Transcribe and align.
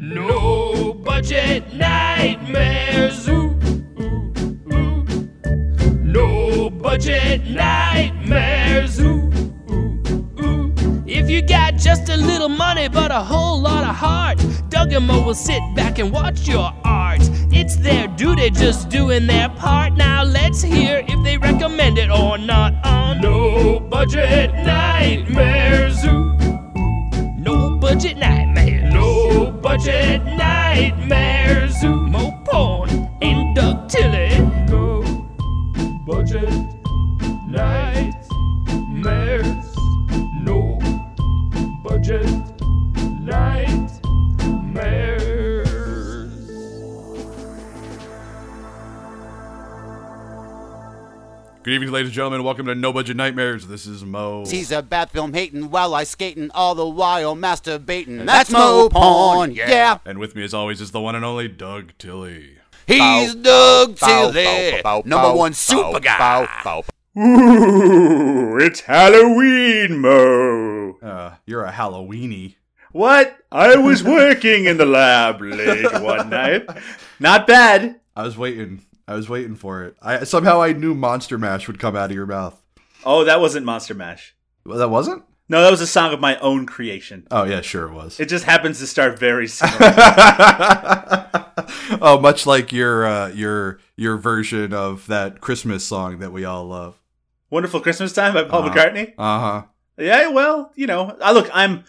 No 0.00 0.94
budget 0.94 1.74
nightmares. 1.74 3.28
Ooh, 3.28 3.58
ooh, 4.00 4.32
ooh. 4.72 5.04
No 6.04 6.70
budget 6.70 7.44
nightmares. 7.48 9.00
Ooh, 9.00 9.28
ooh, 9.68 10.00
ooh. 10.40 10.72
If 11.04 11.28
you 11.28 11.42
got 11.42 11.74
just 11.74 12.08
a 12.10 12.16
little 12.16 12.48
money 12.48 12.86
but 12.86 13.10
a 13.10 13.20
whole 13.20 13.60
lot 13.60 13.82
of 13.82 13.96
heart, 13.96 14.38
Doug 14.68 14.92
and 14.92 15.04
Mo 15.04 15.20
will 15.20 15.34
sit 15.34 15.60
back 15.74 15.98
and 15.98 16.12
watch 16.12 16.46
your 16.46 16.72
art. 16.84 17.20
It's 17.50 17.74
their 17.74 18.06
duty 18.06 18.50
just 18.50 18.88
doing 18.90 19.26
their 19.26 19.48
part. 19.48 19.94
Now 19.94 20.22
let's 20.22 20.62
hear 20.62 21.04
if 21.08 21.24
they 21.24 21.38
recommend 21.38 21.98
it 21.98 22.08
or 22.08 22.38
not 22.38 22.72
on 22.86 23.20
No 23.20 23.80
Budget 23.80 24.54
Nightmares. 24.54 26.04
Ooh. 26.04 26.38
No 27.38 27.76
budget 27.78 28.16
nightmares. 28.16 28.47
Budget 29.78 30.24
nightmares. 30.24 31.37
Evening, 51.78 51.92
ladies 51.92 52.08
and 52.08 52.14
gentlemen. 52.16 52.42
Welcome 52.42 52.66
to 52.66 52.74
No 52.74 52.92
Budget 52.92 53.16
Nightmares. 53.16 53.68
This 53.68 53.86
is 53.86 54.04
Mo. 54.04 54.44
He's 54.44 54.72
a 54.72 54.82
bad 54.82 55.12
film 55.12 55.32
hating 55.32 55.70
while 55.70 55.94
I 55.94 56.02
skating 56.02 56.50
all 56.50 56.74
the 56.74 56.84
while 56.84 57.36
masturbating. 57.36 58.26
That's 58.26 58.50
Mo 58.50 58.88
Porn, 58.88 59.52
yeah. 59.52 59.98
And 60.04 60.18
with 60.18 60.34
me, 60.34 60.42
as 60.42 60.52
always, 60.52 60.80
is 60.80 60.90
the 60.90 61.00
one 61.00 61.14
and 61.14 61.24
only 61.24 61.46
Doug 61.46 61.92
Tilley. 61.96 62.58
He's 62.88 63.32
Doug 63.36 63.94
Tilley, 63.94 64.82
number 65.04 65.32
one 65.32 65.52
super 65.52 66.00
guy. 66.00 66.48
Ooh, 67.16 68.58
it's 68.58 68.80
Halloween, 68.80 70.00
Mo. 70.00 70.98
Uh, 71.00 71.36
you're 71.46 71.64
a 71.64 71.70
Halloweeny. 71.70 72.56
What? 72.90 73.38
I 73.52 73.76
was 73.76 74.02
working 74.02 74.64
in 74.64 74.78
the 74.78 74.86
lab 74.86 75.40
late 75.40 76.02
one 76.02 76.28
night. 76.28 76.66
Not 77.20 77.46
bad. 77.46 78.00
I 78.16 78.24
was 78.24 78.36
waiting. 78.36 78.84
I 79.08 79.14
was 79.14 79.28
waiting 79.28 79.56
for 79.56 79.82
it. 79.84 79.96
I 80.02 80.24
somehow 80.24 80.60
I 80.62 80.72
knew 80.72 80.94
Monster 80.94 81.38
Mash 81.38 81.66
would 81.66 81.78
come 81.80 81.96
out 81.96 82.10
of 82.10 82.14
your 82.14 82.26
mouth. 82.26 82.62
Oh, 83.04 83.24
that 83.24 83.40
wasn't 83.40 83.64
Monster 83.66 83.94
Mash. 83.94 84.36
Well, 84.66 84.78
that 84.78 84.90
wasn't. 84.90 85.24
No, 85.48 85.62
that 85.62 85.70
was 85.70 85.80
a 85.80 85.86
song 85.86 86.12
of 86.12 86.20
my 86.20 86.36
own 86.40 86.66
creation. 86.66 87.26
Oh 87.30 87.44
yeah, 87.44 87.62
sure 87.62 87.86
it 87.88 87.94
was. 87.94 88.20
It 88.20 88.28
just 88.28 88.44
happens 88.44 88.78
to 88.80 88.86
start 88.86 89.18
very 89.18 89.48
similar. 89.48 89.78
oh, 92.02 92.18
much 92.20 92.46
like 92.46 92.70
your 92.72 93.06
uh, 93.06 93.28
your 93.28 93.78
your 93.96 94.16
version 94.18 94.72
of 94.74 95.06
that 95.06 95.40
Christmas 95.40 95.84
song 95.84 96.18
that 96.18 96.32
we 96.32 96.44
all 96.44 96.66
love. 96.66 97.00
Wonderful 97.50 97.80
Christmas 97.80 98.12
Time 98.12 98.34
by 98.34 98.44
Paul 98.44 98.62
Uh-huh. 98.64 98.74
McCartney. 98.74 99.14
Uh 99.16 99.40
huh. 99.40 99.62
Yeah, 99.96 100.28
well, 100.28 100.70
you 100.76 100.86
know, 100.86 101.16
I 101.22 101.32
look, 101.32 101.48
I'm 101.54 101.84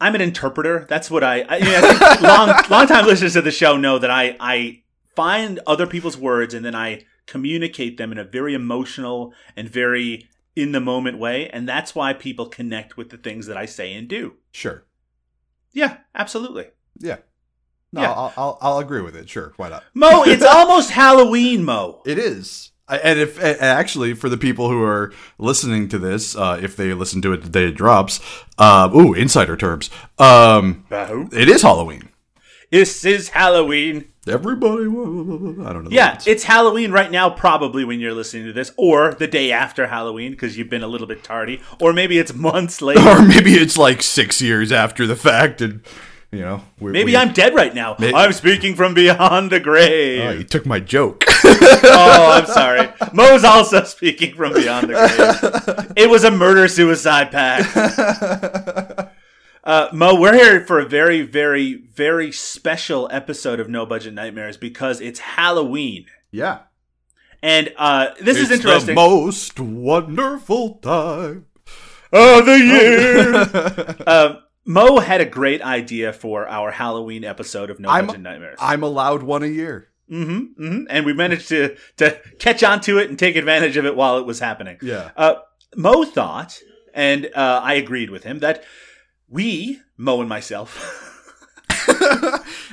I'm 0.00 0.14
an 0.14 0.20
interpreter. 0.20 0.86
That's 0.88 1.10
what 1.10 1.24
I. 1.24 1.46
I, 1.48 1.60
mean, 1.60 1.74
I 1.74 2.18
long 2.20 2.62
long 2.70 2.86
time 2.86 3.06
listeners 3.06 3.36
of 3.36 3.44
the 3.44 3.50
show 3.50 3.76
know 3.78 3.98
that 3.98 4.10
I 4.10 4.36
I 4.38 4.82
find 5.16 5.58
other 5.66 5.86
people's 5.86 6.16
words 6.16 6.54
and 6.54 6.64
then 6.64 6.74
I 6.74 7.02
communicate 7.26 7.96
them 7.96 8.12
in 8.12 8.18
a 8.18 8.24
very 8.24 8.54
emotional 8.54 9.34
and 9.56 9.68
very 9.68 10.28
in 10.54 10.72
the 10.72 10.80
moment 10.80 11.18
way, 11.18 11.50
and 11.50 11.68
that's 11.68 11.94
why 11.94 12.14
people 12.14 12.46
connect 12.46 12.96
with 12.96 13.10
the 13.10 13.18
things 13.18 13.46
that 13.46 13.58
I 13.58 13.66
say 13.66 13.92
and 13.92 14.08
do. 14.08 14.34
Sure. 14.52 14.84
Yeah, 15.72 15.98
absolutely. 16.14 16.68
Yeah. 16.98 17.18
No, 17.92 18.00
Yeah. 18.00 18.12
I'll, 18.12 18.32
I'll 18.36 18.58
I'll 18.62 18.78
agree 18.78 19.02
with 19.02 19.14
it. 19.14 19.28
Sure. 19.28 19.52
Why 19.56 19.68
not? 19.68 19.84
Mo, 19.92 20.22
it's 20.24 20.44
almost 20.50 20.90
Halloween, 20.92 21.64
Mo. 21.64 22.00
It 22.06 22.18
is. 22.18 22.72
And 22.88 23.18
if 23.18 23.36
and 23.42 23.60
actually 23.60 24.14
for 24.14 24.28
the 24.28 24.38
people 24.38 24.70
who 24.70 24.82
are 24.82 25.12
listening 25.38 25.88
to 25.88 25.98
this, 25.98 26.36
uh, 26.36 26.58
if 26.62 26.76
they 26.76 26.94
listen 26.94 27.20
to 27.22 27.32
it 27.32 27.42
the 27.42 27.48
day 27.50 27.64
it 27.66 27.72
drops, 27.72 28.20
uh, 28.58 28.88
ooh, 28.94 29.12
insider 29.12 29.56
terms. 29.56 29.90
Um, 30.18 30.86
it 30.90 31.48
is 31.48 31.62
Halloween. 31.62 32.08
This 32.70 33.04
is 33.04 33.30
Halloween. 33.30 34.06
Everybody, 34.28 34.82
I 34.82 35.72
don't 35.72 35.84
know. 35.84 35.90
Yeah, 35.90 36.18
it's 36.26 36.42
Halloween 36.42 36.90
right 36.90 37.10
now, 37.12 37.30
probably 37.30 37.84
when 37.84 38.00
you're 38.00 38.12
listening 38.12 38.46
to 38.46 38.52
this, 38.52 38.72
or 38.76 39.14
the 39.14 39.28
day 39.28 39.52
after 39.52 39.86
Halloween 39.86 40.32
because 40.32 40.58
you've 40.58 40.68
been 40.68 40.82
a 40.82 40.88
little 40.88 41.06
bit 41.06 41.22
tardy, 41.22 41.60
or 41.80 41.92
maybe 41.92 42.18
it's 42.18 42.34
months 42.34 42.82
later. 42.82 43.00
or 43.08 43.22
maybe 43.24 43.54
it's 43.54 43.76
like 43.78 44.02
six 44.02 44.42
years 44.42 44.72
after 44.72 45.06
the 45.06 45.14
fact, 45.14 45.60
and 45.60 45.80
you 46.32 46.40
know, 46.40 46.62
we 46.80 46.90
Maybe 46.90 47.12
we- 47.12 47.16
I'm 47.16 47.32
dead 47.32 47.54
right 47.54 47.72
now. 47.72 47.94
May- 48.00 48.12
I'm 48.12 48.32
speaking 48.32 48.74
from 48.74 48.94
beyond 48.94 49.52
the 49.52 49.56
Oh, 49.56 49.60
grave. 49.60 50.38
you 50.38 50.44
took 50.44 50.66
my 50.66 50.80
joke. 50.80 51.22
Oh, 51.44 52.32
I'm 52.36 52.46
sorry. 52.46 52.88
Mo's 53.12 53.44
also 53.44 53.84
speaking 53.84 54.34
from 54.34 54.52
beyond 54.54 54.88
the 54.90 54.94
grave. 55.74 55.92
It 55.96 56.10
was 56.10 56.24
a 56.24 56.32
murder 56.32 56.66
suicide 56.66 57.30
pact. 57.30 59.05
Uh, 59.66 59.88
Mo, 59.92 60.14
we're 60.14 60.32
here 60.34 60.64
for 60.64 60.78
a 60.78 60.84
very, 60.86 61.22
very, 61.22 61.74
very 61.74 62.30
special 62.30 63.08
episode 63.10 63.58
of 63.58 63.68
No 63.68 63.84
Budget 63.84 64.14
Nightmares 64.14 64.56
because 64.56 65.00
it's 65.00 65.18
Halloween. 65.18 66.06
yeah, 66.30 66.60
And 67.42 67.72
uh, 67.76 68.10
this 68.20 68.36
is 68.36 68.52
It's 68.52 68.60
interesting. 68.60 68.94
The 68.94 69.00
most 69.00 69.58
wonderful 69.58 70.74
time. 70.76 71.46
of 72.12 72.46
the 72.46 72.58
year. 72.60 73.96
um, 74.06 74.38
Mo 74.64 75.00
had 75.00 75.20
a 75.20 75.24
great 75.24 75.62
idea 75.62 76.12
for 76.12 76.46
our 76.46 76.70
Halloween 76.70 77.24
episode 77.24 77.68
of 77.68 77.80
No 77.80 77.88
I'm- 77.88 78.06
Budget 78.06 78.20
Nightmares. 78.22 78.58
I'm 78.60 78.84
allowed 78.84 79.24
one 79.24 79.42
a 79.42 79.48
year. 79.48 79.88
Mm-hmm, 80.08 80.62
mm-hmm. 80.64 80.84
And 80.88 81.04
we 81.04 81.12
managed 81.12 81.48
to 81.48 81.76
to 81.96 82.20
catch 82.38 82.62
on 82.62 82.80
to 82.82 82.98
it 82.98 83.10
and 83.10 83.18
take 83.18 83.34
advantage 83.34 83.76
of 83.76 83.84
it 83.84 83.96
while 83.96 84.18
it 84.18 84.26
was 84.26 84.38
happening. 84.38 84.78
Yeah. 84.80 85.10
Uh, 85.16 85.34
Mo 85.74 86.04
thought, 86.04 86.60
and 86.94 87.26
uh, 87.34 87.60
I 87.64 87.74
agreed 87.74 88.10
with 88.10 88.22
him, 88.22 88.38
that 88.38 88.62
we, 89.28 89.80
Mo 89.96 90.20
and 90.20 90.28
myself, 90.28 90.92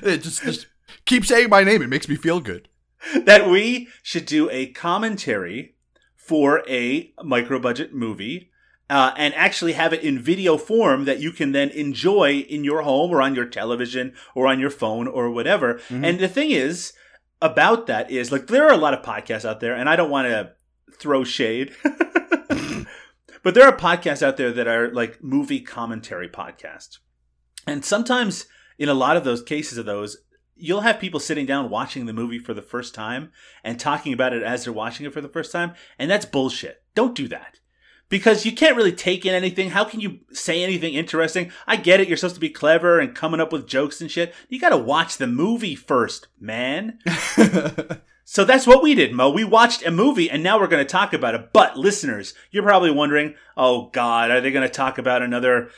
it 0.04 0.22
just 0.22 0.44
just 0.44 0.68
keep 1.06 1.26
saying 1.26 1.50
my 1.50 1.64
name. 1.64 1.82
It 1.82 1.90
makes 1.90 2.10
me 2.10 2.16
feel 2.16 2.40
good. 2.40 2.70
that 3.26 3.50
we 3.50 3.88
should 4.02 4.26
do 4.26 4.50
a 4.50 4.68
commentary 4.68 5.76
for 6.16 6.64
a 6.68 7.14
micro 7.24 7.60
budget 7.60 7.94
movie. 7.94 8.50
Uh, 8.90 9.14
and 9.18 9.34
actually 9.34 9.74
have 9.74 9.94
it 9.94 10.04
in 10.04 10.20
video 10.20 10.58
form 10.58 11.06
that 11.06 11.20
you 11.20 11.32
can 11.32 11.52
then 11.52 11.70
enjoy 11.70 12.40
in 12.42 12.64
your 12.64 12.82
home 12.82 13.12
or 13.12 13.22
on 13.22 13.34
your 13.34 13.46
television 13.46 14.14
or 14.36 14.46
on 14.46 14.60
your 14.60 14.70
phone 14.70 15.08
or 15.08 15.32
whatever. 15.32 15.80
And 15.90 16.20
the 16.20 16.28
thing 16.28 16.52
is 16.52 16.94
about 17.42 17.88
that 17.88 18.12
is 18.12 18.32
like 18.32 18.48
there 18.48 18.68
are 18.68 18.74
a 18.74 18.78
lot 18.78 18.94
of 18.94 19.02
podcasts 19.02 19.46
out 19.46 19.62
there, 19.62 19.74
and 19.74 19.90
I 19.90 19.96
don't 19.96 20.12
want 20.12 20.28
to 20.28 20.52
throw 20.98 21.24
shade, 21.24 21.74
but 23.44 23.54
there 23.54 23.68
are 23.68 23.76
podcasts 23.76 24.24
out 24.24 24.38
there 24.38 24.52
that 24.52 24.68
are 24.68 24.92
like 24.92 25.24
movie 25.24 25.60
commentary 25.60 26.30
podcasts. 26.30 26.98
And 27.68 27.86
sometimes 27.86 28.46
in 28.78 28.90
a 28.90 28.94
lot 28.94 29.18
of 29.18 29.24
those 29.24 29.44
cases 29.44 29.78
of 29.78 29.86
those, 29.86 30.18
you'll 30.56 30.82
have 30.82 31.00
people 31.00 31.20
sitting 31.20 31.46
down 31.46 31.70
watching 31.70 32.06
the 32.06 32.14
movie 32.14 32.40
for 32.40 32.54
the 32.54 32.62
first 32.62 32.96
time 32.96 33.32
and 33.64 33.80
talking 33.80 34.14
about 34.14 34.34
it 34.34 34.44
as 34.44 34.64
they're 34.64 34.74
watching 34.74 35.06
it 35.06 35.14
for 35.14 35.22
the 35.22 35.30
first 35.30 35.52
time. 35.52 35.74
And 36.00 36.10
that's 36.10 36.26
bullshit. 36.26 36.84
Don't 36.96 37.16
do 37.16 37.28
that. 37.28 37.60
Because 38.10 38.46
you 38.46 38.52
can't 38.52 38.76
really 38.76 38.92
take 38.92 39.26
in 39.26 39.34
anything. 39.34 39.72
How 39.72 39.86
can 39.86 40.00
you 40.00 40.20
say 40.32 40.62
anything 40.62 40.94
interesting? 40.94 41.52
I 41.66 41.78
get 41.78 42.00
it. 42.00 42.08
You're 42.08 42.18
supposed 42.18 42.36
to 42.36 42.42
be 42.42 42.50
clever 42.50 43.00
and 43.00 43.16
coming 43.16 43.40
up 43.40 43.52
with 43.52 43.68
jokes 43.68 44.02
and 44.02 44.12
shit. 44.12 44.36
You 44.50 44.60
got 44.60 44.70
to 44.70 44.78
watch 44.78 45.18
the 45.18 45.26
movie 45.26 45.76
first, 45.76 46.28
man. 46.40 47.00
So 48.26 48.46
that's 48.46 48.66
what 48.66 48.82
we 48.82 48.96
did, 48.96 49.14
Mo. 49.14 49.30
We 49.30 49.44
watched 49.44 49.86
a 49.86 49.92
movie 49.92 50.30
and 50.30 50.42
now 50.42 50.60
we're 50.60 50.68
going 50.68 50.84
to 50.86 50.90
talk 50.90 51.14
about 51.14 51.36
it. 51.36 51.52
But 51.52 51.78
listeners, 51.78 52.34
you're 52.52 52.64
probably 52.64 52.92
wondering, 52.92 53.36
oh 53.58 53.90
God, 53.90 54.32
are 54.32 54.42
they 54.42 54.52
going 54.52 54.68
to 54.68 54.74
talk 54.74 54.98
about 54.98 55.22
another 55.22 55.70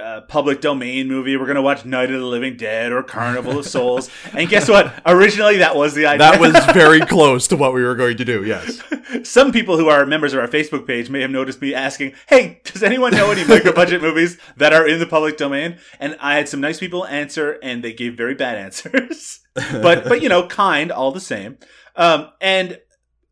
uh, 0.00 0.20
public 0.22 0.60
domain 0.60 1.08
movie? 1.08 1.36
We're 1.36 1.46
going 1.46 1.56
to 1.56 1.62
watch 1.62 1.84
Night 1.84 2.12
of 2.12 2.20
the 2.20 2.26
Living 2.26 2.56
Dead 2.56 2.92
or 2.92 3.02
Carnival 3.02 3.58
of 3.58 3.66
Souls. 3.66 4.08
And 4.32 4.48
guess 4.48 4.68
what? 4.68 5.02
Originally, 5.04 5.56
that 5.56 5.74
was 5.74 5.94
the 5.94 6.06
idea. 6.06 6.18
That 6.18 6.40
was 6.40 6.54
very 6.74 7.00
close 7.00 7.48
to 7.48 7.56
what 7.56 7.74
we 7.74 7.82
were 7.82 7.96
going 7.96 8.16
to 8.18 8.24
do. 8.24 8.44
Yes. 8.44 8.80
Some 9.24 9.50
people 9.50 9.76
who 9.76 9.88
are 9.88 10.06
members 10.06 10.32
of 10.32 10.38
our 10.38 10.46
Facebook 10.46 10.86
page 10.86 11.10
may 11.10 11.20
have 11.20 11.30
noticed 11.32 11.60
me 11.60 11.74
asking, 11.74 12.12
"Hey, 12.28 12.60
does 12.64 12.82
anyone 12.84 13.12
know 13.12 13.32
any 13.32 13.44
micro 13.44 13.72
budget 13.72 14.00
movies 14.00 14.38
that 14.56 14.72
are 14.72 14.86
in 14.86 15.00
the 15.00 15.06
public 15.06 15.36
domain?" 15.36 15.78
And 15.98 16.16
I 16.20 16.36
had 16.36 16.48
some 16.48 16.60
nice 16.60 16.78
people 16.78 17.04
answer, 17.06 17.58
and 17.62 17.82
they 17.82 17.92
gave 17.92 18.16
very 18.16 18.34
bad 18.34 18.56
answers, 18.56 19.40
but 19.72 20.04
but 20.04 20.22
you 20.22 20.28
know, 20.28 20.46
kind 20.46 20.92
all 20.92 21.10
the 21.10 21.20
same. 21.20 21.58
Um, 21.96 22.30
and 22.40 22.80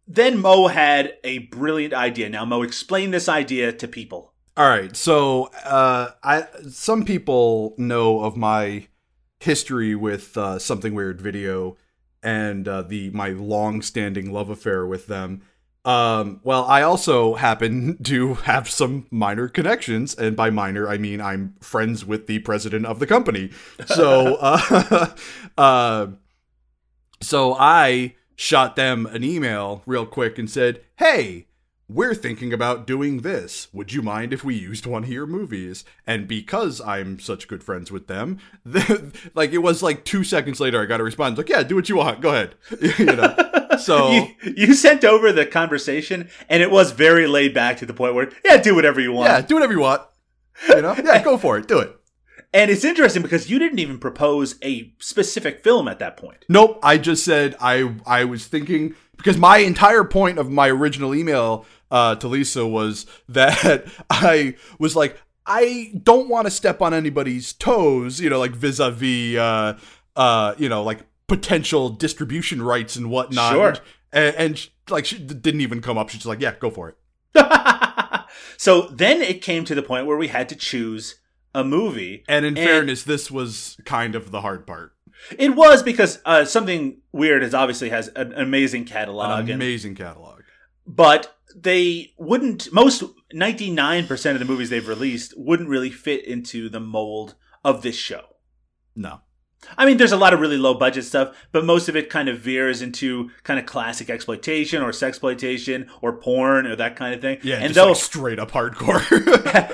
then 0.06 0.38
Mo 0.38 0.68
had 0.68 1.14
a 1.22 1.38
brilliant 1.38 1.94
idea. 1.94 2.28
Now, 2.28 2.44
Mo, 2.44 2.62
explain 2.62 3.10
this 3.10 3.28
idea 3.28 3.72
to 3.72 3.88
people. 3.88 4.32
All 4.56 4.68
right. 4.68 4.96
So, 4.96 5.50
uh, 5.64 6.10
I 6.22 6.46
some 6.68 7.04
people 7.04 7.74
know 7.78 8.20
of 8.20 8.36
my 8.36 8.88
history 9.40 9.94
with 9.94 10.36
uh, 10.36 10.58
something 10.58 10.94
weird 10.94 11.20
video 11.20 11.76
and 12.22 12.66
uh, 12.66 12.82
the 12.82 13.10
my 13.10 13.28
long-standing 13.28 14.32
love 14.32 14.50
affair 14.50 14.86
with 14.86 15.06
them. 15.06 15.42
Um, 15.84 16.40
well, 16.42 16.64
I 16.64 16.82
also 16.82 17.34
happen 17.34 17.98
to 18.04 18.34
have 18.34 18.68
some 18.68 19.06
minor 19.10 19.48
connections, 19.48 20.14
and 20.14 20.36
by 20.36 20.50
minor 20.50 20.88
I 20.88 20.98
mean 20.98 21.20
I'm 21.20 21.54
friends 21.60 22.04
with 22.04 22.26
the 22.26 22.40
president 22.40 22.86
of 22.86 22.98
the 22.98 23.06
company. 23.06 23.50
So, 23.86 24.34
uh, 24.40 25.14
uh, 25.58 26.06
so 27.20 27.54
I 27.54 28.16
shot 28.38 28.76
them 28.76 29.04
an 29.06 29.24
email 29.24 29.82
real 29.84 30.06
quick 30.06 30.38
and 30.38 30.48
said, 30.48 30.80
"Hey, 30.96 31.46
we're 31.88 32.14
thinking 32.14 32.52
about 32.52 32.86
doing 32.86 33.22
this. 33.22 33.66
Would 33.72 33.92
you 33.92 34.00
mind 34.00 34.32
if 34.32 34.44
we 34.44 34.54
used 34.54 34.86
one 34.86 35.02
of 35.04 35.10
your 35.10 35.26
movies?" 35.26 35.84
And 36.06 36.28
because 36.28 36.80
I'm 36.80 37.18
such 37.18 37.48
good 37.48 37.64
friends 37.64 37.90
with 37.90 38.06
them, 38.06 38.38
the, 38.64 39.12
like 39.34 39.50
it 39.50 39.58
was 39.58 39.82
like 39.82 40.04
two 40.04 40.22
seconds 40.22 40.60
later, 40.60 40.80
I 40.80 40.86
got 40.86 41.00
a 41.00 41.04
response 41.04 41.36
like, 41.36 41.48
"Yeah, 41.48 41.64
do 41.64 41.74
what 41.74 41.88
you 41.88 41.96
want. 41.96 42.20
Go 42.20 42.30
ahead." 42.30 42.54
you 42.98 43.04
know. 43.04 43.34
So 43.78 44.10
You, 44.10 44.26
you 44.56 44.74
sent 44.74 45.04
over 45.04 45.30
the 45.30 45.46
conversation, 45.46 46.30
and 46.48 46.62
it 46.62 46.70
was 46.70 46.90
very 46.90 47.28
laid 47.28 47.54
back 47.54 47.76
to 47.76 47.86
the 47.86 47.92
point 47.94 48.14
where, 48.14 48.28
yeah, 48.44 48.56
do 48.56 48.74
whatever 48.74 48.98
you 49.00 49.12
want. 49.12 49.28
yeah, 49.28 49.40
do 49.40 49.54
whatever 49.54 49.72
you 49.72 49.78
want. 49.78 50.02
You 50.68 50.82
know, 50.82 50.96
yeah, 50.96 51.22
go 51.22 51.36
for 51.38 51.58
it. 51.58 51.68
Do 51.68 51.78
it. 51.78 51.96
And 52.52 52.70
it's 52.70 52.84
interesting 52.84 53.22
because 53.22 53.50
you 53.50 53.58
didn't 53.58 53.78
even 53.78 53.98
propose 53.98 54.56
a 54.62 54.92
specific 54.98 55.62
film 55.62 55.86
at 55.86 55.98
that 55.98 56.16
point. 56.16 56.44
Nope. 56.48 56.78
I 56.82 56.96
just 56.98 57.24
said 57.24 57.56
I 57.60 57.94
I 58.06 58.24
was 58.24 58.46
thinking 58.46 58.94
because 59.16 59.36
my 59.36 59.58
entire 59.58 60.04
point 60.04 60.38
of 60.38 60.50
my 60.50 60.68
original 60.68 61.14
email 61.14 61.66
uh, 61.90 62.14
to 62.16 62.28
Lisa 62.28 62.66
was 62.66 63.06
that 63.28 63.84
I 64.10 64.56
was 64.78 64.96
like 64.96 65.20
I 65.46 65.92
don't 66.02 66.28
want 66.28 66.46
to 66.46 66.50
step 66.50 66.82
on 66.82 66.92
anybody's 66.92 67.54
toes, 67.54 68.20
you 68.20 68.28
know, 68.28 68.38
like 68.38 68.52
vis-a-vis, 68.52 69.38
uh, 69.38 69.78
uh, 70.14 70.54
you 70.58 70.68
know, 70.68 70.82
like 70.82 71.00
potential 71.26 71.88
distribution 71.88 72.60
rights 72.60 72.96
and 72.96 73.10
whatnot. 73.10 73.52
Sure. 73.52 73.74
And, 74.12 74.36
and 74.36 74.58
she, 74.58 74.70
like 74.90 75.06
she 75.06 75.18
didn't 75.18 75.62
even 75.62 75.80
come 75.80 75.96
up. 75.96 76.10
She's 76.10 76.26
like, 76.26 76.40
yeah, 76.40 76.54
go 76.58 76.70
for 76.70 76.90
it. 76.90 76.96
so 78.58 78.82
then 78.88 79.22
it 79.22 79.40
came 79.40 79.64
to 79.64 79.74
the 79.74 79.82
point 79.82 80.06
where 80.06 80.18
we 80.18 80.28
had 80.28 80.50
to 80.50 80.56
choose 80.56 81.16
a 81.58 81.64
movie. 81.64 82.24
And 82.28 82.44
in 82.46 82.56
And- 82.56 82.66
fairness, 82.66 83.02
this 83.02 83.30
was 83.30 83.76
kind 83.84 84.14
of 84.14 84.30
the 84.30 84.40
hard 84.40 84.66
part. 84.66 84.92
It 85.36 85.56
was 85.56 85.82
because 85.82 86.20
uh, 86.24 86.44
something 86.44 87.00
weird 87.12 87.42
has 87.42 87.52
obviously 87.52 87.88
has 87.90 88.08
an 88.08 88.32
amazing 88.34 88.84
catalog, 88.84 89.32
An 89.44 89.50
and- 89.50 89.62
amazing 89.62 89.94
catalog. 89.96 90.42
but 90.86 91.34
they 91.56 92.12
wouldn't. 92.18 92.72
Most 92.72 93.02
ninety 93.32 93.70
nine 93.70 94.06
percent 94.06 94.36
of 94.36 94.38
the 94.40 94.50
movies 94.52 94.70
they've 94.70 94.86
released 94.86 95.34
wouldn't 95.36 95.68
really 95.68 95.90
fit 95.90 96.24
into 96.24 96.68
the 96.68 96.78
mold 96.80 97.34
of 97.64 97.82
this 97.82 97.96
show. 97.96 98.36
No. 98.94 99.22
I 99.76 99.84
mean, 99.86 99.96
there's 99.96 100.12
a 100.12 100.16
lot 100.16 100.32
of 100.32 100.40
really 100.40 100.56
low 100.56 100.74
budget 100.74 101.04
stuff, 101.04 101.36
but 101.52 101.64
most 101.64 101.88
of 101.88 101.96
it 101.96 102.08
kind 102.10 102.28
of 102.28 102.38
veers 102.38 102.80
into 102.80 103.30
kind 103.42 103.58
of 103.60 103.66
classic 103.66 104.08
exploitation 104.08 104.82
or 104.82 104.90
sexploitation 104.90 105.88
or 106.00 106.12
porn 106.12 106.66
or 106.66 106.76
that 106.76 106.96
kind 106.96 107.14
of 107.14 107.20
thing. 107.20 107.38
Yeah, 107.42 107.56
and 107.56 107.74
though 107.74 107.88
like 107.88 107.96
straight 107.96 108.38
up 108.38 108.50
hardcore. 108.52 109.02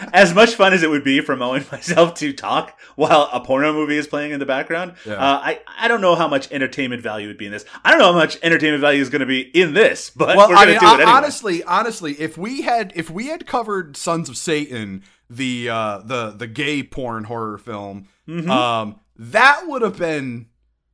as 0.12 0.34
much 0.34 0.54
fun 0.54 0.72
as 0.72 0.82
it 0.82 0.90
would 0.90 1.04
be 1.04 1.20
for 1.20 1.36
Mo 1.36 1.52
and 1.52 1.70
myself 1.70 2.14
to 2.14 2.32
talk 2.32 2.78
while 2.96 3.28
a 3.32 3.40
porno 3.40 3.72
movie 3.72 3.96
is 3.96 4.06
playing 4.06 4.32
in 4.32 4.40
the 4.40 4.46
background, 4.46 4.94
Yeah. 5.06 5.14
uh, 5.14 5.40
I 5.42 5.60
I 5.78 5.86
don't 5.88 6.00
know 6.00 6.14
how 6.16 6.28
much 6.28 6.50
entertainment 6.50 7.02
value 7.02 7.28
would 7.28 7.38
be 7.38 7.46
in 7.46 7.52
this. 7.52 7.64
I 7.84 7.90
don't 7.90 7.98
know 8.00 8.12
how 8.12 8.18
much 8.18 8.38
entertainment 8.42 8.80
value 8.80 9.02
is 9.02 9.10
going 9.10 9.20
to 9.20 9.26
be 9.26 9.40
in 9.42 9.74
this, 9.74 10.10
but 10.10 10.36
well, 10.36 10.48
we're 10.48 10.56
I 10.56 10.64
going 10.64 10.78
to 10.78 10.80
mean, 10.84 10.90
do 10.90 10.96
it 10.96 11.00
anyway. 11.02 11.10
honestly, 11.12 11.62
honestly, 11.64 12.12
if 12.20 12.36
we 12.38 12.62
had 12.62 12.92
if 12.96 13.10
we 13.10 13.26
had 13.26 13.46
covered 13.46 13.96
Sons 13.96 14.28
of 14.28 14.36
Satan, 14.36 15.02
the 15.30 15.68
uh, 15.68 15.98
the 15.98 16.30
the 16.30 16.46
gay 16.46 16.82
porn 16.82 17.24
horror 17.24 17.58
film, 17.58 18.08
Mm-hmm. 18.28 18.50
um, 18.50 19.00
that 19.16 19.62
would 19.66 19.82
have 19.82 19.98
been 19.98 20.46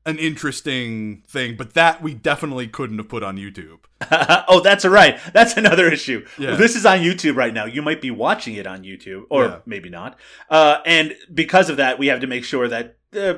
an 0.06 0.18
interesting 0.18 1.22
thing, 1.28 1.56
but 1.56 1.74
that 1.74 2.02
we 2.02 2.14
definitely 2.14 2.66
couldn't 2.66 2.98
have 2.98 3.08
put 3.08 3.22
on 3.22 3.36
YouTube. 3.36 3.78
oh, 4.48 4.60
that's 4.60 4.84
right. 4.84 5.18
That's 5.32 5.56
another 5.56 5.86
issue. 5.92 6.26
Yeah. 6.38 6.56
This 6.56 6.74
is 6.74 6.84
on 6.86 6.98
YouTube 7.00 7.36
right 7.36 7.52
now. 7.54 7.66
You 7.66 7.82
might 7.82 8.00
be 8.00 8.10
watching 8.10 8.54
it 8.54 8.66
on 8.66 8.82
YouTube, 8.82 9.24
or 9.30 9.44
Yeah. 9.44 9.58
maybe 9.66 9.90
not. 9.90 10.18
Uh, 10.48 10.78
and 10.86 11.14
because 11.32 11.68
of 11.70 11.76
that, 11.76 11.98
we 11.98 12.06
have 12.08 12.20
to 12.20 12.26
make 12.26 12.44
sure 12.44 12.66
that 12.68 12.96
uh, 13.16 13.34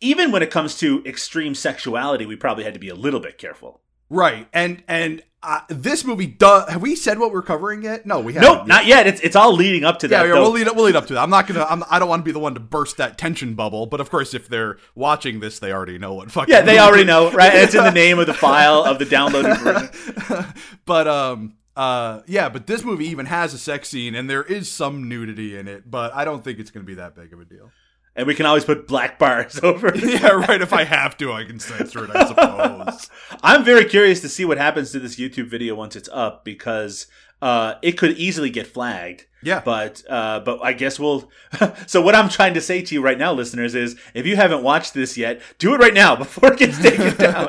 even 0.00 0.32
when 0.32 0.42
it 0.42 0.50
comes 0.50 0.76
to 0.78 1.04
extreme 1.04 1.54
sexuality, 1.54 2.26
we 2.26 2.34
probably 2.36 2.64
had 2.64 2.74
to 2.74 2.80
be 2.80 2.88
a 2.88 2.94
little 2.94 3.20
bit 3.20 3.38
careful. 3.38 3.80
Right, 4.10 4.46
and 4.52 4.82
and 4.86 5.22
uh, 5.42 5.60
this 5.68 6.04
movie 6.04 6.26
does. 6.26 6.68
Have 6.70 6.82
we 6.82 6.94
said 6.94 7.18
what 7.18 7.32
we're 7.32 7.42
covering 7.42 7.82
yet? 7.82 8.06
No, 8.06 8.20
we 8.20 8.34
haven't. 8.34 8.48
Nope, 8.58 8.66
not 8.66 8.86
yet. 8.86 9.06
It's 9.06 9.20
it's 9.22 9.34
all 9.36 9.52
leading 9.54 9.84
up 9.84 9.98
to 10.00 10.06
Yeah, 10.08 10.22
that. 10.22 10.28
yeah 10.28 10.34
though. 10.34 10.42
we'll 10.42 10.50
lead 10.52 10.68
up. 10.68 10.76
We'll 10.76 10.84
lead 10.86 10.96
up 10.96 11.06
to 11.08 11.14
that. 11.14 11.22
I'm 11.22 11.30
not 11.30 11.46
gonna. 11.46 11.64
I'm, 11.68 11.82
I 11.90 11.98
don't 11.98 12.08
want 12.08 12.20
to 12.20 12.24
be 12.24 12.32
the 12.32 12.38
one 12.38 12.54
to 12.54 12.60
burst 12.60 12.96
that 12.98 13.18
tension 13.18 13.54
bubble. 13.54 13.86
But 13.86 14.00
of 14.00 14.10
course, 14.10 14.34
if 14.34 14.48
they're 14.48 14.76
watching 14.94 15.40
this, 15.40 15.58
they 15.58 15.72
already 15.72 15.98
know 15.98 16.14
what 16.14 16.30
fucking. 16.30 16.52
yeah, 16.52 16.60
they 16.62 16.78
already 16.78 17.04
know, 17.04 17.30
right? 17.32 17.54
It's 17.54 17.74
in 17.74 17.82
the 17.84 17.90
name 18.04 18.18
of 18.18 18.26
the 18.26 18.34
file 18.34 18.84
of 18.84 18.98
the 18.98 19.04
downloaded 19.06 19.58
version. 19.58 20.46
but 20.86 21.08
um 21.08 21.56
uh 21.76 22.20
yeah 22.26 22.48
but 22.48 22.68
this 22.68 22.84
movie 22.84 23.06
even 23.06 23.26
has 23.26 23.52
a 23.52 23.58
sex 23.58 23.88
scene 23.88 24.14
and 24.14 24.30
there 24.30 24.44
is 24.44 24.70
some 24.70 25.08
nudity 25.08 25.56
in 25.58 25.66
it 25.66 25.90
but 25.90 26.14
i 26.14 26.24
don't 26.24 26.44
think 26.44 26.60
it's 26.60 26.70
gonna 26.70 26.86
be 26.86 26.94
that 26.94 27.16
big 27.16 27.32
of 27.32 27.40
a 27.40 27.44
deal 27.44 27.68
And 28.16 28.26
we 28.28 28.34
can 28.34 28.46
always 28.46 28.64
put 28.64 28.86
black 28.86 29.18
bars 29.18 29.58
over. 29.62 29.88
it. 29.88 30.02
yeah 30.04 30.28
right 30.28 30.62
if 30.62 30.72
i 30.72 30.84
have 30.84 31.16
to 31.18 31.32
i 31.32 31.44
can 31.44 31.58
censor 31.58 32.04
it 32.04 32.10
i 32.14 32.26
suppose 32.28 33.10
I'm 33.42 33.64
very 33.64 33.84
curious 33.84 34.20
to 34.20 34.28
see 34.28 34.44
what 34.44 34.58
happens 34.58 34.92
to 34.92 35.00
this 35.00 35.16
YouTube 35.16 35.48
video 35.48 35.74
once 35.74 35.96
it's 35.96 36.08
up 36.12 36.44
because 36.44 37.06
uh, 37.42 37.74
it 37.82 37.92
could 37.98 38.12
easily 38.16 38.48
get 38.48 38.66
flagged. 38.66 39.26
yeah 39.42 39.60
But 39.62 40.02
uh, 40.08 40.40
but 40.40 40.60
I 40.62 40.72
guess 40.72 40.98
we'll. 40.98 41.30
so 41.86 42.00
what 42.00 42.14
I'm 42.14 42.30
trying 42.30 42.54
to 42.54 42.60
say 42.62 42.80
to 42.80 42.94
you 42.94 43.02
right 43.02 43.18
now, 43.18 43.32
listeners, 43.34 43.74
is 43.74 43.96
if 44.14 44.24
you 44.24 44.36
haven't 44.36 44.62
watched 44.62 44.94
this 44.94 45.18
yet, 45.18 45.42
do 45.58 45.74
it 45.74 45.78
right 45.78 45.92
now 45.92 46.16
before 46.16 46.52
it 46.54 46.58
gets 46.58 46.80
taken 46.80 47.14
down. 47.16 47.48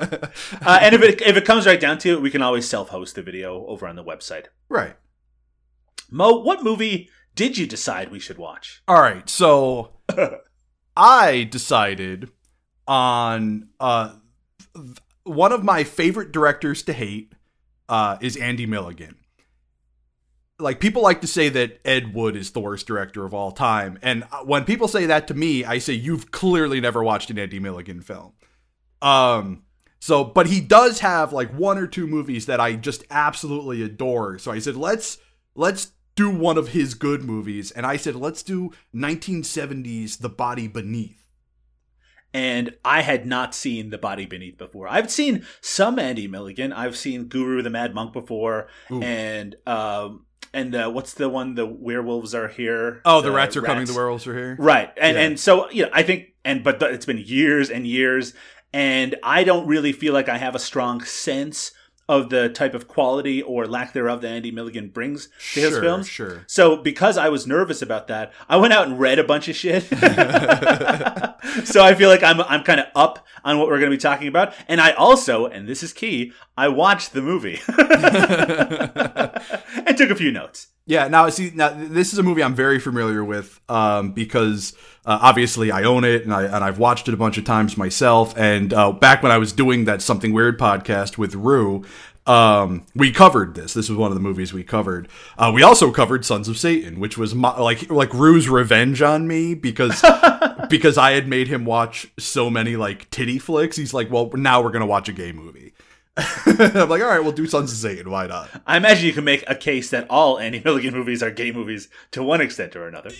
Uh, 0.61 0.79
and 0.81 0.95
if 0.95 1.01
it 1.01 1.21
if 1.21 1.37
it 1.37 1.45
comes 1.45 1.65
right 1.65 1.79
down 1.79 1.97
to 1.99 2.09
it, 2.09 2.21
we 2.21 2.29
can 2.31 2.41
always 2.41 2.67
self-host 2.67 3.15
the 3.15 3.21
video 3.21 3.65
over 3.67 3.87
on 3.87 3.95
the 3.95 4.03
website. 4.03 4.45
right 4.67 4.95
Mo, 6.11 6.39
what 6.41 6.63
movie 6.63 7.09
did 7.35 7.57
you 7.57 7.65
decide 7.67 8.11
we 8.11 8.19
should 8.19 8.37
watch? 8.37 8.81
all 8.87 9.01
right 9.01 9.29
so 9.29 9.91
i 10.95 11.43
decided 11.43 12.29
on 12.87 13.67
uh 13.79 14.13
one 15.23 15.51
of 15.51 15.63
my 15.63 15.83
favorite 15.83 16.31
directors 16.31 16.83
to 16.83 16.93
hate 16.93 17.33
uh 17.89 18.17
is 18.21 18.37
andy 18.37 18.65
milligan 18.65 19.15
like 20.59 20.79
people 20.79 21.01
like 21.01 21.21
to 21.21 21.27
say 21.27 21.49
that 21.49 21.79
Ed 21.83 22.13
Wood 22.13 22.35
is 22.35 22.51
the 22.51 22.61
worst 22.61 22.87
director 22.87 23.25
of 23.25 23.33
all 23.33 23.51
time, 23.51 23.99
and 24.01 24.23
uh, 24.31 24.37
when 24.45 24.63
people 24.63 24.87
say 24.87 25.05
that 25.07 25.27
to 25.27 25.33
me, 25.33 25.65
I 25.65 25.79
say 25.79 25.93
you've 25.93 26.31
clearly 26.31 26.79
never 26.79 27.03
watched 27.03 27.29
an 27.29 27.37
Andy 27.37 27.59
Milligan 27.59 28.01
film. 28.01 28.33
Um, 29.01 29.63
so 29.99 30.23
but 30.23 30.47
he 30.47 30.61
does 30.61 30.99
have 30.99 31.33
like 31.33 31.51
one 31.51 31.77
or 31.77 31.87
two 31.87 32.07
movies 32.07 32.45
that 32.45 32.59
I 32.59 32.73
just 32.73 33.03
absolutely 33.09 33.81
adore. 33.81 34.37
So 34.37 34.51
I 34.51 34.59
said 34.59 34.75
let's 34.75 35.17
let's 35.55 35.91
do 36.15 36.29
one 36.29 36.57
of 36.57 36.69
his 36.69 36.93
good 36.93 37.23
movies, 37.23 37.71
and 37.71 37.85
I 37.85 37.97
said 37.97 38.15
let's 38.15 38.41
do 38.43 38.71
1970s 38.93 40.19
The 40.19 40.29
Body 40.29 40.67
Beneath. 40.67 41.21
and 42.33 42.75
I 42.83 43.01
had 43.01 43.25
not 43.25 43.53
seen 43.55 43.89
The 43.89 43.97
Body 43.97 44.25
Beneath 44.25 44.57
before. 44.57 44.87
I've 44.87 45.11
seen 45.11 45.45
some 45.61 45.99
Andy 45.99 46.27
Milligan. 46.27 46.73
I've 46.73 46.97
seen 46.97 47.25
Guru 47.25 47.61
the 47.61 47.69
Mad 47.69 47.93
Monk 47.93 48.13
before, 48.13 48.67
Ooh. 48.91 49.01
and 49.01 49.55
um, 49.67 50.25
and 50.53 50.73
uh, 50.75 50.89
what's 50.89 51.13
the 51.13 51.27
one? 51.29 51.55
The 51.55 51.65
werewolves 51.65 52.33
are 52.33 52.47
here. 52.47 53.01
Oh, 53.05 53.21
the 53.21 53.31
rats 53.31 53.57
are 53.57 53.61
coming. 53.61 53.85
The 53.85 53.93
werewolves 53.93 54.25
are 54.27 54.35
here. 54.37 54.55
Right, 54.59 54.91
and 54.97 55.17
Yeah. 55.17 55.23
and 55.23 55.39
so 55.39 55.69
you 55.71 55.83
know, 55.83 55.89
I 55.93 56.03
think, 56.03 56.29
and 56.43 56.63
but 56.63 56.79
th- 56.79 56.93
it's 56.93 57.05
been 57.05 57.17
years 57.19 57.69
and 57.69 57.85
years, 57.85 58.33
and 58.73 59.15
I 59.23 59.43
don't 59.43 59.67
really 59.67 59.91
feel 59.91 60.13
like 60.13 60.29
I 60.29 60.37
have 60.37 60.55
a 60.55 60.59
strong 60.59 61.01
sense 61.03 61.71
of 62.07 62.29
the 62.29 62.49
type 62.49 62.73
of 62.73 62.87
quality 62.87 63.41
or 63.41 63.65
lack 63.65 63.93
thereof 63.93 64.21
that 64.21 64.29
Andy 64.29 64.51
Milligan 64.51 64.89
brings 64.89 65.27
to 65.53 65.61
his 65.61 65.77
films. 65.79 66.07
sure. 66.07 66.43
So 66.47 66.77
because 66.77 67.17
I 67.17 67.29
was 67.29 67.47
nervous 67.47 67.81
about 67.81 68.07
that, 68.07 68.31
I 68.47 68.57
went 68.57 68.73
out 68.73 68.87
and 68.87 68.99
read 68.99 69.17
a 69.17 69.23
bunch 69.23 69.47
of 69.47 69.55
shit. 69.55 69.83
so 71.65 71.83
I 71.83 71.95
feel 71.95 72.09
like 72.09 72.23
I'm 72.23 72.41
I'm 72.41 72.63
kind 72.63 72.79
of 72.79 72.87
up 72.95 73.25
on 73.43 73.57
what 73.57 73.67
we're 73.67 73.79
going 73.79 73.91
to 73.91 73.97
be 73.97 74.01
talking 74.01 74.27
about, 74.27 74.53
and 74.67 74.81
I 74.81 74.91
also, 74.91 75.45
and 75.45 75.67
this 75.67 75.83
is 75.83 75.93
key, 75.93 76.33
I 76.57 76.67
watched 76.67 77.13
the 77.13 77.21
movie 77.21 77.59
and 79.87 79.97
took 79.97 80.09
a 80.09 80.15
few 80.15 80.31
notes. 80.31 80.67
Yeah, 80.87 81.07
now 81.07 81.29
see, 81.29 81.51
now 81.53 81.69
this 81.69 82.13
is 82.13 82.19
a 82.19 82.23
movie 82.23 82.43
I'm 82.43 82.53
very 82.53 82.79
familiar 82.79 83.23
with 83.23 83.59
um, 83.69 84.11
because 84.11 84.75
uh, 85.05 85.19
obviously 85.21 85.71
I 85.71 85.83
own 85.83 86.03
it 86.03 86.23
and 86.23 86.33
I 86.33 86.43
and 86.43 86.63
I've 86.63 86.79
watched 86.79 87.07
it 87.07 87.13
a 87.13 87.17
bunch 87.17 87.37
of 87.37 87.43
times 87.43 87.77
myself. 87.77 88.35
And 88.37 88.73
uh, 88.73 88.91
back 88.91 89.21
when 89.23 89.31
I 89.31 89.37
was 89.37 89.53
doing 89.53 89.85
that 89.85 90.01
something 90.01 90.33
weird 90.33 90.59
podcast 90.59 91.17
with 91.17 91.35
Rue, 91.35 91.83
um, 92.27 92.85
we 92.95 93.11
covered 93.11 93.53
this. 93.53 93.73
This 93.73 93.87
was 93.87 93.97
one 93.97 94.09
of 94.09 94.15
the 94.15 94.21
movies 94.21 94.51
we 94.51 94.63
covered. 94.63 95.07
Uh, 95.37 95.51
we 95.53 95.61
also 95.61 95.91
covered 95.91 96.25
Sons 96.25 96.47
of 96.47 96.57
Satan, 96.57 96.99
which 96.99 97.17
was 97.17 97.35
my, 97.35 97.57
like 97.59 97.89
like 97.91 98.13
Rue's 98.13 98.49
revenge 98.49 99.01
on 99.01 99.27
me 99.27 99.53
because 99.53 100.03
because 100.69 100.97
I 100.97 101.11
had 101.11 101.27
made 101.27 101.47
him 101.47 101.65
watch 101.65 102.07
so 102.17 102.49
many 102.49 102.75
like 102.75 103.09
titty 103.11 103.37
flicks. 103.37 103.77
He's 103.77 103.93
like, 103.93 104.09
well, 104.09 104.31
now 104.33 104.61
we're 104.61 104.71
gonna 104.71 104.87
watch 104.87 105.07
a 105.07 105.13
gay 105.13 105.31
movie. 105.31 105.73
I'm 106.17 106.89
like, 106.89 107.01
all 107.01 107.09
right, 107.09 107.19
we'll 107.21 107.33
do 107.33 107.45
Sons 107.45 107.71
of 107.73 107.77
Satan. 107.77 108.09
Why 108.09 108.25
not? 108.25 108.49
I 108.65 108.77
imagine 108.77 109.05
you 109.05 109.11
can 109.13 109.25
make 109.25 109.43
a 109.47 109.55
case 109.55 109.89
that 109.89 110.09
all 110.09 110.39
Andy 110.39 110.61
Milligan 110.63 110.93
movies 110.93 111.21
are 111.21 111.29
gay 111.29 111.51
movies 111.51 111.89
to 112.11 112.23
one 112.23 112.39
extent 112.39 112.75
or 112.75 112.87
another. 112.87 113.11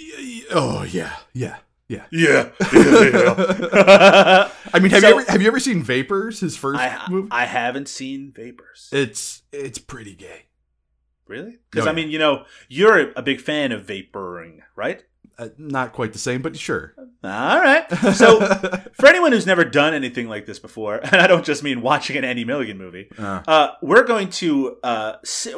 Oh 0.51 0.84
yeah, 0.89 1.18
yeah, 1.34 1.58
yeah. 1.88 2.06
Yeah. 2.12 2.50
yeah. 2.74 4.50
I 4.74 4.80
mean, 4.80 4.92
have 4.92 5.01
So- 5.01 5.08
you 5.10 5.20
ever 5.22 5.32
have 5.32 5.42
you 5.42 5.48
ever 5.48 5.60
seen 5.60 5.84
Vapors? 5.84 6.39
His 6.39 6.58
first 6.58 6.80
I 6.80 7.06
movie. 7.10 7.27
I 7.32 7.46
haven't 7.46 7.88
seen 7.88 8.32
Vapors. 8.36 8.89
it's 8.92 9.44
it's 9.51 9.77
pretty 9.77 10.15
gay. 10.15 10.44
Really? 11.27 11.58
Because 11.72 11.88
Oh, 11.88 11.89
I 11.89 11.94
yeah. 11.94 11.96
mean, 11.96 12.10
you 12.12 12.20
know, 12.20 12.46
you're 12.70 13.12
a 13.15 13.22
big 13.24 13.42
fan 13.42 13.72
of 13.72 13.84
vaporing, 13.86 14.62
right? 14.75 15.04
Uh, 15.38 15.50
not 15.58 15.92
quite 15.94 16.13
the 16.13 16.20
same, 16.20 16.42
but 16.42 16.58
sure. 16.58 16.94
All 17.24 17.60
right. 17.60 17.89
So, 18.13 18.39
for 18.94 19.08
anyone 19.08 19.32
who's 19.32 19.46
never 19.46 19.65
done 19.65 19.94
anything 19.94 20.30
like 20.30 20.46
this 20.46 20.60
before, 20.60 20.96
and 21.04 21.15
I 21.15 21.27
don't 21.27 21.44
just 21.44 21.62
mean 21.63 21.82
watching 21.82 22.15
an 22.18 22.24
Andy 22.24 22.46
Milligan 22.46 22.77
movie, 22.77 23.10
Uh. 23.18 23.42
uh, 23.48 23.68
we're 23.82 24.04
going 24.06 24.30
to, 24.32 24.77
uh, 24.84 25.13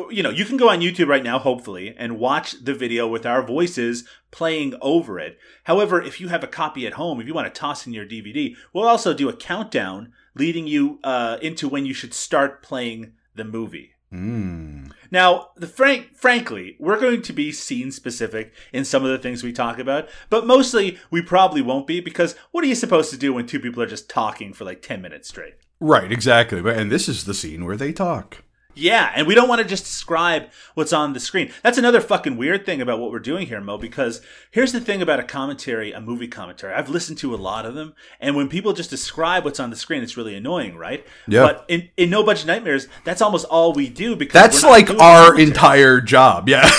you 0.09 0.23
know, 0.23 0.29
you 0.31 0.45
can 0.45 0.57
go 0.57 0.69
on 0.69 0.79
YouTube 0.79 1.07
right 1.07 1.23
now, 1.23 1.37
hopefully, 1.39 1.93
and 1.97 2.17
watch 2.19 2.53
the 2.63 2.73
video 2.73 3.07
with 3.07 3.25
our 3.25 3.45
voices 3.45 4.07
playing 4.31 4.73
over 4.81 5.19
it. 5.19 5.37
However, 5.65 6.01
if 6.01 6.19
you 6.19 6.29
have 6.29 6.43
a 6.43 6.47
copy 6.47 6.87
at 6.87 6.93
home, 6.93 7.19
if 7.21 7.27
you 7.27 7.33
want 7.33 7.53
to 7.53 7.59
toss 7.59 7.85
in 7.85 7.93
your 7.93 8.05
DVD, 8.05 8.55
we'll 8.73 8.87
also 8.87 9.13
do 9.13 9.29
a 9.29 9.35
countdown 9.35 10.11
leading 10.35 10.65
you 10.67 10.99
uh, 11.03 11.37
into 11.41 11.67
when 11.69 11.85
you 11.85 11.93
should 11.93 12.13
start 12.13 12.63
playing 12.63 13.13
the 13.35 13.43
movie. 13.43 13.91
Mm. 14.11 14.91
Now, 15.11 15.49
the 15.55 15.67
frank, 15.67 16.15
frankly, 16.15 16.75
we're 16.79 16.99
going 16.99 17.21
to 17.23 17.33
be 17.33 17.51
scene 17.51 17.91
specific 17.91 18.53
in 18.71 18.85
some 18.85 19.03
of 19.03 19.11
the 19.11 19.17
things 19.17 19.43
we 19.43 19.53
talk 19.53 19.79
about, 19.79 20.09
but 20.29 20.47
mostly 20.47 20.97
we 21.11 21.21
probably 21.21 21.61
won't 21.61 21.87
be 21.87 21.99
because 21.99 22.35
what 22.51 22.63
are 22.63 22.67
you 22.67 22.75
supposed 22.75 23.11
to 23.11 23.17
do 23.17 23.33
when 23.33 23.45
two 23.45 23.59
people 23.59 23.81
are 23.81 23.87
just 23.87 24.09
talking 24.09 24.53
for 24.53 24.65
like 24.65 24.81
10 24.81 25.01
minutes 25.01 25.29
straight? 25.29 25.55
Right, 25.79 26.11
exactly. 26.11 26.59
And 26.73 26.91
this 26.91 27.07
is 27.07 27.25
the 27.25 27.33
scene 27.33 27.65
where 27.65 27.77
they 27.77 27.93
talk. 27.93 28.43
Yeah, 28.77 29.11
and 29.15 29.25
we 29.27 29.33
don't 29.35 29.49
want 29.49 29.61
to 29.61 29.67
just 29.67 29.85
describe 29.85 30.49
what's 30.75 30.93
on 30.93 31.13
the 31.13 31.19
screen. 31.19 31.51
That's 31.63 31.77
another 31.77 31.99
fucking 31.99 32.37
weird 32.37 32.65
thing 32.65 32.81
about 32.81 32.99
what 32.99 33.11
we're 33.11 33.19
doing 33.19 33.47
here, 33.47 33.59
Mo, 33.59 33.77
because 33.77 34.21
here's 34.51 34.71
the 34.71 34.79
thing 34.79 35.01
about 35.01 35.19
a 35.19 35.23
commentary, 35.23 35.91
a 35.91 35.99
movie 35.99 36.27
commentary. 36.27 36.73
I've 36.73 36.89
listened 36.89 37.17
to 37.19 37.33
a 37.33 37.37
lot 37.37 37.65
of 37.65 37.73
them, 37.75 37.93
and 38.19 38.35
when 38.35 38.47
people 38.49 38.73
just 38.73 38.89
describe 38.89 39.43
what's 39.45 39.59
on 39.59 39.69
the 39.71 39.75
screen, 39.75 40.03
it's 40.03 40.15
really 40.15 40.35
annoying, 40.35 40.77
right? 40.77 41.05
Yeah. 41.27 41.41
But 41.43 41.65
in, 41.67 41.89
in 41.97 42.09
No 42.09 42.23
Budget 42.23 42.45
Nightmares, 42.45 42.87
that's 43.03 43.21
almost 43.21 43.45
all 43.45 43.73
we 43.73 43.89
do 43.89 44.15
because 44.15 44.33
That's 44.41 44.63
like 44.63 44.89
our 44.91 45.27
commentary. 45.31 45.43
entire 45.43 46.01
job. 46.01 46.47
Yeah. 46.49 46.69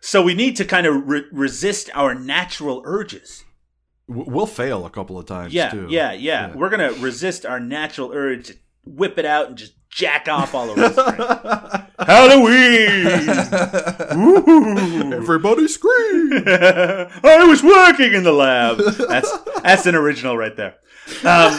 So 0.00 0.22
we 0.22 0.34
need 0.34 0.56
to 0.56 0.64
kind 0.64 0.86
of 0.86 1.08
re- 1.08 1.24
resist 1.32 1.90
our 1.94 2.14
natural 2.14 2.82
urges. 2.84 3.44
we'll 4.06 4.46
fail 4.46 4.86
a 4.86 4.90
couple 4.90 5.18
of 5.18 5.26
times 5.26 5.52
Yeah, 5.52 5.70
too. 5.70 5.86
yeah, 5.90 6.12
yeah, 6.12 6.48
Yeah. 6.48 6.54
We're 6.56 6.70
gonna 6.70 6.92
resist 6.92 7.44
our 7.44 7.60
natural 7.60 8.12
urge 8.14 8.46
to 8.46 8.54
whip 8.86 9.18
it 9.18 9.26
out 9.26 9.48
and 9.48 9.56
just 9.58 9.74
jack 9.90 10.28
off 10.28 10.54
all 10.54 10.70
over 10.70 10.88
the 10.88 10.92
screen. 10.92 11.88
Halloween! 12.06 13.18
Everybody 15.12 15.68
scream. 15.68 16.32
I 16.46 17.44
was 17.48 17.62
working 17.62 18.14
in 18.14 18.22
the 18.22 18.32
lab. 18.32 18.78
That's 18.78 19.38
that's 19.62 19.86
an 19.86 19.94
original 19.94 20.36
right 20.36 20.56
there. 20.56 20.76
Um, 21.24 21.58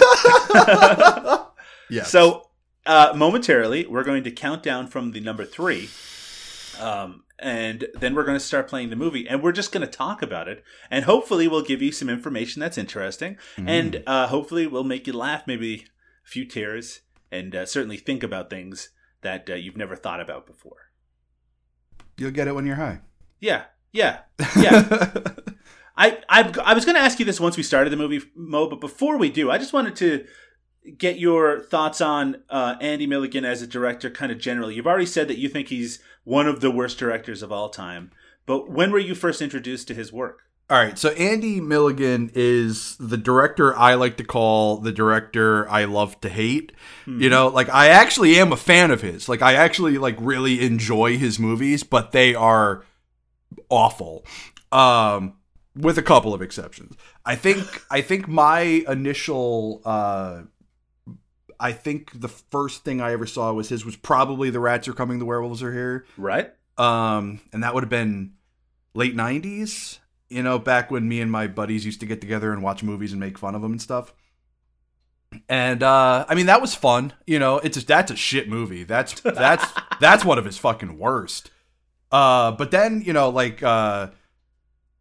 yeah. 1.90 2.04
so 2.04 2.50
uh, 2.86 3.14
momentarily, 3.16 3.86
we're 3.86 4.04
going 4.04 4.24
to 4.24 4.32
count 4.32 4.64
down 4.64 4.88
from 4.88 5.12
the 5.12 5.20
number 5.20 5.46
three, 5.46 5.90
um, 6.80 7.24
and 7.40 7.88
then 8.00 8.16
we're 8.16 8.24
going 8.24 8.38
to 8.38 8.44
start 8.44 8.68
playing 8.68 8.90
the 8.90 8.96
movie, 8.96 9.28
and 9.28 9.44
we're 9.44 9.52
just 9.52 9.72
going 9.72 9.86
to 9.86 9.92
talk 9.92 10.22
about 10.22 10.48
it, 10.48 10.64
and 10.90 11.06
hopefully, 11.06 11.48
we'll 11.48 11.62
give 11.62 11.82
you 11.82 11.92
some 11.92 12.10
information 12.10 12.60
that's 12.60 12.78
interesting, 12.78 13.38
and 13.58 14.04
uh, 14.08 14.28
hopefully, 14.28 14.66
we'll 14.68 14.84
make 14.84 15.06
you 15.08 15.14
laugh, 15.14 15.44
maybe 15.46 15.86
a 16.26 16.30
few 16.30 16.46
tears, 16.46 17.02
and 17.32 17.56
uh, 17.56 17.66
certainly 17.66 17.98
think 17.98 18.24
about 18.24 18.50
things 18.50 18.90
that 19.22 19.50
uh, 19.50 19.54
you've 19.54 19.78
never 19.78 19.96
thought 19.96 20.22
about 20.22 20.48
before. 20.48 20.92
you'll 22.18 22.32
get 22.32 22.48
it 22.48 22.56
when 22.56 22.66
you're 22.66 22.76
high. 22.76 23.02
Yeah, 23.40 23.66
yeah, 23.92 24.20
yeah. 24.58 25.08
I, 25.98 26.20
I 26.30 26.52
I 26.64 26.74
was 26.74 26.86
going 26.86 26.96
to 26.96 27.02
ask 27.02 27.20
you 27.20 27.26
this 27.26 27.40
once 27.40 27.58
we 27.58 27.64
started 27.64 27.90
the 27.90 27.98
movie, 27.98 28.22
Mo, 28.36 28.68
but 28.70 28.80
before 28.82 29.18
we 29.18 29.30
do, 29.30 29.52
I 29.52 29.58
just 29.58 29.74
wanted 29.74 29.96
to 29.98 30.26
get 30.98 31.20
your 31.20 31.62
thoughts 31.62 32.02
on 32.02 32.38
uh, 32.50 32.76
Andy 32.82 33.06
Milligan 33.06 33.46
as 33.46 33.62
a 33.62 33.68
director, 33.68 34.10
kind 34.10 34.32
of 34.32 34.40
generally. 34.40 34.76
You've 34.76 34.88
already 34.88 35.06
said 35.06 35.28
that 35.28 35.38
you 35.38 35.50
think 35.50 35.68
he's 35.68 36.00
one 36.24 36.48
of 36.48 36.62
the 36.62 36.72
worst 36.72 36.98
directors 36.98 37.44
of 37.44 37.52
all 37.52 37.70
time, 37.70 38.12
but 38.46 38.70
when 38.70 38.92
were 38.92 39.00
you 39.00 39.14
first 39.16 39.42
introduced 39.42 39.88
to 39.90 39.94
his 39.94 40.12
work? 40.14 40.44
All 40.70 40.78
right, 40.78 41.00
so 41.00 41.10
Andy 41.10 41.60
Milligan 41.60 42.30
is 42.36 42.96
the 42.98 43.18
director 43.18 43.76
I 43.76 43.96
like 43.96 44.18
to 44.18 44.24
call 44.24 44.78
the 44.78 44.92
director 44.92 45.68
I 45.68 45.86
love 45.86 46.22
to 46.22 46.30
hate. 46.30 46.72
You 47.08 47.28
know, 47.30 47.48
like 47.48 47.70
I 47.70 47.88
actually 47.88 48.38
am 48.40 48.52
a 48.52 48.58
fan 48.58 48.92
of 48.92 49.02
his. 49.02 49.28
Like 49.28 49.42
I 49.42 49.54
actually 49.56 49.98
like 49.98 50.16
really 50.20 50.64
enjoy 50.64 51.18
his 51.18 51.40
movies, 51.40 51.82
but 51.82 52.12
they 52.12 52.36
are 52.36 52.86
awful. 53.70 54.26
Um 54.72 55.34
with 55.76 55.98
a 55.98 56.04
couple 56.04 56.34
of 56.36 56.42
exceptions. 56.42 56.96
I 57.26 57.36
think 57.36 57.66
I 57.90 58.02
think 58.02 58.28
my 58.28 58.60
initial 58.88 59.82
uh 59.86 60.42
I 61.60 61.72
think 61.72 62.20
the 62.22 62.30
first 62.30 62.84
thing 62.84 63.02
I 63.02 63.12
ever 63.14 63.26
saw 63.26 63.52
was 63.54 63.70
his 63.70 63.84
was 63.86 63.96
probably 63.96 64.50
The 64.50 64.60
Rats 64.60 64.88
Are 64.88 64.94
Coming, 64.94 65.20
The 65.20 65.26
Werewolves 65.26 65.64
Are 65.64 65.74
Here 65.74 66.06
Right? 66.16 66.52
um, 66.78 67.42
and 67.52 67.64
that 67.64 67.74
would 67.74 67.84
have 67.84 67.90
been 67.90 68.34
late 68.94 69.16
'90s. 69.16 69.99
You 70.30 70.44
know, 70.44 70.60
back 70.60 70.92
when 70.92 71.08
me 71.08 71.22
and 71.22 71.32
my 71.32 71.48
buddies 71.48 71.86
used 71.86 72.00
to 72.02 72.06
get 72.06 72.22
together 72.22 72.54
and 72.54 72.62
watch 72.62 72.84
movies 72.84 73.12
and 73.12 73.20
make 73.20 73.38
fun 73.38 73.56
of 73.56 73.62
them 73.62 73.72
and 73.72 73.82
stuff. 73.82 74.14
And 75.48 75.84
uh, 75.84 76.26
I 76.28 76.36
mean, 76.36 76.48
that 76.48 76.62
was 76.62 76.76
fun. 76.76 77.14
You 77.26 77.40
know, 77.40 77.58
it's 77.58 77.78
a, 77.78 77.86
that's 77.86 78.12
a 78.12 78.16
shit 78.16 78.50
movie. 78.50 78.84
That's 78.84 79.20
that's 79.22 79.66
that's 80.00 80.26
one 80.26 80.38
of 80.38 80.46
his 80.46 80.58
fucking 80.58 80.98
worst. 80.98 81.52
Uh, 82.12 82.52
but 82.52 82.72
then 82.72 83.02
you 83.06 83.14
know, 83.14 83.30
like 83.30 83.62
uh, 83.62 84.10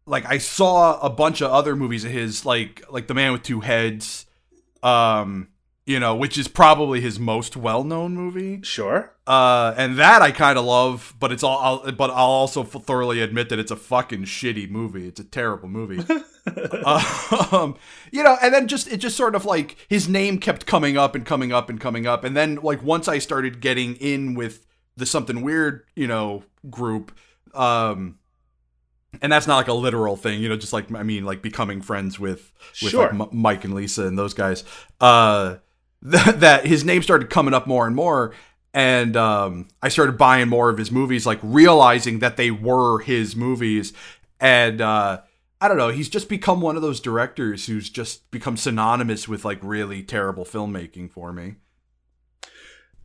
like 0.05 0.25
I 0.25 0.37
saw 0.37 0.99
a 0.99 1.09
bunch 1.09 1.41
of 1.41 1.51
other 1.51 1.75
movies 1.75 2.05
of 2.05 2.11
his, 2.11 2.45
like 2.45 2.83
like 2.89 3.07
The 3.07 3.13
Man 3.13 3.31
with 3.31 3.43
Two 3.43 3.61
Heads. 3.61 4.25
Um, 4.81 5.49
you 5.89 5.99
know, 5.99 6.13
which 6.15 6.37
is 6.37 6.47
probably 6.47 7.01
his 7.01 7.19
most 7.19 7.57
well-known 7.57 8.13
movie 8.13 8.59
Sure. 8.61 9.11
uh, 9.25 9.73
and 9.75 9.97
that 9.97 10.21
I 10.21 10.29
kind 10.31 10.59
of 10.59 10.65
love, 10.65 11.15
but 11.19 11.31
it's 11.31 11.41
all. 11.43 11.57
I'll, 11.83 11.91
but 11.93 12.11
I'll 12.11 12.17
also 12.43 12.61
f- 12.61 12.83
thoroughly 12.83 13.21
admit 13.21 13.49
that 13.49 13.57
it's 13.57 13.71
a 13.71 13.75
fucking 13.75 14.25
shitty 14.25 14.69
movie. 14.69 15.07
It's 15.07 15.19
a 15.19 15.23
terrible 15.23 15.67
movie. 15.67 15.97
um, 16.85 17.75
you 18.11 18.21
know, 18.23 18.37
and 18.41 18.53
then 18.53 18.67
just 18.67 18.87
it 18.91 18.97
just 18.97 19.17
sort 19.17 19.33
of 19.33 19.45
like 19.45 19.77
his 19.89 20.07
name 20.07 20.37
kept 20.39 20.65
coming 20.67 20.95
up 20.97 21.15
and 21.15 21.25
coming 21.25 21.51
up 21.51 21.69
and 21.71 21.79
coming 21.81 22.05
up, 22.05 22.23
and 22.23 22.37
then 22.37 22.55
like 22.61 22.83
once 22.83 23.07
I 23.07 23.17
started 23.19 23.59
getting 23.59 23.95
in 23.95 24.35
with 24.35 24.65
the 24.95 25.05
something 25.07 25.41
weird, 25.41 25.83
you 25.95 26.05
know, 26.07 26.43
group, 26.69 27.17
um, 27.55 28.19
and 29.21 29.31
that's 29.31 29.47
not 29.47 29.57
like 29.57 29.67
a 29.69 29.73
literal 29.73 30.15
thing, 30.15 30.39
you 30.39 30.49
know, 30.49 30.55
just 30.57 30.73
like 30.73 30.93
I 30.93 31.01
mean, 31.03 31.25
like 31.25 31.41
becoming 31.41 31.81
friends 31.81 32.19
with 32.19 32.51
with 32.81 32.91
Sure. 32.91 33.11
like, 33.11 33.13
M- 33.13 33.29
Mike 33.31 33.63
and 33.65 33.73
Lisa 33.73 34.05
and 34.05 34.17
those 34.19 34.33
guys. 34.35 34.63
Uh, 35.01 35.55
th- 36.03 36.23
that 36.35 36.65
his 36.65 36.83
name 36.83 37.01
started 37.01 37.29
coming 37.29 37.53
up 37.53 37.67
more 37.67 37.87
and 37.87 37.95
more, 37.95 38.33
and 38.73 39.15
um, 39.17 39.67
I 39.81 39.89
started 39.89 40.17
buying 40.17 40.49
more 40.49 40.69
of 40.69 40.77
his 40.77 40.91
movies, 40.91 41.25
like 41.25 41.39
realizing 41.41 42.19
that 42.19 42.37
they 42.37 42.51
were 42.51 42.99
his 42.99 43.35
movies, 43.35 43.93
and 44.39 44.81
uh, 44.81 45.21
I 45.61 45.67
don't 45.67 45.77
know, 45.77 45.89
he's 45.89 46.09
just 46.09 46.29
become 46.29 46.61
one 46.61 46.75
of 46.75 46.81
those 46.81 46.99
directors 46.99 47.65
who's 47.65 47.89
just 47.89 48.29
become 48.31 48.57
synonymous 48.57 49.27
with 49.27 49.43
like 49.43 49.59
really 49.61 50.03
terrible 50.03 50.45
filmmaking 50.45 51.11
for 51.11 51.33
me. 51.33 51.55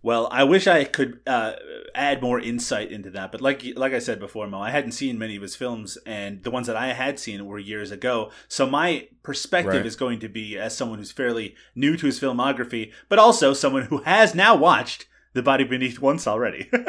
Well, 0.05 0.29
I 0.31 0.45
wish 0.45 0.67
I 0.67 0.85
could 0.85 1.21
uh, 1.27 1.53
add 1.95 2.21
more 2.21 2.39
insight 2.39 2.93
into 2.93 3.09
that, 3.13 3.33
but 3.33 3.41
like 3.41 3.65
like 3.75 3.95
I 3.95 3.99
said 4.01 4.21
before, 4.21 4.47
Mo, 4.47 4.61
I 4.61 4.69
hadn't 4.71 4.93
seen 4.93 5.19
many 5.19 5.35
of 5.35 5.41
his 5.41 5.57
films, 5.57 5.97
and 6.05 6.43
the 6.45 6.51
ones 6.51 6.67
that 6.67 6.77
I 6.77 6.89
had 6.93 7.19
seen 7.19 7.47
were 7.47 7.59
years 7.59 7.91
ago. 7.91 8.31
So 8.47 8.67
my 8.67 9.09
perspective 9.23 9.73
Right. 9.77 9.87
is 9.87 9.97
going 9.97 10.19
to 10.21 10.29
be 10.29 10.59
as 10.59 10.77
someone 10.77 10.99
who's 10.99 11.11
fairly 11.11 11.55
new 11.75 11.97
to 11.97 12.05
his 12.05 12.21
filmography, 12.21 12.93
but 13.09 13.19
also 13.19 13.55
someone 13.55 13.85
who 13.85 14.03
has 14.03 14.35
now 14.35 14.55
watched 14.55 15.07
The 15.33 15.43
Body 15.43 15.65
Beneath 15.65 15.99
once 16.01 16.27
already. 16.27 16.71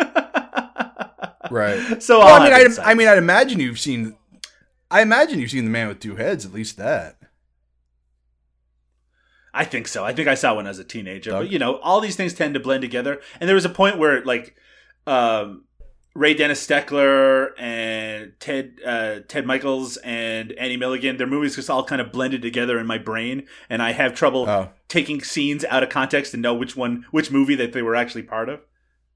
Right. 1.52 2.02
So 2.02 2.20
Well, 2.20 2.28
I'll 2.28 2.44
mean, 2.44 2.54
I. 2.80 2.92
I 2.92 2.94
mean, 2.96 3.08
I'd 3.08 3.18
imagine 3.20 3.60
you've 3.60 3.80
seen. 3.80 4.18
I 4.90 5.02
imagine 5.02 5.40
you've 5.40 5.52
seen 5.52 5.66
the 5.66 5.70
Man 5.72 5.88
with 5.88 6.00
Two 6.00 6.16
Heads, 6.16 6.46
at 6.46 6.54
least 6.54 6.78
that. 6.78 7.18
I 9.56 9.64
think 9.66 9.88
so. 9.88 10.04
I 10.04 10.14
think 10.14 10.28
I 10.28 10.36
saw 10.36 10.54
one 10.56 10.68
as 10.68 10.78
a 10.80 10.84
teenager. 10.84 11.32
Doug? 11.32 11.44
But 11.46 11.50
you 11.52 11.60
know, 11.60 11.78
all 11.78 12.02
these 12.02 12.16
things 12.16 12.34
tend 12.34 12.54
to 12.56 12.60
blend 12.60 12.82
together. 12.82 13.22
And 13.40 13.48
there 13.48 13.56
was 13.56 13.66
a 13.66 13.70
point 13.70 13.98
where 13.98 14.24
like 14.26 14.56
um, 15.08 15.64
Ray 16.14 16.34
Dennis 16.34 16.66
Steckler 16.66 17.50
and 17.58 18.34
Ted 18.40 18.80
uh, 18.86 19.20
Ted 19.28 19.46
Mikels 19.46 19.98
and 20.04 20.52
Annie 20.54 20.78
Milligan, 20.78 21.18
their 21.18 21.28
movies 21.28 21.56
just 21.56 21.70
all 21.70 21.84
kind 21.86 22.02
of 22.02 22.12
blended 22.12 22.42
together 22.42 22.78
in 22.80 22.86
my 22.88 22.98
brain, 22.98 23.48
and 23.70 23.82
I 23.82 23.92
have 23.94 24.14
trouble 24.14 24.46
Oh. 24.48 24.70
taking 24.88 25.22
scenes 25.22 25.64
out 25.66 25.84
of 25.84 25.90
context 25.90 26.32
to 26.32 26.38
know 26.38 26.54
which 26.54 26.76
one, 26.76 27.06
which 27.12 27.32
movie 27.32 27.56
that 27.56 27.74
they 27.74 27.82
were 27.82 27.96
actually 27.96 28.24
part 28.24 28.50
of. 28.50 28.62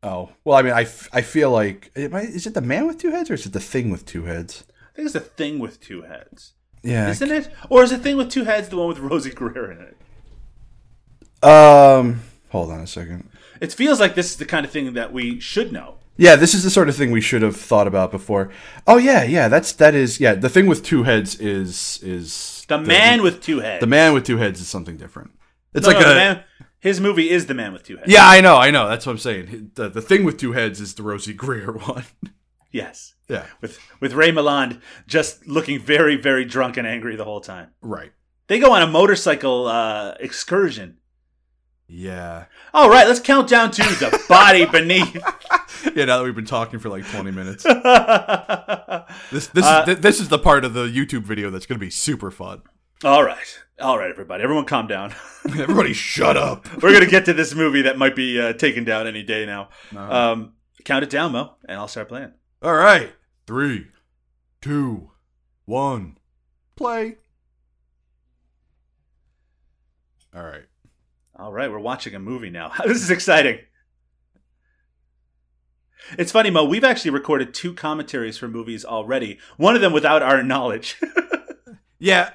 Oh 0.04 0.32
well, 0.46 0.58
I 0.58 0.62
mean, 0.62 0.74
I, 0.74 0.82
f- 0.84 1.10
I 1.12 1.22
feel 1.22 1.52
like 1.52 1.92
I- 1.98 2.02
is 2.22 2.48
it 2.48 2.54
the 2.54 2.62
Man 2.62 2.88
with 2.88 2.98
Two 2.98 3.12
Heads 3.12 3.30
or 3.30 3.34
is 3.34 3.46
it 3.46 3.52
the 3.54 3.60
Thing 3.60 3.90
with 3.92 4.06
Two 4.06 4.24
Heads? 4.26 4.64
I 4.70 4.96
think 4.96 5.06
it's 5.08 5.14
the 5.14 5.20
thing 5.22 5.60
with 5.60 5.80
two 5.80 6.02
heads, 6.04 6.54
Yeah. 6.84 7.10
isn't 7.10 7.32
it? 7.32 7.50
Or 7.70 7.84
is 7.84 7.90
the 7.92 7.98
thing 7.98 8.18
with 8.18 8.30
two 8.30 8.44
heads 8.44 8.68
the 8.70 8.76
one 8.78 8.88
with 8.90 8.98
Rosey 8.98 9.34
Grier 9.34 9.72
in 9.72 9.78
it? 9.80 9.98
Um, 11.44 12.22
hold 12.50 12.72
on 12.72 12.80
a 12.82 12.88
second. 12.88 13.30
It 13.62 13.74
feels 13.74 14.00
like 14.00 14.16
this 14.16 14.32
is 14.32 14.38
the 14.38 14.46
kind 14.46 14.66
of 14.66 14.72
thing 14.72 14.94
that 14.94 15.12
we 15.14 15.40
should 15.40 15.72
know. 15.72 15.96
Yeah, 16.18 16.36
this 16.36 16.54
is 16.54 16.64
the 16.64 16.70
sort 16.70 16.90
of 16.90 16.96
thing 16.98 17.12
we 17.12 17.22
should 17.22 17.42
have 17.42 17.56
thought 17.56 17.88
about 17.88 18.12
before. 18.12 18.50
Oh 18.86 18.98
yeah, 18.98 19.24
yeah, 19.24 19.48
that's 19.48 19.72
that 19.74 19.96
is 19.96 20.20
yeah. 20.20 20.34
The 20.36 20.50
thing 20.50 20.68
with 20.68 20.84
two 20.84 21.04
heads 21.04 21.40
is 21.40 22.00
is 22.04 22.66
The 22.68 22.78
man 22.78 23.22
with 23.22 23.42
two 23.42 23.62
heads. 23.62 23.80
The 23.80 23.88
man 23.88 24.14
with 24.14 24.26
two 24.26 24.38
heads 24.38 24.60
is 24.60 24.68
something 24.68 24.98
different. 24.98 25.32
It's 25.74 25.86
No, 25.88 25.94
like 25.94 26.02
no, 26.02 26.08
a 26.08 26.10
the 26.10 26.16
man, 26.16 26.44
his 26.82 27.00
movie 27.00 27.30
is 27.30 27.46
the 27.46 27.54
man 27.54 27.72
with 27.72 27.84
two 27.84 27.96
heads. 27.98 28.12
yeah, 28.12 28.28
I 28.28 28.42
know, 28.42 28.58
I 28.58 28.70
know. 28.70 28.90
That's 28.90 29.06
what 29.06 29.14
I'm 29.14 29.18
saying. 29.18 29.72
The 29.76 29.88
the 29.90 30.02
thing 30.02 30.26
with 30.26 30.38
two 30.38 30.52
heads 30.54 30.82
is 30.82 30.94
the 30.94 31.04
Rosey 31.04 31.34
Grier 31.36 31.72
one. 31.86 32.04
Yes. 32.72 33.16
yeah, 33.30 33.46
With 33.62 33.80
with 34.02 34.14
Ray 34.14 34.32
Milland 34.32 34.82
just 35.08 35.48
looking 35.48 35.80
very 35.80 36.18
very 36.18 36.44
drunk 36.44 36.76
and 36.76 36.86
angry 36.86 37.16
the 37.16 37.24
whole 37.24 37.42
time. 37.42 37.70
right. 37.82 38.12
They 38.48 38.60
go 38.60 38.74
on 38.74 38.82
a 38.82 38.88
motorcycle 38.88 39.68
uh, 39.68 40.16
excursion. 40.20 40.98
Yeah, 41.92 42.46
All 42.72 42.88
right, 42.88 43.08
let's 43.08 43.20
count 43.20 43.50
down 43.50 43.72
to 43.72 43.82
the 43.82 44.24
body 44.30 44.66
beneath. 44.72 45.16
yeah. 45.96 46.06
Now 46.06 46.18
that 46.20 46.24
we've 46.24 46.36
been 46.36 46.46
talking 46.46 46.78
for 46.80 46.88
like 46.88 47.04
20 47.10 47.32
minutes, 47.32 47.64
this 49.32 49.48
this 49.48 49.66
Uh, 49.66 49.86
is 49.88 50.00
this 50.00 50.20
is 50.20 50.30
the 50.30 50.38
part 50.38 50.66
of 50.66 50.74
the 50.76 50.86
YouTube 50.86 51.24
video 51.24 51.50
that's 51.50 51.66
going 51.66 51.80
to 51.80 51.84
be 51.84 51.90
super 51.90 52.30
fun. 52.30 52.62
All 53.04 53.24
right. 53.24 53.60
All 53.82 53.98
right, 53.98 54.12
everybody, 54.12 54.44
everyone, 54.44 54.66
calm 54.66 54.86
down. 54.88 55.16
Everybody, 55.46 55.94
shut 55.94 56.36
up. 56.36 56.68
We're 56.84 56.92
gonna 56.92 57.06
get 57.10 57.24
to 57.26 57.34
this 57.34 57.56
movie 57.56 57.84
that 57.84 57.98
might 57.98 58.14
be 58.14 58.38
uh, 58.40 58.52
taken 58.54 58.84
down 58.84 59.08
any 59.08 59.24
day 59.24 59.46
now. 59.46 59.70
Um, 59.96 60.52
count 60.84 61.04
it 61.06 61.10
down, 61.10 61.32
Mo, 61.32 61.54
and 61.66 61.80
I'll 61.80 61.88
start 61.88 62.10
playing. 62.10 62.34
All 62.62 62.74
right, 62.76 63.14
three, 63.48 63.88
two, 64.62 65.12
one, 65.64 66.18
play. 66.76 67.16
All 70.36 70.44
right. 70.44 70.66
All 71.40 71.54
right, 71.54 71.72
we're 71.72 71.80
watching 71.80 72.16
a 72.16 72.20
movie 72.20 72.50
now. 72.50 72.72
this 72.86 73.02
is 73.02 73.10
exciting. 73.10 73.60
It's 76.18 76.32
funny, 76.32 76.50
Mo. 76.50 76.66
We've 76.66 76.84
actually 76.84 77.12
recorded 77.12 77.54
two 77.54 77.74
commentaries 77.74 78.38
for 78.38 78.48
movies 78.48 78.84
already. 78.84 79.40
One 79.58 79.76
of 79.76 79.82
them 79.82 79.94
without 79.94 80.22
our 80.22 80.44
knowledge. 80.44 81.00
Yeah, 82.02 82.30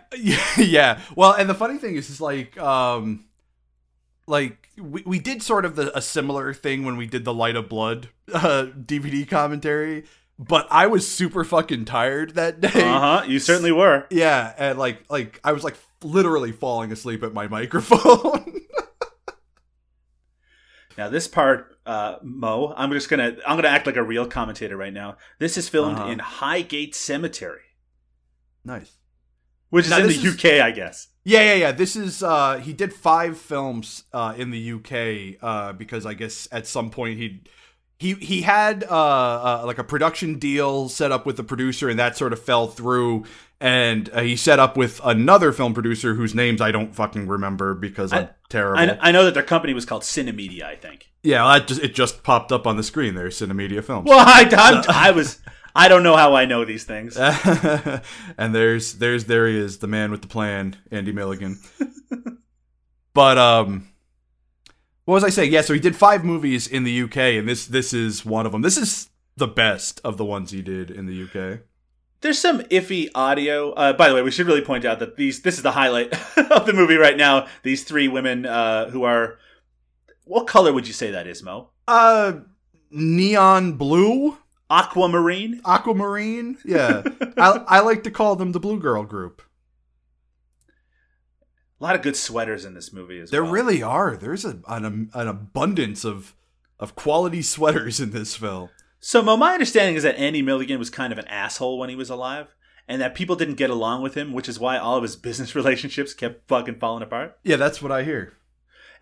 yeah. 0.59 1.01
Well, 1.17 1.33
and 1.33 1.49
the 1.49 1.55
funny 1.55 1.79
thing 1.79 1.97
is, 1.97 2.11
is 2.11 2.21
like, 2.21 2.59
um, 2.59 3.25
like 4.27 4.69
we, 4.77 5.03
we 5.07 5.19
did 5.19 5.43
sort 5.43 5.65
of 5.65 5.75
the, 5.75 5.97
a 5.97 6.03
similar 6.03 6.53
thing 6.53 6.85
when 6.85 6.99
we 6.99 7.07
did 7.07 7.25
the 7.25 7.33
Light 7.33 7.57
of 7.57 7.67
Blood 7.71 8.11
uh, 8.35 8.67
DVD 8.79 9.27
commentary, 9.27 10.05
but 10.39 10.67
I 10.71 10.87
was 10.87 11.09
super 11.09 11.45
fucking 11.45 11.87
tired 11.87 12.35
that 12.35 12.61
day. 12.61 12.69
uh 12.75 13.01
huh. 13.01 13.25
You 13.27 13.39
certainly 13.39 13.73
were. 13.73 14.07
Yeah, 14.11 14.53
and 14.59 14.79
like, 14.79 15.03
like 15.09 15.41
I 15.43 15.53
was 15.53 15.65
like 15.65 15.79
literally 16.03 16.53
falling 16.53 16.93
asleep 16.93 17.23
at 17.23 17.33
my 17.33 17.49
microphone. 17.49 18.61
Now 20.97 21.09
this 21.09 21.27
part, 21.29 21.77
uh, 21.87 22.17
Mo, 22.23 22.73
I'm 22.77 22.91
just 22.93 23.09
gonna 23.09 23.37
I'm 23.47 23.57
gonna 23.57 23.69
act 23.69 23.87
like 23.87 23.97
a 23.97 24.03
real 24.03 24.27
commentator 24.27 24.77
right 24.77 24.93
now. 24.93 25.17
This 25.39 25.57
is 25.59 25.69
filmed 25.69 25.99
Uh-huh. 25.99 26.11
in 26.11 26.19
Highgate 26.21 26.95
Cemetery, 26.95 27.61
nice. 28.65 28.93
which 29.71 29.87
is 29.87 29.93
in 29.93 30.03
the 30.07 30.09
is- 30.09 30.25
UK, 30.45 30.61
I 30.61 30.71
guess. 30.71 31.09
Yeah, 31.25 31.41
yeah, 31.41 31.55
yeah. 31.55 31.73
This 31.73 31.97
is 31.97 32.23
uh 32.23 32.59
he 32.59 32.73
did 32.73 32.93
five 32.93 33.39
films 33.39 34.05
uh 34.13 34.35
in 34.37 34.51
the 34.51 34.73
UK 34.73 35.39
uh 35.43 35.73
because 35.73 36.05
I 36.07 36.15
guess 36.15 36.47
at 36.53 36.67
some 36.67 36.91
point 36.91 37.19
he 37.19 37.43
he 37.99 38.15
he 38.15 38.43
had 38.43 38.85
uh, 38.85 38.89
uh 38.91 39.63
like 39.65 39.79
a 39.79 39.85
production 39.85 40.39
deal 40.39 40.89
set 40.89 41.13
up 41.13 41.25
with 41.27 41.37
the 41.37 41.45
producer 41.45 41.89
and 41.89 41.99
that 41.99 42.17
sort 42.17 42.33
of 42.35 42.43
fell 42.43 42.67
through 42.67 43.25
and 43.65 44.11
uh, 44.13 44.21
he 44.21 44.37
set 44.37 44.59
up 44.59 44.77
with 44.77 45.01
another 45.03 45.51
film 45.51 45.73
producer 45.73 46.13
whose 46.13 46.35
names 46.35 46.61
I 46.61 46.71
don't 46.71 46.95
fucking 46.95 47.27
remember 47.27 47.73
because 47.73 48.13
I'm 48.13 48.29
terrible. 48.51 48.79
I, 48.79 48.99
I 49.01 49.11
know 49.11 49.25
that 49.25 49.33
their 49.33 49.43
company 49.43 49.73
was 49.73 49.87
called 49.87 50.03
Cinemedia, 50.03 50.65
I 50.65 50.77
think. 50.77 51.11
yeah, 51.23 51.59
just 51.61 51.83
it 51.83 51.95
just 51.95 52.23
popped 52.23 52.53
up 52.53 52.67
on 52.67 52.77
the 52.77 52.83
screen 52.83 53.15
there, 53.15 53.29
Cinemedia 53.29 53.83
Films. 53.83 54.07
Well, 54.07 54.19
I, 54.21 54.47
I'm, 54.53 54.85
I 54.91 55.13
was 55.13 55.39
I 55.75 55.89
don't 55.89 56.03
know 56.03 56.15
how 56.15 56.35
I 56.35 56.45
know 56.45 56.67
these 56.67 56.85
things. 56.85 57.17
and 58.37 58.55
there's 58.55 58.97
there's 58.97 59.25
there 59.25 59.49
he 59.49 59.57
is, 59.57 59.79
the 59.79 59.87
man 59.87 60.11
with 60.11 60.21
the 60.21 60.29
plan, 60.29 60.77
Andy 60.91 61.13
Milligan. 61.13 61.59
but 63.15 63.39
um 63.39 63.89
what 65.07 65.15
was 65.15 65.25
I 65.25 65.31
saying? 65.31 65.53
Yeah, 65.53 65.63
so 65.63 65.73
he 65.73 65.81
did 65.81 65.97
five 65.97 66.23
movies 66.23 66.67
in 66.67 66.85
the 66.85 67.03
UK 67.05 67.17
and 67.17 67.49
this 67.49 67.67
this 67.67 67.95
is 67.95 68.27
one 68.27 68.45
of 68.45 68.53
them. 68.53 68.61
This 68.61 68.77
is 68.77 69.09
the 69.39 69.49
best 69.49 70.03
of 70.05 70.19
the 70.19 70.25
ones 70.27 70.51
he 70.51 70.61
did 70.61 70.91
in 70.91 71.07
the 71.07 71.23
UK. 71.23 71.61
There's 72.25 72.39
some 72.39 72.61
iffy 72.63 73.11
audio. 73.15 73.73
Uh, 73.73 73.93
by 73.93 74.09
the 74.09 74.15
way, 74.15 74.23
we 74.23 74.31
should 74.31 74.47
really 74.47 74.63
point 74.63 74.87
out 74.87 74.99
that 75.01 75.17
these 75.17 75.43
this 75.43 75.59
is 75.59 75.63
the 75.63 75.73
highlight 75.73 76.11
of 76.39 76.65
the 76.65 76.73
movie 76.73 76.97
right 76.97 77.19
now. 77.19 77.49
These 77.63 77.85
three 77.85 78.09
women 78.09 78.47
uh, 78.47 78.89
who 78.89 79.03
are 79.05 79.37
what 80.25 80.47
color 80.47 80.73
would 80.73 80.87
you 80.87 80.95
say 80.95 81.11
that 81.11 81.27
is, 81.27 81.43
Mo? 81.43 81.69
Uh 81.87 82.41
neon 82.91 83.75
blue, 83.75 84.39
Aquamarine. 84.71 85.61
aquamarine. 85.67 86.57
Yeah. 86.65 87.03
I 87.37 87.63
I 87.69 87.81
like 87.81 88.05
to 88.05 88.11
call 88.11 88.37
them 88.37 88.53
the 88.53 88.61
Blue 88.61 88.81
Girl 88.81 89.05
group. 89.05 89.43
A 91.79 91.85
lot 91.85 91.95
of 91.95 92.01
good 92.01 92.17
sweaters 92.17 92.65
in 92.65 92.73
this 92.73 92.91
movie 92.91 93.21
as 93.21 93.31
There 93.31 93.43
well. 93.45 93.53
really 93.53 93.83
are. 93.83 94.17
There's 94.17 94.47
a, 94.47 94.61
an 94.67 95.11
an 95.13 95.29
abundance 95.29 96.07
of 96.07 96.35
of 96.81 96.95
quality 96.97 97.43
sweaters 97.43 98.01
in 98.01 98.13
this 98.13 98.35
film. 98.35 98.71
So, 99.07 99.21
Mo, 99.21 99.37
my 99.37 99.53
understanding 99.53 99.97
is 99.97 100.03
that 100.05 100.17
Andy 100.17 100.41
Milligan 100.41 100.79
was 100.79 100.89
kind 100.89 101.13
of 101.13 101.19
an 101.19 101.29
asshole 101.29 101.79
when 101.79 101.91
he 101.91 101.95
was 101.95 102.09
alive, 102.09 102.55
and 102.89 103.03
that 103.03 103.15
people 103.15 103.37
didn't 103.37 103.57
get 103.57 103.69
along 103.69 104.01
with 104.01 104.15
him, 104.15 104.33
which 104.33 104.49
is 104.49 104.59
why 104.59 104.79
all 104.79 104.97
of 104.97 105.03
his 105.03 105.15
business 105.29 105.55
relationships 105.55 106.15
kept 106.15 106.49
fucking 106.49 106.79
falling 106.79 107.03
apart. 107.03 107.37
Yeah, 107.43 107.57
that's 107.57 107.83
what 107.83 107.93
I 107.93 108.03
hear. 108.05 108.33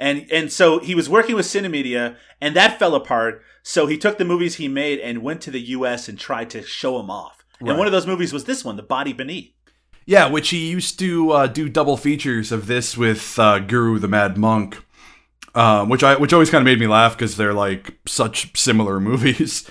And 0.00 0.26
and 0.32 0.50
so 0.50 0.80
he 0.80 0.96
was 0.96 1.08
working 1.08 1.36
with 1.36 1.46
Cinemedia, 1.46 2.16
and 2.40 2.56
that 2.56 2.80
fell 2.80 2.96
apart. 2.96 3.42
So 3.62 3.86
he 3.86 3.96
took 3.96 4.18
the 4.18 4.24
movies 4.24 4.56
he 4.56 4.66
made 4.66 4.98
and 4.98 5.22
went 5.22 5.40
to 5.42 5.52
the 5.52 5.60
U.S. 5.60 6.08
and 6.08 6.18
tried 6.18 6.50
to 6.50 6.64
show 6.64 6.98
them 6.98 7.08
off. 7.08 7.44
Right. 7.60 7.70
And 7.70 7.78
one 7.78 7.86
of 7.86 7.92
those 7.92 8.06
movies 8.06 8.32
was 8.32 8.44
this 8.44 8.64
one, 8.64 8.74
The 8.74 8.82
Body 8.82 9.12
Beneath. 9.12 9.52
Yeah, 10.04 10.28
which 10.28 10.48
he 10.48 10.68
used 10.68 10.98
to 10.98 11.30
uh, 11.30 11.46
do 11.46 11.68
double 11.68 11.96
features 11.96 12.50
of 12.50 12.66
this 12.66 12.96
with 12.96 13.38
uh, 13.38 13.60
Guru 13.60 14.00
the 14.00 14.08
Mad 14.08 14.36
Monk, 14.36 14.84
um, 15.54 15.88
which 15.88 16.02
I 16.02 16.16
which 16.16 16.32
always 16.32 16.50
kind 16.50 16.60
of 16.60 16.66
made 16.66 16.80
me 16.80 16.88
laugh 16.88 17.16
because 17.16 17.36
they're 17.36 17.54
like 17.54 18.00
such 18.04 18.58
similar 18.58 18.98
movies. 19.08 19.70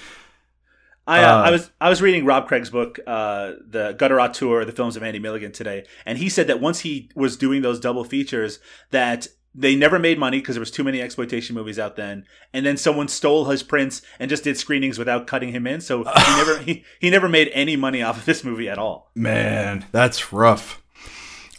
I, 1.11 1.23
uh, 1.23 1.37
Uh, 1.37 1.41
I 1.41 1.51
was 1.51 1.71
I 1.81 1.89
was 1.89 2.01
reading 2.01 2.25
Rob 2.25 2.47
Craig's 2.47 2.69
book, 2.69 2.99
uh, 3.05 3.53
the 3.67 3.93
Gutter 3.97 4.19
Auteur, 4.21 4.63
the 4.65 4.71
films 4.71 4.95
of 4.95 5.03
Andy 5.03 5.19
Milligan 5.19 5.51
today, 5.51 5.83
and 6.05 6.17
he 6.17 6.29
said 6.29 6.47
that 6.47 6.61
once 6.61 6.79
he 6.79 7.09
was 7.15 7.35
doing 7.35 7.61
those 7.61 7.79
double 7.79 8.03
features, 8.03 8.59
that 8.91 9.27
they 9.53 9.75
never 9.75 9.99
made 9.99 10.17
money 10.17 10.39
because 10.39 10.55
there 10.55 10.61
was 10.61 10.71
too 10.71 10.83
many 10.83 11.01
exploitation 11.01 11.53
movies 11.53 11.77
out 11.77 11.97
then, 11.97 12.25
and 12.53 12.65
then 12.65 12.77
someone 12.77 13.09
stole 13.09 13.45
his 13.45 13.63
prints 13.63 14.01
and 14.17 14.29
just 14.29 14.45
did 14.45 14.57
screenings 14.57 14.97
without 14.97 15.27
cutting 15.27 15.51
him 15.51 15.67
in, 15.67 15.81
so 15.81 16.03
he 16.03 16.11
never 16.37 16.59
he, 16.59 16.85
he 16.99 17.09
never 17.09 17.27
made 17.27 17.49
any 17.53 17.75
money 17.75 18.01
off 18.01 18.17
of 18.19 18.25
this 18.25 18.43
movie 18.45 18.69
at 18.69 18.77
all. 18.77 19.11
Man, 19.13 19.85
that's 19.91 20.31
rough. 20.31 20.80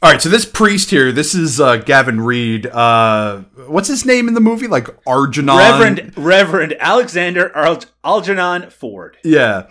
All 0.02 0.10
right, 0.10 0.20
so 0.20 0.28
this 0.28 0.44
priest 0.44 0.90
here, 0.90 1.12
this 1.12 1.32
is 1.32 1.60
uh, 1.60 1.76
Gavin 1.76 2.20
Reed. 2.20 2.66
Uh, 2.66 3.42
what's 3.68 3.86
his 3.86 4.04
name 4.04 4.26
in 4.26 4.34
the 4.34 4.40
movie? 4.40 4.66
Like 4.66 4.86
Arjunon, 5.04 5.56
Reverend 5.56 6.12
Reverend 6.16 6.76
Alexander 6.80 7.56
Al- 7.56 7.84
Algernon 8.02 8.70
Ford. 8.70 9.16
Yeah. 9.22 9.68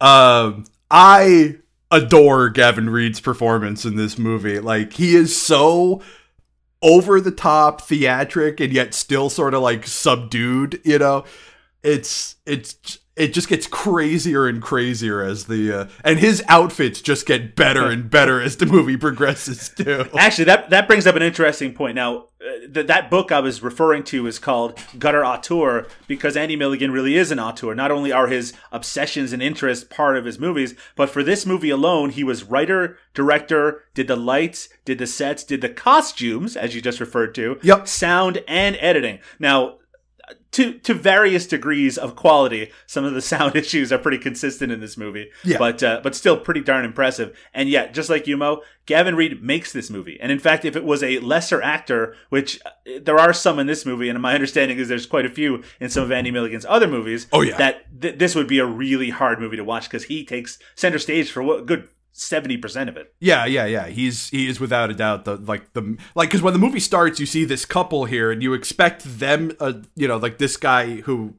Um, 0.00 0.64
I 0.90 1.56
adore 1.90 2.48
Gavin 2.48 2.88
Reed's 2.88 3.20
performance 3.20 3.84
in 3.84 3.96
this 3.96 4.16
movie. 4.16 4.60
Like 4.60 4.94
he 4.94 5.14
is 5.14 5.38
so 5.38 6.00
over 6.80 7.20
the 7.20 7.30
top 7.30 7.82
theatric 7.82 8.60
and 8.60 8.72
yet 8.72 8.94
still 8.94 9.28
sort 9.28 9.52
of 9.52 9.60
like 9.60 9.86
subdued, 9.86 10.80
you 10.84 10.98
know. 10.98 11.24
It's 11.82 12.36
it's 12.46 12.98
it 13.16 13.32
just 13.32 13.48
gets 13.48 13.66
crazier 13.66 14.46
and 14.46 14.60
crazier 14.62 15.22
as 15.22 15.46
the 15.46 15.72
uh, 15.72 15.88
and 16.04 16.18
his 16.18 16.42
outfits 16.48 17.00
just 17.00 17.24
get 17.26 17.56
better 17.56 17.86
and 17.86 18.10
better 18.10 18.40
as 18.40 18.56
the 18.58 18.66
movie 18.66 18.96
progresses 18.96 19.70
too. 19.70 20.06
Actually, 20.18 20.44
that 20.44 20.70
that 20.70 20.86
brings 20.86 21.06
up 21.06 21.16
an 21.16 21.22
interesting 21.22 21.72
point. 21.72 21.94
Now, 21.94 22.26
uh, 22.40 22.66
th- 22.72 22.86
that 22.86 23.10
book 23.10 23.32
I 23.32 23.40
was 23.40 23.62
referring 23.62 24.04
to 24.04 24.26
is 24.26 24.38
called 24.38 24.78
Gutter 24.98 25.24
Auteur 25.24 25.86
because 26.06 26.36
Andy 26.36 26.56
Milligan 26.56 26.90
really 26.90 27.16
is 27.16 27.30
an 27.30 27.38
auteur. 27.40 27.74
Not 27.74 27.90
only 27.90 28.12
are 28.12 28.26
his 28.26 28.52
obsessions 28.70 29.32
and 29.32 29.42
interests 29.42 29.84
part 29.88 30.16
of 30.18 30.26
his 30.26 30.38
movies, 30.38 30.74
but 30.94 31.08
for 31.08 31.22
this 31.22 31.46
movie 31.46 31.70
alone, 31.70 32.10
he 32.10 32.22
was 32.22 32.44
writer, 32.44 32.98
director, 33.14 33.82
did 33.94 34.08
the 34.08 34.16
lights, 34.16 34.68
did 34.84 34.98
the 34.98 35.06
sets, 35.06 35.42
did 35.42 35.62
the 35.62 35.70
costumes, 35.70 36.56
as 36.56 36.74
you 36.74 36.82
just 36.82 37.00
referred 37.00 37.34
to, 37.36 37.58
Yep. 37.62 37.88
sound 37.88 38.42
and 38.46 38.76
editing. 38.80 39.20
Now, 39.38 39.78
to 40.56 40.72
to 40.80 40.92
various 40.94 41.46
degrees 41.46 41.96
of 41.98 42.16
quality. 42.16 42.70
Some 42.86 43.04
of 43.04 43.14
the 43.14 43.20
sound 43.22 43.56
issues 43.62 43.92
are 43.92 43.98
pretty 43.98 44.18
consistent 44.18 44.72
in 44.72 44.80
this 44.80 44.96
movie, 44.96 45.30
Yeah. 45.44 45.58
but 45.58 45.82
uh, 45.82 46.00
but 46.02 46.14
still 46.14 46.38
pretty 46.38 46.60
darn 46.60 46.84
impressive. 46.84 47.36
And 47.54 47.68
yet, 47.68 47.94
just 47.94 48.08
like 48.10 48.26
you, 48.26 48.36
Mo, 48.36 48.62
Gavin 48.86 49.14
Reed 49.16 49.42
makes 49.42 49.72
this 49.72 49.90
movie. 49.90 50.18
And 50.20 50.32
in 50.32 50.38
fact, 50.38 50.64
if 50.64 50.74
it 50.74 50.84
was 50.84 51.02
a 51.02 51.18
lesser 51.20 51.60
actor, 51.62 52.14
which 52.30 52.58
uh, 52.64 52.70
there 53.02 53.18
are 53.18 53.32
some 53.32 53.58
in 53.58 53.66
this 53.66 53.84
movie, 53.84 54.08
and 54.08 54.20
my 54.20 54.34
understanding 54.34 54.78
is 54.78 54.88
there's 54.88 55.06
quite 55.06 55.26
a 55.26 55.30
few 55.30 55.62
in 55.80 55.90
some 55.90 56.02
of 56.04 56.10
Andy 56.12 56.30
Milligan's 56.30 56.66
other 56.68 56.88
movies. 56.88 57.26
Oh, 57.32 57.42
yeah. 57.42 57.56
that 57.58 58.00
th- 58.00 58.18
this 58.18 58.34
would 58.34 58.48
be 58.48 58.58
a 58.58 58.66
really 58.66 59.10
hard 59.10 59.38
movie 59.40 59.56
to 59.56 59.64
watch 59.64 59.84
because 59.84 60.04
he 60.04 60.24
takes 60.24 60.58
center 60.74 60.98
stage 60.98 61.30
for 61.30 61.42
what 61.42 61.66
good 61.66 61.88
seventy 62.16 62.56
percent 62.56 62.88
of 62.88 62.96
it. 62.96 63.14
Yeah, 63.20 63.44
yeah, 63.44 63.66
yeah. 63.66 63.86
He's 63.88 64.28
he 64.30 64.48
is 64.48 64.58
without 64.58 64.90
a 64.90 64.94
doubt 64.94 65.24
the 65.24 65.36
like 65.36 65.72
the 65.74 65.96
like 66.14 66.30
because 66.30 66.42
when 66.42 66.52
the 66.52 66.58
movie 66.58 66.80
starts, 66.80 67.20
you 67.20 67.26
see 67.26 67.44
this 67.44 67.64
couple 67.64 68.06
here, 68.06 68.30
and 68.30 68.42
you 68.42 68.54
expect 68.54 69.18
them, 69.18 69.52
uh, 69.60 69.74
you 69.94 70.08
know, 70.08 70.16
like 70.16 70.38
this 70.38 70.56
guy 70.56 70.96
who 71.02 71.34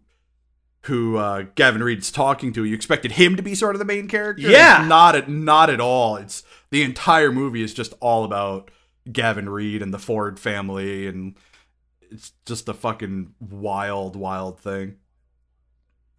who 0.81 1.17
uh, 1.17 1.45
Gavin 1.55 1.83
Reed's 1.83 2.11
talking 2.11 2.53
to. 2.53 2.63
You 2.63 2.75
expected 2.75 3.13
him 3.13 3.35
to 3.35 3.43
be 3.43 3.55
sort 3.55 3.75
of 3.75 3.79
the 3.79 3.85
main 3.85 4.07
character. 4.07 4.49
Yeah. 4.49 4.81
It's 4.81 4.89
not 4.89 5.15
at 5.15 5.29
not 5.29 5.69
at 5.69 5.81
all. 5.81 6.15
It's 6.17 6.43
the 6.69 6.83
entire 6.83 7.31
movie 7.31 7.61
is 7.61 7.73
just 7.73 7.93
all 7.99 8.23
about 8.23 8.71
Gavin 9.11 9.49
Reed 9.49 9.81
and 9.81 9.93
the 9.93 9.99
Ford 9.99 10.39
family, 10.39 11.07
and 11.07 11.35
it's 12.11 12.33
just 12.45 12.69
a 12.69 12.73
fucking 12.73 13.33
wild, 13.39 14.15
wild 14.15 14.59
thing. 14.59 14.97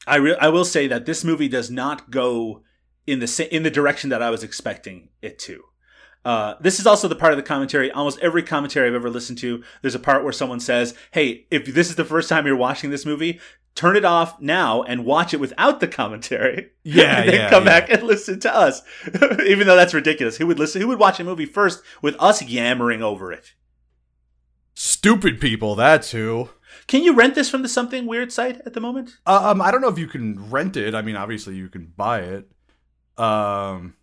I 0.07 0.16
re- 0.16 0.38
I 0.40 0.49
will 0.49 0.64
say 0.64 0.87
that 0.87 1.07
this 1.07 1.25
movie 1.25 1.49
does 1.49 1.71
not 1.71 2.11
go 2.11 2.62
in 3.09 3.21
the 3.21 3.49
in 3.51 3.62
the 3.62 3.71
direction 3.71 4.11
that 4.11 4.23
I 4.23 4.31
was 4.31 4.44
expecting 4.44 5.09
it 5.23 5.38
to. 5.40 5.64
Uh, 6.25 6.57
this 6.61 6.79
is 6.79 6.87
also 6.87 7.09
the 7.09 7.16
part 7.16 7.33
of 7.33 7.38
the 7.38 7.42
commentary. 7.42 7.90
Almost 7.90 8.18
every 8.21 8.42
commentary 8.42 8.87
I've 8.87 8.94
ever 8.94 9.09
listened 9.09 9.38
to, 9.38 9.62
there's 9.81 9.94
a 9.94 10.01
part 10.01 10.25
where 10.25 10.33
someone 10.33 10.61
says, 10.61 10.94
"Hey, 11.12 11.47
if 11.51 11.64
this 11.66 11.88
is 11.88 11.97
the 11.97 12.05
first 12.05 12.29
time 12.29 12.47
you're 12.47 12.57
watching 12.57 12.90
this 12.90 13.07
movie, 13.07 13.40
turn 13.75 13.97
it 13.97 14.05
off 14.05 14.38
now 14.40 14.83
and 14.83 15.07
watch 15.07 15.33
it 15.33 15.40
without 15.40 15.81
the 15.81 15.88
commentary. 15.88 16.71
Yeah, 16.85 17.21
and 17.21 17.29
then 17.29 17.35
yeah, 17.35 17.51
come 17.51 17.64
yeah. 17.64 17.81
back 17.81 17.90
and 17.90 18.03
listen 18.03 18.40
to 18.40 18.55
us." 18.55 18.83
Even 19.47 19.66
though 19.66 19.77
that's 19.77 19.94
ridiculous, 19.94 20.37
who 20.37 20.47
would 20.47 20.59
listen? 20.59 20.83
Who 20.83 20.88
would 20.88 20.99
watch 20.99 21.18
a 21.18 21.25
movie 21.25 21.47
first 21.47 21.83
with 22.03 22.16
us 22.18 22.42
yammering 22.42 23.03
over 23.03 23.33
it? 23.33 23.55
Stupid 24.75 25.40
people. 25.40 25.75
That's 25.75 26.11
who. 26.11 26.51
Can 26.87 27.03
you 27.03 27.14
rent 27.14 27.35
this 27.35 27.51
from 27.51 27.62
the 27.62 27.68
Something 27.68 28.07
Weird 28.07 28.33
site 28.33 28.61
at 28.64 28.73
the 28.75 28.81
moment? 28.81 29.18
Uh, 29.27 29.51
um, 29.51 29.61
I 29.61 29.71
don't 29.71 29.81
know 29.81 29.88
if 29.88 29.99
you 29.99 30.07
can 30.07 30.51
rent 30.51 30.77
it. 30.77 30.94
I 30.94 31.03
mean, 31.03 31.16
obviously 31.16 31.55
you 31.55 31.68
can 31.68 31.92
buy 31.97 32.21
it. 32.21 32.51
Um, 33.18 33.94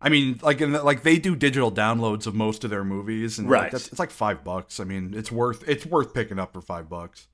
I 0.00 0.08
mean, 0.08 0.40
like 0.42 0.60
in 0.60 0.72
the, 0.72 0.82
like 0.82 1.02
they 1.02 1.18
do 1.18 1.36
digital 1.36 1.70
downloads 1.70 2.26
of 2.26 2.34
most 2.34 2.64
of 2.64 2.70
their 2.70 2.84
movies, 2.84 3.38
and 3.38 3.48
like, 3.48 3.60
Right. 3.60 3.72
that's, 3.72 3.88
it's 3.88 3.98
like 3.98 4.10
five 4.10 4.42
bucks. 4.44 4.80
I 4.80 4.84
mean, 4.84 5.14
it's 5.16 5.30
worth 5.30 5.66
it's 5.68 5.86
worth 5.86 6.12
picking 6.14 6.38
up 6.38 6.52
for 6.52 6.60
five 6.60 6.88
bucks. 6.88 7.28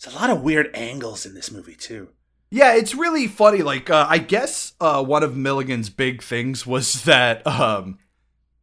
There's 0.00 0.14
a 0.14 0.18
lot 0.18 0.30
of 0.30 0.42
weird 0.42 0.70
angles 0.74 1.26
in 1.26 1.34
this 1.34 1.50
movie 1.50 1.74
too. 1.74 2.08
Yeah, 2.52 2.74
it's 2.74 2.94
really 2.94 3.26
funny. 3.28 3.62
Like, 3.62 3.90
uh, 3.90 4.06
I 4.08 4.18
guess 4.18 4.72
uh, 4.80 5.04
one 5.04 5.22
of 5.22 5.36
Milligan's 5.36 5.88
big 5.90 6.22
things 6.22 6.66
was 6.66 7.04
that 7.04 7.46
um, 7.46 7.98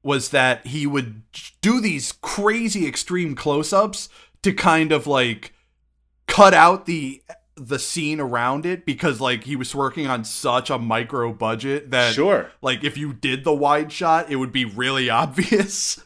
was 0.03 0.29
that 0.29 0.65
he 0.67 0.85
would 0.87 1.21
do 1.61 1.79
these 1.79 2.11
crazy 2.11 2.87
extreme 2.87 3.33
close-ups 3.35 4.09
to 4.43 4.51
kind 4.53 4.91
of 4.91 5.05
like 5.07 5.53
cut 6.27 6.53
out 6.53 6.85
the 6.85 7.21
the 7.57 7.79
scene 7.79 8.19
around 8.19 8.65
it 8.65 8.85
because 8.85 9.19
like 9.19 9.43
he 9.43 9.55
was 9.55 9.73
working 9.73 10.07
on 10.07 10.23
such 10.23 10.69
a 10.69 10.77
micro 10.77 11.33
budget 11.33 11.91
that 11.91 12.13
Sure. 12.13 12.51
like 12.61 12.83
if 12.83 12.97
you 12.97 13.13
did 13.13 13.43
the 13.43 13.53
wide 13.53 13.91
shot, 13.91 14.29
it 14.31 14.35
would 14.37 14.51
be 14.51 14.63
really 14.65 15.09
obvious. 15.23 15.99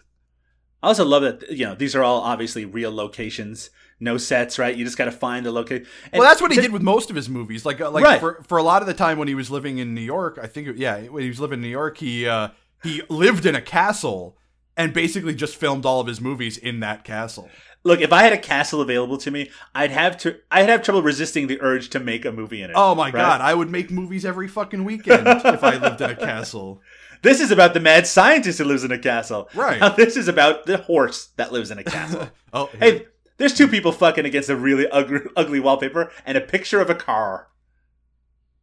I 0.83 0.87
also 0.87 1.05
love 1.05 1.21
that 1.23 1.51
you 1.51 1.65
know 1.65 1.75
these 1.75 1.95
are 1.95 2.03
all 2.03 2.21
obviously 2.21 2.65
real 2.65 2.91
locations, 2.91 3.69
no 3.99 4.17
sets, 4.17 4.57
right? 4.57 4.75
You 4.75 4.83
just 4.85 4.97
got 4.97 5.05
to 5.05 5.11
find 5.11 5.45
the 5.45 5.51
location. 5.51 5.85
well, 6.13 6.23
that's 6.23 6.41
what 6.41 6.51
he 6.51 6.59
did 6.59 6.71
with 6.71 6.81
most 6.81 7.09
of 7.11 7.15
his 7.15 7.29
movies. 7.29 7.65
Like, 7.65 7.79
uh, 7.81 7.91
like 7.91 8.03
Right. 8.03 8.19
for 8.19 8.41
for 8.47 8.57
a 8.57 8.63
lot 8.63 8.81
of 8.81 8.87
the 8.87 8.93
time 8.95 9.19
when 9.19 9.27
he 9.27 9.35
was 9.35 9.51
living 9.51 9.77
in 9.77 9.93
New 9.93 10.01
York, 10.01 10.39
I 10.41 10.47
think, 10.47 10.69
yeah, 10.77 11.01
when 11.03 11.21
he 11.23 11.29
was 11.29 11.39
living 11.39 11.59
in 11.59 11.63
New 11.63 11.67
York, 11.67 11.97
he 11.99 12.27
uh, 12.27 12.49
he 12.81 13.03
lived 13.09 13.45
in 13.45 13.53
a 13.55 13.61
castle 13.61 14.37
and 14.75 14.91
basically 14.93 15.35
just 15.35 15.55
filmed 15.55 15.85
all 15.85 15.99
of 15.99 16.07
his 16.07 16.19
movies 16.21 16.57
in 16.57 16.79
that 16.79 17.03
castle. 17.03 17.49
Look, 17.83 17.99
if 18.01 18.13
I 18.13 18.21
had 18.23 18.33
a 18.33 18.37
castle 18.37 18.79
available 18.81 19.17
to 19.17 19.31
me, 19.31 19.49
I'd 19.73 19.89
have 19.91 20.15
to. 20.19 20.37
I'd 20.51 20.69
have 20.69 20.83
trouble 20.83 21.01
resisting 21.01 21.47
the 21.47 21.59
urge 21.61 21.89
to 21.89 21.99
make 21.99 22.25
a 22.25 22.31
movie 22.31 22.61
in 22.61 22.69
it. 22.69 22.75
Oh 22.75 22.93
my 22.93 23.05
right? 23.05 23.13
god, 23.13 23.41
I 23.41 23.53
would 23.55 23.71
make 23.71 23.89
movies 23.89 24.23
every 24.23 24.47
fucking 24.47 24.83
weekend 24.83 25.25
if 25.27 25.63
I 25.63 25.77
lived 25.77 26.01
in 26.01 26.09
a 26.09 26.15
castle. 26.15 26.81
This 27.23 27.39
is 27.39 27.51
about 27.51 27.75
the 27.75 27.79
mad 27.79 28.07
scientist 28.07 28.57
who 28.57 28.65
lives 28.65 28.83
in 28.83 28.91
a 28.91 28.97
castle. 28.97 29.47
Right. 29.53 29.79
Now 29.79 29.89
this 29.89 30.17
is 30.17 30.27
about 30.27 30.65
the 30.65 30.77
horse 30.77 31.27
that 31.35 31.51
lives 31.51 31.69
in 31.69 31.77
a 31.77 31.83
castle. 31.83 32.29
Oh, 32.53 32.69
hey, 32.79 33.05
there's 33.37 33.53
two 33.53 33.67
people 33.67 33.91
fucking 33.91 34.25
against 34.25 34.49
a 34.49 34.55
really 34.55 34.87
ugly, 34.89 35.19
ugly 35.35 35.59
wallpaper 35.59 36.11
and 36.25 36.35
a 36.35 36.41
picture 36.41 36.81
of 36.81 36.89
a 36.89 36.95
car. 36.95 37.49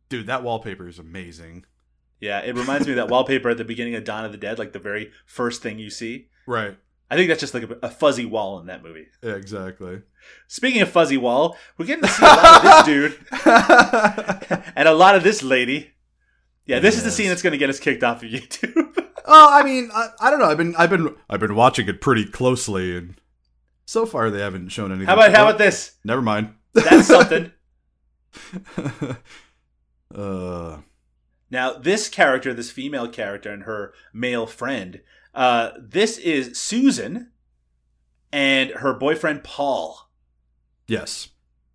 dude, 0.08 0.26
that 0.26 0.42
wallpaper 0.42 0.88
is 0.88 0.98
amazing. 0.98 1.66
Yeah, 2.20 2.40
it 2.40 2.56
reminds 2.56 2.86
me 2.88 2.94
of 2.94 2.96
that 2.96 3.08
wallpaper 3.08 3.48
at 3.48 3.58
the 3.58 3.64
beginning 3.64 3.94
of 3.94 4.02
Dawn 4.02 4.24
of 4.24 4.32
the 4.32 4.38
Dead, 4.38 4.58
like 4.58 4.72
the 4.72 4.80
very 4.80 5.12
first 5.24 5.62
thing 5.62 5.78
you 5.78 5.88
see. 5.88 6.28
Right. 6.44 6.76
I 7.10 7.16
think 7.16 7.28
that's 7.28 7.40
just 7.40 7.54
like 7.54 7.62
a, 7.64 7.78
a 7.84 7.90
fuzzy 7.90 8.26
wall 8.26 8.58
in 8.60 8.66
that 8.66 8.82
movie. 8.82 9.06
Yeah, 9.22 9.32
exactly. 9.34 10.02
Speaking 10.46 10.82
of 10.82 10.90
fuzzy 10.90 11.16
wall, 11.16 11.56
we're 11.78 11.86
getting 11.86 12.02
to 12.04 12.08
see 12.10 12.22
a 12.22 12.28
lot 12.28 12.56
of 12.56 12.62
this 12.62 12.84
dude 12.84 13.18
and 14.76 14.88
a 14.88 14.92
lot 14.94 15.14
of 15.16 15.22
this 15.22 15.42
lady. 15.42 15.92
Yeah, 16.66 16.80
this 16.80 16.96
is 16.98 17.04
the 17.04 17.10
scene 17.10 17.28
that's 17.28 17.40
going 17.40 17.52
to 17.52 17.58
get 17.58 17.70
us 17.70 17.80
kicked 17.80 18.04
off 18.04 18.22
of 18.22 18.30
YouTube. 18.30 18.94
Oh, 19.30 19.48
I 19.52 19.62
mean, 19.62 19.90
I, 19.92 20.08
I 20.20 20.30
don't 20.30 20.38
know. 20.38 20.46
I've 20.46 20.56
been, 20.56 20.74
I've 20.76 20.88
been, 20.88 21.14
I've 21.28 21.40
been 21.40 21.54
watching 21.54 21.86
it 21.86 22.00
pretty 22.00 22.24
closely, 22.24 22.96
and 22.96 23.14
so 23.84 24.06
far 24.06 24.30
they 24.30 24.38
haven't 24.40 24.70
shown 24.70 24.90
anything. 24.90 25.06
how 25.06 25.12
about 25.12 25.34
how 25.34 25.46
about 25.46 25.58
this? 25.58 25.96
Never 26.02 26.22
mind. 26.22 26.54
That's 26.72 27.06
something. 27.08 27.52
uh, 30.14 30.78
Now, 31.50 31.72
this 31.74 32.08
character, 32.08 32.54
this 32.54 32.70
female 32.70 33.08
character, 33.08 33.50
and 33.50 33.64
her 33.64 33.92
male 34.14 34.46
friend, 34.46 35.00
uh, 35.38 35.70
this 35.80 36.18
is 36.18 36.58
Susan 36.58 37.30
and 38.32 38.70
her 38.72 38.92
boyfriend 38.92 39.44
Paul, 39.44 40.10
yes. 40.86 41.28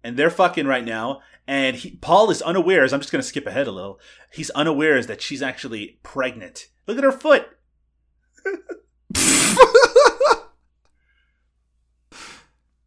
and 0.04 0.18
they're 0.18 0.30
fucking 0.30 0.68
right 0.68 0.86
now. 0.86 1.22
And 1.48 1.76
he, 1.76 1.92
Paul 1.98 2.30
is 2.30 2.42
unawares. 2.42 2.94
I'm 2.94 3.00
just 3.02 3.12
going 3.12 3.22
to 3.22 3.28
skip 3.28 3.48
ahead 3.48 3.68
a 3.68 3.72
little. 3.72 4.00
He's 4.32 4.50
unawares 4.52 5.08
that 5.08 5.22
she's 5.22 5.42
actually 5.42 6.00
pregnant. 6.04 6.68
Look 6.88 6.98
at 6.98 7.04
her 7.04 7.12
foot. 7.12 7.48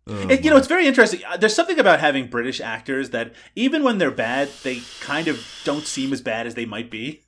Oh, 0.09 0.29
It- 0.31 0.45
you 0.45 0.51
know, 0.51 0.57
it's 0.57 0.69
very 0.69 0.87
interesting. 0.87 1.21
Uh, 1.27 1.37
There's 1.37 1.55
something 1.55 1.79
about 1.81 1.99
having 2.01 2.29
British 2.29 2.61
actors 2.61 3.11
that 3.11 3.35
even 3.57 3.83
when 3.83 3.99
they're 3.99 4.11
bad, 4.13 4.49
they 4.63 4.81
kind 5.01 5.27
of 5.29 5.45
don't 5.65 5.85
seem 5.85 6.13
as 6.13 6.21
bad 6.21 6.47
as 6.47 6.55
they 6.55 6.65
might 6.65 6.91
be. 6.91 7.25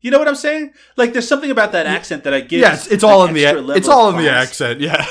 You 0.00 0.10
know 0.10 0.18
what 0.18 0.28
I'm 0.28 0.36
saying? 0.36 0.72
Like, 0.96 1.12
there's 1.12 1.26
something 1.26 1.50
about 1.50 1.72
that 1.72 1.86
accent 1.86 2.24
that 2.24 2.34
I 2.34 2.40
give. 2.40 2.60
Yes, 2.60 2.86
it's, 2.86 3.02
all 3.02 3.24
in 3.26 3.34
the 3.34 3.44
it's 3.76 3.88
all 3.88 4.10
in 4.10 4.16
the 4.16 4.30
accent. 4.30 4.80
Yeah. 4.80 5.04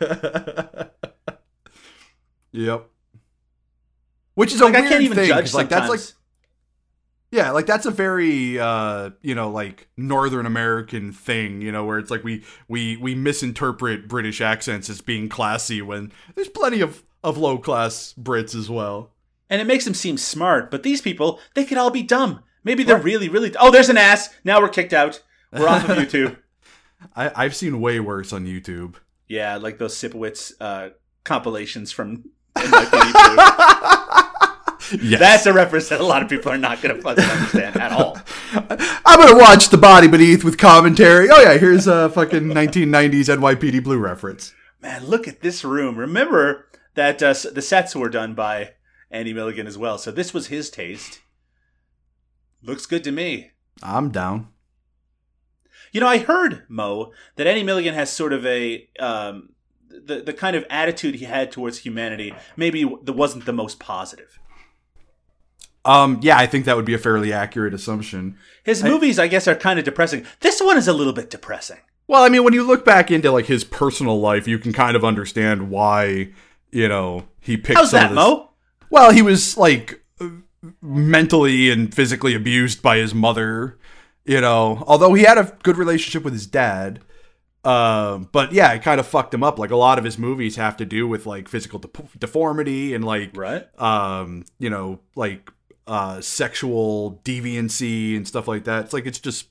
yep. 2.52 2.88
Which 4.34 4.52
is 4.54 4.60
a 4.60 4.64
Like, 4.64 4.74
I 4.74 4.80
weird 4.80 4.92
can't 4.92 5.02
even 5.04 5.16
thing. 5.16 5.28
judge 5.28 5.52
like 5.54 5.68
that's 5.68 5.88
like 5.90 6.00
yeah, 7.30 7.50
like 7.50 7.64
that's 7.66 7.86
a 7.86 7.90
very 7.90 8.58
uh, 8.58 9.10
you 9.22 9.34
know, 9.34 9.50
like 9.50 9.88
Northern 9.96 10.44
American 10.46 11.12
thing, 11.12 11.62
you 11.62 11.72
know, 11.72 11.84
where 11.84 11.98
it's 11.98 12.10
like 12.10 12.24
we 12.24 12.44
we 12.68 12.96
we 12.98 13.14
misinterpret 13.14 14.06
British 14.08 14.40
accents 14.40 14.90
as 14.90 15.00
being 15.00 15.28
classy 15.28 15.80
when 15.82 16.12
there's 16.34 16.48
plenty 16.48 16.80
of 16.80 17.02
of 17.24 17.38
low 17.38 17.56
class 17.58 18.14
Brits 18.20 18.54
as 18.54 18.68
well. 18.68 19.12
and 19.48 19.60
it 19.60 19.66
makes 19.66 19.84
them 19.84 19.94
seem 19.94 20.16
smart. 20.18 20.70
But 20.70 20.82
these 20.82 21.00
people, 21.00 21.40
they 21.54 21.64
could 21.64 21.78
all 21.78 21.90
be 21.90 22.02
dumb. 22.02 22.40
Maybe 22.64 22.84
they're 22.84 22.98
really, 22.98 23.28
really. 23.28 23.54
Oh, 23.58 23.70
there's 23.70 23.88
an 23.88 23.98
ass. 23.98 24.30
Now 24.44 24.60
we're 24.60 24.68
kicked 24.68 24.92
out. 24.92 25.22
We're 25.52 25.68
off 25.68 25.88
of 25.88 25.96
YouTube. 25.98 26.36
I, 27.16 27.30
I've 27.34 27.56
seen 27.56 27.80
way 27.80 28.00
worse 28.00 28.32
on 28.32 28.46
YouTube. 28.46 28.94
Yeah, 29.28 29.56
like 29.56 29.78
those 29.78 29.94
Sipowicz 29.94 30.52
uh, 30.60 30.90
compilations 31.24 31.90
from 31.92 32.24
NYPD 32.56 33.12
Blue. 33.12 34.18
Yes. 35.00 35.20
That's 35.20 35.46
a 35.46 35.54
reference 35.54 35.88
that 35.88 36.00
a 36.00 36.04
lot 36.04 36.22
of 36.22 36.28
people 36.28 36.52
are 36.52 36.58
not 36.58 36.82
going 36.82 36.94
to 36.94 37.00
fucking 37.00 37.24
understand 37.24 37.76
at 37.78 37.92
all. 37.92 38.18
I'm 38.52 39.20
gonna 39.20 39.38
watch 39.38 39.70
The 39.70 39.78
Body 39.78 40.06
Beneath 40.06 40.44
with 40.44 40.58
commentary. 40.58 41.30
Oh 41.30 41.40
yeah, 41.40 41.56
here's 41.56 41.86
a 41.86 42.10
fucking 42.10 42.42
1990s 42.42 43.34
NYPD 43.38 43.82
Blue 43.82 43.98
reference. 43.98 44.52
Man, 44.82 45.06
look 45.06 45.26
at 45.26 45.40
this 45.40 45.64
room. 45.64 45.96
Remember 45.96 46.66
that 46.94 47.22
uh, 47.22 47.34
the 47.52 47.62
sets 47.62 47.96
were 47.96 48.10
done 48.10 48.34
by 48.34 48.72
Andy 49.10 49.32
Milligan 49.32 49.66
as 49.66 49.78
well. 49.78 49.96
So 49.96 50.10
this 50.10 50.34
was 50.34 50.48
his 50.48 50.68
taste. 50.68 51.20
Looks 52.62 52.86
good 52.86 53.04
to 53.04 53.12
me. 53.12 53.50
I'm 53.82 54.10
down. 54.10 54.48
You 55.92 56.00
know, 56.00 56.08
I 56.08 56.18
heard 56.18 56.64
Mo 56.68 57.12
that 57.36 57.46
Andy 57.46 57.62
Milligan 57.62 57.94
has 57.94 58.10
sort 58.10 58.32
of 58.32 58.46
a 58.46 58.88
um, 58.98 59.50
the 59.90 60.22
the 60.22 60.32
kind 60.32 60.56
of 60.56 60.64
attitude 60.70 61.16
he 61.16 61.24
had 61.26 61.52
towards 61.52 61.78
humanity. 61.78 62.34
Maybe 62.56 62.84
that 62.84 63.12
wasn't 63.12 63.44
the 63.44 63.52
most 63.52 63.78
positive. 63.78 64.38
Um, 65.84 66.20
yeah, 66.22 66.38
I 66.38 66.46
think 66.46 66.64
that 66.64 66.76
would 66.76 66.84
be 66.84 66.94
a 66.94 66.98
fairly 66.98 67.32
accurate 67.32 67.74
assumption. 67.74 68.36
His 68.62 68.84
movies, 68.84 69.18
I 69.18 69.26
guess, 69.26 69.48
are 69.48 69.56
kind 69.56 69.78
of 69.80 69.84
depressing. 69.84 70.24
This 70.40 70.62
one 70.62 70.76
is 70.76 70.86
a 70.86 70.92
little 70.92 71.12
bit 71.12 71.28
depressing. 71.28 71.78
Well, 72.06 72.22
I 72.22 72.28
mean, 72.28 72.44
when 72.44 72.54
you 72.54 72.62
look 72.64 72.84
back 72.84 73.10
into 73.10 73.30
like 73.32 73.46
his 73.46 73.64
personal 73.64 74.20
life, 74.20 74.46
you 74.46 74.58
can 74.58 74.72
kind 74.72 74.96
of 74.96 75.04
understand 75.04 75.70
why 75.70 76.30
you 76.70 76.88
know 76.88 77.24
he 77.40 77.56
picked. 77.56 77.78
How's 77.78 77.90
that, 77.90 78.08
this- 78.08 78.16
Mo? 78.16 78.50
Well, 78.90 79.10
he 79.10 79.22
was 79.22 79.56
like 79.56 80.04
mentally 80.80 81.70
and 81.70 81.94
physically 81.94 82.34
abused 82.34 82.82
by 82.82 82.98
his 82.98 83.14
mother. 83.14 83.78
You 84.24 84.40
know, 84.40 84.84
although 84.86 85.14
he 85.14 85.24
had 85.24 85.38
a 85.38 85.56
good 85.62 85.76
relationship 85.76 86.22
with 86.22 86.32
his 86.32 86.46
dad. 86.46 87.00
Um, 87.64 88.28
but 88.32 88.52
yeah, 88.52 88.72
it 88.72 88.82
kind 88.82 88.98
of 89.00 89.06
fucked 89.06 89.32
him 89.34 89.42
up. 89.44 89.58
Like 89.58 89.70
a 89.70 89.76
lot 89.76 89.98
of 89.98 90.04
his 90.04 90.18
movies 90.18 90.56
have 90.56 90.76
to 90.78 90.84
do 90.84 91.06
with 91.06 91.26
like 91.26 91.48
physical 91.48 91.78
de- 91.78 91.88
deformity 92.18 92.94
and 92.94 93.04
like 93.04 93.36
Right. 93.36 93.66
um, 93.80 94.44
you 94.58 94.70
know, 94.70 95.00
like 95.16 95.50
uh 95.86 96.20
sexual 96.20 97.20
deviancy 97.24 98.16
and 98.16 98.26
stuff 98.26 98.46
like 98.46 98.64
that. 98.64 98.84
It's 98.84 98.92
like 98.92 99.06
it's 99.06 99.18
just 99.18 99.48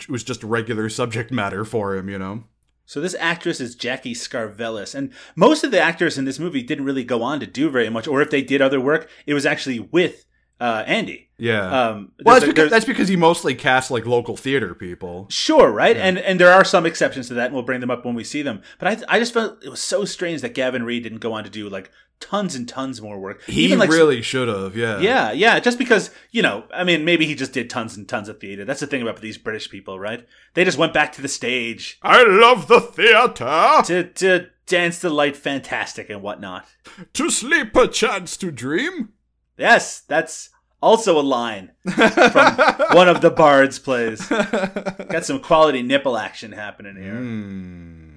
it 0.00 0.08
was 0.08 0.24
just 0.24 0.42
regular 0.42 0.88
subject 0.88 1.30
matter 1.30 1.64
for 1.64 1.94
him, 1.94 2.08
you 2.08 2.18
know. 2.18 2.44
So 2.92 3.00
this 3.00 3.16
actress 3.18 3.58
is 3.58 3.74
Jackie 3.74 4.12
Skarvellis, 4.12 4.94
and 4.94 5.14
most 5.34 5.64
of 5.64 5.70
the 5.70 5.80
actors 5.80 6.18
in 6.18 6.26
this 6.26 6.38
movie 6.38 6.62
didn't 6.62 6.84
really 6.84 7.04
go 7.04 7.22
on 7.22 7.40
to 7.40 7.46
do 7.46 7.70
very 7.70 7.88
much, 7.88 8.06
or 8.06 8.20
if 8.20 8.28
they 8.28 8.42
did 8.42 8.60
other 8.60 8.82
work, 8.82 9.08
it 9.24 9.32
was 9.32 9.46
actually 9.46 9.80
with 9.80 10.26
uh, 10.60 10.84
Andy. 10.86 11.30
Yeah. 11.38 11.88
Um, 11.88 12.12
well, 12.22 12.34
that's 12.34 12.44
because, 12.44 12.70
that's 12.70 12.84
because 12.84 13.08
he 13.08 13.16
mostly 13.16 13.54
cast 13.54 13.90
like 13.90 14.04
local 14.04 14.36
theater 14.36 14.74
people. 14.74 15.26
Sure, 15.30 15.72
right, 15.72 15.96
and 15.96 16.18
and 16.18 16.38
there 16.38 16.52
are 16.52 16.64
some 16.64 16.84
exceptions 16.84 17.28
to 17.28 17.34
that, 17.34 17.46
and 17.46 17.54
we'll 17.54 17.62
bring 17.62 17.80
them 17.80 17.90
up 17.90 18.04
when 18.04 18.14
we 18.14 18.24
see 18.24 18.42
them. 18.42 18.60
But 18.78 18.88
I 19.08 19.16
I 19.16 19.18
just 19.18 19.32
felt 19.32 19.64
it 19.64 19.70
was 19.70 19.80
so 19.80 20.04
strange 20.04 20.42
that 20.42 20.52
Gavin 20.52 20.82
Reed 20.82 21.04
didn't 21.04 21.20
go 21.20 21.32
on 21.32 21.44
to 21.44 21.50
do 21.50 21.70
like 21.70 21.90
tons 22.20 22.54
and 22.54 22.68
tons 22.68 23.00
more 23.02 23.18
work. 23.18 23.42
He 23.44 23.64
Even 23.64 23.78
like 23.78 23.90
really 23.90 24.22
should 24.22 24.48
have. 24.48 24.76
Yeah. 24.76 24.98
yeah, 25.00 25.32
yeah, 25.32 25.60
just 25.60 25.78
because 25.78 26.10
you 26.30 26.42
know, 26.42 26.64
I 26.72 26.84
mean, 26.84 27.04
maybe 27.04 27.26
he 27.26 27.34
just 27.34 27.52
did 27.52 27.68
tons 27.68 27.96
and 27.96 28.08
tons 28.08 28.28
of 28.28 28.40
theater. 28.40 28.64
That's 28.64 28.80
the 28.80 28.86
thing 28.86 29.02
about 29.02 29.20
these 29.20 29.38
British 29.38 29.70
people, 29.70 29.98
right? 29.98 30.26
They 30.54 30.64
just 30.64 30.78
went 30.78 30.94
back 30.94 31.12
to 31.12 31.22
the 31.22 31.28
stage 31.28 31.98
I 32.02 32.22
love 32.24 32.68
the 32.68 32.80
theater. 32.80 33.82
to 33.86 34.04
to 34.04 34.46
dance 34.66 34.98
the 34.98 35.10
light 35.10 35.36
fantastic 35.36 36.08
and 36.08 36.22
whatnot. 36.22 36.66
To 37.14 37.30
sleep 37.30 37.76
a 37.76 37.88
chance 37.88 38.36
to 38.38 38.50
dream. 38.50 39.12
Yes, 39.58 40.00
that's 40.00 40.50
also 40.82 41.18
a 41.18 41.22
line 41.22 41.72
from 41.94 42.56
one 42.92 43.08
of 43.08 43.20
the 43.20 43.30
Bards 43.30 43.78
plays. 43.78 44.26
Got 44.28 45.24
some 45.24 45.40
quality 45.40 45.82
nipple 45.82 46.16
action 46.16 46.52
happening 46.52 46.96
here. 46.96 47.16
Hmm. 47.16 48.16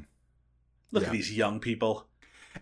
Look 0.91 1.03
yeah. 1.03 1.09
at 1.09 1.13
these 1.13 1.35
young 1.35 1.59
people. 1.59 2.07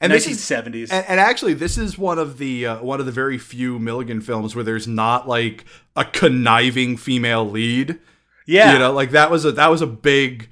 And 0.03 0.11
this 0.11 0.27
is 0.27 0.37
1970s. 0.37 0.91
And, 0.91 1.05
and 1.07 1.19
actually, 1.19 1.53
this 1.53 1.77
is 1.77 1.97
one 1.97 2.19
of 2.19 2.37
the 2.37 2.65
uh, 2.65 2.83
one 2.83 2.99
of 2.99 3.05
the 3.05 3.11
very 3.11 3.37
few 3.37 3.79
Milligan 3.79 4.21
films 4.21 4.53
where 4.53 4.63
there's 4.63 4.87
not 4.87 5.27
like 5.27 5.65
a 5.95 6.03
conniving 6.03 6.97
female 6.97 7.49
lead. 7.49 7.99
yeah. 8.45 8.73
You 8.73 8.79
know, 8.79 8.91
like 8.91 9.11
that 9.11 9.31
was 9.31 9.45
a 9.45 9.51
that 9.53 9.71
was 9.71 9.81
a 9.81 9.87
big 9.87 10.49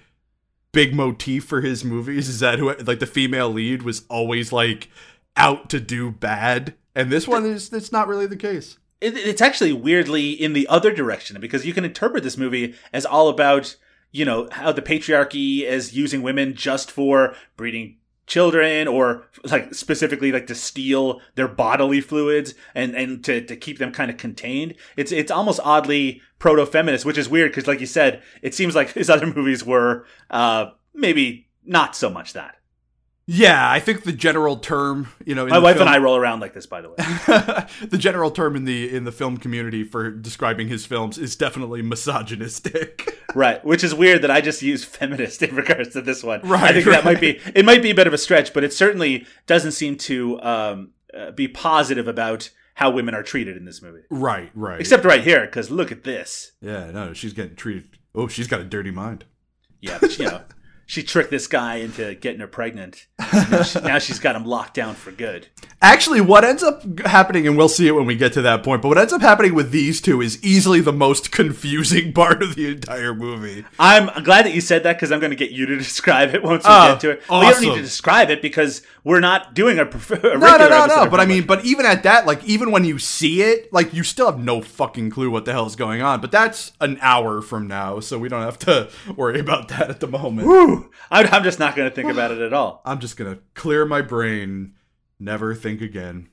big 0.72 0.96
motif 0.96 1.44
for 1.44 1.62
his 1.62 1.84
movies. 1.84 2.30
Is 2.30 2.40
that 2.40 2.60
who 2.60 2.74
like 2.76 3.00
the 3.00 3.06
female 3.06 3.50
lead 3.50 3.84
was 3.84 4.06
always 4.10 4.52
like 4.52 4.90
out 5.36 5.70
to 5.70 5.80
do 5.80 6.12
bad, 6.12 6.76
and 6.96 7.12
this 7.12 7.28
one 7.28 7.46
is 7.46 7.72
it's 7.74 7.92
not 7.92 8.08
really 8.08 8.28
the 8.28 8.38
case. 8.38 8.78
it, 9.02 9.18
it's 9.18 9.42
actually 9.42 9.74
weirdly 9.74 10.32
in 10.32 10.54
the 10.54 10.68
other 10.68 10.94
direction 10.94 11.40
because 11.42 11.66
you 11.66 11.74
can 11.74 11.84
interpret 11.84 12.24
this 12.24 12.38
movie 12.38 12.76
as 12.94 13.06
all 13.06 13.28
about 13.28 13.76
you 14.12 14.24
know 14.24 14.48
how 14.52 14.72
the 14.72 14.82
patriarchy 14.82 15.64
is 15.64 15.94
using 15.94 16.22
women 16.22 16.54
just 16.54 16.90
for 16.92 17.36
breeding 17.58 17.98
children 18.32 18.88
or 18.88 19.26
like 19.44 19.74
specifically 19.74 20.32
like 20.32 20.48
to 20.48 20.56
steal 20.56 21.20
their 21.36 21.50
bodily 21.50 22.00
fluids 22.00 22.54
and 22.74 22.96
and 22.96 23.26
to, 23.26 23.42
to 23.42 23.58
keep 23.58 23.78
them 23.78 23.92
kind 23.92 24.10
of 24.10 24.16
contained. 24.16 24.74
It's 24.96 25.12
it's 25.12 25.30
almost 25.30 25.60
oddly 25.66 26.22
proto-feminist 26.40 27.04
which 27.04 27.18
is 27.18 27.28
weird 27.28 27.52
because 27.52 27.68
like 27.68 27.82
you 27.82 27.86
said 27.86 28.24
it 28.42 28.56
seems 28.56 28.74
like 28.74 28.92
his 28.94 29.10
other 29.10 29.28
movies 29.28 29.66
were 29.66 30.06
uh 30.30 30.68
maybe 30.94 31.50
not 31.66 31.94
so 31.94 32.10
much 32.10 32.32
that 32.32 32.56
Yeah, 33.34 33.72
I 33.72 33.80
think 33.80 34.04
the 34.04 34.12
general 34.12 34.58
term, 34.58 35.08
you 35.26 35.36
know, 35.36 35.44
in 35.46 35.52
my 35.52 35.58
wife 35.60 35.78
film- 35.78 35.88
and 35.88 35.96
i 35.96 36.00
roll 36.00 36.18
around 36.18 36.42
like 36.42 36.54
this 36.54 36.66
by 36.66 36.82
the 36.82 36.90
way 36.90 36.96
the 37.88 37.98
general 37.98 38.30
term 38.30 38.58
in 38.58 38.66
the 38.66 38.94
in 38.94 39.06
the 39.06 39.12
film 39.14 39.38
community 39.38 39.86
for 39.86 40.12
describing 40.12 40.68
his 40.68 40.86
films 40.86 41.18
is 41.18 41.36
definitely 41.36 41.82
misogynistic. 41.82 43.18
Right, 43.34 43.64
which 43.64 43.82
is 43.82 43.96
weird 43.96 44.24
that 44.24 44.32
I 44.32 44.42
just 44.42 44.62
use 44.62 44.84
feminist 44.84 45.42
in 45.42 45.56
regards 45.56 45.94
to 45.94 46.02
this 46.02 46.22
one. 46.22 46.42
Right, 46.42 46.60
I 46.60 46.64
Right, 46.66 46.74
think 46.74 46.86
that 46.88 47.06
might 47.06 47.22
be 47.22 47.40
it 47.56 47.64
might 47.64 47.82
be 47.82 47.90
a 47.92 47.96
bit 47.96 48.06
of 48.06 48.12
a 48.14 48.18
stretch, 48.18 48.54
but 48.54 48.66
it 48.66 48.74
certainly 48.74 49.26
doesn't 49.48 49.72
seem 49.72 49.96
to 50.00 50.42
um, 50.42 50.90
uh, 51.18 51.32
be 51.32 51.48
positive 51.48 52.10
about 52.10 52.50
how 52.74 52.90
women 52.90 53.16
are 53.16 53.24
treated 53.24 53.56
in 53.56 53.64
this 53.64 53.82
movie. 53.82 54.02
right, 54.10 54.52
right. 54.54 54.82
Except 54.82 55.06
right 55.06 55.24
here, 55.24 55.46
because 55.46 55.72
look 55.72 55.94
at 55.94 56.04
this. 56.04 56.52
yeah, 56.62 56.92
no, 56.92 57.14
she's 57.14 57.32
getting 57.32 57.56
treated. 57.56 57.86
Oh, 58.14 58.28
she's 58.28 58.48
got 58.50 58.60
a 58.60 58.66
dirty 58.66 58.92
mind. 58.92 59.24
Yeah, 59.80 59.98
but, 60.02 60.20
you 60.20 60.26
know, 60.26 60.42
she 60.86 61.04
tricked 61.04 61.32
this 61.32 61.48
guy 61.48 61.76
into 61.76 62.16
getting 62.16 62.40
her 62.42 62.48
pregnant. 62.48 63.08
Now, 63.20 63.62
she, 63.64 63.80
now 63.80 64.00
she's 64.00 64.20
got 64.20 64.36
him 64.36 64.46
locked 64.46 64.74
down 64.74 64.96
for 64.96 65.12
good. 65.12 65.48
Actually, 65.82 66.22
what 66.22 66.44
ends 66.44 66.64
up 66.64 66.84
happening, 67.00 67.48
and 67.48 67.58
we'll 67.58 67.70
see 67.70 67.88
it 67.88 67.94
when 67.94 68.06
we 68.06 68.16
get 68.16 68.34
to 68.34 68.42
that 68.42 68.64
point, 68.64 68.82
but 68.82 68.90
what 68.90 68.98
ends 68.98 69.14
up 69.14 69.22
happening 69.22 69.56
with 69.56 69.72
these 69.72 70.02
two 70.02 70.22
is 70.22 70.44
easily 70.44 70.80
the 70.82 70.92
most 70.94 71.32
confusing 71.32 72.14
part 72.14 72.44
of 72.44 72.56
the 72.56 72.68
entire 72.68 73.14
movie. 73.16 73.66
I'm 73.80 74.24
glad 74.24 74.46
that 74.46 74.54
you 74.54 74.62
said 74.62 74.84
that 74.84 74.98
because 74.98 75.12
I'm 75.12 75.20
going 75.20 75.32
to 75.32 75.36
get 75.36 75.52
you 75.52 75.66
to 75.68 75.78
describe 75.78 76.34
it 76.36 76.44
once 76.44 76.64
we 76.66 76.70
Oh, 76.72 76.92
get 76.92 77.00
to 77.02 77.10
it. 77.12 77.24
Well, 77.30 77.44
you 77.44 77.52
don't 77.52 77.62
need 77.62 77.76
to 77.76 77.82
describe 77.82 78.30
it 78.30 78.42
because 78.42 78.82
we're 79.04 79.20
not 79.22 79.54
doing 79.54 79.80
a, 79.80 79.84
a 79.86 79.88
No, 79.88 80.58
no, 80.58 80.70
no, 80.70 80.86
no. 80.86 81.10
But 81.10 81.20
I 81.20 81.26
mean, 81.26 81.48
but 81.48 81.66
even 81.66 81.86
at 81.86 82.04
that, 82.04 82.26
like, 82.26 82.44
even 82.44 82.72
when 82.72 82.84
you 82.84 83.00
see 83.00 83.42
it, 83.42 83.72
like, 83.74 83.94
you 83.94 84.04
still 84.04 84.28
have 84.28 84.40
no 84.40 84.62
fucking 84.62 85.10
clue 85.10 85.32
what 85.32 85.46
the 85.46 85.52
hell 85.54 85.66
is 85.66 85.76
going 85.76 86.02
on. 86.02 86.22
But 86.22 86.32
that's 86.32 86.74
an 86.82 87.00
hour 87.02 87.42
from 87.42 87.68
now, 87.68 88.00
so 88.00 88.20
we 88.20 88.30
don't 88.30 88.44
have 88.44 88.60
to 88.60 88.90
worry 89.16 89.40
about 89.40 89.70
that 89.70 89.90
at 89.90 90.00
the 90.00 90.08
moment. 90.08 90.81
I'm, 91.12 91.28
I'm 91.28 91.44
just 91.44 91.60
not 91.60 91.76
going 91.76 91.90
to 91.90 91.96
think 91.96 92.10
about 92.10 92.32
it 92.32 92.40
at 92.40 92.54
all. 92.54 92.82
I'm 92.86 93.00
just 93.00 93.18
gonna 93.18 93.40
clear 93.54 93.86
my 93.86 94.02
brain, 94.02 94.76
never 95.20 95.54
think 95.56 95.82
again. 95.82 96.30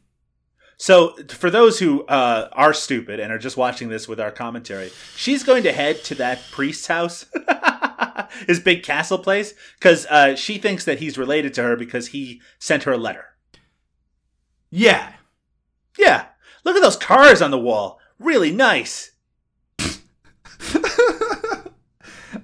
So, 0.80 1.16
for 1.28 1.50
those 1.50 1.80
who 1.80 2.04
uh, 2.06 2.48
are 2.52 2.72
stupid 2.72 3.18
and 3.18 3.32
are 3.32 3.38
just 3.38 3.56
watching 3.56 3.88
this 3.88 4.06
with 4.06 4.20
our 4.20 4.30
commentary, 4.30 4.90
she's 5.16 5.42
going 5.42 5.64
to 5.64 5.72
head 5.72 6.04
to 6.04 6.14
that 6.16 6.40
priest's 6.52 6.86
house, 6.86 7.26
his 8.46 8.60
big 8.60 8.84
castle 8.84 9.18
place, 9.18 9.54
because 9.78 10.06
uh, 10.06 10.36
she 10.36 10.58
thinks 10.58 10.84
that 10.84 11.00
he's 11.00 11.18
related 11.18 11.52
to 11.54 11.64
her 11.64 11.74
because 11.74 12.08
he 12.08 12.40
sent 12.60 12.84
her 12.84 12.92
a 12.92 12.96
letter. 12.96 13.24
Yeah. 14.70 15.14
Yeah, 15.98 16.26
look 16.64 16.76
at 16.76 16.82
those 16.82 16.96
cars 16.96 17.42
on 17.42 17.50
the 17.50 17.58
wall. 17.58 17.98
Really 18.20 18.52
nice. 18.52 19.10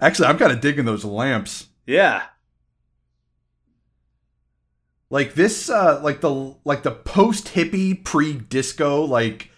Actually, 0.00 0.28
I'm 0.28 0.38
kind 0.38 0.50
of 0.52 0.60
digging 0.60 0.84
those 0.84 1.04
lamps. 1.04 1.68
Yeah. 1.86 2.22
Like 5.10 5.34
this, 5.34 5.70
uh, 5.70 6.00
like 6.02 6.20
the 6.20 6.54
like 6.64 6.82
the 6.82 6.90
post 6.90 7.48
hippie 7.48 8.02
pre 8.02 8.34
disco, 8.34 9.04
like 9.04 9.50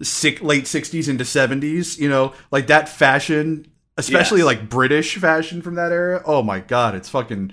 sick 0.00 0.42
late 0.42 0.64
'60s 0.64 1.08
into 1.08 1.24
'70s. 1.24 1.98
You 1.98 2.08
know, 2.08 2.32
like 2.50 2.68
that 2.68 2.88
fashion, 2.88 3.66
especially 3.98 4.38
Yes. 4.40 4.46
like 4.46 4.68
British 4.70 5.16
fashion 5.16 5.60
from 5.62 5.74
that 5.74 5.92
era. 5.92 6.22
Oh 6.24 6.42
my 6.42 6.60
god, 6.60 6.94
it's 6.94 7.08
fucking 7.08 7.52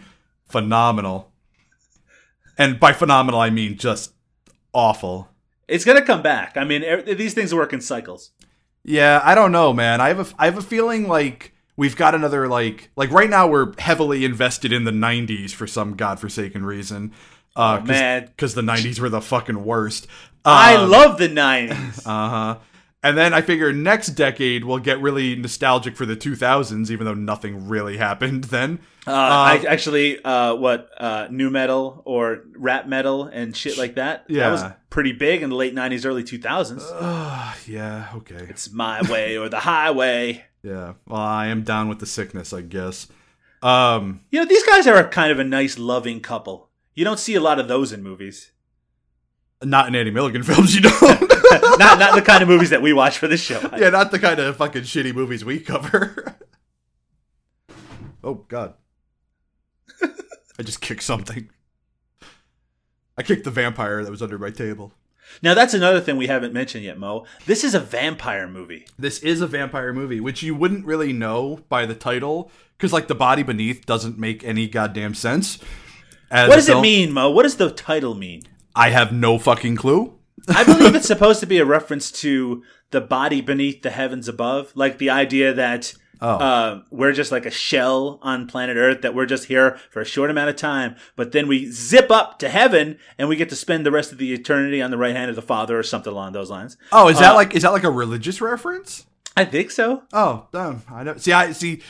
phenomenal. 0.50 1.32
And 2.58 2.80
by 2.80 2.94
phenomenal, 2.94 3.40
I 3.42 3.50
mean 3.50 3.78
just 3.78 4.14
awful. 4.74 5.30
It's 5.68 5.84
going 5.86 5.98
to 5.98 6.06
come 6.06 6.22
back. 6.22 6.58
I 6.58 6.64
mean, 6.64 6.84
er- 6.84 7.02
these 7.02 7.34
things 7.34 7.56
work 7.56 7.72
in 7.74 7.82
cycles. 7.82 8.32
Yeah, 8.84 9.22
I 9.24 9.36
don't 9.36 9.52
know, 9.52 9.74
man. 9.74 10.00
I 10.00 10.10
have 10.10 10.20
a 10.32 10.36
I 10.42 10.46
have 10.46 10.58
a 10.58 10.62
feeling 10.62 11.08
like 11.08 11.54
we've 11.78 11.96
got 11.96 12.16
another 12.16 12.48
like 12.48 12.90
like 12.96 13.12
right 13.12 13.30
now 13.30 13.48
we're 13.48 13.74
heavily 13.80 14.26
invested 14.26 14.72
in 14.74 14.84
the 14.84 14.92
'90s 14.92 15.52
for 15.52 15.68
some 15.68 15.96
godforsaken 15.96 16.66
reason. 16.66 17.12
Uh, 17.56 17.80
Oh, 17.82 17.86
man. 17.86 18.26
because 18.28 18.54
the 18.56 18.62
'90s 18.62 19.00
were 19.00 19.10
the 19.10 19.22
fucking 19.22 19.64
worst. 19.66 20.08
I 20.46 20.76
Um, 20.76 20.90
love 20.90 21.18
the 21.18 21.28
90s. 21.30 22.06
Uh 22.06 22.30
huh. 22.30 22.58
And 23.04 23.18
then 23.18 23.34
I 23.34 23.42
figure 23.42 23.74
next 23.74 24.10
decade 24.10 24.64
we'll 24.64 24.78
get 24.78 25.02
really 25.02 25.36
nostalgic 25.36 25.96
for 25.98 26.06
the 26.06 26.16
2000s, 26.16 26.92
even 26.92 27.06
though 27.06 27.16
nothing 27.16 27.68
really 27.68 27.98
happened 27.98 28.44
then. 28.46 28.78
Uh, 29.08 29.12
I 29.12 29.66
actually, 29.68 30.24
uh, 30.24 30.54
what 30.54 30.88
uh, 31.00 31.26
nu 31.32 31.50
metal 31.50 32.04
or 32.06 32.44
rap 32.56 32.86
metal 32.88 33.24
and 33.26 33.58
shit 33.58 33.76
like 33.80 33.96
that. 33.96 34.26
Yeah. 34.28 34.42
that 34.44 34.52
was 34.52 34.64
pretty 34.92 35.14
big 35.14 35.42
in 35.42 35.50
the 35.50 35.56
late 35.56 35.74
'90s, 35.74 36.06
early 36.06 36.24
2000s. 36.24 36.84
Uh, 36.94 37.54
yeah, 37.66 38.10
okay. 38.18 38.46
It's 38.50 38.72
my 38.72 39.02
way 39.12 39.36
or 39.38 39.50
the 39.50 39.60
highway. 39.62 40.46
Yeah. 40.64 40.94
Well, 41.08 41.20
I 41.22 41.48
am 41.48 41.64
down 41.64 41.90
with 41.90 42.00
the 42.00 42.06
sickness, 42.06 42.54
I 42.54 42.62
guess. 42.62 43.08
Um, 43.64 44.22
You 44.32 44.40
know, 44.40 44.46
these 44.46 44.64
guys 44.66 44.88
are 44.88 44.98
a 44.98 45.08
kind 45.08 45.32
of 45.32 45.40
a 45.40 45.44
nice, 45.44 45.78
loving 45.78 46.20
couple. 46.20 46.70
You 46.96 47.04
don't 47.06 47.20
see 47.20 47.36
a 47.36 47.42
lot 47.42 47.60
of 47.60 47.68
those 47.68 47.92
in 47.92 48.04
movies. 48.04 48.52
not 49.64 49.88
in 49.88 49.96
Andy 49.96 50.12
Milligan 50.12 50.44
films, 50.50 50.74
you 50.76 50.82
don't. 50.82 51.02
not 51.80 52.00
not 52.00 52.16
the 52.16 52.22
kind 52.26 52.42
of 52.42 52.48
movies 52.50 52.70
that 52.72 52.82
we 52.82 52.94
watch 52.94 53.18
for 53.18 53.28
this 53.28 53.42
show. 53.42 53.60
yeah, 53.78 53.90
not 53.90 54.12
the 54.12 54.20
kind 54.20 54.40
of 54.40 54.56
fucking 54.58 54.84
shitty 54.84 55.14
movies 55.14 55.44
we 55.46 55.60
cover. 55.60 56.36
oh 58.24 58.36
God! 58.36 58.76
I 60.60 60.64
just 60.64 60.82
kicked 60.82 61.04
something. 61.04 61.50
I 63.18 63.24
kicked 63.24 63.44
the 63.44 63.52
vampire 63.52 64.04
that 64.04 64.10
was 64.12 64.22
under 64.22 64.38
my 64.40 64.50
table. 64.50 64.94
Now 65.42 65.54
that's 65.54 65.74
another 65.74 66.02
thing 66.02 66.18
we 66.18 66.28
haven't 66.28 66.54
mentioned 66.54 66.84
yet, 66.84 66.98
Mo. 67.00 67.26
This 67.46 67.64
is 67.64 67.74
a 67.74 67.80
vampire 67.80 68.48
movie. 68.48 68.86
This 68.98 69.20
is 69.20 69.42
a 69.42 69.48
vampire 69.48 69.94
movie, 69.94 70.20
which 70.20 70.44
you 70.44 70.56
wouldn't 70.56 70.86
really 70.86 71.14
know 71.14 71.62
by 71.70 71.86
the 71.86 71.96
title, 71.96 72.52
because 72.78 72.94
like 72.94 73.08
the 73.08 73.16
body 73.16 73.44
beneath 73.44 73.86
doesn't 73.86 74.18
make 74.18 74.44
any 74.44 74.68
goddamn 74.68 75.14
sense. 75.14 75.60
What 76.30 76.56
does 76.56 76.70
it 76.70 76.80
mean, 76.80 77.12
Mo? 77.12 77.30
What 77.30 77.44
does 77.44 77.58
the 77.58 77.70
title 77.72 78.16
mean? 78.16 78.44
I 78.76 78.90
have 78.90 79.12
no 79.12 79.38
fucking 79.38 79.76
clue. 79.76 80.18
I 80.48 80.64
believe 80.64 80.96
it's 80.96 81.08
supposed 81.08 81.40
to 81.42 81.46
be 81.46 81.58
a 81.58 81.66
reference 81.66 82.12
to 82.14 82.64
the 82.92 83.02
body 83.02 83.42
beneath 83.42 83.82
the 83.82 83.90
heavens 83.90 84.28
above, 84.28 84.72
like 84.76 84.98
the 84.98 85.10
idea 85.10 85.54
that 85.54 85.94
Oh. 86.22 86.36
uh, 86.38 86.82
we're 86.92 87.14
just 87.14 87.32
like 87.32 87.46
a 87.48 87.52
shell 87.52 88.20
on 88.22 88.46
planet 88.48 88.78
Earth, 88.78 89.02
that 89.02 89.16
we're 89.16 89.26
just 89.26 89.46
here 89.46 89.80
for 89.90 90.02
a 90.02 90.06
short 90.06 90.30
amount 90.30 90.50
of 90.52 90.56
time, 90.56 90.96
but 91.16 91.32
then 91.32 91.48
we 91.48 91.72
zip 91.72 92.12
up 92.12 92.38
to 92.40 92.50
heaven 92.50 93.00
and 93.18 93.28
we 93.28 93.36
get 93.36 93.50
to 93.50 93.56
spend 93.56 93.86
the 93.86 93.92
rest 93.92 94.12
of 94.12 94.20
the 94.20 94.32
eternity 94.34 94.82
on 94.82 94.92
the 94.92 94.98
right 94.98 95.16
hand 95.16 95.30
of 95.30 95.36
the 95.36 95.42
Father 95.42 95.80
or 95.80 95.84
something 95.84 96.14
along 96.14 96.34
those 96.34 96.52
lines. 96.52 96.78
Oh, 96.92 97.08
is 97.08 97.18
that 97.20 97.32
Uh, 97.32 97.36
like 97.36 97.56
is 97.56 97.64
that 97.64 97.72
like 97.72 97.84
a 97.84 97.90
religious 97.92 98.40
reference? 98.40 99.06
I 99.36 99.46
think 99.46 99.72
so. 99.72 100.04
Oh, 100.14 100.48
damn. 100.52 100.84
I 100.92 101.04
know. 101.04 101.18
See, 101.18 101.32
I 101.32 101.54
see. 101.54 101.82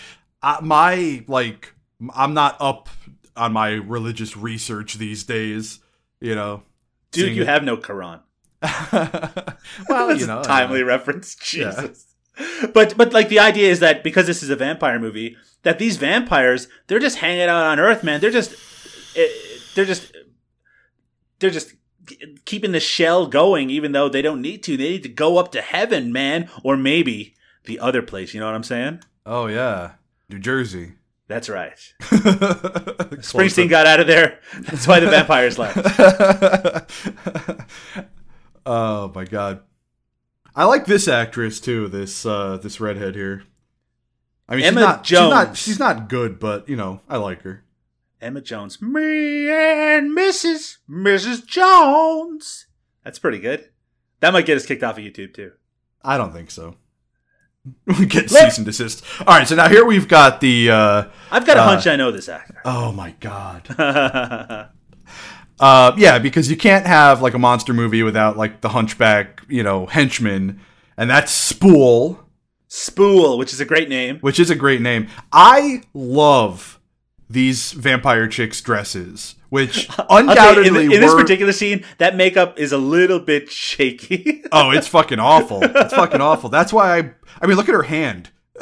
I, 0.42 0.60
my 0.62 1.24
like, 1.28 1.74
I'm 2.16 2.34
not 2.34 2.56
up 2.60 2.88
on 3.36 3.52
my 3.54 3.72
religious 3.72 4.38
research 4.38 4.94
these 4.96 5.24
days. 5.24 5.80
You 6.20 6.36
know, 6.36 6.64
Dude, 7.12 7.26
seeing 7.26 7.38
you 7.38 7.46
have 7.46 7.64
no 7.64 7.78
Quran. 7.78 8.22
well, 9.90 10.16
you 10.16 10.28
know, 10.28 10.42
a 10.42 10.44
timely 10.44 10.84
reference. 10.84 11.36
Jesus. 11.36 12.06
But 12.74 12.96
but 12.98 13.14
like 13.14 13.30
the 13.30 13.40
idea 13.40 13.70
is 13.70 13.80
that 13.80 14.04
because 14.04 14.28
this 14.28 14.42
is 14.42 14.50
a 14.50 14.56
vampire 14.56 15.00
movie, 15.00 15.38
that 15.64 15.80
these 15.80 15.98
vampires 15.98 16.68
they're 16.88 17.00
just 17.00 17.18
hanging 17.18 17.44
out 17.44 17.66
on 17.66 17.80
Earth, 17.80 18.04
man. 18.04 18.22
They're 18.22 18.32
just 18.32 18.54
eh, 19.16 19.28
they're 19.76 19.86
just 19.86 20.16
they're 21.40 21.50
just 21.50 21.74
keeping 22.46 22.72
the 22.72 22.80
shell 22.80 23.28
going, 23.28 23.70
even 23.70 23.92
though 23.92 24.10
they 24.10 24.22
don't 24.22 24.42
need 24.42 24.64
to. 24.64 24.78
They 24.78 24.90
need 24.90 25.04
to 25.04 25.10
go 25.10 25.38
up 25.38 25.52
to 25.52 25.62
heaven, 25.62 26.12
man, 26.12 26.50
or 26.64 26.78
maybe 26.78 27.36
the 27.66 27.80
other 27.80 28.02
place. 28.02 28.34
You 28.34 28.40
know 28.40 28.48
what 28.48 28.56
I'm 28.56 28.64
saying? 28.64 29.02
Oh 29.26 29.48
yeah, 29.48 29.94
New 30.30 30.40
Jersey. 30.40 30.94
That's 31.28 31.48
right. 31.48 31.78
Springsteen 32.02 33.20
Springsteen 33.22 33.70
got 33.70 33.88
out 33.88 34.02
of 34.02 34.08
there. 34.08 34.40
That's 34.60 34.86
why 34.86 35.00
the 35.00 35.10
vampires 35.10 35.58
left. 35.58 35.78
oh 38.66 39.14
my 39.16 39.24
god. 39.24 39.62
I 40.56 40.66
like 40.66 40.86
this 40.86 41.08
actress 41.08 41.60
too, 41.60 41.88
this 41.88 42.26
uh 42.26 42.58
this 42.58 42.80
redhead 42.80 43.16
here. 43.16 43.44
I 44.50 44.56
mean 44.56 44.66
Emma 44.66 44.80
she's 44.82 44.86
not, 44.88 45.06
she's 45.06 45.20
not 45.20 45.46
Jones. 45.48 45.58
she's 45.60 45.80
not 45.80 46.10
good, 46.10 46.40
but 46.40 46.68
you 46.68 46.76
know, 46.76 47.02
I 47.10 47.18
like 47.18 47.42
her. 47.44 47.64
Emma 48.22 48.42
Jones. 48.42 48.82
Me 48.82 49.50
and 49.50 50.16
Mrs. 50.16 50.78
Mrs. 50.90 51.46
Jones. 51.46 52.68
That's 53.04 53.18
pretty 53.20 53.40
good. 53.40 53.70
That 54.20 54.34
might 54.34 54.46
get 54.46 54.58
us 54.58 54.66
kicked 54.66 54.84
off 54.84 54.98
of 54.98 55.04
YouTube 55.04 55.34
too. 55.34 55.54
I 56.04 56.18
don't 56.18 56.34
think 56.34 56.52
so. 56.52 56.76
We 57.86 58.06
get 58.08 58.32
Let- 58.32 58.50
cease 58.52 58.58
and 58.58 58.66
desist. 58.66 59.04
All 59.22 59.36
right, 59.38 59.48
so 59.48 59.56
now 59.56 59.70
here 59.70 59.86
we've 59.86 60.08
got 60.08 60.42
the 60.42 60.70
uh 60.72 61.04
I've 61.32 61.46
got 61.46 61.58
a 61.58 61.62
Uh, 61.62 61.66
hunch 61.66 61.88
I 61.88 61.96
know 61.96 62.12
this 62.12 62.28
actor. 62.28 62.60
oh 62.66 62.92
my 62.92 63.12
god. 63.20 63.68
Uh 65.62 65.94
yeah, 65.98 66.18
because 66.20 66.50
you 66.50 66.58
can't 66.58 66.86
have 66.88 67.22
like 67.22 67.34
a 67.36 67.40
monster 67.40 67.72
movie 67.74 68.02
without 68.04 68.36
like 68.36 68.62
the 68.62 68.70
hunchback, 68.70 69.44
you 69.48 69.62
know, 69.64 69.86
henchman, 69.86 70.60
and 70.98 71.10
that's 71.10 71.32
Spool. 71.32 72.20
Spool, 72.68 73.38
which 73.38 73.54
is 73.54 73.60
a 73.62 73.66
great 73.66 73.88
name. 73.90 74.18
which 74.22 74.40
is 74.40 74.50
a 74.50 74.56
great 74.56 74.82
name. 74.82 75.08
I 75.32 75.84
love 75.94 76.80
these 77.30 77.74
vampire 77.74 78.28
chicks' 78.28 78.60
dresses, 78.62 79.36
which 79.50 79.88
I'll 80.00 80.08
tell 80.08 80.24
you, 80.24 80.30
undoubtedly 80.32 80.68
in, 80.68 80.74
the- 80.90 80.96
in 80.96 81.02
this 81.02 81.14
particular 81.14 81.54
scene, 81.54 81.86
that 82.00 82.16
makeup 82.16 82.58
is 82.60 82.72
a 82.72 82.78
little 82.78 83.20
bit 83.20 83.50
shaky. 83.52 84.44
oh, 84.52 84.72
it's 84.72 84.88
fucking 84.88 85.20
awful. 85.20 85.60
It's 85.64 85.94
fucking 85.94 86.22
awful. 86.22 86.50
That's 86.50 86.74
why 86.74 86.98
I. 86.98 87.12
I 87.42 87.46
mean, 87.48 87.56
look 87.58 87.70
at 87.70 87.76
her 87.76 87.84
hand. 87.84 88.30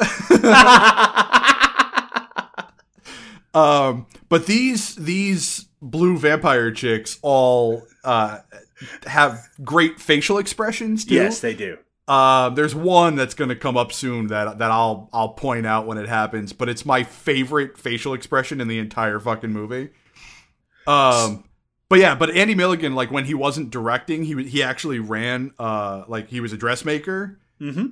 Um, 3.54 4.06
but 4.28 4.46
these 4.46 4.94
these 4.96 5.66
blue 5.82 6.18
vampire 6.18 6.70
chicks 6.70 7.18
all 7.22 7.82
uh 8.04 8.38
have 9.06 9.48
great 9.64 10.00
facial 10.00 10.38
expressions 10.38 11.04
too. 11.04 11.14
yes, 11.14 11.40
they 11.40 11.54
do. 11.54 11.78
Uh, 12.06 12.48
there's 12.50 12.74
one 12.74 13.14
that's 13.14 13.34
gonna 13.34 13.54
come 13.54 13.76
up 13.76 13.92
soon 13.92 14.28
that 14.28 14.58
that 14.58 14.70
I'll 14.70 15.08
I'll 15.12 15.30
point 15.30 15.66
out 15.66 15.86
when 15.86 15.98
it 15.98 16.08
happens, 16.08 16.52
but 16.52 16.68
it's 16.68 16.84
my 16.84 17.04
favorite 17.04 17.78
facial 17.78 18.14
expression 18.14 18.60
in 18.60 18.68
the 18.68 18.78
entire 18.78 19.20
fucking 19.20 19.52
movie. 19.52 19.90
Um, 20.86 21.44
but 21.88 21.98
yeah, 21.98 22.14
but 22.14 22.30
Andy 22.30 22.54
Milligan, 22.54 22.94
like 22.94 23.10
when 23.10 23.24
he 23.24 23.34
wasn't 23.34 23.70
directing, 23.70 24.24
he 24.24 24.42
he 24.44 24.62
actually 24.62 24.98
ran 24.98 25.52
uh 25.58 26.04
like 26.08 26.28
he 26.28 26.40
was 26.40 26.52
a 26.52 26.56
dressmaker, 26.56 27.38
hmm 27.58 27.86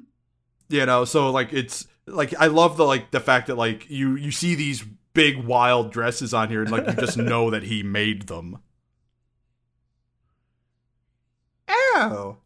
you 0.68 0.84
know. 0.86 1.04
So 1.04 1.30
like 1.30 1.52
it's 1.52 1.86
like 2.06 2.34
I 2.40 2.46
love 2.46 2.76
the 2.76 2.84
like 2.84 3.10
the 3.10 3.20
fact 3.20 3.48
that 3.48 3.56
like 3.56 3.88
you 3.90 4.16
you 4.16 4.30
see 4.30 4.54
these 4.54 4.84
big 5.18 5.44
wild 5.44 5.90
dresses 5.90 6.32
on 6.32 6.48
here 6.48 6.62
and 6.62 6.70
like 6.70 6.86
you 6.86 6.92
just 6.92 7.16
know 7.18 7.50
that 7.50 7.64
he 7.64 7.82
made 7.82 8.28
them. 8.28 8.58
Ow. 11.68 12.36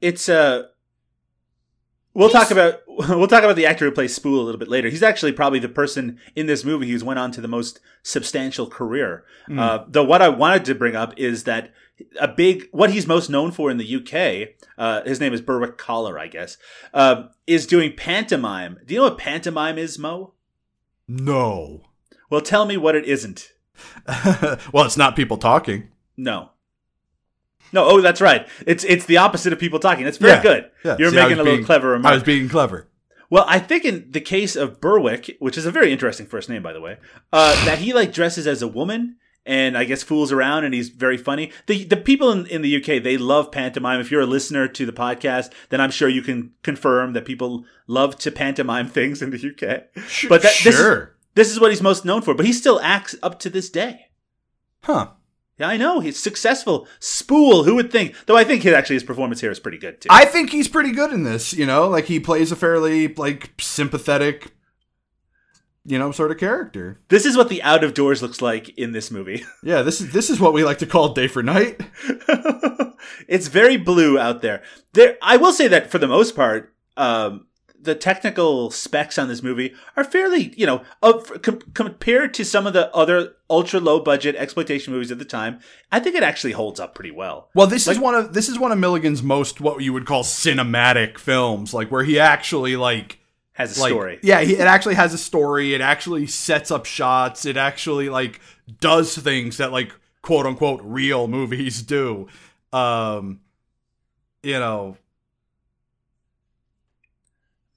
It's 0.00 0.30
uh 0.30 0.68
We'll 2.12 2.30
talk 2.30 2.50
about 2.50 2.80
we'll 2.88 3.28
talk 3.28 3.44
about 3.44 3.56
the 3.56 3.66
actor 3.66 3.84
who 3.84 3.92
plays 3.92 4.14
Spool 4.14 4.40
a 4.40 4.42
little 4.42 4.58
bit 4.58 4.68
later. 4.68 4.88
He's 4.88 5.02
actually 5.02 5.32
probably 5.32 5.58
the 5.58 5.68
person 5.68 6.18
in 6.34 6.46
this 6.46 6.64
movie 6.64 6.90
who's 6.90 7.04
went 7.04 7.18
on 7.18 7.30
to 7.32 7.42
the 7.42 7.48
most 7.48 7.78
substantial 8.02 8.66
career. 8.66 9.24
Uh, 9.54 9.84
though 9.86 10.04
what 10.04 10.22
I 10.22 10.30
wanted 10.30 10.64
to 10.64 10.74
bring 10.74 10.96
up 10.96 11.12
is 11.18 11.44
that 11.44 11.72
a 12.18 12.26
big 12.26 12.68
what 12.72 12.90
he's 12.90 13.06
most 13.06 13.28
known 13.28 13.50
for 13.50 13.70
in 13.70 13.76
the 13.76 13.96
UK, 13.96 14.54
uh, 14.78 15.02
his 15.04 15.20
name 15.20 15.34
is 15.34 15.42
Berwick 15.42 15.76
Kaler, 15.76 16.18
I 16.18 16.26
guess, 16.26 16.56
uh, 16.94 17.24
is 17.46 17.66
doing 17.66 17.94
pantomime. 17.94 18.78
Do 18.86 18.94
you 18.94 19.00
know 19.00 19.08
what 19.08 19.18
pantomime 19.18 19.76
is, 19.76 19.98
Mo? 19.98 20.32
No. 21.10 21.82
Well, 22.30 22.40
tell 22.40 22.64
me 22.66 22.76
what 22.76 22.94
it 22.94 23.04
isn't. 23.04 23.52
well, 24.72 24.84
it's 24.84 24.96
not 24.96 25.16
people 25.16 25.36
talking. 25.38 25.88
No. 26.16 26.50
No, 27.72 27.84
oh, 27.86 28.00
that's 28.00 28.20
right. 28.20 28.46
It's 28.66 28.84
it's 28.84 29.06
the 29.06 29.16
opposite 29.16 29.52
of 29.52 29.58
people 29.58 29.78
talking. 29.80 30.04
That's 30.04 30.18
very 30.18 30.32
Yeah, 30.34 30.42
good. 30.42 30.70
yeah. 30.84 30.96
You're 30.98 31.10
See, 31.10 31.16
making 31.16 31.32
a 31.32 31.36
was 31.36 31.38
little 31.38 31.54
being- 31.56 31.64
clever 31.66 31.88
remark. 31.90 32.12
I 32.12 32.14
was 32.14 32.22
being 32.22 32.48
clever. 32.48 32.88
Well, 33.28 33.44
I 33.48 33.58
think 33.60 33.84
in 33.84 34.10
the 34.10 34.20
case 34.20 34.56
of 34.56 34.80
Berwick, 34.80 35.36
which 35.38 35.56
is 35.56 35.64
a 35.66 35.70
very 35.70 35.92
interesting 35.92 36.26
first 36.26 36.48
name, 36.48 36.62
by 36.62 36.72
the 36.72 36.80
way, 36.80 36.98
uh, 37.32 37.52
that 37.64 37.78
he 37.78 37.92
like 37.92 38.12
dresses 38.12 38.46
as 38.46 38.60
a 38.62 38.66
woman 38.68 39.16
and 39.50 39.76
I 39.76 39.82
guess 39.82 40.04
fools 40.04 40.30
around 40.30 40.64
and 40.64 40.72
he's 40.72 40.90
very 40.90 41.16
funny. 41.16 41.50
The 41.66 41.84
the 41.84 41.96
people 41.96 42.30
in, 42.30 42.46
in 42.46 42.62
the 42.62 42.76
UK 42.76 43.02
they 43.02 43.18
love 43.18 43.50
pantomime. 43.50 44.00
If 44.00 44.10
you're 44.10 44.20
a 44.20 44.26
listener 44.26 44.68
to 44.68 44.86
the 44.86 44.92
podcast, 44.92 45.52
then 45.70 45.80
I'm 45.80 45.90
sure 45.90 46.08
you 46.08 46.22
can 46.22 46.52
confirm 46.62 47.14
that 47.14 47.24
people 47.24 47.64
love 47.88 48.16
to 48.18 48.30
pantomime 48.30 48.88
things 48.88 49.20
in 49.20 49.30
the 49.30 49.36
UK. 49.36 50.28
But 50.28 50.42
that, 50.42 50.52
this 50.62 50.66
is, 50.66 50.76
sure. 50.76 51.16
this 51.34 51.50
is 51.50 51.58
what 51.58 51.72
he's 51.72 51.82
most 51.82 52.04
known 52.04 52.22
for. 52.22 52.32
But 52.32 52.46
he 52.46 52.52
still 52.52 52.80
acts 52.80 53.16
up 53.24 53.40
to 53.40 53.50
this 53.50 53.68
day. 53.68 54.06
Huh. 54.84 55.10
Yeah, 55.58 55.68
I 55.68 55.76
know 55.76 55.98
he's 55.98 56.18
successful. 56.18 56.86
Spool, 57.00 57.64
who 57.64 57.74
would 57.74 57.90
think? 57.90 58.14
Though 58.26 58.36
I 58.36 58.44
think 58.44 58.62
his, 58.62 58.72
actually 58.72 58.96
his 58.96 59.04
performance 59.04 59.40
here 59.40 59.50
is 59.50 59.60
pretty 59.60 59.76
good 59.78 60.00
too. 60.00 60.08
I 60.10 60.24
think 60.24 60.50
he's 60.50 60.68
pretty 60.68 60.92
good 60.92 61.12
in 61.12 61.24
this, 61.24 61.52
you 61.52 61.66
know, 61.66 61.88
like 61.88 62.06
he 62.06 62.18
plays 62.18 62.50
a 62.50 62.56
fairly 62.56 63.08
like 63.08 63.50
sympathetic 63.60 64.52
you 65.90 65.98
know, 65.98 66.12
sort 66.12 66.30
of 66.30 66.38
character. 66.38 66.98
this 67.08 67.26
is 67.26 67.36
what 67.36 67.48
the 67.48 67.62
out 67.62 67.84
of 67.84 67.94
doors 67.94 68.22
looks 68.22 68.40
like 68.40 68.68
in 68.78 68.92
this 68.92 69.10
movie. 69.10 69.44
Yeah, 69.62 69.82
this 69.82 70.00
is 70.00 70.12
this 70.12 70.30
is 70.30 70.40
what 70.40 70.52
we 70.54 70.64
like 70.64 70.78
to 70.78 70.86
call 70.86 71.12
day 71.12 71.28
for 71.28 71.42
night. 71.42 71.80
it's 73.28 73.48
very 73.48 73.76
blue 73.76 74.18
out 74.18 74.40
there. 74.42 74.62
There, 74.94 75.16
I 75.20 75.36
will 75.36 75.52
say 75.52 75.68
that 75.68 75.90
for 75.90 75.98
the 75.98 76.08
most 76.08 76.34
part, 76.34 76.72
um, 76.96 77.46
the 77.82 77.94
technical 77.94 78.70
specs 78.70 79.18
on 79.18 79.28
this 79.28 79.42
movie 79.42 79.74
are 79.96 80.04
fairly, 80.04 80.52
you 80.56 80.66
know, 80.66 80.82
up, 81.02 81.42
com- 81.42 81.60
compared 81.74 82.34
to 82.34 82.44
some 82.44 82.66
of 82.66 82.72
the 82.72 82.94
other 82.94 83.34
ultra 83.48 83.80
low 83.80 84.00
budget 84.00 84.36
exploitation 84.36 84.92
movies 84.92 85.10
at 85.10 85.18
the 85.18 85.24
time. 85.24 85.60
I 85.90 86.00
think 86.00 86.16
it 86.16 86.22
actually 86.22 86.52
holds 86.52 86.80
up 86.80 86.94
pretty 86.94 87.10
well. 87.10 87.48
Well, 87.54 87.66
this 87.66 87.86
is 87.88 87.98
one 87.98 88.14
of 88.14 88.32
this 88.32 88.48
is 88.48 88.58
one 88.58 88.72
of 88.72 88.78
Milligan's 88.78 89.22
most 89.22 89.60
what 89.60 89.82
you 89.82 89.92
would 89.92 90.06
call 90.06 90.24
cinematic 90.24 91.18
films, 91.18 91.72
like 91.74 91.90
where 91.90 92.04
he 92.04 92.18
actually 92.18 92.76
like 92.76 93.18
Has 93.60 93.76
a 93.78 93.80
like 93.80 93.90
story. 93.90 94.18
yeah, 94.22 94.40
he, 94.40 94.54
it 94.54 94.60
actually 94.66 94.94
has 94.96 95.12
a 95.14 95.18
story. 95.18 95.74
It 95.74 95.80
actually 95.80 96.26
sets 96.26 96.70
up 96.70 96.86
shots. 96.86 97.44
It 97.46 97.56
actually 97.56 98.08
like 98.08 98.40
does 98.80 99.16
things 99.16 99.58
that 99.58 99.70
like 99.72 99.92
quote 100.22 100.46
unquote 100.46 100.80
real 100.82 101.28
movies 101.28 101.82
do. 101.82 102.28
Um, 102.72 103.40
you 104.42 104.58
know, 104.58 104.96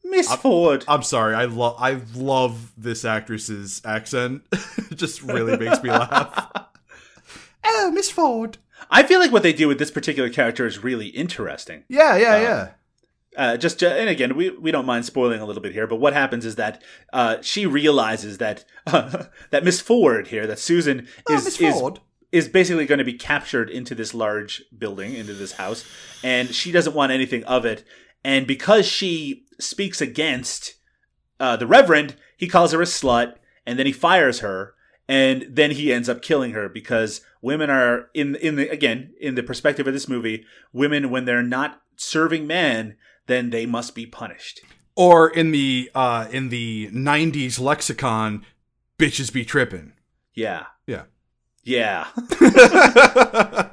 Miss 0.04 0.34
Ford. 0.36 0.84
I'm 0.88 1.04
sorry. 1.04 1.34
I 1.36 1.46
love 1.46 1.76
I 1.80 2.02
love 2.16 2.72
this 2.78 3.04
actress's 3.06 3.82
accent. 3.86 4.44
it 4.52 4.96
just 4.96 5.22
really 5.24 5.58
makes 5.58 5.82
me 5.82 5.90
laugh. 5.90 6.50
oh, 7.66 7.92
Miss 7.92 8.12
Ford. 8.12 8.58
I 8.92 9.04
feel 9.04 9.20
like 9.20 9.32
what 9.32 9.44
they 9.44 9.54
do 9.54 9.68
with 9.68 9.80
this 9.80 9.92
particular 9.92 10.30
character 10.30 10.68
is 10.68 10.84
really 10.84 11.08
interesting. 11.08 11.84
Yeah, 11.88 12.16
yeah, 12.18 12.36
Uh, 12.36 12.42
yeah. 12.42 12.70
Uh, 13.38 13.58
just 13.58 13.84
uh, 13.84 13.88
and 13.88 14.10
again, 14.10 14.36
we 14.36 14.50
we 14.50 14.72
don't 14.72 14.86
mind 14.86 15.06
spoiling 15.06 15.42
a 15.42 15.46
little 15.46 15.62
bit 15.62 15.74
here, 15.74 15.88
but 15.88 15.98
what 15.98 16.14
happens 16.14 16.46
is 16.46 16.56
that 16.56 16.82
uh, 17.12 17.38
she 17.42 17.66
realizes 17.66 18.38
that 18.38 18.66
that 18.86 19.64
Miss 19.64 19.82
Ford 19.82 20.28
here, 20.28 20.48
that 20.48 20.60
Susan 20.60 21.08
Oh, 21.30 21.36
is 21.36 21.60
is 21.60 21.82
is 22.32 22.48
basically 22.48 22.86
going 22.86 23.00
to 23.00 23.04
be 23.04 23.14
captured 23.14 23.70
into 23.70 23.94
this 23.94 24.14
large 24.14 24.64
building, 24.78 25.14
into 25.14 25.34
this 25.34 25.54
house, 25.54 25.86
and 26.24 26.54
she 26.54 26.72
doesn't 26.72 26.96
want 26.96 27.12
anything 27.12 27.44
of 27.44 27.66
it. 27.66 27.84
And 28.24 28.48
because 28.48 28.86
she 28.86 29.46
speaks 29.60 30.02
against 30.02 30.76
uh, 31.40 31.56
the 31.56 31.68
Reverend, 31.68 32.16
he 32.38 32.48
calls 32.48 32.72
her 32.72 32.82
a 32.82 32.86
slut, 32.86 33.36
and 33.66 33.78
then 33.78 33.86
he 33.86 33.92
fires 33.92 34.40
her, 34.40 34.74
and 35.08 35.46
then 35.50 35.72
he 35.72 35.92
ends 35.92 36.10
up 36.10 36.22
killing 36.22 36.52
her 36.52 36.70
because 36.70 37.22
women 37.42 37.70
are 37.70 38.10
in 38.14 38.36
in 38.36 38.56
the 38.56 38.70
again 38.70 39.14
in 39.20 39.36
the 39.36 39.44
perspective 39.44 39.88
of 39.88 39.94
this 39.94 40.08
movie, 40.08 40.46
women 40.72 41.10
when 41.10 41.26
they're 41.26 41.44
not 41.44 41.82
serving 41.96 42.48
men, 42.48 42.96
then 43.28 43.50
they 43.50 43.66
must 43.66 43.96
be 43.96 44.06
punished. 44.06 44.62
Or 44.96 45.30
in 45.30 45.52
the 45.52 45.90
uh 45.96 46.28
in 46.32 46.50
the 46.50 46.90
'90s 46.92 47.60
lexicon, 47.60 48.46
bitches 49.00 49.32
be 49.34 49.44
tripping. 49.46 49.94
Yeah, 50.36 50.66
Yeah. 50.88 51.04
yeah. 51.64 52.08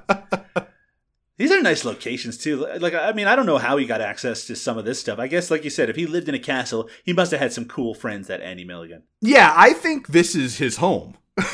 These 1.37 1.53
are 1.53 1.63
nice 1.63 1.87
locations 1.87 2.37
too. 2.37 2.67
Like, 2.81 2.93
I 2.93 3.13
mean, 3.13 3.27
I 3.27 3.35
don't 3.35 3.47
know 3.47 3.57
how 3.57 3.79
he 3.79 3.87
got 3.87 4.03
access 4.03 4.45
to 4.47 4.55
some 4.55 4.77
of 4.77 4.85
this 4.85 5.01
stuff. 5.01 5.19
I 5.19 5.27
guess, 5.27 5.51
like 5.51 5.65
you 5.65 5.71
said, 5.71 5.89
if 5.89 5.97
he 5.97 6.07
lived 6.07 6.29
in 6.29 6.35
a 6.35 6.39
castle, 6.39 6.91
he 7.03 7.15
must 7.15 7.31
have 7.31 7.41
had 7.41 7.51
some 7.55 7.65
cool 7.65 7.95
friends. 7.95 8.29
That 8.29 8.43
Andy 8.43 8.63
Milligan. 8.65 9.05
yeah, 9.23 9.55
I 9.57 9.73
think 9.73 10.09
this 10.09 10.35
is 10.35 10.59
his 10.59 10.77
home. 10.77 11.17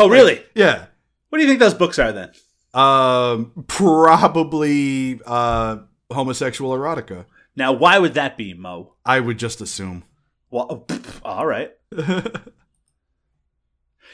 Oh, 0.00 0.08
really? 0.08 0.42
Yeah. 0.54 0.86
What 1.28 1.38
do 1.38 1.42
you 1.44 1.48
think 1.48 1.60
those 1.60 1.74
books 1.74 1.98
are 1.98 2.10
then? 2.10 2.32
Um, 2.72 3.52
probably 3.68 5.20
uh, 5.26 5.78
homosexual 6.10 6.72
erotica. 6.76 7.26
Now, 7.56 7.72
why 7.72 7.98
would 7.98 8.14
that 8.14 8.36
be, 8.36 8.52
Mo? 8.54 8.94
I 9.04 9.20
would 9.20 9.38
just 9.38 9.60
assume. 9.60 10.04
Well, 10.50 10.66
oh, 10.70 10.80
pff, 10.80 11.20
all 11.24 11.46
right. 11.46 11.72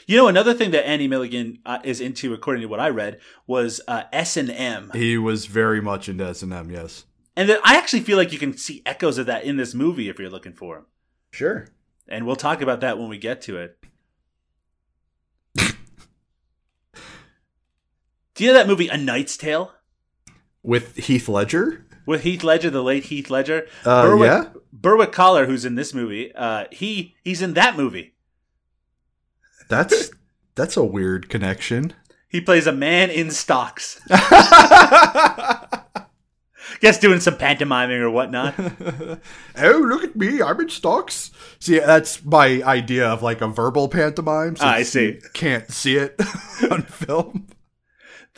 You 0.07 0.17
know, 0.17 0.27
another 0.27 0.55
thing 0.55 0.71
that 0.71 0.87
Andy 0.87 1.07
Milligan 1.07 1.59
uh, 1.63 1.77
is 1.83 2.01
into, 2.01 2.33
according 2.33 2.63
to 2.63 2.67
what 2.67 2.79
I 2.79 2.89
read, 2.89 3.19
was 3.45 3.79
uh, 3.87 4.03
S 4.11 4.35
and 4.35 4.49
M, 4.49 4.89
he 4.93 5.15
was 5.15 5.45
very 5.45 5.79
much 5.79 6.09
into 6.09 6.25
S 6.25 6.41
and 6.41 6.51
M. 6.51 6.71
Yes. 6.71 7.05
and 7.37 7.47
that 7.47 7.59
I 7.63 7.77
actually 7.77 7.99
feel 8.01 8.17
like 8.17 8.33
you 8.33 8.39
can 8.39 8.57
see 8.57 8.81
echoes 8.85 9.19
of 9.19 9.27
that 9.27 9.43
in 9.43 9.57
this 9.57 9.75
movie 9.75 10.09
if 10.09 10.17
you're 10.17 10.29
looking 10.29 10.53
for 10.53 10.75
them. 10.75 10.85
Sure. 11.29 11.67
And 12.07 12.25
we'll 12.25 12.35
talk 12.35 12.61
about 12.61 12.81
that 12.81 12.97
when 12.97 13.09
we 13.09 13.19
get 13.19 13.41
to 13.43 13.57
it. 13.57 13.77
Do 18.33 18.43
you 18.43 18.47
know 18.47 18.53
that 18.55 18.67
movie 18.67 18.87
A 18.87 18.97
Knight's 18.97 19.37
Tale 19.37 19.71
With 20.63 20.95
Heath 20.97 21.29
Ledger. 21.29 21.85
With 22.05 22.23
Heath 22.23 22.43
Ledger, 22.43 22.69
the 22.69 22.83
late 22.83 23.05
Heath 23.05 23.29
Ledger? 23.29 23.67
Uh, 23.85 24.03
Berwick, 24.03 24.27
yeah. 24.27 24.49
Berwick 24.73 25.11
Kaler, 25.11 25.45
who's 25.45 25.65
in 25.65 25.75
this 25.75 25.93
movie, 25.93 26.33
uh, 26.35 26.65
he 26.71 27.15
he's 27.23 27.41
in 27.41 27.53
that 27.53 27.77
movie. 27.77 28.15
That's 29.69 30.11
that's 30.55 30.75
a 30.75 30.83
weird 30.83 31.29
connection. 31.29 31.93
He 32.27 32.41
plays 32.41 32.65
a 32.67 32.71
man 32.71 33.09
in 33.09 33.29
stocks. 33.31 33.99
Guess 36.79 36.99
doing 36.99 37.19
some 37.19 37.37
pantomiming 37.37 37.97
or 37.97 38.09
whatnot. 38.09 38.55
oh, 39.57 39.85
look 39.85 40.03
at 40.03 40.15
me! 40.15 40.41
I'm 40.41 40.59
in 40.61 40.69
stocks. 40.69 41.29
See, 41.59 41.77
that's 41.77 42.23
my 42.25 42.63
idea 42.63 43.07
of 43.07 43.21
like 43.21 43.41
a 43.41 43.47
verbal 43.47 43.87
pantomime. 43.87 44.55
Ah, 44.59 44.75
I 44.75 44.83
see. 44.83 45.19
Can't 45.33 45.69
see 45.71 45.97
it 45.97 46.15
on 46.71 46.81
film. 46.83 47.47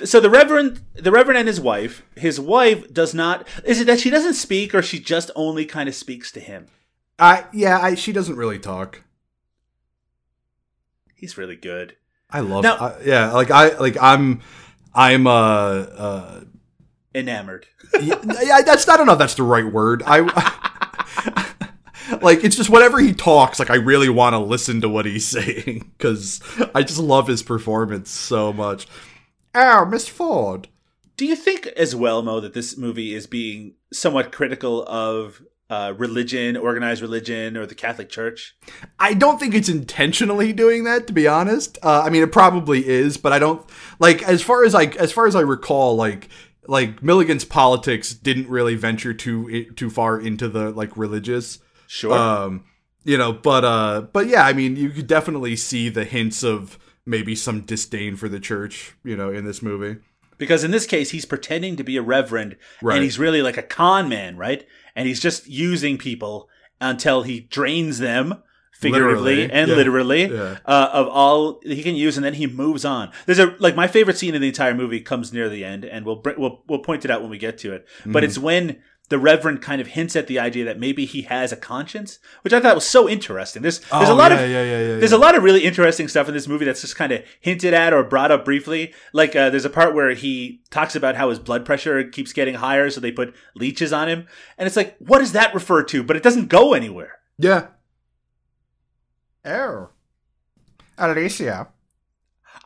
So 0.04 0.20
the 0.20 0.30
Reverend, 0.30 0.82
the 0.96 1.12
Reverend 1.12 1.38
and 1.38 1.48
his 1.48 1.62
wife, 1.62 2.04
his 2.16 2.40
wife 2.40 2.92
does 2.94 3.14
not. 3.14 3.48
Is 3.64 3.80
it 3.80 3.86
that 3.86 4.00
she 4.00 4.10
doesn't 4.10 4.34
speak, 4.34 4.74
or 4.74 4.82
she 4.82 5.00
just 5.00 5.30
only 5.36 5.66
kind 5.66 5.88
of 5.88 5.96
speaks 5.96 6.32
to 6.32 6.40
him? 6.40 6.68
I 7.20 7.46
yeah. 7.54 7.80
I 7.80 7.96
she 7.96 8.12
doesn't 8.12 8.36
really 8.36 8.60
talk. 8.60 9.04
He's 11.16 11.38
really 11.38 11.56
good. 11.56 11.96
I 12.30 12.40
love. 12.40 12.64
Now- 12.64 12.78
I- 12.78 13.02
yeah, 13.06 13.32
like 13.32 13.52
I 13.52 13.78
like 13.78 13.98
I'm. 14.02 14.42
I'm 14.96 15.28
uh 15.28 15.32
uh. 15.32 16.42
Enamored. 17.16 17.68
yeah, 18.02 18.16
yeah, 18.42 18.62
that's 18.62 18.90
I 18.90 18.98
don't 18.98 19.06
know 19.06 19.14
if 19.14 19.20
that's 19.20 19.36
the 19.36 19.44
right 19.44 19.72
word. 19.72 20.02
I 20.08 20.22
like 22.22 22.44
it's 22.44 22.56
just 22.56 22.72
whenever 22.72 23.00
he 23.00 23.14
talks, 23.14 23.60
like 23.60 23.70
I 23.70 23.76
really 23.76 24.10
want 24.10 24.34
to 24.34 24.40
listen 24.40 24.82
to 24.82 24.90
what 24.90 25.06
he's 25.06 25.28
saying 25.28 25.92
because 25.98 26.42
I 26.74 26.82
just 26.82 26.98
love 27.00 27.28
his 27.28 27.44
performance 27.44 28.10
so 28.10 28.52
much. 28.52 28.88
Oh, 29.56 29.86
Miss 29.86 30.08
Ford. 30.08 30.68
Do 31.16 31.26
you 31.26 31.36
think 31.36 31.68
as 31.68 31.96
well, 31.96 32.22
Mo, 32.22 32.40
that 32.40 32.54
this 32.54 32.78
movie 32.78 33.14
is 33.14 33.28
being 33.28 33.76
somewhat 33.92 34.32
critical 34.32 34.84
of 34.88 35.44
uh, 35.70 35.94
religion, 35.96 36.58
organized 36.58 37.02
religion, 37.02 37.56
or 37.56 37.66
the 37.66 37.76
Catholic 37.76 38.10
Church? 38.10 38.56
I 39.00 39.14
don't 39.14 39.40
think 39.40 39.54
it's 39.54 39.70
intentionally 39.70 40.54
doing 40.54 40.84
that, 40.86 41.08
to 41.08 41.14
be 41.14 41.28
honest. 41.28 41.78
Uh, 41.84 42.02
I 42.04 42.10
mean, 42.10 42.24
it 42.24 42.32
probably 42.32 42.88
is, 42.88 43.18
but 43.18 43.32
I 43.32 43.40
don't 43.40 43.64
like 44.00 44.24
as 44.24 44.42
far 44.42 44.64
as 44.66 44.74
I 44.74 44.86
as 44.86 45.12
far 45.12 45.28
as 45.28 45.36
I 45.36 45.42
recall, 45.42 45.96
like 45.96 46.30
like 46.68 47.04
Milligan's 47.04 47.46
politics 47.46 48.14
didn't 48.14 48.50
really 48.50 48.76
venture 48.76 49.14
too 49.14 49.72
too 49.74 49.90
far 49.90 50.20
into 50.20 50.48
the 50.48 50.72
like 50.72 50.98
religious. 50.98 51.60
Sure. 51.88 52.14
Um, 52.14 52.66
you 53.04 53.18
know, 53.18 53.34
but 53.34 53.64
uh, 53.64 54.02
but 54.14 54.28
yeah, 54.28 54.46
I 54.46 54.54
mean, 54.54 54.76
you 54.76 54.90
could 54.90 55.08
definitely 55.08 55.56
see 55.56 55.90
the 55.90 56.06
hints 56.06 56.44
of 56.44 56.80
maybe 57.06 57.36
some 57.36 57.62
disdain 57.62 58.16
for 58.16 58.30
the 58.30 58.40
church, 58.40 58.94
you 59.04 59.16
know, 59.16 59.30
in 59.30 59.46
this 59.46 59.62
movie. 59.62 60.00
because 60.38 60.64
in 60.64 60.72
this 60.72 60.86
case, 60.88 61.12
he's 61.12 61.26
pretending 61.26 61.76
to 61.78 61.84
be 61.84 61.96
a 61.96 62.02
reverend, 62.02 62.58
Right. 62.82 62.96
and 62.96 63.04
he's 63.04 63.18
really 63.20 63.42
like 63.42 63.56
a 63.58 63.62
con 63.64 64.10
man, 64.10 64.36
right? 64.36 64.66
And 64.96 65.08
he's 65.08 65.20
just 65.20 65.48
using 65.48 65.98
people 65.98 66.50
until 66.82 67.24
he 67.24 67.42
drains 67.42 68.00
them. 68.00 68.42
Figuratively 68.80 69.36
Literally, 69.36 69.54
and 69.54 69.70
yeah. 69.70 69.76
literally 69.78 70.22
Yeah. 70.26 70.58
uh, 70.66 70.90
of 70.92 71.08
all 71.08 71.62
he 71.64 71.84
can 71.84 71.96
use, 71.96 72.18
and 72.18 72.26
then 72.26 72.34
he 72.34 72.48
moves 72.48 72.84
on. 72.84 73.12
There's 73.26 73.40
a 73.40 73.56
like 73.60 73.76
my 73.76 73.88
favorite 73.88 74.18
scene 74.18 74.34
in 74.36 74.42
the 74.42 74.48
entire 74.50 74.74
movie 74.74 75.00
comes 75.00 75.32
near 75.32 75.48
the 75.48 75.64
end, 75.64 75.86
and 75.86 76.06
we'll 76.06 76.22
we'll 76.38 76.64
we'll 76.68 76.80
point 76.80 77.06
it 77.06 77.12
out 77.12 77.22
when 77.22 77.30
we 77.30 77.38
get 77.38 77.58
to 77.60 77.72
it. 77.72 77.88
But 78.06 78.24
it's 78.26 78.38
when 78.38 78.82
the 79.10 79.20
Reverend 79.20 79.62
kind 79.62 79.82
of 79.82 79.88
hints 79.88 80.16
at 80.16 80.28
the 80.28 80.40
idea 80.40 80.66
that 80.66 80.80
maybe 80.80 81.06
he 81.06 81.24
has 81.24 81.52
a 81.52 81.58
conscience, 81.58 82.20
which 82.42 82.54
I 82.54 82.60
thought 82.60 82.74
was 82.76 82.88
so 82.88 83.08
interesting. 83.08 83.62
There's 83.62 83.80
there's 83.80 84.10
a 84.10 84.14
Oh, 84.14 84.16
lot 84.16 84.32
yeah, 84.32 84.40
of 84.40 84.50
yeah, 84.50 84.64
yeah, 84.64 84.80
yeah, 84.80 84.88
there's 84.98 85.12
yeah. 85.12 85.18
a 85.18 85.20
lot 85.20 85.36
of 85.36 85.44
really 85.44 85.64
interesting 85.66 86.08
stuff 86.08 86.28
in 86.28 86.34
this 86.34 86.48
movie 86.48 86.66
that's 86.66 86.82
just 86.82 86.96
kind 86.96 87.12
of 87.12 87.22
hinted 87.42 87.74
at 87.74 87.94
or 87.94 88.04
brought 88.04 88.32
up 88.32 88.46
briefly. 88.46 88.94
Like 89.12 89.36
uh, 89.36 89.50
there's 89.50 89.66
a 89.66 89.70
part 89.70 89.94
where 89.94 90.12
he 90.14 90.62
talks 90.72 90.96
about 90.96 91.16
how 91.16 91.30
his 91.30 91.38
blood 91.40 91.66
pressure 91.66 92.04
keeps 92.06 92.34
getting 92.34 92.56
higher, 92.56 92.90
so 92.90 93.02
they 93.02 93.12
put 93.12 93.36
leeches 93.56 93.92
on 93.94 94.08
him, 94.10 94.28
and 94.58 94.68
it's 94.68 94.78
like, 94.78 94.96
what 95.00 95.20
does 95.20 95.34
that 95.34 95.54
refer 95.54 95.84
to? 95.84 96.04
But 96.04 96.16
it 96.16 96.24
doesn't 96.24 96.48
go 96.48 96.74
anywhere. 96.74 97.20
Yeah. 97.38 97.68
Oh, 99.46 99.90
Alicia. 100.98 101.68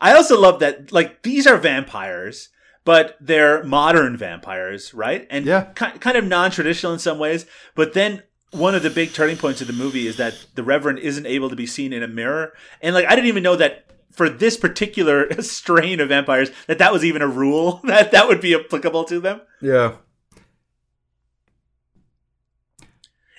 I 0.00 0.14
also 0.14 0.40
love 0.40 0.60
that 0.60 0.92
like 0.92 1.22
these 1.22 1.46
are 1.46 1.56
vampires, 1.56 2.50
but 2.88 3.18
they're 3.20 3.62
modern 3.64 4.16
vampires, 4.16 4.94
right? 4.94 5.26
And 5.28 5.44
Yeah. 5.44 5.64
ki- 5.74 5.98
kind 6.00 6.16
of 6.16 6.24
non-traditional 6.24 6.94
in 6.94 6.98
some 6.98 7.18
ways. 7.18 7.44
But 7.74 7.92
then 7.92 8.22
one 8.50 8.74
of 8.74 8.82
the 8.82 8.88
big 8.88 9.12
turning 9.12 9.36
points 9.36 9.60
of 9.60 9.66
the 9.66 9.74
movie 9.74 10.06
is 10.06 10.16
that 10.16 10.46
the 10.54 10.62
Reverend 10.62 10.98
isn't 11.00 11.26
able 11.26 11.50
to 11.50 11.54
be 11.56 11.66
seen 11.66 11.92
in 11.92 12.02
a 12.02 12.08
mirror, 12.08 12.54
and 12.80 12.94
like 12.94 13.04
I 13.04 13.10
didn't 13.14 13.26
even 13.26 13.42
know 13.42 13.56
that 13.56 13.84
for 14.10 14.30
this 14.30 14.56
particular 14.56 15.30
strain 15.42 16.00
of 16.00 16.08
vampires 16.08 16.50
that 16.66 16.78
that 16.78 16.90
was 16.90 17.04
even 17.04 17.20
a 17.20 17.28
rule 17.28 17.82
that 17.84 18.10
that 18.12 18.26
would 18.26 18.40
be 18.40 18.54
applicable 18.54 19.04
to 19.04 19.20
them. 19.20 19.42
Yeah. 19.60 19.96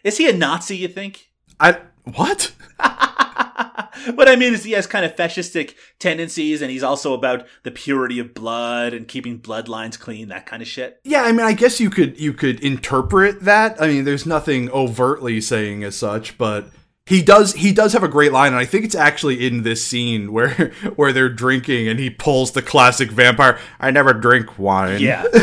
Is 0.04 0.18
he 0.20 0.30
a 0.30 0.34
Nazi? 0.34 0.78
You 0.78 0.89
think? 0.89 1.32
I 1.60 1.80
what? 2.04 2.52
what 4.16 4.28
I 4.28 4.36
mean 4.36 4.53
is 4.53 4.64
he 4.64 4.72
has 4.72 4.88
kind 4.88 5.05
of 5.05 5.16
fascistic 5.16 5.76
tendencies, 5.99 6.62
and 6.62 6.72
he's 6.72 6.84
also 6.84 7.14
about 7.14 7.45
the 7.64 7.72
purity 7.72 8.20
of 8.20 8.34
blood 8.34 8.93
and 8.93 9.07
keeping 9.07 9.39
bloodlines 9.39 9.99
clean, 9.99 10.30
that 10.30 10.45
kind 10.45 10.62
of 10.62 10.68
shit. 10.68 10.99
Yeah, 11.03 11.24
I 11.24 11.32
mean, 11.32 11.45
I 11.45 11.53
guess 11.53 11.80
you 11.80 11.89
could 11.89 12.20
you 12.20 12.34
could 12.34 12.60
interpret 12.62 13.41
that. 13.41 13.82
I 13.82 13.88
mean, 13.88 14.05
there's 14.05 14.26
nothing 14.26 14.70
overtly 14.72 15.41
saying 15.41 15.84
as 15.84 15.95
such, 15.95 16.38
but 16.38 16.70
he 17.10 17.24
does 17.24 17.53
he 17.53 17.74
does 17.74 17.93
have 17.93 18.03
a 18.03 18.07
great 18.07 18.32
line, 18.32 18.53
and 18.53 18.62
I 18.62 18.66
think 18.66 18.86
it's 18.86 18.93
actually 18.93 19.45
in 19.45 19.64
this 19.64 19.84
scene 19.84 20.32
where 20.32 20.51
where 20.95 21.12
they're 21.12 21.28
drinking, 21.28 21.88
and 21.88 21.99
he 21.99 22.12
pulls 22.12 22.51
the 22.51 22.62
classic 22.62 23.10
vampire. 23.10 23.60
I 23.80 23.89
never 23.89 24.14
drink 24.14 24.60
wine. 24.60 25.01
Yeah. 25.01 25.24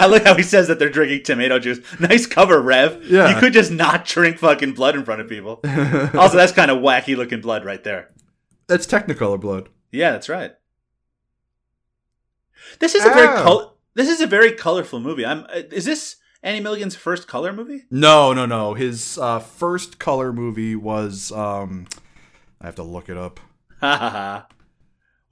I 0.00 0.06
like 0.06 0.24
how 0.24 0.34
he 0.34 0.42
says 0.42 0.66
that 0.66 0.80
they're 0.80 0.90
drinking 0.90 1.22
tomato 1.22 1.60
juice. 1.60 1.78
Nice 2.00 2.26
cover, 2.26 2.60
Rev. 2.60 3.04
Yeah. 3.04 3.32
You 3.32 3.40
could 3.40 3.52
just 3.52 3.70
not 3.70 4.04
drink 4.04 4.38
fucking 4.38 4.72
blood 4.72 4.96
in 4.96 5.04
front 5.04 5.20
of 5.20 5.28
people. 5.28 5.60
also, 5.64 6.36
that's 6.36 6.50
kind 6.50 6.72
of 6.72 6.78
wacky 6.78 7.16
looking 7.16 7.40
blood 7.40 7.64
right 7.64 7.84
there. 7.84 8.12
that's 8.66 8.86
Technicolor 8.86 9.40
blood. 9.40 9.68
Yeah, 9.92 10.10
that's 10.10 10.28
right. 10.28 10.54
This 12.80 12.96
is 12.96 13.04
a 13.04 13.10
very 13.10 13.28
col- 13.28 13.78
this 13.94 14.08
is 14.08 14.20
a 14.20 14.26
very 14.26 14.50
colorful 14.50 14.98
movie. 14.98 15.24
I'm 15.24 15.44
uh, 15.44 15.62
is 15.70 15.84
this 15.84 16.16
Andy 16.42 16.60
Milligan's 16.62 16.94
first 16.94 17.26
color 17.28 17.52
movie? 17.52 17.84
No, 17.90 18.32
no, 18.32 18.46
no. 18.46 18.74
His 18.74 19.18
uh, 19.18 19.38
first 19.40 19.98
color 19.98 20.32
movie 20.32 20.76
was 20.76 21.32
um, 21.32 21.86
I 22.60 22.66
have 22.66 22.76
to 22.76 22.82
look 22.82 23.08
it 23.08 23.16
up. 23.16 23.40
Ha 23.80 23.96
ha 23.96 24.10
ha. 24.10 24.46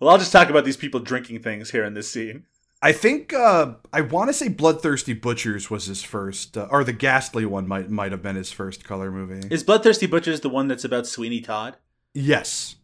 Well, 0.00 0.10
I'll 0.10 0.18
just 0.18 0.32
talk 0.32 0.50
about 0.50 0.64
these 0.64 0.76
people 0.76 1.00
drinking 1.00 1.40
things 1.40 1.70
here 1.70 1.84
in 1.84 1.94
this 1.94 2.10
scene. 2.10 2.44
I 2.82 2.92
think 2.92 3.32
uh, 3.32 3.74
I 3.92 4.02
want 4.02 4.28
to 4.28 4.34
say 4.34 4.48
Bloodthirsty 4.48 5.14
Butchers 5.14 5.70
was 5.70 5.86
his 5.86 6.02
first, 6.02 6.58
uh, 6.58 6.66
or 6.70 6.84
the 6.84 6.92
Ghastly 6.92 7.46
one 7.46 7.66
might 7.66 7.88
might 7.88 8.12
have 8.12 8.22
been 8.22 8.36
his 8.36 8.52
first 8.52 8.84
color 8.84 9.10
movie. 9.10 9.46
Is 9.50 9.62
Bloodthirsty 9.62 10.06
Butchers 10.06 10.40
the 10.40 10.50
one 10.50 10.68
that's 10.68 10.84
about 10.84 11.06
Sweeney 11.06 11.40
Todd? 11.40 11.76
yes, 12.12 12.76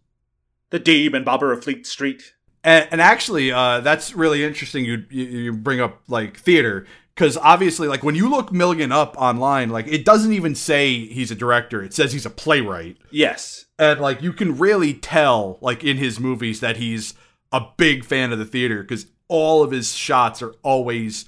The 0.71 0.79
demon 0.79 1.25
barber 1.25 1.53
of 1.53 1.63
Fleet 1.63 1.87
Street. 1.87 2.35
and, 2.65 2.89
and 2.91 3.01
actually, 3.03 3.53
uh, 3.53 3.81
that's 3.81 4.15
really 4.15 4.43
interesting. 4.43 4.85
You, 4.87 5.05
you 5.11 5.25
you 5.25 5.53
bring 5.53 5.81
up 5.81 6.01
like 6.09 6.39
theater 6.39 6.87
because 7.15 7.37
obviously, 7.37 7.89
like 7.89 8.03
when 8.03 8.15
you 8.15 8.29
look 8.31 8.53
Milligan 8.53 8.93
up 8.93 9.15
online, 9.19 9.71
like 9.71 9.87
it 9.89 10.05
doesn't 10.05 10.33
even 10.33 10.55
say 10.55 11.07
he's 11.07 11.31
a 11.31 11.35
director; 11.35 11.83
it 11.83 11.93
says 11.95 12.13
he's 12.13 12.27
a 12.27 12.31
playwright, 12.31 12.97
Yes. 13.11 13.67
and 13.79 14.01
like 14.01 14.23
you 14.23 14.33
can 14.33 14.57
really 14.59 14.95
tell, 14.95 15.59
like 15.61 15.85
in 15.85 15.97
his 15.99 16.19
movies, 16.21 16.61
that 16.61 16.77
he's 16.79 17.15
a 17.53 17.63
big 17.77 18.05
fan 18.05 18.33
of 18.33 18.39
the 18.39 18.45
theater 18.45 18.83
because 18.83 19.07
all 19.29 19.63
of 19.63 19.71
his 19.71 19.95
shots 19.95 20.41
are 20.43 20.53
always 20.63 21.25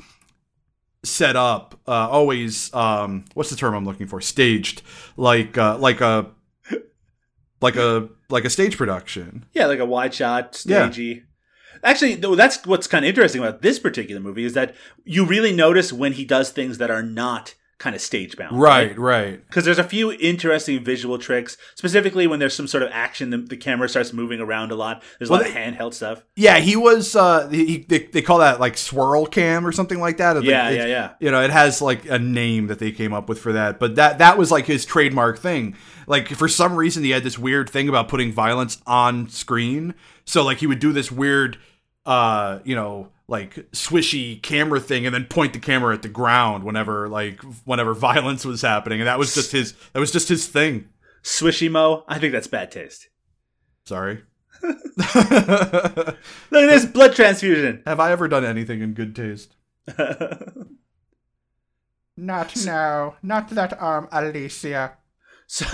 set 1.04 1.34
up 1.34 1.80
uh 1.88 2.08
always 2.08 2.72
um 2.74 3.24
what's 3.34 3.50
the 3.50 3.56
term 3.56 3.74
i'm 3.74 3.84
looking 3.84 4.06
for? 4.06 4.20
Staged. 4.20 4.82
Like 5.16 5.58
uh 5.58 5.76
like 5.78 6.00
a 6.00 6.26
like 7.60 7.76
a 7.76 8.08
like 8.28 8.44
a 8.44 8.50
stage 8.50 8.76
production. 8.76 9.44
Yeah, 9.52 9.66
like 9.66 9.78
a 9.80 9.84
wide 9.86 10.14
shot, 10.14 10.62
Yeah. 10.66 10.88
Actually, 11.82 12.14
though, 12.16 12.34
that's 12.34 12.64
what's 12.66 12.86
kind 12.86 13.04
of 13.04 13.08
interesting 13.08 13.40
about 13.42 13.62
this 13.62 13.78
particular 13.78 14.20
movie 14.20 14.44
is 14.44 14.54
that 14.54 14.74
you 15.04 15.24
really 15.24 15.52
notice 15.52 15.92
when 15.92 16.12
he 16.12 16.24
does 16.24 16.50
things 16.50 16.78
that 16.78 16.90
are 16.90 17.02
not 17.02 17.54
kind 17.78 17.96
of 17.96 18.00
stage 18.00 18.36
bound. 18.36 18.60
Right, 18.60 18.96
right. 18.96 19.44
Because 19.48 19.64
there's 19.64 19.80
a 19.80 19.82
few 19.82 20.12
interesting 20.12 20.84
visual 20.84 21.18
tricks, 21.18 21.56
specifically 21.74 22.28
when 22.28 22.38
there's 22.38 22.54
some 22.54 22.68
sort 22.68 22.84
of 22.84 22.90
action, 22.92 23.30
the, 23.30 23.38
the 23.38 23.56
camera 23.56 23.88
starts 23.88 24.12
moving 24.12 24.38
around 24.38 24.70
a 24.70 24.76
lot. 24.76 25.02
There's 25.18 25.28
a 25.30 25.32
Well, 25.32 25.40
lot 25.42 25.50
of 25.50 25.56
handheld 25.56 25.92
stuff. 25.92 26.22
Yeah, 26.36 26.60
he 26.60 26.76
was. 26.76 27.16
Uh, 27.16 27.48
he, 27.48 27.78
they, 27.78 28.04
they 28.04 28.22
call 28.22 28.38
that 28.38 28.60
like 28.60 28.76
swirl 28.78 29.26
cam 29.26 29.66
or 29.66 29.72
something 29.72 29.98
like 29.98 30.18
that. 30.18 30.40
Yeah, 30.44 30.70
It- 30.70 30.76
yeah, 30.76 30.86
yeah. 30.86 31.10
You 31.18 31.32
know, 31.32 31.42
it 31.42 31.50
has 31.50 31.82
like 31.82 32.08
a 32.08 32.20
name 32.20 32.68
that 32.68 32.78
they 32.78 32.92
came 32.92 33.12
up 33.12 33.28
with 33.28 33.40
for 33.40 33.52
that. 33.54 33.80
But 33.80 33.96
that 33.96 34.18
that 34.18 34.38
was 34.38 34.52
like 34.52 34.66
his 34.66 34.84
trademark 34.84 35.40
thing. 35.40 35.74
Like 36.06 36.28
for 36.28 36.46
some 36.46 36.76
reason, 36.76 37.02
he 37.02 37.10
had 37.10 37.24
this 37.24 37.36
weird 37.36 37.68
thing 37.68 37.88
about 37.88 38.08
putting 38.08 38.30
violence 38.30 38.80
on 38.86 39.28
screen. 39.28 39.94
So 40.24 40.44
like 40.44 40.58
he 40.58 40.68
would 40.68 40.78
do 40.78 40.92
this 40.92 41.10
weird, 41.10 41.58
uh, 42.06 42.58
you 42.64 42.74
know, 42.74 43.08
like 43.28 43.54
swishy 43.72 44.42
camera 44.42 44.80
thing, 44.80 45.06
and 45.06 45.14
then 45.14 45.24
point 45.26 45.52
the 45.52 45.58
camera 45.58 45.94
at 45.94 46.02
the 46.02 46.08
ground 46.08 46.64
whenever 46.64 47.08
like 47.08 47.40
whenever 47.64 47.94
violence 47.94 48.44
was 48.44 48.62
happening, 48.62 49.00
and 49.00 49.06
that 49.08 49.18
was 49.18 49.34
just 49.34 49.52
his. 49.52 49.74
That 49.92 50.00
was 50.00 50.10
just 50.10 50.28
his 50.28 50.46
thing. 50.46 50.88
Swishy 51.22 51.70
Mo, 51.70 52.04
I 52.08 52.18
think 52.18 52.32
that's 52.32 52.48
bad 52.48 52.70
taste. 52.72 53.08
Sorry. 53.84 54.22
Look 54.62 54.68
at 55.16 56.16
this 56.50 56.86
blood 56.86 57.14
transfusion. 57.14 57.82
Have 57.86 58.00
I 58.00 58.12
ever 58.12 58.28
done 58.28 58.44
anything 58.44 58.80
in 58.82 58.94
good 58.94 59.14
taste? 59.16 59.54
Not 62.16 62.54
now. 62.64 63.16
Not 63.22 63.48
that 63.50 63.80
arm, 63.80 64.08
Alicia. 64.12 64.96
So- 65.46 65.66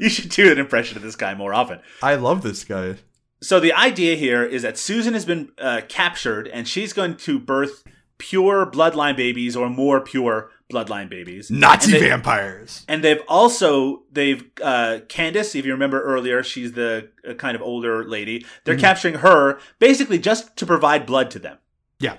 you 0.00 0.08
should 0.08 0.30
do 0.30 0.50
an 0.50 0.58
impression 0.58 0.96
of 0.96 1.02
this 1.02 1.16
guy 1.16 1.34
more 1.34 1.52
often. 1.54 1.80
I 2.02 2.14
love 2.16 2.42
this 2.42 2.64
guy. 2.64 2.96
So 3.44 3.60
the 3.60 3.72
idea 3.72 4.16
here 4.16 4.42
is 4.44 4.62
that 4.62 4.78
Susan 4.78 5.12
has 5.14 5.24
been 5.24 5.50
uh, 5.58 5.82
captured, 5.88 6.48
and 6.48 6.66
she's 6.66 6.92
going 6.92 7.16
to 7.18 7.38
birth 7.38 7.84
pure 8.18 8.64
bloodline 8.64 9.16
babies 9.16 9.54
or 9.56 9.68
more 9.68 10.00
pure 10.00 10.50
bloodline 10.72 11.08
babies. 11.10 11.50
Nazi 11.50 11.92
And 11.92 12.02
they- 12.02 12.08
vampires. 12.08 12.84
And 12.88 13.04
they've 13.04 13.20
also 13.28 14.02
they've 14.10 14.44
uh, 14.62 15.00
Candace, 15.08 15.54
if 15.54 15.66
you 15.66 15.72
remember 15.72 16.02
earlier, 16.02 16.42
she's 16.42 16.72
the 16.72 17.10
uh, 17.28 17.34
kind 17.34 17.54
of 17.54 17.60
older 17.62 18.04
lady. 18.04 18.46
They're 18.64 18.78
capturing 18.78 19.16
her 19.16 19.58
basically 19.78 20.18
just 20.18 20.56
to 20.56 20.64
provide 20.66 21.04
blood 21.06 21.30
to 21.32 21.38
them, 21.38 21.58
Yeah. 22.00 22.16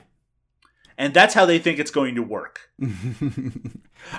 and 0.98 1.14
that's 1.14 1.34
how 1.34 1.46
they 1.46 1.58
think 1.60 1.80
it's 1.80 1.92
going 1.92 2.14
to 2.16 2.22
work. 2.24 2.70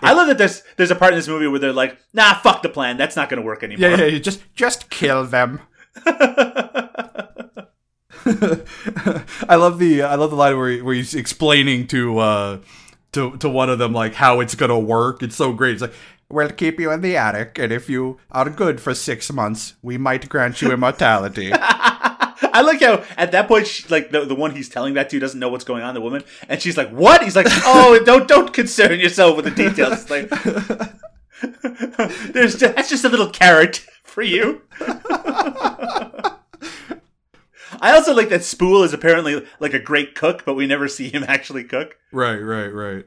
I 0.03 0.13
love 0.13 0.27
that 0.27 0.39
there's 0.39 0.63
there's 0.77 0.91
a 0.91 0.97
part 0.97 1.13
in 1.13 1.19
this 1.19 1.29
movie 1.29 1.47
where 1.47 1.61
they're 1.61 1.73
like, 1.73 1.97
"Nah, 2.13 2.35
fuck 2.35 2.63
the 2.63 2.69
plan. 2.69 2.97
That's 2.97 3.15
not 3.17 3.29
going 3.29 3.41
to 3.41 3.47
work 3.47 3.63
anymore." 3.63 3.91
Yeah, 3.91 3.97
yeah, 3.99 4.07
yeah, 4.07 4.19
just 4.19 4.43
just 4.55 4.91
kill 4.91 5.25
them. 5.25 5.61
I 9.49 9.55
love 9.55 9.79
the 9.79 10.03
I 10.03 10.15
love 10.17 10.31
the 10.31 10.37
line 10.37 10.57
where 10.57 10.71
he, 10.71 10.83
where 10.83 10.95
he's 10.95 11.15
explaining 11.15 11.87
to 11.89 12.19
uh 12.19 12.59
to 13.13 13.37
to 13.39 13.49
one 13.49 13.71
of 13.71 13.79
them 13.79 13.93
like 13.93 14.15
how 14.15 14.41
it's 14.41 14.55
gonna 14.55 14.79
work. 14.79 15.23
It's 15.23 15.37
so 15.37 15.53
great. 15.53 15.75
It's 15.75 15.83
like 15.83 15.95
we'll 16.29 16.51
keep 16.51 16.81
you 16.81 16.91
in 16.91 17.01
the 17.01 17.17
attic, 17.17 17.59
and 17.59 17.73
if 17.73 17.89
you 17.89 18.19
are 18.31 18.51
good 18.51 18.81
for 18.81 18.95
six 18.95 19.33
months, 19.33 19.75
we 19.83 19.97
might 19.97 20.29
grant 20.29 20.61
you 20.61 20.73
immortality. 20.73 21.53
I 22.57 22.63
like 22.63 22.81
how 22.81 23.05
at 23.17 23.33
that 23.33 23.49
point, 23.49 23.67
she, 23.67 23.87
like 23.89 24.11
the, 24.11 24.25
the 24.25 24.35
one 24.35 24.55
he's 24.55 24.69
telling 24.69 24.95
that 24.95 25.11
to 25.11 25.19
doesn't 25.19 25.39
know 25.39 25.49
what's 25.49 25.65
going 25.65 25.83
on. 25.83 25.95
The 25.95 26.01
woman, 26.01 26.25
and 26.49 26.61
she's 26.61 26.77
like, 26.77 26.91
"What?" 26.91 27.23
He's 27.23 27.37
like, 27.37 27.47
"Oh, 27.51 28.03
don't 28.05 28.29
don't 28.29 28.53
concern 28.53 28.99
yourself 29.01 29.37
with 29.37 29.45
the 29.47 29.51
details." 29.51 30.03
It's 30.03 30.11
like, 30.11 30.29
there's 32.33 32.57
that's 32.57 32.89
just 32.89 33.05
a 33.05 33.09
little 33.09 33.31
carrot 33.31 33.87
for 34.17 34.23
you. 34.23 34.63
I 34.81 36.41
also 37.83 38.15
like 38.15 38.31
that 38.31 38.45
Spool 38.45 38.83
is 38.83 38.95
apparently 38.95 39.47
like 39.61 39.75
a 39.75 39.79
great 39.79 40.15
cook, 40.15 40.43
but 40.47 40.55
we 40.55 40.67
never 40.67 40.89
see 40.89 41.11
him 41.11 41.23
actually 41.29 41.65
cook. 41.65 41.99
right, 42.13 42.39
right, 42.39 42.69
right. 42.73 43.05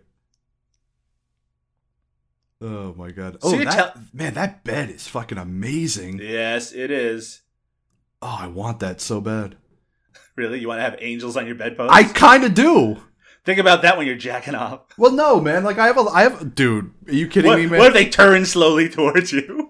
Oh 2.62 2.94
my 2.94 3.10
god! 3.10 3.38
Oh, 3.42 3.56
you're 3.56 3.66
that, 3.66 3.98
man, 4.14 4.36
that 4.36 4.64
bed 4.64 4.92
is 4.92 5.08
fucking 5.08 5.40
amazing. 5.40 6.20
Yes, 6.20 6.74
it 6.74 6.92
is. 6.92 7.42
Oh, 8.22 8.38
I 8.42 8.46
want 8.46 8.80
that 8.82 9.02
so 9.02 9.20
bad. 9.20 9.56
Really, 10.36 10.60
you 10.60 10.68
want 10.68 10.78
to 10.78 10.84
have 10.84 10.98
angels 11.00 11.36
on 11.38 11.48
your 11.48 11.56
bedpost? 11.56 11.92
I 11.92 12.04
kind 12.04 12.44
of 12.44 12.54
do. 12.54 12.98
think 13.46 13.58
about 13.60 13.82
that 13.82 13.98
when 13.98 14.06
you're 14.06 14.16
jacking 14.16 14.54
off. 14.56 14.82
Well, 14.96 15.14
no, 15.14 15.42
man. 15.42 15.64
Like 15.64 15.80
I 15.80 15.88
have 15.88 15.98
a, 15.98 16.02
I 16.02 16.22
have, 16.24 16.54
dude. 16.54 16.92
Are 17.08 17.14
you 17.14 17.28
kidding 17.28 17.50
What, 17.50 17.58
me, 17.58 17.66
man? 17.66 17.80
what 17.80 17.88
if 17.88 17.94
they 17.94 18.10
turn 18.10 18.46
slowly 18.46 18.90
towards 18.98 19.32
you 19.32 19.69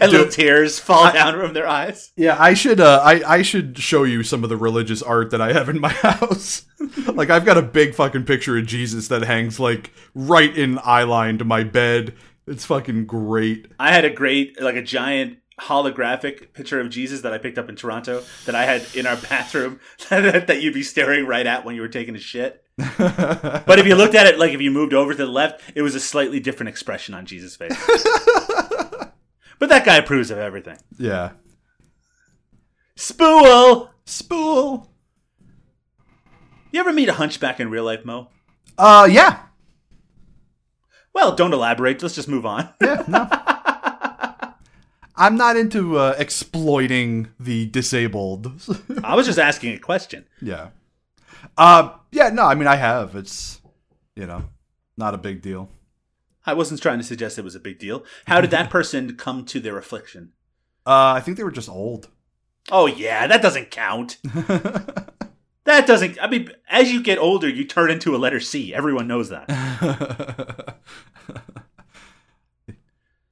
and 0.00 0.12
little 0.12 0.28
tears 0.28 0.78
fall 0.78 1.12
down 1.12 1.38
from 1.38 1.52
their 1.52 1.66
eyes? 1.66 2.12
Yeah, 2.16 2.36
I 2.38 2.54
should. 2.54 2.80
Uh, 2.80 3.00
I 3.04 3.22
I 3.38 3.42
should 3.42 3.78
show 3.78 4.04
you 4.04 4.22
some 4.22 4.44
of 4.44 4.50
the 4.50 4.56
religious 4.56 5.02
art 5.02 5.30
that 5.30 5.40
I 5.40 5.52
have 5.52 5.68
in 5.68 5.80
my 5.80 5.88
house. 5.92 6.64
like 7.12 7.30
I've 7.30 7.44
got 7.44 7.58
a 7.58 7.62
big 7.62 7.94
fucking 7.94 8.24
picture 8.24 8.56
of 8.58 8.66
Jesus 8.66 9.08
that 9.08 9.22
hangs 9.22 9.58
like 9.58 9.92
right 10.14 10.56
in 10.56 10.78
eye 10.84 11.04
line 11.04 11.38
to 11.38 11.44
my 11.44 11.64
bed. 11.64 12.14
It's 12.46 12.66
fucking 12.66 13.06
great. 13.06 13.68
I 13.78 13.92
had 13.92 14.04
a 14.04 14.10
great, 14.10 14.60
like 14.60 14.76
a 14.76 14.82
giant 14.82 15.38
holographic 15.60 16.52
picture 16.52 16.80
of 16.80 16.90
Jesus 16.90 17.20
that 17.22 17.32
I 17.32 17.38
picked 17.38 17.58
up 17.58 17.68
in 17.68 17.76
Toronto 17.76 18.22
that 18.44 18.54
I 18.54 18.64
had 18.64 18.84
in 18.94 19.06
our 19.06 19.16
bathroom 19.28 19.80
that, 20.10 20.46
that 20.48 20.62
you'd 20.62 20.74
be 20.74 20.82
staring 20.82 21.26
right 21.26 21.46
at 21.46 21.64
when 21.64 21.74
you 21.74 21.80
were 21.80 21.88
taking 21.88 22.16
a 22.16 22.20
shit. 22.20 22.62
But 22.76 23.78
if 23.78 23.86
you 23.86 23.94
looked 23.94 24.14
at 24.16 24.26
it, 24.26 24.38
like 24.38 24.52
if 24.52 24.60
you 24.60 24.70
moved 24.70 24.94
over 24.94 25.12
to 25.12 25.26
the 25.26 25.30
left, 25.30 25.62
it 25.74 25.82
was 25.82 25.94
a 25.94 26.00
slightly 26.00 26.40
different 26.40 26.68
expression 26.70 27.14
on 27.14 27.24
Jesus' 27.24 27.56
face. 27.56 27.72
But 29.58 29.68
that 29.68 29.84
guy 29.84 29.96
approves 29.96 30.30
of 30.30 30.38
everything. 30.38 30.78
Yeah. 30.98 31.32
Spool! 32.96 33.90
Spool. 34.04 34.90
You 36.70 36.80
ever 36.80 36.92
meet 36.92 37.08
a 37.08 37.14
hunchback 37.14 37.60
in 37.60 37.70
real 37.70 37.84
life, 37.84 38.04
Mo? 38.04 38.28
Uh, 38.76 39.08
yeah. 39.10 39.40
Well, 41.12 41.34
don't 41.36 41.52
elaborate. 41.52 42.02
Let's 42.02 42.14
just 42.14 42.28
move 42.28 42.44
on. 42.44 42.68
Yeah. 42.80 43.04
No. 43.06 43.28
I'm 45.16 45.36
not 45.36 45.56
into 45.56 45.96
uh, 45.96 46.16
exploiting 46.18 47.28
the 47.38 47.66
disabled. 47.66 48.50
I 49.04 49.14
was 49.14 49.26
just 49.26 49.38
asking 49.38 49.74
a 49.74 49.78
question. 49.78 50.24
yeah. 50.42 50.70
Uh, 51.56 51.90
yeah. 52.10 52.30
No, 52.30 52.42
I 52.44 52.54
mean 52.56 52.66
I 52.66 52.74
have. 52.76 53.14
It's 53.14 53.60
you 54.16 54.26
know 54.26 54.42
not 54.96 55.14
a 55.14 55.18
big 55.18 55.40
deal. 55.40 55.68
I 56.46 56.54
wasn't 56.54 56.82
trying 56.82 56.98
to 56.98 57.04
suggest 57.04 57.38
it 57.38 57.44
was 57.44 57.54
a 57.54 57.60
big 57.60 57.78
deal. 57.78 58.04
How 58.26 58.40
did 58.40 58.50
that 58.50 58.70
person 58.76 59.16
come 59.16 59.44
to 59.46 59.60
their 59.60 59.78
affliction? 59.78 60.32
Uh, 60.86 61.14
I 61.16 61.20
think 61.20 61.36
they 61.36 61.44
were 61.44 61.50
just 61.50 61.68
old. 61.68 62.08
Oh 62.70 62.86
yeah, 62.86 63.26
that 63.26 63.42
doesn't 63.42 63.70
count. 63.70 64.18
That 65.64 65.86
doesn't. 65.86 66.18
I 66.22 66.28
mean, 66.28 66.50
as 66.68 66.92
you 66.92 67.02
get 67.02 67.18
older, 67.18 67.48
you 67.48 67.64
turn 67.64 67.90
into 67.90 68.14
a 68.14 68.18
letter 68.18 68.38
C. 68.38 68.74
Everyone 68.74 69.08
knows 69.08 69.30
that. 69.30 70.76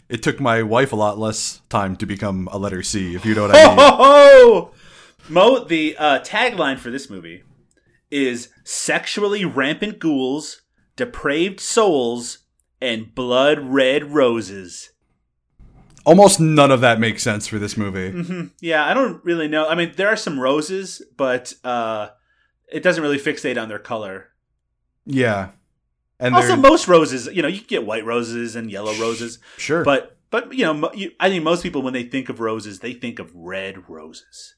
it 0.09 0.23
took 0.23 0.41
my 0.41 0.63
wife 0.63 0.93
a 0.93 0.97
lot 0.97 1.19
less 1.19 1.61
time 1.69 1.95
to 1.97 2.07
become 2.07 2.49
a 2.51 2.57
letter 2.57 2.83
C, 2.83 3.15
if 3.15 3.27
you 3.27 3.35
know 3.35 3.43
what 3.43 3.55
I 3.57 3.67
mean. 3.67 3.79
ho 3.79 3.97
ho! 3.97 4.71
Mo, 5.29 5.65
the 5.65 5.95
uh, 5.99 6.21
tagline 6.21 6.79
for 6.79 6.91
this 6.91 7.11
movie 7.11 7.43
is 8.11 8.49
"sexually 8.65 9.45
rampant 9.45 9.99
ghouls, 9.99 10.63
depraved 10.97 11.61
souls, 11.61 12.39
and 12.83 13.15
blood 13.15 13.61
red 13.61 14.13
roses." 14.13 14.91
Almost 16.05 16.41
none 16.41 16.73
of 16.73 16.81
that 16.81 16.99
makes 16.99 17.23
sense 17.23 17.47
for 17.47 17.59
this 17.61 17.77
movie. 17.77 18.11
hmm 18.11 18.47
Yeah, 18.61 18.85
I 18.85 18.93
don't 18.93 19.25
really 19.25 19.47
know. 19.47 19.69
I 19.69 19.77
mean, 19.77 19.93
there 19.97 20.09
are 20.09 20.17
some 20.17 20.39
roses, 20.41 21.01
but 21.17 21.55
uh, 21.63 22.09
it 22.73 22.83
doesn't 22.83 23.03
really 23.05 23.21
fixate 23.21 23.61
on 23.61 23.69
their 23.69 23.79
color. 23.79 24.31
Yeah. 25.07 25.51
And 26.19 26.35
Also, 26.35 26.49
they're 26.49 26.57
most 26.57 26.89
roses, 26.89 27.27
you 27.33 27.41
know, 27.43 27.49
you 27.49 27.59
can 27.59 27.69
get 27.69 27.87
white 27.87 28.05
roses 28.05 28.57
and 28.57 28.71
yellow 28.71 28.95
roses. 28.95 29.39
sure. 29.59 29.85
But 29.85 30.19
but 30.31 30.53
you 30.53 30.65
know, 30.65 30.91
you, 30.93 31.13
I 31.21 31.29
think 31.29 31.45
most 31.45 31.63
people 31.63 31.83
when 31.83 31.93
they 31.93 32.05
think 32.05 32.29
of 32.29 32.41
roses, 32.41 32.81
they 32.81 32.95
think 32.95 33.19
of 33.21 33.33
red 33.35 33.89
roses 33.89 34.57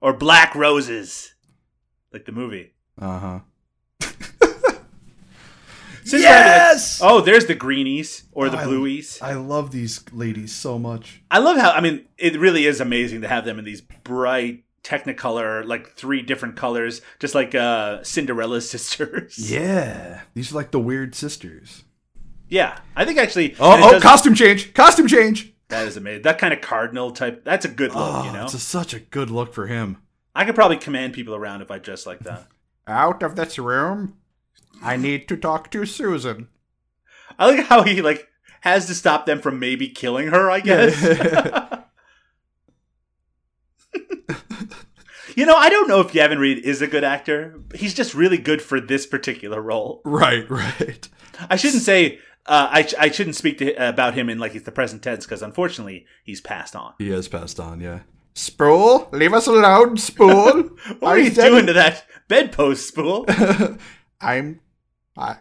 or 0.00 0.12
black 0.12 0.54
roses, 0.54 1.34
like 2.12 2.26
the 2.26 2.32
movie. 2.32 2.74
uh-huh. 3.00 3.40
Since 3.40 3.44
we're 6.12 6.18
having, 6.18 6.50
like- 6.52 6.58
Yes! 6.72 7.00
oh, 7.02 7.20
there's 7.20 7.46
the 7.46 7.54
greenies 7.54 8.24
or 8.32 8.48
the 8.48 8.58
I- 8.58 8.64
blueies. 8.64 9.20
I 9.22 9.34
love 9.34 9.70
these 9.70 10.04
ladies 10.12 10.52
so 10.54 10.78
much. 10.78 11.22
I 11.30 11.38
love 11.38 11.56
how 11.56 11.70
I 11.70 11.80
mean, 11.80 12.06
it 12.18 12.38
really 12.38 12.66
is 12.66 12.80
amazing 12.80 13.20
to 13.22 13.28
have 13.28 13.44
them 13.44 13.58
in 13.58 13.64
these 13.64 13.80
bright 13.80 14.64
Technicolor, 14.82 15.64
like 15.64 15.96
three 15.96 16.20
different 16.20 16.56
colors, 16.56 17.00
just 17.18 17.34
like 17.34 17.54
uh, 17.54 18.02
Cinderella's 18.02 18.68
sisters. 18.74 19.50
Yeah. 19.50 20.20
These 20.34 20.52
are 20.52 20.56
like 20.56 20.72
the 20.72 20.78
weird 20.80 21.14
sisters. 21.14 21.84
Yeah, 22.48 22.78
I 22.94 23.06
think 23.06 23.18
actually. 23.18 23.54
Oh, 23.58 23.80
oh, 23.82 23.92
does- 23.92 24.02
costume 24.02 24.34
change. 24.34 24.74
Costume 24.74 25.06
change. 25.08 25.54
that 25.68 25.86
is 25.88 25.96
amazing. 25.96 26.22
That 26.22 26.38
kind 26.38 26.52
of 26.52 26.60
cardinal 26.60 27.10
type. 27.12 27.44
That's 27.44 27.64
a 27.64 27.68
good 27.68 27.94
look. 27.94 28.14
Oh, 28.14 28.24
you 28.26 28.32
know, 28.32 28.44
it's 28.44 28.52
a, 28.52 28.58
such 28.58 28.92
a 28.92 29.00
good 29.00 29.30
look 29.30 29.54
for 29.54 29.66
him. 29.66 29.96
I 30.34 30.44
could 30.44 30.54
probably 30.54 30.76
command 30.76 31.14
people 31.14 31.34
around 31.34 31.62
if 31.62 31.70
I 31.70 31.78
dress 31.78 32.06
like 32.06 32.18
that. 32.20 32.46
Out 32.86 33.22
of 33.22 33.36
this 33.36 33.58
room. 33.58 34.18
I 34.82 34.96
need 34.96 35.28
to 35.28 35.36
talk 35.36 35.70
to 35.70 35.86
Susan. 35.86 36.48
I 37.38 37.50
like 37.50 37.66
how 37.66 37.82
he 37.82 38.02
like 38.02 38.28
has 38.62 38.86
to 38.86 38.94
stop 38.94 39.26
them 39.26 39.40
from 39.40 39.58
maybe 39.58 39.88
killing 39.88 40.28
her. 40.28 40.50
I 40.50 40.60
guess. 40.60 40.94
You 45.36 45.46
know, 45.46 45.56
I 45.56 45.68
don't 45.68 45.88
know 45.88 46.00
if 46.00 46.12
Gavin 46.12 46.38
Reed 46.38 46.64
is 46.64 46.80
a 46.80 46.86
good 46.86 47.02
actor. 47.02 47.60
He's 47.74 47.94
just 47.94 48.14
really 48.14 48.38
good 48.38 48.62
for 48.62 48.80
this 48.80 49.04
particular 49.04 49.60
role. 49.60 50.00
Right, 50.04 50.48
right. 50.48 51.08
I 51.50 51.56
shouldn't 51.56 51.82
say. 51.82 52.20
Uh, 52.46 52.68
I 52.70 52.88
I 52.98 53.10
shouldn't 53.10 53.36
speak 53.36 53.56
to 53.58 53.72
about 53.88 54.14
him 54.14 54.28
in 54.28 54.38
like 54.38 54.54
it's 54.54 54.66
the 54.66 54.70
present 54.70 55.02
tense 55.02 55.24
because 55.24 55.42
unfortunately 55.42 56.06
he's 56.24 56.42
passed 56.42 56.76
on. 56.76 56.92
He 56.98 57.08
has 57.08 57.26
passed 57.26 57.58
on, 57.58 57.80
yeah. 57.80 58.00
Spool, 58.34 59.08
leave 59.12 59.32
us 59.32 59.46
alone, 59.46 59.96
Spool. 59.96 60.62
What 60.98 61.16
are 61.16 61.18
you 61.18 61.30
doing 61.30 61.66
to 61.66 61.72
that 61.72 62.04
bedpost 62.28 62.86
spool? 62.88 63.26
I'm, 64.24 64.60
I, 65.16 65.36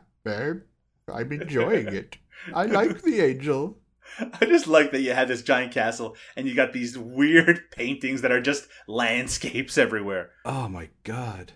I'm 1.12 1.32
enjoying 1.32 1.88
it. 1.88 2.18
I 2.54 2.66
like 2.66 3.02
the 3.02 3.22
angel. 3.22 3.78
I 4.20 4.46
just 4.46 4.68
like 4.68 4.92
that 4.92 5.02
you 5.02 5.14
had 5.14 5.28
this 5.28 5.42
giant 5.42 5.74
castle 5.74 6.16
and 6.36 6.48
you 6.48 6.56
got 6.56 6.74
these 6.74 6.98
weird 6.98 7.72
paintings 7.72 8.22
that 8.22 8.32
are 8.32 8.42
just 8.42 8.68
landscapes 8.88 9.78
everywhere. 9.78 10.32
Oh 10.46 10.68
my 10.68 10.90
god. 11.04 11.54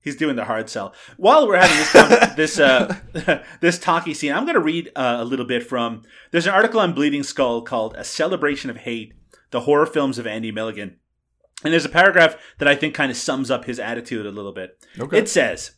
He's 0.00 0.16
doing 0.16 0.36
the 0.36 0.44
hard 0.44 0.70
sell. 0.70 0.94
While 1.16 1.48
we're 1.48 1.58
having 1.58 1.76
this 1.76 2.34
this 2.36 2.60
uh, 2.60 3.42
this 3.60 3.76
talkie 3.76 4.14
scene, 4.14 4.32
I'm 4.32 4.44
going 4.44 4.54
to 4.54 4.60
read 4.60 4.92
uh, 4.94 5.16
a 5.18 5.24
little 5.24 5.46
bit 5.46 5.66
from. 5.66 6.02
There's 6.30 6.46
an 6.46 6.54
article 6.54 6.78
on 6.78 6.92
Bleeding 6.92 7.24
Skull 7.24 7.62
called 7.62 7.96
"A 7.98 8.04
Celebration 8.04 8.70
of 8.70 8.76
Hate: 8.76 9.14
The 9.50 9.62
Horror 9.62 9.84
Films 9.84 10.20
of 10.20 10.24
Andy 10.24 10.52
Milligan," 10.52 10.98
and 11.64 11.72
there's 11.72 11.84
a 11.84 11.90
paragraph 11.90 12.36
that 12.58 12.68
I 12.68 12.74
think 12.74 12.94
kind 12.94 13.10
of 13.10 13.16
sums 13.16 13.50
up 13.50 13.64
his 13.64 13.78
attitude 13.78 14.26
a 14.26 14.30
little 14.30 14.52
bit. 14.52 14.84
Okay. 14.98 15.18
It 15.18 15.28
says, 15.28 15.72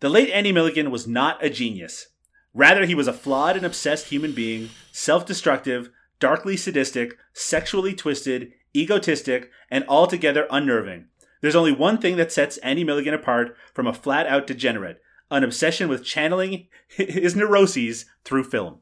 "The 0.00 0.08
late 0.08 0.30
Andy 0.30 0.52
Milligan 0.52 0.90
was 0.90 1.06
not 1.06 1.44
a 1.44 1.50
genius. 1.50 2.08
Rather, 2.54 2.84
he 2.84 2.94
was 2.94 3.08
a 3.08 3.12
flawed 3.12 3.56
and 3.56 3.64
obsessed 3.64 4.08
human 4.08 4.32
being, 4.32 4.70
self-destructive, 4.90 5.90
darkly 6.20 6.56
sadistic, 6.56 7.16
sexually 7.32 7.94
twisted, 7.94 8.52
egotistic, 8.76 9.50
and 9.70 9.84
altogether 9.88 10.46
unnerving." 10.50 11.06
There's 11.40 11.56
only 11.56 11.72
one 11.72 11.98
thing 11.98 12.16
that 12.16 12.30
sets 12.30 12.58
Andy 12.58 12.84
Milligan 12.84 13.14
apart 13.14 13.56
from 13.74 13.86
a 13.86 13.92
flat 13.92 14.26
out 14.26 14.46
degenerate 14.46 15.02
an 15.32 15.44
obsession 15.44 15.88
with 15.88 16.04
channeling 16.04 16.68
his 16.88 17.34
neuroses 17.34 18.04
through 18.24 18.44
film. 18.44 18.78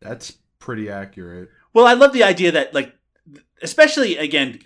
That's 0.00 0.38
pretty 0.58 0.90
accurate. 0.90 1.48
Well, 1.72 1.86
I 1.86 1.94
love 1.94 2.12
the 2.12 2.24
idea 2.24 2.52
that, 2.52 2.74
like, 2.74 2.94
especially 3.62 4.16
again, 4.16 4.58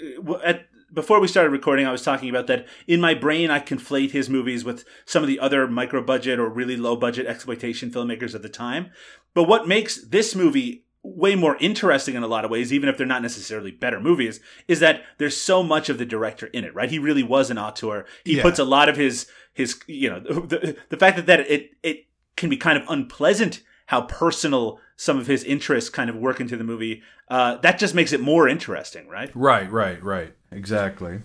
at, 0.45 0.67
before 0.93 1.21
we 1.21 1.29
started 1.29 1.51
recording, 1.51 1.87
I 1.87 1.93
was 1.93 2.03
talking 2.03 2.31
about 2.31 2.47
that 2.47 2.67
in 2.87 3.01
my 3.01 3.15
brain, 3.15 3.51
I 3.51 3.61
conflate 3.61 4.13
his 4.13 4.31
movies 4.31 4.65
with 4.65 4.85
some 5.05 5.23
of 5.23 5.29
the 5.29 5.39
other 5.41 5.67
micro 5.69 6.03
budget 6.03 6.39
or 6.39 6.49
really 6.49 6.77
low 6.77 6.97
budget 6.97 7.27
exploitation 7.27 7.91
filmmakers 7.91 8.35
of 8.35 8.43
the 8.43 8.49
time. 8.49 8.91
But 9.35 9.45
what 9.45 9.69
makes 9.69 10.01
this 10.07 10.35
movie 10.35 10.85
way 11.03 11.37
more 11.37 11.57
interesting 11.61 12.15
in 12.15 12.23
a 12.23 12.27
lot 12.29 12.45
of 12.45 12.51
ways, 12.51 12.73
even 12.73 12.89
if 12.89 12.97
they're 12.97 13.07
not 13.07 13.23
necessarily 13.23 13.71
better 13.71 14.01
movies, 14.01 14.41
is 14.67 14.81
that 14.81 15.03
there's 15.19 15.37
so 15.37 15.63
much 15.63 15.89
of 15.89 15.99
the 15.99 16.07
director 16.07 16.47
in 16.47 16.65
it, 16.65 16.75
right? 16.75 16.91
He 16.91 16.99
really 16.99 17.23
was 17.23 17.51
an 17.51 17.59
auteur. 17.59 18.07
He 18.25 18.37
Yeah. 18.37 18.43
puts 18.43 18.59
a 18.59 18.65
lot 18.65 18.89
of 18.89 18.97
his 18.97 19.27
his 19.53 19.79
you 19.87 20.09
know 20.11 20.21
the, 20.53 20.77
the 20.89 20.97
fact 20.97 21.17
that, 21.17 21.27
that 21.27 21.41
it 21.51 21.71
it 21.83 22.07
can 22.37 22.51
be 22.51 22.57
kind 22.57 22.77
of 22.79 22.85
unpleasant 22.89 23.63
how 23.87 24.03
personal 24.03 24.81
some 24.97 25.19
of 25.19 25.27
his 25.27 25.45
interests 25.45 25.91
kind 25.91 26.09
of 26.11 26.17
work 26.17 26.41
into 26.41 26.57
the 26.57 26.65
movie. 26.65 27.03
Uh, 27.29 27.57
that 27.59 27.79
just 27.79 27.95
makes 27.95 28.13
it 28.13 28.21
more 28.21 28.49
interesting, 28.49 29.09
right? 29.09 29.31
Right, 29.35 29.71
right, 29.71 30.03
right. 30.03 30.35
Exactly. 30.51 31.21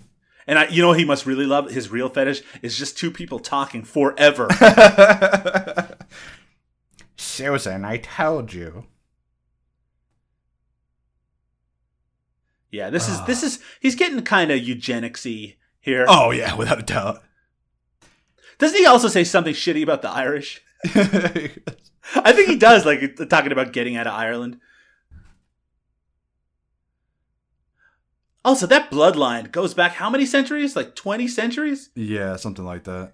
And 0.47 0.57
I, 0.57 0.67
you 0.67 0.81
know, 0.81 0.93
he 0.93 1.05
must 1.05 1.25
really 1.25 1.45
love 1.45 1.69
his 1.71 1.89
real 1.89 2.09
fetish 2.09 2.41
is 2.61 2.77
just 2.77 2.97
two 2.97 3.11
people 3.11 3.39
talking 3.39 3.83
forever. 3.83 4.47
Susan, 7.15 7.85
I 7.85 7.97
told 7.97 8.53
you. 8.53 8.85
yeah, 12.71 12.89
this 12.89 13.09
is 13.09 13.23
this 13.25 13.43
is 13.43 13.59
he's 13.79 13.95
getting 13.95 14.21
kind 14.21 14.49
of 14.49 14.59
eugenicsy 14.59 15.55
here. 15.79 16.05
Oh 16.07 16.31
yeah, 16.31 16.55
without 16.55 16.79
a 16.79 16.83
doubt. 16.83 17.21
Doesn't 18.57 18.77
he 18.77 18.85
also 18.85 19.07
say 19.07 19.23
something 19.23 19.53
shitty 19.53 19.83
about 19.83 20.01
the 20.01 20.09
Irish? 20.09 20.61
I 22.15 22.33
think 22.33 22.49
he 22.49 22.55
does, 22.55 22.85
like 22.85 23.15
talking 23.29 23.51
about 23.51 23.73
getting 23.73 23.95
out 23.95 24.07
of 24.07 24.13
Ireland. 24.13 24.59
Also, 28.43 28.65
that 28.67 28.89
bloodline 28.89 29.51
goes 29.51 29.73
back 29.75 29.93
how 29.93 30.09
many 30.09 30.25
centuries? 30.25 30.75
Like 30.75 30.95
20 30.95 31.27
centuries? 31.27 31.89
yeah, 31.95 32.35
something 32.37 32.65
like 32.65 32.85
that. 32.85 33.13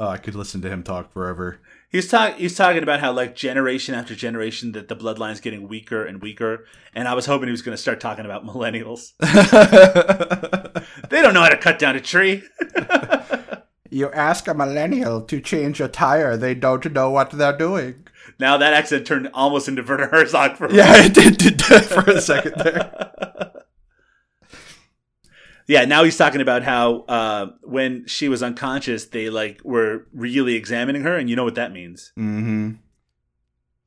Oh, 0.00 0.08
I 0.08 0.18
could 0.18 0.36
listen 0.36 0.60
to 0.62 0.68
him 0.68 0.84
talk 0.84 1.12
forever. 1.12 1.58
He's 1.90 2.08
talk 2.08 2.34
he's 2.36 2.54
talking 2.56 2.84
about 2.84 3.00
how 3.00 3.10
like 3.12 3.34
generation 3.34 3.96
after 3.96 4.14
generation 4.14 4.70
that 4.72 4.86
the 4.86 4.94
bloodline's 4.94 5.40
getting 5.40 5.66
weaker 5.66 6.04
and 6.04 6.22
weaker. 6.22 6.66
And 6.94 7.08
I 7.08 7.14
was 7.14 7.26
hoping 7.26 7.48
he 7.48 7.50
was 7.50 7.62
gonna 7.62 7.76
start 7.76 7.98
talking 8.00 8.24
about 8.24 8.44
millennials. 8.46 9.14
They 11.10 11.22
don't 11.22 11.32
know 11.32 11.40
how 11.42 11.48
to 11.48 11.56
cut 11.56 11.78
down 11.78 11.96
a 11.96 12.00
tree. 12.00 12.42
you 13.90 14.10
ask 14.12 14.46
a 14.48 14.54
millennial 14.54 15.22
to 15.22 15.40
change 15.40 15.80
a 15.80 15.88
tire, 15.88 16.36
they 16.36 16.54
don't 16.54 16.92
know 16.92 17.10
what 17.10 17.30
they're 17.30 17.56
doing. 17.56 18.06
now 18.38 18.56
that 18.56 18.72
accent 18.72 19.06
turned 19.06 19.28
almost 19.34 19.68
into 19.68 19.82
Werner 19.82 20.08
Herzog 20.08 20.56
for. 20.56 20.70
Yeah, 20.70 21.04
it 21.04 21.14
did, 21.14 21.36
did 21.38 21.62
for 21.62 22.00
a 22.10 22.20
second 22.20 22.54
there. 22.56 23.12
Yeah, 25.68 25.84
now 25.84 26.02
he's 26.02 26.16
talking 26.16 26.40
about 26.40 26.62
how 26.62 27.00
uh, 27.02 27.48
when 27.62 28.06
she 28.06 28.30
was 28.30 28.42
unconscious, 28.42 29.04
they 29.04 29.28
like 29.28 29.60
were 29.64 30.06
really 30.14 30.54
examining 30.54 31.02
her, 31.02 31.14
and 31.14 31.28
you 31.28 31.36
know 31.36 31.44
what 31.44 31.56
that 31.56 31.72
means. 31.72 32.10
Mm-hmm. 32.18 32.76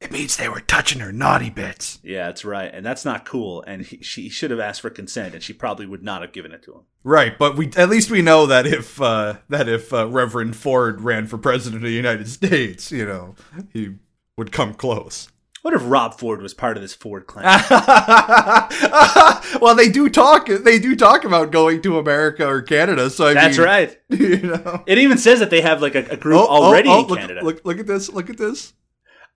It 0.01 0.11
means 0.11 0.35
they 0.35 0.49
were 0.49 0.61
touching 0.61 0.99
her 0.99 1.11
naughty 1.11 1.51
bits. 1.51 1.99
Yeah, 2.01 2.25
that's 2.25 2.43
right, 2.43 2.71
and 2.73 2.83
that's 2.83 3.05
not 3.05 3.23
cool. 3.23 3.63
And 3.67 3.83
he, 3.83 4.01
she 4.01 4.29
should 4.29 4.49
have 4.49 4.59
asked 4.59 4.81
for 4.81 4.89
consent, 4.89 5.35
and 5.35 5.43
she 5.43 5.53
probably 5.53 5.85
would 5.85 6.01
not 6.01 6.23
have 6.23 6.31
given 6.31 6.51
it 6.51 6.63
to 6.63 6.73
him. 6.73 6.81
Right, 7.03 7.37
but 7.37 7.55
we 7.55 7.69
at 7.77 7.87
least 7.87 8.09
we 8.09 8.23
know 8.23 8.47
that 8.47 8.65
if 8.65 8.99
uh, 8.99 9.35
that 9.49 9.69
if 9.69 9.93
uh, 9.93 10.07
Reverend 10.07 10.55
Ford 10.55 11.01
ran 11.01 11.27
for 11.27 11.37
president 11.37 11.83
of 11.83 11.87
the 11.87 11.95
United 11.95 12.27
States, 12.27 12.91
you 12.91 13.05
know, 13.05 13.35
he 13.71 13.93
would 14.37 14.51
come 14.51 14.73
close. 14.73 15.29
What 15.61 15.75
if 15.75 15.83
Rob 15.85 16.15
Ford 16.15 16.41
was 16.41 16.55
part 16.55 16.75
of 16.75 16.81
this 16.81 16.95
Ford 16.95 17.27
clan? 17.27 17.43
well, 19.61 19.75
they 19.75 19.89
do 19.89 20.09
talk. 20.09 20.47
They 20.47 20.79
do 20.79 20.95
talk 20.95 21.23
about 21.23 21.51
going 21.51 21.83
to 21.83 21.99
America 21.99 22.47
or 22.47 22.63
Canada. 22.63 23.11
So 23.11 23.27
I 23.27 23.35
that's 23.35 23.59
mean, 23.59 23.67
right. 23.67 23.99
You 24.09 24.37
know, 24.37 24.83
It 24.87 24.97
even 24.97 25.19
says 25.19 25.39
that 25.39 25.51
they 25.51 25.61
have 25.61 25.79
like 25.79 25.93
a, 25.93 26.03
a 26.09 26.17
group 26.17 26.39
Oh, 26.39 26.47
oh, 26.49 26.63
already 26.63 26.89
oh, 26.89 27.01
in 27.01 27.07
look, 27.07 27.19
Canada. 27.19 27.43
Look, 27.43 27.63
look 27.63 27.77
at 27.77 27.85
this. 27.85 28.09
Look 28.09 28.31
at 28.31 28.37
this. 28.37 28.73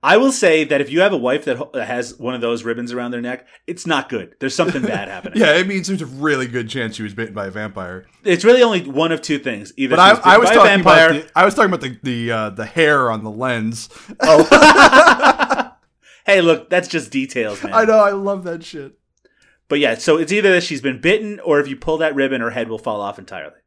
I 0.05 0.17
will 0.17 0.31
say 0.31 0.65
that 0.65 0.81
if 0.81 0.91
you 0.91 1.01
have 1.01 1.13
a 1.13 1.17
wife 1.17 1.45
that 1.45 1.57
has 1.73 2.15
one 2.19 2.35
of 2.35 2.41
those 2.41 2.63
ribbons 2.63 2.93
around 2.93 3.09
their 3.09 3.21
neck, 3.21 3.47
it's 3.65 3.87
not 3.87 4.07
good. 4.07 4.35
There's 4.39 4.53
something 4.53 4.81
bad 4.83 5.07
happening. 5.07 5.39
Yeah, 5.39 5.55
it 5.55 5.65
means 5.65 5.87
there's 5.87 6.03
a 6.03 6.05
really 6.05 6.45
good 6.45 6.69
chance 6.69 6.95
she 6.95 7.01
was 7.01 7.15
bitten 7.15 7.33
by 7.33 7.47
a 7.47 7.49
vampire. 7.49 8.05
It's 8.23 8.45
really 8.45 8.61
only 8.61 8.87
one 8.87 9.11
of 9.11 9.23
two 9.23 9.39
things. 9.39 9.73
Either 9.77 9.95
But 9.95 10.01
I, 10.01 10.13
was 10.13 10.21
I 10.23 10.37
was 10.37 10.49
by 10.49 10.53
a 10.53 10.57
talking 10.57 10.69
vampire. 10.69 11.09
about 11.09 11.23
the, 11.23 11.39
I 11.39 11.45
was 11.45 11.55
talking 11.55 11.73
about 11.73 11.81
the 11.81 11.97
the 12.03 12.31
uh, 12.31 12.49
the 12.51 12.65
hair 12.67 13.09
on 13.09 13.23
the 13.23 13.31
lens. 13.31 13.89
Oh. 14.19 15.71
hey, 16.27 16.41
look, 16.41 16.69
that's 16.69 16.87
just 16.87 17.11
details, 17.11 17.63
man. 17.63 17.73
I 17.73 17.85
know. 17.85 17.97
I 17.97 18.11
love 18.11 18.43
that 18.43 18.63
shit. 18.63 18.99
But 19.69 19.79
yeah, 19.79 19.95
so 19.95 20.17
it's 20.17 20.31
either 20.31 20.51
that 20.51 20.61
she's 20.61 20.81
been 20.81 21.01
bitten 21.01 21.39
or 21.39 21.59
if 21.59 21.67
you 21.67 21.75
pull 21.75 21.97
that 21.97 22.13
ribbon, 22.13 22.41
her 22.41 22.51
head 22.51 22.69
will 22.69 22.77
fall 22.77 23.01
off 23.01 23.17
entirely. 23.17 23.57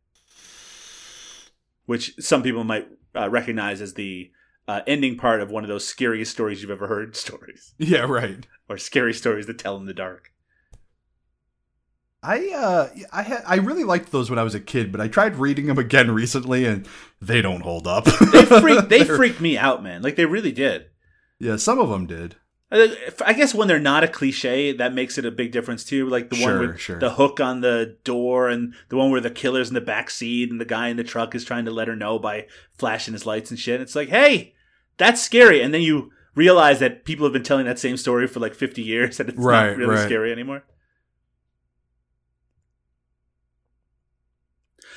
Which 1.87 2.15
some 2.21 2.45
people 2.45 2.63
might 2.63 2.87
uh, 3.17 3.29
recognize 3.29 3.81
as 3.81 3.95
the 3.95 4.31
uh, 4.69 4.83
ending 4.87 5.17
part 5.17 5.41
of 5.41 5.51
one 5.51 5.65
of 5.65 5.69
those 5.69 5.87
scariest 5.87 6.31
stories 6.31 6.63
you've 6.63 6.71
ever 6.71 6.87
heard 6.87 7.17
stories, 7.25 7.75
Yeah, 7.79 8.01
right. 8.03 8.47
or 8.69 8.79
scary 8.79 9.15
stories 9.15 9.47
that 9.47 9.59
tell 9.59 9.77
in 9.79 9.87
the 9.87 9.95
dark. 9.95 10.31
I 12.23 12.51
uh 12.51 12.89
I 13.13 13.23
had 13.23 13.43
I 13.47 13.57
really 13.57 13.85
liked 13.85 14.11
those 14.11 14.29
when 14.29 14.41
I 14.41 14.43
was 14.43 14.55
a 14.55 14.61
kid, 14.61 14.91
but 14.91 15.01
I 15.01 15.07
tried 15.07 15.37
reading 15.37 15.67
them 15.67 15.79
again 15.79 16.11
recently, 16.11 16.65
and 16.65 16.87
they 17.23 17.41
don't 17.41 17.61
hold 17.63 17.87
up. 17.87 18.05
They 18.07 18.45
freak, 18.45 18.89
they 18.89 19.05
freaked 19.05 19.41
me 19.41 19.57
out, 19.57 19.85
man. 19.85 20.03
Like 20.03 20.17
they 20.17 20.25
really 20.27 20.51
did. 20.53 20.87
Yeah, 21.39 21.57
some 21.57 21.79
of 21.79 21.89
them 21.91 22.07
did. 22.07 22.35
I 22.73 22.97
I 23.25 23.33
guess 23.35 23.55
when 23.55 23.69
they're 23.69 23.79
not 23.79 24.03
a 24.03 24.09
cliche, 24.09 24.73
that 24.73 24.93
makes 24.95 25.17
it 25.17 25.25
a 25.27 25.31
big 25.31 25.53
difference 25.53 25.85
too. 25.85 26.09
Like 26.09 26.29
the 26.29 26.37
Sure, 26.37 26.59
one 26.59 26.69
with 26.69 26.81
sure. 26.81 26.99
the 26.99 27.11
hook 27.11 27.39
on 27.39 27.61
the 27.61 27.97
door, 28.03 28.49
and 28.49 28.75
the 28.89 28.97
one 28.97 29.13
where 29.13 29.21
the 29.21 29.31
killer's 29.31 29.69
in 29.69 29.75
the 29.75 29.81
back 29.81 30.11
seat, 30.11 30.51
and 30.51 30.61
the 30.61 30.65
guy 30.65 30.89
in 30.89 30.97
the 30.97 31.05
truck 31.05 31.37
is 31.37 31.45
trying 31.45 31.67
to 31.67 31.71
let 31.71 31.87
her 31.87 31.97
know 31.97 32.19
by 32.19 32.49
flashing 32.77 33.15
his 33.15 33.27
lights 33.27 33.51
and 33.51 33.61
shit. 33.61 33.81
It's 33.81 33.95
like, 33.95 34.09
hey, 34.09 34.55
that's 34.99 35.23
scary, 35.23 35.63
and 35.63 35.73
then 35.73 35.81
you 35.83 36.11
realize 36.35 36.79
that 36.81 37.05
people 37.05 37.25
have 37.27 37.33
been 37.33 37.43
telling 37.43 37.67
that 37.67 37.79
same 37.79 37.97
story 37.97 38.27
for 38.27 38.41
like 38.41 38.55
fifty 38.55 38.83
years, 38.83 39.19
and 39.21 39.29
it's 39.31 39.39
Right, 39.39 39.69
not 39.71 39.77
really 39.79 39.95
right. 39.95 40.05
scary 40.07 40.31
anymore. 40.33 40.65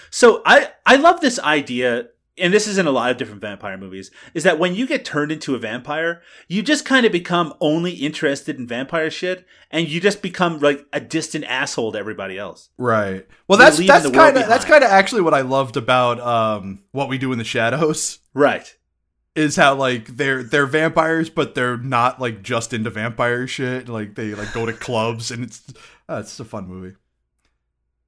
So 0.10 0.42
I 0.46 0.70
I 0.86 0.98
love 0.98 1.22
this 1.22 1.40
idea, 1.40 2.08
and 2.38 2.54
this 2.54 2.68
is 2.68 2.78
in 2.78 2.86
a 2.86 2.92
lot 2.92 3.12
of 3.12 3.18
different 3.18 3.42
vampire 3.42 3.78
movies, 3.78 4.12
is 4.34 4.44
that 4.44 4.60
when 4.60 4.76
you 4.76 4.86
get 4.86 5.06
turned 5.06 5.32
into 5.32 5.56
a 5.56 5.60
vampire, 5.60 6.22
you 6.50 6.62
just 6.62 6.84
kind 6.86 7.06
of 7.06 7.12
become 7.12 7.54
only 7.62 7.92
interested 7.94 8.58
in 8.58 8.68
vampire 8.68 9.10
shit, 9.10 9.46
and 9.70 9.88
you 9.88 10.02
just 10.02 10.22
become 10.22 10.60
like 10.60 10.86
a 10.92 11.00
distant 11.00 11.46
asshole 11.46 11.94
to 11.94 11.98
everybody 11.98 12.38
else. 12.38 12.70
Right. 12.78 13.26
Well, 13.48 13.58
that's 13.58 13.78
that's 13.78 14.10
kind 14.10 14.38
of 14.38 14.48
that's 14.48 14.66
kind 14.66 14.84
of 14.84 14.90
actually 14.90 15.22
what 15.22 15.34
I 15.34 15.42
loved 15.42 15.78
about 15.78 16.20
um 16.20 16.84
what 16.92 17.08
we 17.10 17.18
do 17.18 17.32
in 17.32 17.38
the 17.38 17.46
shadows. 17.46 18.20
Right. 18.34 18.76
Is 19.36 19.56
how 19.56 19.76
like 19.76 20.08
they're 20.18 20.44
they're 20.44 20.66
vampires, 20.66 21.30
but 21.30 21.56
they're 21.56 21.78
not 21.78 22.20
like 22.20 22.42
just 22.42 22.74
into 22.74 22.90
vampire 22.90 23.48
shit. 23.48 23.88
Like 23.90 24.16
they 24.16 24.34
like 24.36 24.54
go 24.54 24.66
to 24.66 24.74
clubs 24.74 25.32
and 25.32 25.44
it's 25.44 25.64
uh, 26.10 26.18
it's 26.24 26.40
a 26.40 26.46
fun 26.46 26.68
movie. 26.68 26.96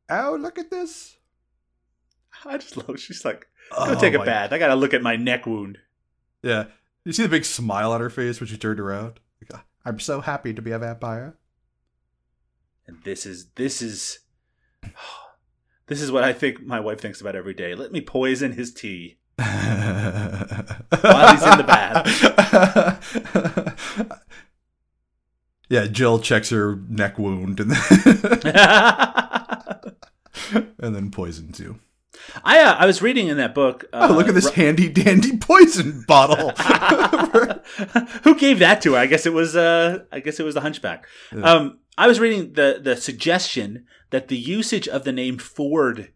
Oh, 0.10 0.38
look 0.40 0.58
at 0.60 0.70
this! 0.70 1.16
I 2.46 2.58
just 2.58 2.76
love. 2.78 3.00
She's 3.00 3.24
like, 3.24 3.48
go 3.72 3.78
Oh, 3.88 4.00
take 4.00 4.14
a 4.14 4.18
my- 4.20 4.26
bath. 4.26 4.52
I 4.52 4.58
gotta 4.58 4.76
look 4.76 4.94
at 4.94 5.02
my 5.02 5.16
neck 5.16 5.46
wound. 5.46 5.78
Yeah, 6.42 6.66
you 7.06 7.14
see 7.14 7.24
the 7.24 7.30
big 7.30 7.46
smile 7.46 7.92
on 7.94 8.02
her 8.02 8.10
face 8.10 8.40
when 8.42 8.48
she 8.48 8.58
turned 8.58 8.80
around. 8.82 9.20
Like, 9.50 9.62
I'm 9.86 10.00
so 10.00 10.20
happy 10.22 10.54
to 10.54 10.62
be 10.62 10.72
a 10.72 10.80
vampire. 10.80 11.38
And 12.86 13.02
this 13.06 13.26
is 13.26 13.52
this 13.56 13.82
is 13.82 14.20
this 15.88 16.02
is 16.02 16.12
what 16.12 16.26
I 16.26 16.34
think 16.34 16.66
my 16.66 16.82
wife 16.82 17.00
thinks 17.00 17.22
about 17.22 17.36
every 17.38 17.54
day. 17.54 17.76
Let 17.76 17.94
me 17.94 18.02
poison 18.02 18.52
his 18.52 18.74
tea. 18.74 19.20
While 21.02 21.34
he's 21.34 21.44
in 21.44 21.58
the 21.58 21.64
bath. 21.66 22.08
yeah, 25.70 25.86
Jill 25.88 26.20
checks 26.20 26.50
her 26.50 26.76
neck 26.90 27.18
wound 27.18 27.60
and 27.60 27.72
then, 27.72 28.42
and 30.80 30.96
then 30.96 31.12
poisons 31.12 31.60
you. 31.60 31.80
uh, 32.44 32.76
I 32.80 32.86
was 32.86 33.02
reading 33.02 33.28
in 33.28 33.38
that 33.38 33.54
book. 33.56 33.86
Uh, 33.92 34.08
Oh, 34.10 34.14
look 34.14 34.28
at 34.28 34.36
this 34.36 34.50
handy 34.52 34.90
dandy 34.90 35.38
poison 35.38 36.04
bottle. 36.08 36.50
Who 38.24 38.36
gave 38.36 38.60
that 38.60 38.82
to 38.84 38.94
her? 38.94 39.00
I 39.00 39.06
guess 39.08 39.26
it 39.26 39.34
was. 39.34 39.56
Uh, 39.56 40.00
I 40.12 40.20
guess 40.20 40.40
it 40.40 40.44
was 40.44 40.54
the 40.56 40.62
Hunchback. 40.62 41.08
Um, 41.42 41.80
I 41.98 42.08
was 42.08 42.20
reading 42.20 42.54
the 42.54 42.80
the 42.82 42.96
suggestion 42.96 43.86
that 44.12 44.28
the 44.28 44.38
usage 44.38 44.88
of 44.88 45.04
the 45.04 45.12
name 45.12 45.38
Ford 45.38 46.10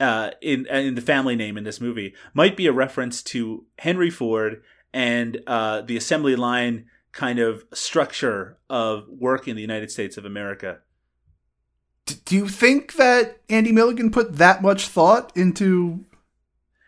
uh, 0.00 0.30
in 0.42 0.66
in 0.66 0.94
the 0.94 1.00
family 1.00 1.36
name 1.36 1.56
in 1.56 1.64
this 1.64 1.80
movie 1.80 2.14
might 2.34 2.56
be 2.56 2.66
a 2.66 2.72
reference 2.72 3.22
to 3.22 3.64
Henry 3.78 4.10
Ford 4.10 4.62
and 4.92 5.42
uh, 5.46 5.80
the 5.82 5.96
assembly 5.96 6.36
line 6.36 6.86
kind 7.12 7.38
of 7.38 7.64
structure 7.72 8.58
of 8.68 9.06
work 9.08 9.48
in 9.48 9.56
the 9.56 9.62
United 9.62 9.90
States 9.90 10.16
of 10.16 10.24
America. 10.24 10.78
D- 12.06 12.14
Do 12.24 12.34
you 12.36 12.48
think 12.48 12.94
that 12.94 13.38
Andy 13.48 13.72
Milligan 13.72 14.10
put 14.10 14.36
that 14.36 14.62
much 14.62 14.88
thought 14.88 15.32
into? 15.36 16.04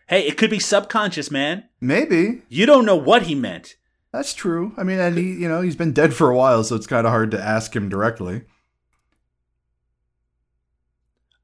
Hey, 0.08 0.26
it 0.26 0.36
could 0.38 0.50
be 0.50 0.58
subconscious, 0.58 1.30
man. 1.30 1.64
Maybe 1.80 2.42
You 2.48 2.66
don't 2.66 2.84
know 2.86 2.96
what 2.96 3.22
he 3.24 3.34
meant. 3.34 3.76
that's 4.12 4.32
true. 4.34 4.72
I 4.76 4.82
mean, 4.84 4.98
and 4.98 5.16
he, 5.18 5.32
you 5.34 5.48
know, 5.48 5.60
he's 5.60 5.76
been 5.76 5.92
dead 5.92 6.14
for 6.14 6.30
a 6.30 6.36
while, 6.36 6.64
so 6.64 6.76
it's 6.76 6.86
kind 6.86 7.06
of 7.06 7.10
hard 7.12 7.30
to 7.32 7.42
ask 7.42 7.74
him 7.76 7.88
directly. 7.88 8.42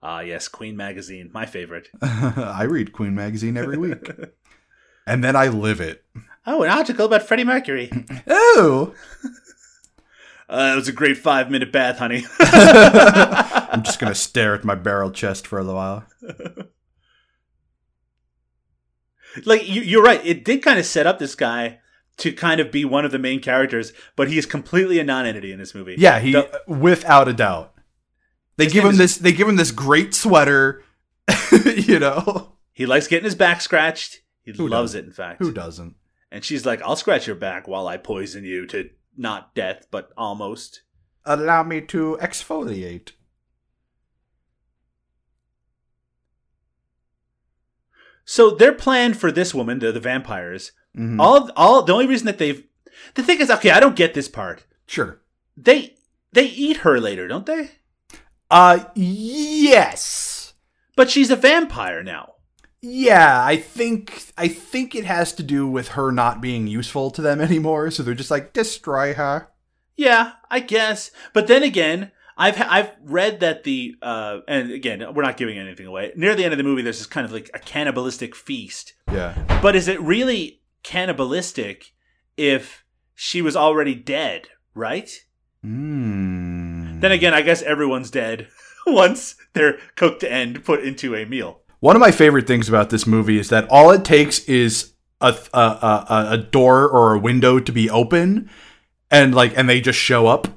Ah, 0.06 0.20
yes, 0.20 0.48
Queen 0.48 0.76
magazine, 0.76 1.30
my 1.32 1.46
favorite. 1.46 1.88
I 2.02 2.64
read 2.64 2.92
Queen 2.92 3.14
magazine 3.14 3.56
every 3.56 3.78
week, 3.78 4.10
and 5.06 5.24
then 5.24 5.34
I 5.34 5.48
live 5.48 5.80
it. 5.80 6.04
Oh, 6.46 6.62
an 6.62 6.68
article 6.70 7.06
about 7.06 7.22
Freddie 7.22 7.44
Mercury. 7.44 7.90
Oh, 8.28 8.94
Uh, 10.46 10.72
it 10.74 10.76
was 10.76 10.88
a 10.88 10.92
great 10.92 11.16
five 11.16 11.50
minute 11.50 11.72
bath, 11.72 11.96
honey. 11.98 12.22
I'm 12.38 13.82
just 13.82 13.98
gonna 13.98 14.14
stare 14.14 14.54
at 14.54 14.62
my 14.62 14.74
barrel 14.74 15.10
chest 15.10 15.46
for 15.46 15.58
a 15.58 15.62
little 15.62 15.76
while. 15.76 16.04
like 19.46 19.66
you, 19.66 19.80
you're 19.80 20.02
right. 20.02 20.24
It 20.24 20.44
did 20.44 20.62
kind 20.62 20.78
of 20.78 20.84
set 20.84 21.06
up 21.06 21.18
this 21.18 21.34
guy 21.34 21.78
to 22.18 22.30
kind 22.30 22.60
of 22.60 22.70
be 22.70 22.84
one 22.84 23.06
of 23.06 23.10
the 23.10 23.18
main 23.18 23.40
characters, 23.40 23.92
but 24.16 24.28
he 24.28 24.36
is 24.38 24.44
completely 24.46 24.98
a 24.98 25.04
non-entity 25.04 25.50
in 25.50 25.58
this 25.58 25.74
movie. 25.74 25.96
Yeah, 25.98 26.20
he 26.20 26.32
The- 26.32 26.60
without 26.68 27.26
a 27.26 27.32
doubt. 27.32 27.73
They 28.56 28.64
His 28.64 28.72
give 28.72 28.84
him 28.84 28.90
is- 28.92 28.98
this. 28.98 29.18
They 29.18 29.32
give 29.32 29.48
him 29.48 29.56
this 29.56 29.70
great 29.70 30.14
sweater. 30.14 30.82
you 31.76 31.98
know 31.98 32.52
he 32.72 32.86
likes 32.86 33.06
getting 33.08 33.24
his 33.24 33.34
back 33.34 33.60
scratched. 33.60 34.20
He 34.42 34.52
Who 34.52 34.68
loves 34.68 34.92
doesn't? 34.92 35.00
it, 35.04 35.06
in 35.06 35.12
fact. 35.12 35.38
who 35.40 35.52
doesn't? 35.52 35.94
And 36.30 36.44
she's 36.44 36.66
like, 36.66 36.82
"I'll 36.82 36.96
scratch 36.96 37.26
your 37.26 37.36
back 37.36 37.66
while 37.66 37.86
I 37.88 37.96
poison 37.96 38.44
you 38.44 38.66
to 38.66 38.90
not 39.16 39.54
death, 39.54 39.86
but 39.90 40.10
almost." 40.16 40.82
Allow 41.24 41.62
me 41.62 41.80
to 41.80 42.18
exfoliate. 42.20 43.12
So 48.24 48.50
their 48.50 48.72
plan 48.72 49.14
for 49.14 49.30
this 49.30 49.54
woman, 49.54 49.78
the, 49.78 49.92
the 49.92 50.00
vampires, 50.00 50.72
Mhm. 50.96 51.20
all 51.20 51.50
all 51.56 51.82
the 51.82 51.92
only 51.92 52.06
reason 52.06 52.26
that 52.26 52.38
they've 52.38 52.64
the 53.14 53.22
thing 53.22 53.40
is, 53.40 53.50
okay, 53.50 53.70
I 53.70 53.80
don't 53.80 53.96
get 53.96 54.14
this 54.14 54.28
part. 54.28 54.64
Sure. 54.86 55.20
They 55.56 55.96
they 56.32 56.46
eat 56.46 56.78
her 56.78 57.00
later, 57.00 57.26
don't 57.28 57.46
they? 57.46 57.72
Uh, 58.54 58.84
yes. 58.94 60.54
But 60.94 61.10
she's 61.10 61.32
a 61.32 61.36
vampire 61.36 62.04
now. 62.04 62.34
Yeah, 62.80 63.44
I 63.44 63.56
think 63.56 64.26
I 64.38 64.46
think 64.46 64.94
it 64.94 65.04
has 65.06 65.32
to 65.32 65.42
do 65.42 65.66
with 65.66 65.88
her 65.88 66.12
not 66.12 66.40
being 66.40 66.68
useful 66.68 67.10
to 67.12 67.22
them 67.22 67.40
anymore. 67.40 67.90
So 67.90 68.04
they're 68.04 68.14
just 68.14 68.30
like 68.30 68.52
destroy 68.52 69.14
her. 69.14 69.48
Yeah, 69.96 70.32
I 70.50 70.60
guess. 70.60 71.10
But 71.32 71.48
then 71.48 71.64
again, 71.64 72.12
I've 72.36 72.60
I've 72.60 72.90
read 73.02 73.40
that 73.40 73.64
the 73.64 73.96
uh, 74.00 74.38
and 74.46 74.70
again, 74.70 75.02
we're 75.14 75.24
not 75.24 75.36
giving 75.36 75.58
anything 75.58 75.86
away. 75.86 76.12
Near 76.14 76.36
the 76.36 76.44
end 76.44 76.52
of 76.52 76.58
the 76.58 76.62
movie, 76.64 76.82
there's 76.82 76.98
this 76.98 77.08
kind 77.08 77.24
of 77.24 77.32
like 77.32 77.50
a 77.54 77.58
cannibalistic 77.58 78.36
feast. 78.36 78.92
Yeah. 79.10 79.34
But 79.62 79.74
is 79.74 79.88
it 79.88 80.00
really 80.00 80.60
cannibalistic 80.84 81.92
if 82.36 82.84
she 83.16 83.42
was 83.42 83.56
already 83.56 83.96
dead? 83.96 84.46
Right? 84.76 85.10
Mm. 85.64 86.53
Then 87.04 87.12
again, 87.12 87.34
I 87.34 87.42
guess 87.42 87.60
everyone's 87.60 88.10
dead 88.10 88.48
once 88.86 89.34
they're 89.52 89.76
cooked 89.94 90.24
and 90.24 90.64
put 90.64 90.82
into 90.82 91.14
a 91.14 91.26
meal. 91.26 91.60
One 91.80 91.96
of 91.96 92.00
my 92.00 92.10
favorite 92.10 92.46
things 92.46 92.66
about 92.66 92.88
this 92.88 93.06
movie 93.06 93.36
is 93.38 93.50
that 93.50 93.68
all 93.68 93.90
it 93.90 94.06
takes 94.06 94.38
is 94.46 94.94
a 95.20 95.36
a, 95.52 95.58
a, 95.58 96.26
a 96.30 96.38
door 96.38 96.88
or 96.88 97.12
a 97.12 97.18
window 97.18 97.60
to 97.60 97.70
be 97.72 97.90
open, 97.90 98.48
and 99.10 99.34
like 99.34 99.52
and 99.54 99.68
they 99.68 99.82
just 99.82 99.98
show 99.98 100.26
up. 100.28 100.48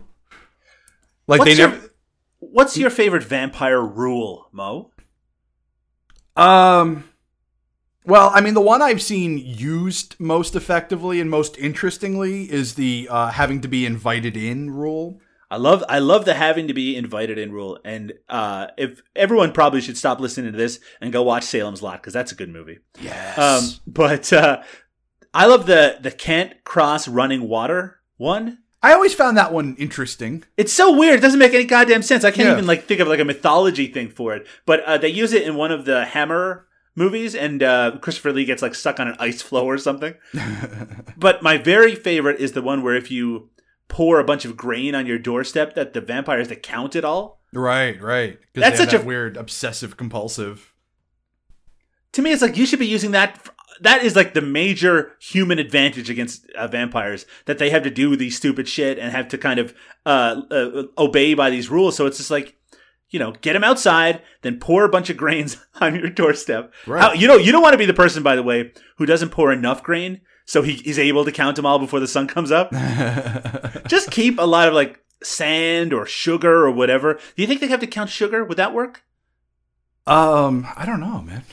Like 1.27 1.39
What's 1.39 1.51
they 1.51 1.57
your- 1.57 1.69
never. 1.71 1.89
What's 2.39 2.77
your 2.77 2.91
favorite 2.91 3.23
vampire 3.23 3.81
rule, 3.81 4.47
Mo? 4.53 4.91
Um. 6.37 7.03
Well, 8.05 8.31
I 8.33 8.39
mean, 8.39 8.53
the 8.53 8.61
one 8.61 8.81
I've 8.81 9.01
seen 9.01 9.37
used 9.37 10.15
most 10.17 10.55
effectively 10.55 11.19
and 11.19 11.29
most 11.29 11.57
interestingly 11.57 12.49
is 12.49 12.75
the 12.75 13.09
uh, 13.11 13.31
having 13.31 13.59
to 13.59 13.67
be 13.67 13.85
invited 13.85 14.37
in 14.37 14.71
rule. 14.71 15.19
I 15.49 15.57
love 15.57 15.83
I 15.87 15.99
love 15.99 16.25
the 16.25 16.33
having 16.33 16.67
to 16.67 16.73
be 16.73 16.95
invited 16.95 17.37
in 17.37 17.51
rule, 17.53 17.79
and 17.85 18.13
uh, 18.27 18.67
if 18.77 19.01
everyone 19.15 19.51
probably 19.53 19.79
should 19.81 19.97
stop 19.97 20.19
listening 20.19 20.51
to 20.51 20.57
this 20.57 20.79
and 20.99 21.13
go 21.13 21.23
watch 21.23 21.43
Salem's 21.45 21.81
Lot 21.81 22.01
because 22.01 22.13
that's 22.13 22.31
a 22.31 22.35
good 22.35 22.49
movie. 22.49 22.79
Yes. 23.01 23.37
Um, 23.37 23.69
but 23.87 24.33
uh, 24.33 24.61
I 25.33 25.45
love 25.45 25.65
the 25.65 25.97
the 26.01 26.11
can't 26.11 26.61
cross 26.65 27.07
running 27.07 27.47
water 27.47 27.99
one. 28.17 28.59
I 28.83 28.93
always 28.93 29.13
found 29.13 29.37
that 29.37 29.53
one 29.53 29.75
interesting. 29.79 30.43
It's 30.57 30.73
so 30.73 30.95
weird; 30.97 31.15
it 31.19 31.21
doesn't 31.21 31.39
make 31.39 31.53
any 31.53 31.63
goddamn 31.63 32.01
sense. 32.03 32.23
I 32.25 32.31
can't 32.31 32.47
Yeah. 32.47 32.53
even 32.53 32.67
like 32.67 32.83
think 32.83 32.99
of 32.99 33.07
like 33.07 33.19
a 33.19 33.25
mythology 33.25 33.87
thing 33.87 34.09
for 34.09 34.35
it. 34.35 34.45
But 34.65 34.83
uh, 34.83 34.97
they 34.97 35.09
use 35.09 35.31
it 35.33 35.43
in 35.43 35.55
one 35.55 35.71
of 35.71 35.85
the 35.85 36.05
Hammer 36.05 36.67
movies, 36.93 37.35
and 37.35 37.63
uh, 37.63 37.97
Christopher 38.01 38.33
Lee 38.33 38.43
gets 38.45 38.61
like 38.61 38.75
stuck 38.75 38.99
on 38.99 39.07
an 39.07 39.15
ice 39.19 39.41
floe 39.41 39.65
or 39.65 39.77
something. 39.77 40.13
but 41.17 41.41
my 41.41 41.57
very 41.57 41.95
favorite 41.95 42.39
is 42.39 42.51
the 42.51 42.61
one 42.61 42.81
where 42.83 42.95
if 42.95 43.09
you 43.11 43.49
pour 43.87 44.19
a 44.19 44.23
bunch 44.23 44.45
of 44.45 44.57
grain 44.57 44.93
on 44.95 45.05
your 45.05 45.19
doorstep, 45.19 45.75
that 45.75 45.93
the 45.93 46.01
vampire 46.01 46.39
has 46.39 46.47
to 46.49 46.55
count 46.55 46.95
it 46.95 47.05
all. 47.05 47.41
Right, 47.53 47.99
right. 48.01 48.39
That's 48.53 48.77
such 48.77 48.91
that 48.91 49.03
a- 49.03 49.05
weird 49.05 49.37
obsessive 49.37 49.95
compulsive. 49.97 50.73
to 52.13 52.21
me, 52.21 52.31
it's 52.31 52.41
like 52.41 52.57
you 52.57 52.65
should 52.65 52.79
be 52.79 52.87
using 52.87 53.11
that. 53.11 53.47
That 53.81 54.03
is 54.03 54.15
like 54.15 54.33
the 54.33 54.41
major 54.41 55.11
human 55.19 55.59
advantage 55.59 56.09
against 56.09 56.49
uh, 56.51 56.67
vampires 56.67 57.25
that 57.45 57.59
they 57.59 57.69
have 57.69 57.83
to 57.83 57.91
do 57.91 58.15
these 58.15 58.35
stupid 58.35 58.67
shit 58.67 58.97
and 58.97 59.11
have 59.11 59.27
to 59.29 59.37
kind 59.37 59.59
of 59.59 59.73
uh, 60.05 60.41
uh, 60.49 60.83
obey 60.97 61.35
by 61.35 61.51
these 61.51 61.69
rules. 61.69 61.95
So 61.95 62.07
it's 62.07 62.17
just 62.17 62.31
like, 62.31 62.55
you 63.11 63.19
know, 63.19 63.33
get 63.41 63.53
them 63.53 63.63
outside, 63.63 64.23
then 64.41 64.59
pour 64.59 64.83
a 64.83 64.89
bunch 64.89 65.11
of 65.11 65.17
grains 65.17 65.63
on 65.79 65.93
your 65.93 66.09
doorstep. 66.09 66.73
Right. 66.87 67.01
How- 67.01 67.13
you 67.13 67.27
know, 67.27 67.37
you 67.37 67.51
don't 67.51 67.61
want 67.61 67.73
to 67.73 67.77
be 67.77 67.85
the 67.85 67.93
person, 67.93 68.23
by 68.23 68.35
the 68.35 68.41
way, 68.43 68.71
who 68.97 69.05
doesn't 69.05 69.29
pour 69.29 69.53
enough 69.53 69.83
grain 69.83 70.21
so 70.47 70.63
he, 70.63 70.73
he's 70.73 70.97
able 70.97 71.23
to 71.25 71.31
count 71.31 71.55
them 71.57 71.65
all 71.67 71.77
before 71.77 71.99
the 71.99 72.07
sun 72.07 72.25
comes 72.27 72.51
up. 72.51 72.71
just 73.87 74.09
keep 74.09 74.39
a 74.39 74.45
lot 74.47 74.67
of 74.67 74.73
like 74.73 74.99
sand 75.21 75.93
or 75.93 76.05
sugar 76.07 76.65
or 76.65 76.71
whatever. 76.71 77.13
Do 77.35 77.41
you 77.43 77.47
think 77.47 77.61
they 77.61 77.67
have 77.67 77.81
to 77.81 77.87
count 77.87 78.09
sugar? 78.09 78.43
Would 78.43 78.57
that 78.57 78.73
work? 78.73 79.03
Um, 80.07 80.65
I 80.75 80.85
don't 80.85 80.99
know, 81.01 81.21
man. 81.21 81.43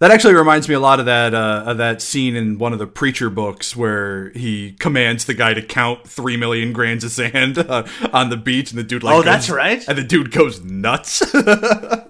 that 0.00 0.10
actually 0.10 0.34
reminds 0.34 0.68
me 0.68 0.74
a 0.74 0.80
lot 0.80 0.98
of 0.98 1.06
that 1.06 1.32
uh, 1.32 1.62
of 1.64 1.76
that 1.78 2.02
scene 2.02 2.34
in 2.34 2.58
one 2.58 2.72
of 2.72 2.80
the 2.80 2.88
preacher 2.88 3.30
books 3.30 3.76
where 3.76 4.30
he 4.30 4.72
commands 4.80 5.24
the 5.26 5.34
guy 5.34 5.54
to 5.54 5.62
count 5.62 6.08
three 6.08 6.36
million 6.36 6.72
grains 6.72 7.04
of 7.04 7.12
sand 7.12 7.56
uh, 7.58 7.86
on 8.12 8.30
the 8.30 8.36
beach, 8.36 8.70
and 8.72 8.78
the 8.80 8.82
dude 8.82 9.04
like 9.04 9.14
Oh, 9.14 9.18
goes- 9.18 9.24
that's 9.26 9.50
right. 9.50 9.86
and 9.86 9.96
the 9.96 10.02
dude 10.02 10.32
goes 10.32 10.60
nuts. 10.64 11.22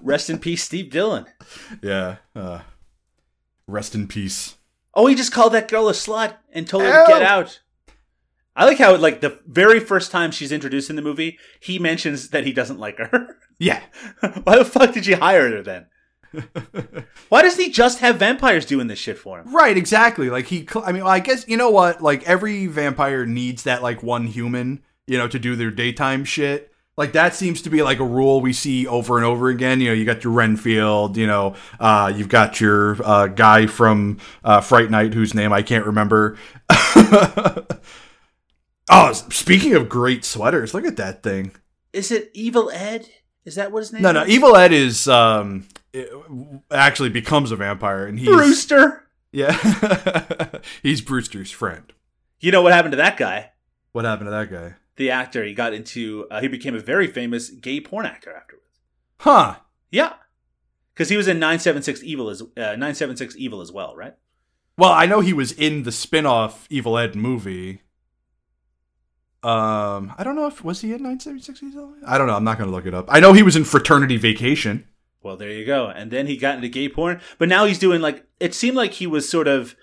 Rest 0.01 0.31
in 0.31 0.39
peace, 0.39 0.63
Steve 0.63 0.89
Dillon. 0.89 1.27
yeah. 1.83 2.15
Uh, 2.35 2.61
rest 3.67 3.93
in 3.93 4.07
peace. 4.07 4.55
Oh, 4.93 5.07
he 5.07 5.15
just 5.15 5.31
called 5.31 5.53
that 5.53 5.67
girl 5.67 5.89
a 5.89 5.93
slut 5.93 6.35
and 6.51 6.67
told 6.67 6.83
her 6.83 6.91
Ow. 6.91 7.05
to 7.05 7.11
get 7.11 7.23
out. 7.23 7.59
I 8.55 8.65
like 8.65 8.77
how, 8.77 8.95
like, 8.95 9.21
the 9.21 9.39
very 9.47 9.79
first 9.79 10.11
time 10.11 10.29
she's 10.29 10.51
introduced 10.51 10.89
in 10.89 10.95
the 10.95 11.01
movie, 11.01 11.39
he 11.59 11.79
mentions 11.79 12.29
that 12.29 12.45
he 12.45 12.53
doesn't 12.53 12.79
like 12.79 12.97
her. 12.97 13.37
Yeah. 13.59 13.81
Why 14.43 14.57
the 14.57 14.65
fuck 14.65 14.93
did 14.93 15.05
you 15.05 15.15
hire 15.15 15.47
her 15.49 15.61
then? 15.61 15.85
Why 17.29 17.43
doesn't 17.43 17.63
he 17.63 17.69
just 17.69 17.99
have 17.99 18.17
vampires 18.17 18.65
doing 18.65 18.87
this 18.87 18.97
shit 18.99 19.17
for 19.17 19.39
him? 19.39 19.55
Right, 19.55 19.77
exactly. 19.77 20.29
Like 20.29 20.47
he, 20.47 20.67
I 20.83 20.91
mean, 20.91 21.03
I 21.03 21.19
guess 21.19 21.47
you 21.47 21.55
know 21.55 21.69
what? 21.69 22.01
Like 22.01 22.27
every 22.27 22.65
vampire 22.65 23.25
needs 23.27 23.63
that 23.63 23.83
like 23.83 24.01
one 24.01 24.25
human, 24.25 24.83
you 25.05 25.17
know, 25.19 25.27
to 25.27 25.37
do 25.37 25.55
their 25.55 25.69
daytime 25.69 26.25
shit. 26.25 26.72
Like 26.95 27.13
that 27.13 27.33
seems 27.33 27.63
to 27.63 27.69
be 27.71 27.81
like 27.81 27.99
a 27.99 28.05
rule 28.05 28.39
we 28.39 28.53
see 28.53 28.85
over 28.85 29.17
and 29.17 29.25
over 29.25 29.49
again. 29.49 29.81
You 29.81 29.87
know, 29.87 29.93
you 29.93 30.05
got 30.05 30.23
your 30.23 30.33
Renfield. 30.33 31.17
You 31.17 31.25
know, 31.25 31.55
uh, 31.79 32.13
you've 32.15 32.29
got 32.29 32.61
your 32.61 32.97
uh, 33.03 33.27
guy 33.27 33.65
from 33.65 34.19
uh, 34.43 34.61
Fright 34.61 34.91
Night 34.91 35.13
whose 35.13 35.33
name 35.33 35.51
I 35.51 35.63
can't 35.63 35.85
remember. 35.87 36.37
oh, 38.89 39.11
speaking 39.13 39.73
of 39.73 39.89
great 39.89 40.23
sweaters, 40.25 40.73
look 40.73 40.85
at 40.85 40.97
that 40.97 41.23
thing. 41.23 41.51
Is 41.93 42.11
it 42.11 42.29
Evil 42.33 42.69
Ed? 42.71 43.07
Is 43.45 43.55
that 43.55 43.71
what 43.71 43.79
his 43.79 43.91
name 43.93 44.01
No, 44.03 44.09
is? 44.09 44.15
no, 44.15 44.25
Evil 44.27 44.55
Ed 44.55 44.71
is 44.71 45.07
um, 45.07 45.67
actually 46.71 47.09
becomes 47.09 47.51
a 47.51 47.55
vampire, 47.55 48.05
and 48.05 48.19
he's 48.19 48.29
Brewster. 48.29 49.03
Yeah, 49.31 49.57
he's 50.83 51.01
Brewster's 51.01 51.51
friend. 51.51 51.91
You 52.39 52.51
know 52.51 52.61
what 52.61 52.71
happened 52.71 52.91
to 52.93 52.97
that 52.97 53.17
guy? 53.17 53.51
What 53.93 54.05
happened 54.05 54.27
to 54.27 54.31
that 54.31 54.51
guy? 54.51 54.75
The 54.95 55.09
actor. 55.09 55.43
He 55.43 55.53
got 55.53 55.73
into. 55.73 56.27
Uh, 56.29 56.41
he 56.41 56.47
became 56.47 56.75
a 56.75 56.79
very 56.79 57.07
famous 57.07 57.49
gay 57.49 57.79
porn 57.79 58.05
actor 58.05 58.35
afterwards. 58.35 58.79
Huh? 59.19 59.55
Yeah, 59.89 60.13
because 60.93 61.09
he 61.09 61.17
was 61.17 61.27
in 61.27 61.39
nine 61.39 61.59
seven 61.59 61.81
six 61.81 62.03
Evil 62.03 62.29
as 62.29 62.43
uh, 62.57 62.75
nine 62.75 62.95
seven 62.95 63.15
six 63.15 63.35
Evil 63.37 63.61
as 63.61 63.71
well, 63.71 63.95
right? 63.95 64.15
Well, 64.77 64.91
I 64.91 65.05
know 65.05 65.19
he 65.19 65.33
was 65.33 65.51
in 65.51 65.83
the 65.83 65.91
spin-off 65.91 66.67
Evil 66.69 66.97
Ed 66.97 67.15
movie. 67.15 67.81
Um, 69.43 70.13
I 70.17 70.23
don't 70.23 70.35
know 70.35 70.47
if 70.47 70.63
was 70.63 70.81
he 70.81 70.93
in 70.93 71.03
976 71.03 71.61
Evil 71.61 71.95
I 72.07 72.17
don't 72.17 72.27
know. 72.27 72.35
I'm 72.35 72.45
not 72.45 72.57
going 72.57 72.69
to 72.69 72.75
look 72.75 72.85
it 72.85 72.93
up. 72.93 73.07
I 73.09 73.19
know 73.19 73.33
he 73.33 73.43
was 73.43 73.57
in 73.57 73.65
Fraternity 73.65 74.15
Vacation. 74.15 74.87
Well, 75.21 75.35
there 75.35 75.49
you 75.49 75.65
go. 75.65 75.87
And 75.87 76.11
then 76.11 76.27
he 76.27 76.37
got 76.37 76.55
into 76.55 76.69
gay 76.69 76.87
porn, 76.87 77.19
but 77.37 77.49
now 77.49 77.65
he's 77.65 77.79
doing 77.79 78.01
like 78.01 78.25
it 78.39 78.53
seemed 78.53 78.77
like 78.77 78.93
he 78.93 79.07
was 79.07 79.27
sort 79.29 79.47
of 79.47 79.75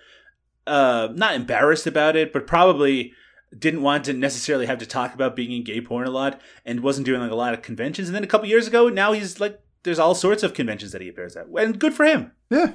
uh 0.66 1.08
not 1.14 1.34
embarrassed 1.34 1.86
about 1.86 2.16
it, 2.16 2.32
but 2.32 2.46
probably 2.46 3.12
didn't 3.56 3.82
want 3.82 4.04
to 4.04 4.12
necessarily 4.12 4.66
have 4.66 4.78
to 4.78 4.86
talk 4.86 5.14
about 5.14 5.34
being 5.34 5.52
in 5.52 5.64
gay 5.64 5.80
porn 5.80 6.06
a 6.06 6.10
lot 6.10 6.40
and 6.64 6.80
wasn't 6.80 7.06
doing 7.06 7.20
like 7.20 7.30
a 7.30 7.36
lot 7.36 7.54
of 7.54 7.62
conventions. 7.62 8.08
And 8.08 8.14
then 8.14 8.24
a 8.24 8.28
couple 8.28 8.48
years 8.48 8.66
ago, 8.66 8.88
now 8.88 9.12
he's 9.12 9.40
like 9.40 9.60
there's 9.82 9.98
all 9.98 10.14
sorts 10.14 10.42
of 10.42 10.54
conventions 10.54 10.92
that 10.92 11.00
he 11.00 11.08
appears 11.08 11.36
at. 11.36 11.46
And 11.46 11.78
good 11.78 11.94
for 11.94 12.04
him. 12.04 12.32
Yeah. 12.50 12.74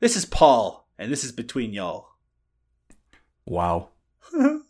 This 0.00 0.16
is 0.16 0.24
Paul, 0.24 0.88
and 0.98 1.12
this 1.12 1.24
is 1.24 1.32
between 1.32 1.72
y'all. 1.72 2.08
Wow. 3.46 3.90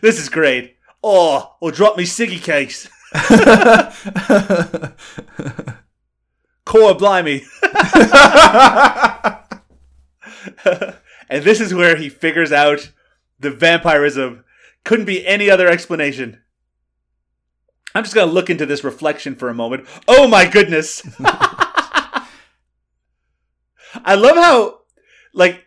This 0.00 0.20
is 0.20 0.28
great. 0.28 0.76
Oh, 1.02 1.56
or 1.60 1.72
drop 1.72 1.96
me 1.96 2.04
ciggy 2.04 2.40
cakes. 2.40 2.88
Core 6.64 6.94
blimey. 6.94 7.42
and 11.32 11.44
this 11.44 11.60
is 11.62 11.72
where 11.72 11.96
he 11.96 12.10
figures 12.10 12.52
out 12.52 12.92
the 13.40 13.50
vampirism. 13.50 14.44
Couldn't 14.84 15.06
be 15.06 15.26
any 15.26 15.48
other 15.48 15.66
explanation. 15.66 16.42
I'm 17.94 18.04
just 18.04 18.14
going 18.14 18.28
to 18.28 18.34
look 18.34 18.50
into 18.50 18.66
this 18.66 18.84
reflection 18.84 19.34
for 19.34 19.48
a 19.48 19.54
moment. 19.54 19.88
Oh 20.06 20.28
my 20.28 20.46
goodness. 20.46 21.02
I 21.18 22.26
love 24.14 24.36
how, 24.36 24.80
like, 25.32 25.66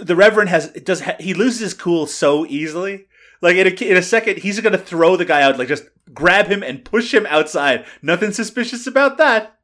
the 0.00 0.16
Reverend 0.16 0.50
has 0.50 0.70
does 0.72 1.02
he 1.20 1.32
loses 1.34 1.60
his 1.60 1.74
cool 1.74 2.08
so 2.08 2.44
easily. 2.46 3.06
Like 3.40 3.54
in 3.54 3.68
a, 3.68 3.70
in 3.70 3.96
a 3.96 4.02
second, 4.02 4.38
he's 4.38 4.58
gonna 4.58 4.76
throw 4.76 5.16
the 5.16 5.24
guy 5.24 5.42
out, 5.42 5.56
like 5.56 5.68
just 5.68 5.84
grab 6.12 6.48
him 6.48 6.64
and 6.64 6.84
push 6.84 7.14
him 7.14 7.26
outside. 7.26 7.84
Nothing 8.02 8.32
suspicious 8.32 8.88
about 8.88 9.18
that. 9.18 9.56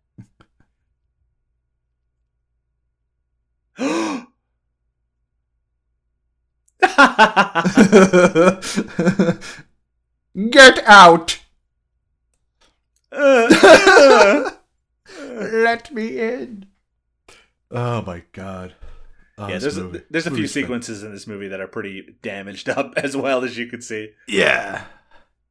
Get 10.51 10.79
out. 10.87 11.39
Let 13.13 14.57
me 15.93 16.21
in. 16.21 16.67
Oh 17.71 18.03
my 18.03 18.23
god. 18.33 18.75
Oh, 19.39 19.49
yeah, 19.49 19.59
this 19.59 19.75
there's 19.75 19.79
a, 19.79 20.03
there's 20.11 20.27
a 20.27 20.31
few 20.31 20.37
movie's 20.39 20.53
sequences 20.53 21.03
in 21.03 21.13
this 21.13 21.27
movie 21.27 21.49
that 21.49 21.61
are 21.61 21.67
pretty 21.67 22.17
damaged 22.23 22.69
up, 22.77 22.93
as 22.97 23.17
well 23.17 23.43
as 23.43 23.57
you 23.57 23.67
can 23.67 23.81
see. 23.81 24.11
Yeah. 24.29 24.85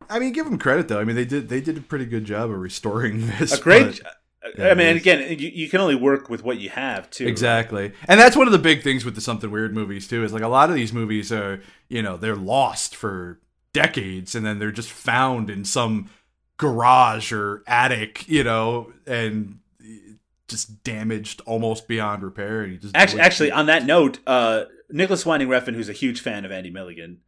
I 0.10 0.20
mean, 0.20 0.32
give 0.32 0.46
them 0.46 0.60
credit 0.60 0.88
though. 0.88 1.00
I 1.00 1.04
mean, 1.04 1.16
they 1.16 1.26
did 1.26 1.50
they 1.50 1.62
did 1.62 1.78
a 1.78 1.82
pretty 1.82 2.06
good 2.06 2.26
job 2.26 2.52
of 2.52 2.60
restoring 2.60 3.28
this. 3.28 3.58
A 3.58 3.62
great. 3.62 4.02
but- 4.04 4.16
I 4.58 4.74
mean, 4.74 4.96
is. 4.96 5.02
again, 5.02 5.38
you, 5.40 5.50
you 5.50 5.70
can 5.70 5.82
only 5.82 5.96
work 5.96 6.30
with 6.30 6.44
what 6.44 6.60
you 6.60 6.70
have 6.70 7.10
too. 7.10 7.28
Exactly. 7.28 7.92
And 8.08 8.20
that's 8.20 8.36
one 8.36 8.48
of 8.48 8.54
the 8.54 8.60
big 8.60 8.84
things 8.84 9.04
with 9.04 9.16
the 9.16 9.22
something 9.22 9.52
weird 9.52 9.74
movies 9.74 10.08
too 10.08 10.24
is 10.24 10.32
like 10.32 10.44
a 10.44 10.48
lot 10.48 10.70
of 10.70 10.76
these 10.76 10.94
movies 10.94 11.32
are, 11.32 11.62
you 11.90 12.02
know, 12.02 12.16
they're 12.16 12.36
lost 12.36 12.96
for 12.96 13.40
decades 13.74 14.36
and 14.36 14.46
then 14.46 14.60
they're 14.60 14.72
just 14.72 14.92
found 14.92 15.50
in 15.50 15.66
some 15.66 16.10
garage 16.58 17.32
or 17.32 17.64
attic, 17.68 18.28
you 18.30 18.44
know, 18.44 18.94
and 19.06 19.60
just 20.48 20.84
damaged 20.84 21.42
almost 21.46 21.88
beyond 21.88 22.24
repair 22.24 22.62
and 22.62 22.74
you 22.74 22.80
just 22.80 22.96
Actually, 22.96 23.22
actually, 23.22 23.52
on 23.52 23.66
that 23.68 23.86
note, 23.86 24.20
uh, 24.26 24.66
Nicolas 24.90 25.26
Winding 25.26 25.50
Refn, 25.50 25.76
who's 25.76 25.90
a 25.90 25.94
huge 25.94 26.22
fan 26.22 26.46
of 26.46 26.52
Andy 26.52 26.72
Milligan, 26.72 27.20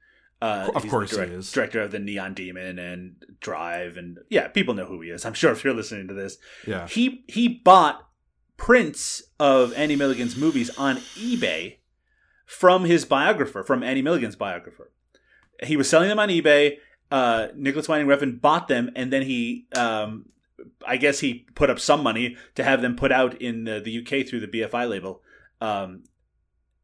uh, 0.41 0.71
Of 0.73 0.87
course 0.87 1.11
the 1.11 1.25
he 1.25 1.33
is. 1.33 1.51
director 1.51 1.81
of 1.81 1.91
the 1.91 1.99
Neon 1.99 2.33
Demon 2.33 2.79
and 2.79 3.15
Drive, 3.39 3.97
and 3.97 4.19
yeah, 4.29 4.47
people 4.47 4.73
know 4.73 4.85
who 4.85 5.01
he 5.01 5.09
is. 5.09 5.25
I'm 5.25 5.33
sure 5.33 5.51
if 5.51 5.63
you're 5.63 5.73
listening 5.73 6.07
to 6.07 6.13
this, 6.13 6.37
yeah. 6.65 6.87
he 6.87 7.23
he 7.27 7.47
bought 7.47 8.07
prints 8.57 9.23
of 9.39 9.73
Andy 9.73 9.95
Milligan's 9.95 10.35
movies 10.35 10.69
on 10.77 10.97
eBay 10.97 11.77
from 12.45 12.85
his 12.85 13.05
biographer, 13.05 13.63
from 13.63 13.83
Andy 13.83 14.01
Milligan's 14.01 14.35
biographer. 14.35 14.91
He 15.63 15.77
was 15.77 15.89
selling 15.89 16.09
them 16.09 16.19
on 16.19 16.29
eBay. 16.29 16.77
Uh, 17.11 17.47
Nicolas 17.55 17.87
Winding 17.87 18.07
Refn 18.07 18.39
bought 18.41 18.67
them, 18.67 18.89
and 18.95 19.11
then 19.11 19.21
he, 19.23 19.67
um, 19.75 20.25
I 20.87 20.97
guess, 20.97 21.19
he 21.19 21.45
put 21.55 21.69
up 21.69 21.79
some 21.79 22.01
money 22.03 22.37
to 22.55 22.63
have 22.63 22.81
them 22.81 22.95
put 22.95 23.11
out 23.11 23.39
in 23.41 23.65
the, 23.65 23.79
the 23.79 23.99
UK 23.99 24.27
through 24.27 24.39
the 24.39 24.47
BFI 24.47 24.89
label. 24.89 25.21
Um, 25.59 26.03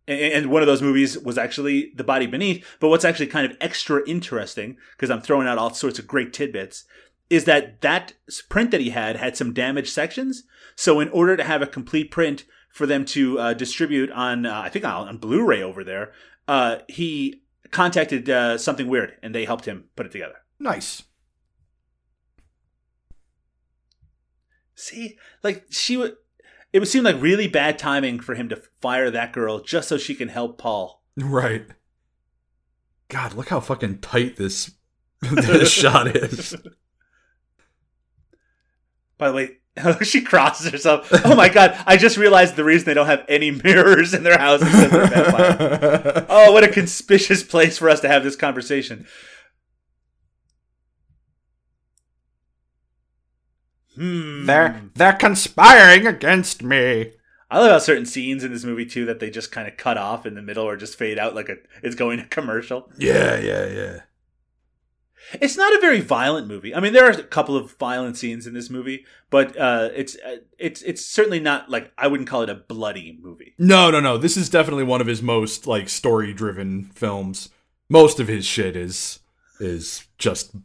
and, 0.07 0.49
one 0.49 0.61
of 0.61 0.67
those 0.67 0.81
movies 0.81 1.17
was 1.17 1.37
actually 1.37 1.91
The 1.95 2.03
Body 2.03 2.27
Beneath. 2.27 2.65
But 2.79 2.89
what's 2.89 3.05
actually 3.05 3.27
kind 3.27 3.49
of 3.49 3.57
extra 3.59 4.07
interesting, 4.07 4.77
because 4.91 5.11
I'm 5.11 5.21
throwing 5.21 5.47
out 5.47 5.57
all 5.57 5.73
sorts 5.73 5.99
of 5.99 6.07
great 6.07 6.33
tidbits, 6.33 6.85
is 7.29 7.45
that 7.45 7.81
that 7.81 8.13
print 8.49 8.71
that 8.71 8.81
he 8.81 8.91
had 8.91 9.17
had 9.17 9.35
some 9.35 9.53
damaged 9.53 9.89
sections. 9.89 10.43
So 10.75 10.99
in 10.99 11.09
order 11.09 11.35
to 11.35 11.43
have 11.43 11.61
a 11.61 11.67
complete 11.67 12.11
print 12.11 12.45
for 12.71 12.85
them 12.85 13.05
to 13.05 13.39
uh, 13.39 13.53
distribute 13.53 14.11
on, 14.11 14.45
uh, 14.45 14.61
I 14.61 14.69
think 14.69 14.85
on, 14.85 15.07
on 15.07 15.17
Blu-ray 15.17 15.61
over 15.61 15.83
there, 15.83 16.13
uh, 16.47 16.77
he 16.87 17.41
contacted 17.71 18.29
uh, 18.29 18.57
Something 18.57 18.87
Weird, 18.87 19.17
and 19.21 19.35
they 19.35 19.45
helped 19.45 19.65
him 19.65 19.85
put 19.95 20.05
it 20.05 20.11
together. 20.11 20.35
Nice. 20.59 21.03
See, 24.75 25.17
like 25.43 25.65
she 25.69 25.97
would. 25.97 26.17
It 26.73 26.79
would 26.79 26.87
seem 26.87 27.03
like 27.03 27.21
really 27.21 27.47
bad 27.47 27.79
timing 27.79 28.19
for 28.19 28.35
him 28.35 28.49
to 28.49 28.61
fire 28.81 29.09
that 29.09 29.33
girl 29.33 29.59
just 29.59 29.87
so 29.87 29.97
she 29.97 30.15
can 30.15 30.27
help 30.27 30.57
Paul. 30.57 31.03
Right. 31.15 31.65
God, 33.09 33.33
look 33.33 33.49
how 33.49 33.59
fucking 33.59 33.99
tight 33.99 34.35
this 34.35 34.71
this 35.21 35.71
shot 35.71 36.07
is. 36.15 36.55
By 39.17 39.29
the 39.29 39.33
way, 39.33 39.57
she 40.03 40.21
crosses 40.21 40.71
herself. 40.71 41.09
Oh 41.25 41.35
my 41.35 41.49
god! 41.49 41.75
I 41.87 41.97
just 41.97 42.17
realized 42.17 42.55
the 42.55 42.63
reason 42.63 42.85
they 42.85 42.93
don't 42.93 43.07
have 43.07 43.25
any 43.27 43.51
mirrors 43.51 44.13
in 44.13 44.23
their 44.23 44.37
house 44.37 44.61
is 44.61 44.67
because 44.67 44.91
they're 44.91 45.07
vampires. 45.07 46.25
Oh, 46.29 46.51
what 46.51 46.63
a 46.63 46.67
conspicuous 46.67 47.43
place 47.43 47.77
for 47.77 47.89
us 47.89 48.01
to 48.01 48.07
have 48.07 48.23
this 48.23 48.35
conversation. 48.35 49.07
Hmm. 53.97 54.45
they're 54.45 54.81
they're 54.95 55.13
conspiring 55.13 56.05
against 56.05 56.63
me. 56.63 57.13
I 57.49 57.59
love 57.59 57.71
how 57.71 57.79
certain 57.79 58.05
scenes 58.05 58.43
in 58.43 58.51
this 58.51 58.65
movie 58.65 58.85
too 58.85 59.05
that 59.05 59.19
they 59.19 59.29
just 59.29 59.51
kind 59.51 59.67
of 59.67 59.77
cut 59.77 59.97
off 59.97 60.25
in 60.25 60.35
the 60.35 60.41
middle 60.41 60.65
or 60.65 60.75
just 60.75 60.97
fade 60.97 61.17
out 61.17 61.33
like 61.33 61.49
a 61.49 61.55
it's 61.81 61.95
going 61.95 62.19
to 62.19 62.25
commercial. 62.25 62.91
Yeah, 62.97 63.37
yeah, 63.39 63.65
yeah. 63.65 63.99
It's 65.41 65.57
not 65.57 65.73
a 65.73 65.81
very 65.81 65.99
violent 65.99 66.47
movie. 66.47 66.73
I 66.73 66.79
mean, 66.79 66.93
there 66.93 67.05
are 67.05 67.11
a 67.11 67.23
couple 67.23 67.57
of 67.57 67.73
violent 67.77 68.15
scenes 68.17 68.47
in 68.47 68.53
this 68.53 68.69
movie, 68.69 69.05
but 69.29 69.57
uh, 69.57 69.89
it's 69.93 70.15
uh, 70.25 70.37
it's 70.57 70.81
it's 70.83 71.05
certainly 71.05 71.39
not 71.39 71.69
like 71.69 71.91
I 71.97 72.07
wouldn't 72.07 72.29
call 72.29 72.43
it 72.43 72.49
a 72.49 72.55
bloody 72.55 73.17
movie. 73.21 73.53
No, 73.57 73.91
no, 73.91 73.99
no. 73.99 74.17
This 74.17 74.37
is 74.37 74.49
definitely 74.49 74.85
one 74.85 75.01
of 75.01 75.07
his 75.07 75.21
most 75.21 75.67
like 75.67 75.89
story-driven 75.89 76.85
films. 76.93 77.49
Most 77.89 78.19
of 78.19 78.27
his 78.27 78.45
shit 78.45 78.75
is 78.75 79.19
is 79.59 80.05
just 80.17 80.55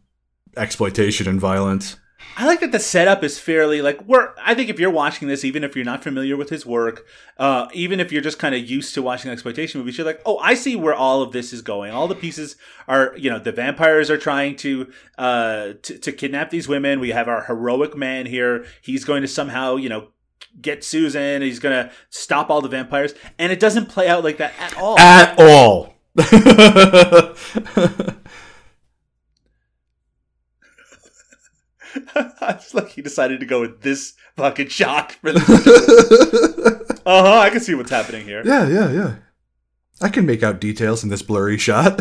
exploitation 0.57 1.29
and 1.29 1.41
violence. 1.41 1.97
I 2.37 2.47
like 2.47 2.61
that 2.61 2.73
the 2.73 2.81
setup 2.81 3.23
is 3.23 3.39
fairly 3.39 3.83
like 3.83 4.03
we're. 4.07 4.33
I 4.43 4.55
think 4.55 4.71
if 4.71 4.81
you're 4.81 4.91
watching 4.91 5.29
this, 5.29 5.45
even 5.45 5.65
if 5.65 5.77
you're 5.77 5.85
not 5.85 6.03
familiar 6.03 6.37
with 6.37 6.49
his 6.49 6.65
work, 6.65 7.05
uh, 7.37 7.69
even 7.75 8.01
if 8.01 8.11
you're 8.11 8.23
just 8.23 8.39
kind 8.39 8.55
of 8.55 8.69
used 8.69 8.95
to 8.95 9.03
watching 9.03 9.31
exploitation 9.31 9.81
movies, 9.81 9.99
you're 9.99 10.07
like, 10.07 10.23
oh, 10.25 10.39
I 10.39 10.55
see 10.55 10.75
where 10.75 10.95
all 10.95 11.21
of 11.21 11.33
this 11.33 11.53
is 11.53 11.61
going. 11.61 11.93
All 11.93 12.09
the 12.09 12.15
pieces 12.15 12.57
are, 12.89 13.15
you 13.19 13.31
know, 13.31 13.39
the 13.39 13.53
vampires 13.53 14.11
are 14.11 14.17
trying 14.17 14.57
to 14.57 14.91
uh 15.19 15.75
to, 15.83 15.99
to 15.99 16.13
kidnap 16.13 16.51
these 16.51 16.69
women. 16.69 17.01
We 17.01 17.11
have 17.11 17.29
our 17.29 17.45
heroic 17.45 17.97
man 17.97 18.27
here. 18.27 18.65
He's 18.81 19.05
going 19.05 19.21
to 19.23 19.29
somehow, 19.29 19.77
you 19.77 19.91
know, 19.91 20.09
get 20.61 20.85
Susan. 20.85 21.43
He's 21.43 21.59
going 21.59 21.85
to 21.85 21.93
stop 22.09 22.51
all 22.51 22.63
the 22.63 22.69
vampires, 22.69 23.13
and 23.39 23.53
it 23.53 23.61
doesn't 23.61 23.91
play 23.91 24.09
out 24.09 24.25
like 24.25 24.39
that 24.39 24.55
at 24.59 24.77
all. 24.79 24.99
At 24.99 25.39
all. 25.39 25.93
it's 32.17 32.75
like 32.75 32.91
he 32.91 33.03
decided 33.03 33.41
to 33.41 33.47
go 33.47 33.61
with 33.61 33.83
this 33.83 34.15
fucking 34.37 34.69
shot 34.69 35.13
for 35.13 35.33
this. 35.33 35.49
uh 37.07 37.23
huh. 37.23 37.39
I 37.39 37.51
can 37.51 37.61
see 37.61 37.75
what's 37.75 37.91
happening 37.91 38.25
here. 38.25 38.43
yeah, 38.45 38.67
yeah, 38.69 38.91
yeah. 38.91 39.15
I 40.01 40.09
can 40.09 40.27
make 40.27 40.43
out 40.43 40.61
details 40.61 41.05
in 41.05 41.11
this 41.11 41.23
blurry 41.23 41.59
shot. 41.59 42.01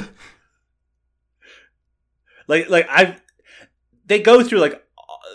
Like, 2.48 2.70
like 2.70 2.88
I, 2.90 3.18
they 4.06 4.20
go 4.22 4.44
through 4.44 4.60
like 4.60 4.84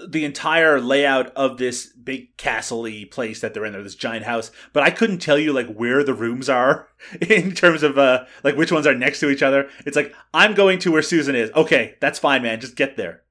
the 0.09 0.24
entire 0.24 0.80
layout 0.80 1.34
of 1.34 1.59
this 1.59 1.86
big 1.86 2.36
castle-y 2.36 3.07
place 3.11 3.40
that 3.40 3.54
they're 3.54 3.64
in, 3.64 3.74
or 3.74 3.82
this 3.82 3.94
giant 3.94 4.24
house. 4.24 4.50
But 4.72 4.82
I 4.82 4.90
couldn't 4.90 5.18
tell 5.18 5.38
you 5.38 5.52
like 5.52 5.74
where 5.74 6.04
the 6.04 6.14
rooms 6.14 6.48
are 6.48 6.88
in 7.20 7.52
terms 7.52 7.82
of 7.82 7.98
uh 7.98 8.24
like 8.44 8.57
which 8.57 8.72
ones 8.72 8.86
are 8.86 8.94
next 8.94 9.20
to 9.20 9.30
each 9.30 9.42
other. 9.42 9.68
It's 9.84 9.96
like 9.96 10.14
I'm 10.34 10.54
going 10.54 10.78
to 10.80 10.92
where 10.92 11.02
Susan 11.02 11.34
is. 11.34 11.50
Okay, 11.52 11.94
that's 12.00 12.18
fine, 12.18 12.42
man. 12.42 12.61
Just 12.61 12.76
get 12.76 12.96
there. 12.96 13.22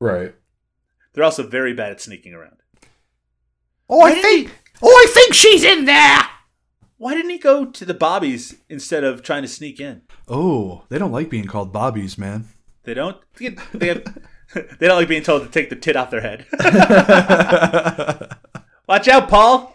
Right. 0.00 0.34
They're 1.12 1.24
also 1.24 1.46
very 1.46 1.74
bad 1.74 1.92
at 1.92 2.00
sneaking 2.00 2.34
around. 2.34 2.56
Oh, 3.88 4.02
I 4.02 4.14
think. 4.14 4.52
Oh, 4.82 4.88
I 4.88 5.10
think 5.12 5.34
she's 5.34 5.64
in 5.64 5.84
there. 5.84 6.20
Why 6.96 7.14
didn't 7.14 7.30
he 7.30 7.38
go 7.38 7.64
to 7.64 7.84
the 7.84 7.94
Bobbies 7.94 8.56
instead 8.68 9.04
of 9.04 9.22
trying 9.22 9.42
to 9.42 9.48
sneak 9.48 9.80
in? 9.80 10.02
Oh, 10.28 10.84
they 10.88 10.98
don't 10.98 11.12
like 11.12 11.30
being 11.30 11.46
called 11.46 11.72
bobbies, 11.72 12.16
man. 12.18 12.48
They 12.84 12.94
don't. 12.94 13.16
They, 13.36 13.56
they, 13.72 13.88
have, 13.88 14.04
they 14.54 14.86
don't 14.86 14.96
like 14.98 15.08
being 15.08 15.22
told 15.22 15.42
to 15.42 15.48
take 15.48 15.70
the 15.70 15.76
tit 15.76 15.96
off 15.96 16.10
their 16.10 16.20
head. 16.20 16.46
Watch 18.88 19.08
out, 19.08 19.28
Paul. 19.28 19.74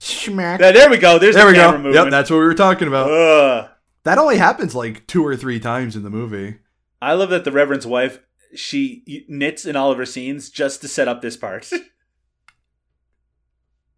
Schmack. 0.00 0.60
Yeah, 0.60 0.72
there 0.72 0.88
we 0.90 0.98
go. 0.98 1.18
There's 1.18 1.34
There 1.34 1.44
the 1.44 1.50
we 1.52 1.56
camera 1.56 1.78
go. 1.78 1.82
movement. 1.82 2.04
Yep, 2.06 2.10
that's 2.10 2.30
what 2.30 2.36
we 2.38 2.44
were 2.44 2.54
talking 2.54 2.88
about. 2.88 3.10
Ugh. 3.10 3.68
That 4.04 4.18
only 4.18 4.38
happens 4.38 4.74
like 4.74 5.06
two 5.06 5.26
or 5.26 5.36
three 5.36 5.60
times 5.60 5.94
in 5.96 6.02
the 6.02 6.10
movie. 6.10 6.58
I 7.02 7.14
love 7.14 7.30
that 7.30 7.44
the 7.44 7.52
Reverend's 7.52 7.86
wife 7.86 8.20
she 8.54 9.24
knits 9.28 9.64
in 9.64 9.76
all 9.76 9.90
of 9.90 9.98
her 9.98 10.06
scenes 10.06 10.50
just 10.50 10.80
to 10.82 10.88
set 10.88 11.08
up 11.08 11.22
this 11.22 11.36
part. 11.36 11.70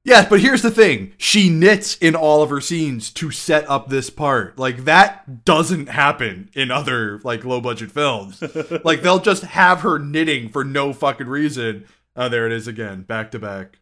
Yeah, 0.04 0.28
but 0.28 0.40
here's 0.40 0.62
the 0.62 0.70
thing. 0.70 1.12
She 1.16 1.48
knits 1.48 1.96
in 1.96 2.16
all 2.16 2.42
of 2.42 2.50
her 2.50 2.60
scenes 2.60 3.10
to 3.10 3.30
set 3.30 3.68
up 3.70 3.88
this 3.88 4.10
part. 4.10 4.58
Like 4.58 4.84
that 4.84 5.44
doesn't 5.44 5.88
happen 5.88 6.50
in 6.54 6.72
other 6.72 7.20
like 7.22 7.44
low 7.44 7.60
budget 7.60 7.92
films. 7.92 8.42
like 8.84 9.02
they'll 9.02 9.20
just 9.20 9.44
have 9.44 9.82
her 9.82 9.98
knitting 10.00 10.48
for 10.48 10.64
no 10.64 10.92
fucking 10.92 11.28
reason. 11.28 11.86
Oh, 12.16 12.28
there 12.28 12.46
it 12.46 12.52
is 12.52 12.66
again, 12.66 13.02
back 13.02 13.30
to 13.30 13.38
back. 13.38 13.78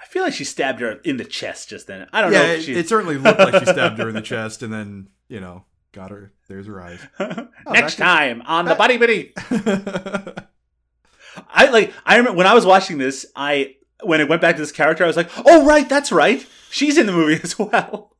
I 0.00 0.06
feel 0.06 0.22
like 0.22 0.32
she 0.32 0.44
stabbed 0.44 0.80
her 0.80 0.92
in 1.04 1.18
the 1.18 1.26
chest 1.26 1.68
just 1.68 1.86
then. 1.86 2.08
I 2.10 2.22
don't 2.22 2.32
know. 2.32 2.40
Yeah, 2.40 2.52
If 2.52 2.68
it, 2.70 2.76
it 2.78 2.88
certainly 2.88 3.18
looked 3.18 3.38
like 3.38 3.62
she 3.62 3.70
stabbed 3.70 3.98
her 3.98 4.08
in 4.08 4.14
the 4.14 4.22
chest 4.22 4.62
and 4.62 4.72
then, 4.72 5.08
you 5.28 5.40
know, 5.40 5.66
got 5.92 6.10
her. 6.10 6.32
There's 6.48 6.66
her 6.66 6.80
eyes. 6.80 7.00
Next 7.66 7.96
back 7.96 8.06
time 8.06 8.42
on 8.46 8.64
the 8.64 8.74
Buddy 8.74 8.96
Bitty. 8.96 9.32
I 11.48 11.70
like. 11.70 11.92
I 12.04 12.16
remember 12.16 12.36
when 12.36 12.46
I 12.46 12.54
was 12.54 12.66
watching 12.66 12.98
this. 12.98 13.26
I 13.36 13.76
when 14.02 14.20
it 14.20 14.28
went 14.28 14.42
back 14.42 14.56
to 14.56 14.62
this 14.62 14.72
character, 14.72 15.04
I 15.04 15.06
was 15.06 15.16
like, 15.16 15.30
"Oh 15.44 15.64
right, 15.64 15.88
that's 15.88 16.12
right. 16.12 16.46
She's 16.70 16.98
in 16.98 17.06
the 17.06 17.12
movie 17.12 17.40
as 17.42 17.58
well." 17.58 18.16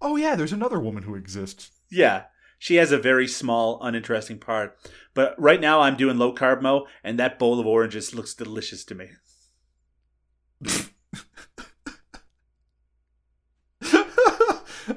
oh 0.00 0.16
yeah, 0.16 0.34
there's 0.34 0.52
another 0.52 0.80
woman 0.80 1.04
who 1.04 1.14
exists. 1.14 1.70
Yeah, 1.90 2.24
she 2.58 2.76
has 2.76 2.92
a 2.92 2.98
very 2.98 3.28
small, 3.28 3.80
uninteresting 3.82 4.38
part. 4.38 4.76
But 5.14 5.34
right 5.38 5.60
now, 5.60 5.80
I'm 5.80 5.96
doing 5.96 6.18
low 6.18 6.34
carb 6.34 6.60
mo, 6.62 6.86
and 7.04 7.18
that 7.18 7.38
bowl 7.38 7.60
of 7.60 7.66
oranges 7.66 8.14
looks 8.14 8.34
delicious 8.34 8.84
to 8.86 8.94
me. 8.94 9.10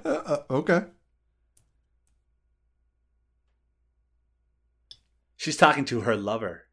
Uh, 0.03 0.38
okay. 0.49 0.84
She's 5.46 5.56
talking 5.56 5.86
to 5.86 6.02
her 6.02 6.16
lover. 6.16 6.64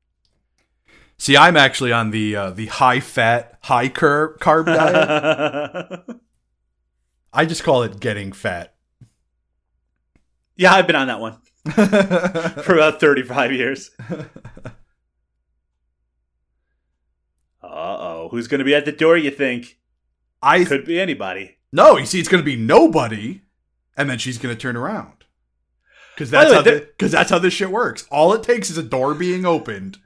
See, 1.18 1.36
I'm 1.36 1.58
actually 1.58 1.92
on 1.92 2.10
the 2.10 2.34
uh, 2.34 2.50
the 2.52 2.68
high 2.68 3.00
fat, 3.00 3.58
high 3.64 3.90
carb 3.90 4.38
carb 4.38 4.64
diet. 4.64 6.00
I 7.34 7.44
just 7.44 7.64
call 7.64 7.82
it 7.82 8.00
getting 8.00 8.32
fat. 8.32 8.74
yeah, 10.56 10.72
I've 10.72 10.86
been 10.86 10.96
on 10.96 11.08
that 11.08 11.20
one 11.20 11.36
for 12.64 12.74
about 12.74 12.98
35 12.98 13.52
years. 13.52 13.90
Uh 14.10 14.16
oh, 17.62 18.28
who's 18.30 18.48
going 18.48 18.60
to 18.60 18.64
be 18.64 18.74
at 18.74 18.86
the 18.86 18.92
door? 18.92 19.18
You 19.18 19.30
think 19.30 19.80
I 20.40 20.64
could 20.64 20.86
be 20.86 20.98
anybody. 20.98 21.58
no. 21.72 21.98
You 21.98 22.06
see, 22.06 22.20
it's 22.20 22.28
going 22.30 22.42
to 22.42 22.50
be 22.50 22.56
nobody, 22.56 23.42
and 23.98 24.08
then 24.08 24.16
she's 24.16 24.38
going 24.38 24.54
to 24.54 24.58
turn 24.58 24.76
around 24.76 25.21
because 26.14 26.30
that's 26.30 26.52
how 26.52 26.62
because 26.62 27.12
that's 27.12 27.30
how 27.30 27.38
this 27.38 27.54
shit 27.54 27.70
works. 27.70 28.06
All 28.10 28.32
it 28.34 28.42
takes 28.42 28.70
is 28.70 28.78
a 28.78 28.82
door 28.82 29.14
being 29.14 29.44
opened. 29.46 29.98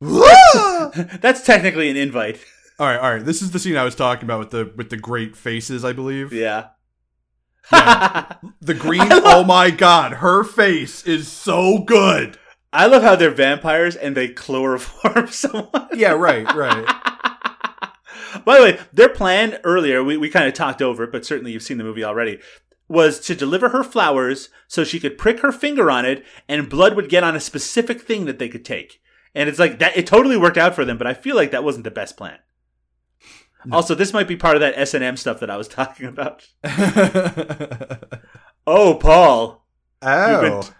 That's 0.00 1.42
technically 1.42 1.88
an 1.88 1.96
invite. 1.96 2.38
right, 2.78 2.96
all 2.98 3.14
right. 3.14 3.24
This 3.24 3.40
is 3.40 3.52
the 3.52 3.58
scene 3.58 3.76
I 3.76 3.84
was 3.84 3.94
talking 3.94 4.24
about 4.24 4.38
with 4.40 4.50
the 4.50 4.72
with 4.76 4.90
the 4.90 4.96
great 4.96 5.36
faces. 5.36 5.84
I 5.84 5.92
believe 5.92 6.32
Yeah. 6.32 6.68
the 7.70 8.74
green. 8.78 9.00
oh 9.10 9.44
my 9.44 9.70
god, 9.70 10.14
her 10.14 10.44
face 10.44 11.04
is 11.06 11.28
so 11.28 11.78
good. 11.78 12.38
I 12.72 12.86
love 12.86 13.02
how 13.02 13.16
they're 13.16 13.30
vampires 13.30 13.96
and 13.96 14.14
they 14.16 14.28
chloroform 14.28 15.28
someone. 15.30 15.88
Yeah, 15.94 16.10
right, 16.12 16.44
right. 16.54 16.84
By 18.44 18.56
the 18.58 18.62
way, 18.64 18.80
their 18.92 19.08
plan 19.08 19.58
earlier, 19.62 20.02
we, 20.02 20.16
we 20.16 20.28
kind 20.28 20.48
of 20.48 20.54
talked 20.54 20.82
over 20.82 21.04
it, 21.04 21.12
but 21.12 21.24
certainly 21.24 21.52
you've 21.52 21.62
seen 21.62 21.78
the 21.78 21.84
movie 21.84 22.02
already, 22.04 22.40
was 22.88 23.18
to 23.20 23.34
deliver 23.34 23.70
her 23.70 23.82
flowers 23.82 24.50
so 24.68 24.84
she 24.84 25.00
could 25.00 25.16
prick 25.18 25.40
her 25.40 25.50
finger 25.52 25.90
on 25.90 26.04
it 26.04 26.24
and 26.48 26.68
blood 26.68 26.94
would 26.96 27.08
get 27.08 27.24
on 27.24 27.34
a 27.34 27.40
specific 27.40 28.00
thing 28.02 28.26
that 28.26 28.38
they 28.38 28.48
could 28.48 28.64
take. 28.64 29.00
And 29.34 29.48
it's 29.48 29.58
like 29.58 29.78
that, 29.78 29.96
it 29.96 30.06
totally 30.06 30.36
worked 30.36 30.58
out 30.58 30.74
for 30.74 30.84
them, 30.84 30.98
but 30.98 31.06
I 31.06 31.14
feel 31.14 31.34
like 31.34 31.50
that 31.50 31.64
wasn't 31.64 31.84
the 31.84 31.90
best 31.90 32.16
plan. 32.16 32.38
Also, 33.72 33.94
this 33.94 34.12
might 34.12 34.28
be 34.28 34.36
part 34.36 34.56
of 34.56 34.60
that 34.60 34.74
S&M 34.76 35.16
stuff 35.16 35.40
that 35.40 35.48
I 35.50 35.56
was 35.56 35.68
talking 35.68 36.06
about. 36.06 36.46
Oh, 38.66 38.94
Paul. 38.94 39.66
oh, 40.00 40.30
You've 40.30 40.40
been, 40.62 40.74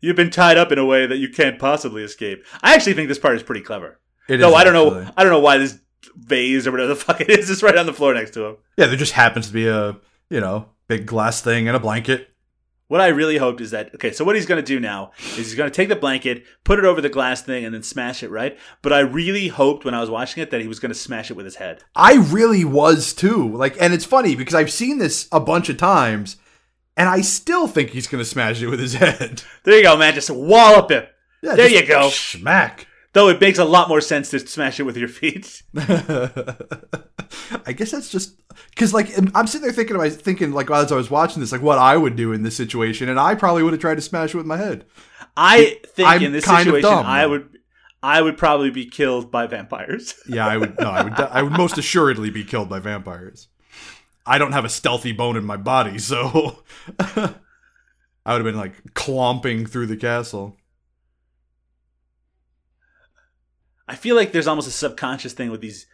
you've 0.00 0.16
been 0.16 0.30
tied 0.30 0.56
up 0.56 0.72
in 0.72 0.78
a 0.78 0.84
way 0.86 1.06
that 1.06 1.18
you 1.18 1.28
can't 1.28 1.58
possibly 1.58 2.02
escape. 2.02 2.44
I 2.62 2.74
actually 2.74 2.94
think 2.94 3.08
this 3.08 3.18
part 3.18 3.36
is 3.36 3.42
pretty 3.42 3.60
clever. 3.60 4.00
It 4.28 4.40
No, 4.40 4.48
is 4.50 4.54
I 4.54 4.64
don't 4.64 4.72
know. 4.72 5.10
I 5.16 5.22
don't 5.22 5.32
know 5.32 5.40
why 5.40 5.58
this 5.58 5.78
vase 6.16 6.66
or 6.66 6.70
whatever 6.70 6.88
the 6.88 6.96
fuck 7.04 7.20
it 7.20 7.28
is 7.30 7.50
is 7.50 7.62
right 7.62 7.76
on 7.76 7.84
the 7.86 7.92
floor 7.92 8.14
next 8.14 8.30
to 8.32 8.46
him. 8.46 8.56
Yeah, 8.78 8.86
there 8.86 8.96
just 8.96 9.12
happens 9.12 9.48
to 9.48 9.52
be 9.52 9.66
a 9.68 9.98
you 10.30 10.40
know 10.40 10.70
big 10.88 11.06
glass 11.06 11.40
thing 11.40 11.68
and 11.68 11.76
a 11.76 11.80
blanket. 11.80 12.30
What 12.88 13.00
I 13.00 13.08
really 13.08 13.38
hoped 13.38 13.60
is 13.60 13.72
that 13.72 13.92
okay. 13.96 14.12
So 14.12 14.24
what 14.24 14.36
he's 14.36 14.46
going 14.46 14.62
to 14.62 14.66
do 14.66 14.78
now 14.78 15.10
is 15.30 15.36
he's 15.38 15.54
going 15.56 15.68
to 15.68 15.74
take 15.74 15.88
the 15.88 15.96
blanket, 15.96 16.44
put 16.62 16.78
it 16.78 16.84
over 16.84 17.00
the 17.00 17.08
glass 17.08 17.42
thing, 17.42 17.64
and 17.64 17.74
then 17.74 17.82
smash 17.82 18.22
it. 18.22 18.30
Right. 18.30 18.56
But 18.80 18.92
I 18.92 19.00
really 19.00 19.48
hoped 19.48 19.84
when 19.84 19.92
I 19.94 20.00
was 20.00 20.08
watching 20.08 20.40
it 20.40 20.52
that 20.52 20.60
he 20.60 20.68
was 20.68 20.78
going 20.78 20.92
to 20.92 20.98
smash 20.98 21.28
it 21.28 21.34
with 21.36 21.46
his 21.46 21.56
head. 21.56 21.82
I 21.96 22.14
really 22.14 22.64
was 22.64 23.12
too. 23.12 23.48
Like, 23.56 23.76
and 23.80 23.92
it's 23.92 24.04
funny 24.04 24.36
because 24.36 24.54
I've 24.54 24.70
seen 24.70 24.98
this 24.98 25.28
a 25.32 25.40
bunch 25.40 25.68
of 25.68 25.78
times, 25.78 26.36
and 26.96 27.08
I 27.08 27.22
still 27.22 27.66
think 27.66 27.90
he's 27.90 28.06
gonna 28.06 28.24
smash 28.24 28.62
it 28.62 28.68
with 28.68 28.78
his 28.78 28.94
head. 29.02 29.42
There 29.64 29.76
you 29.76 29.82
go, 29.82 29.96
man. 29.96 30.14
Just 30.14 30.30
wallop 30.30 30.92
it. 30.92 31.10
Yeah, 31.42 31.56
There 31.56 31.68
you 31.68 31.84
go. 31.86 32.08
Smack. 32.10 32.86
Though 33.16 33.30
it 33.30 33.40
makes 33.40 33.58
a 33.58 33.64
lot 33.64 33.88
more 33.88 34.02
sense 34.02 34.28
to 34.32 34.38
smash 34.40 34.78
it 34.78 34.82
with 34.82 34.98
your 34.98 35.08
feet. 35.08 35.62
I 35.74 37.72
guess 37.74 37.90
that's 37.90 38.10
just 38.10 38.38
because, 38.68 38.92
like, 38.92 39.08
I'm 39.34 39.46
sitting 39.46 39.62
there 39.62 39.72
thinking, 39.72 39.96
about 39.96 40.12
thinking, 40.12 40.52
like, 40.52 40.70
as 40.70 40.92
I 40.92 40.96
was 40.96 41.10
watching 41.10 41.40
this, 41.40 41.50
like, 41.50 41.62
what 41.62 41.78
I 41.78 41.96
would 41.96 42.14
do 42.14 42.34
in 42.34 42.42
this 42.42 42.54
situation, 42.54 43.08
and 43.08 43.18
I 43.18 43.34
probably 43.34 43.62
would 43.62 43.72
have 43.72 43.80
tried 43.80 43.94
to 43.94 44.02
smash 44.02 44.34
it 44.34 44.36
with 44.36 44.44
my 44.44 44.58
head. 44.58 44.84
I 45.34 45.78
think 45.86 46.06
I'm 46.10 46.22
in 46.24 46.32
this 46.32 46.44
situation, 46.44 46.82
dumb, 46.82 47.06
I 47.06 47.24
would, 47.24 47.56
I 48.02 48.20
would 48.20 48.36
probably 48.36 48.68
be 48.68 48.84
killed 48.84 49.30
by 49.30 49.46
vampires. 49.46 50.12
Yeah, 50.28 50.46
I 50.46 50.58
would. 50.58 50.78
No, 50.78 50.90
I 50.90 51.02
would. 51.02 51.14
I 51.14 51.42
would 51.42 51.52
most 51.52 51.78
assuredly 51.78 52.28
be 52.28 52.44
killed 52.44 52.68
by 52.68 52.80
vampires. 52.80 53.48
I 54.26 54.36
don't 54.36 54.52
have 54.52 54.66
a 54.66 54.68
stealthy 54.68 55.12
bone 55.12 55.38
in 55.38 55.44
my 55.46 55.56
body, 55.56 55.96
so 55.98 56.58
I 56.98 57.32
would 58.26 58.26
have 58.26 58.44
been 58.44 58.58
like 58.58 58.92
clomping 58.92 59.64
through 59.64 59.86
the 59.86 59.96
castle. 59.96 60.58
I 63.88 63.94
feel 63.94 64.16
like 64.16 64.32
there's 64.32 64.46
almost 64.46 64.68
a 64.68 64.72
subconscious 64.72 65.32
thing 65.32 65.50
with 65.50 65.60
these 65.60 65.86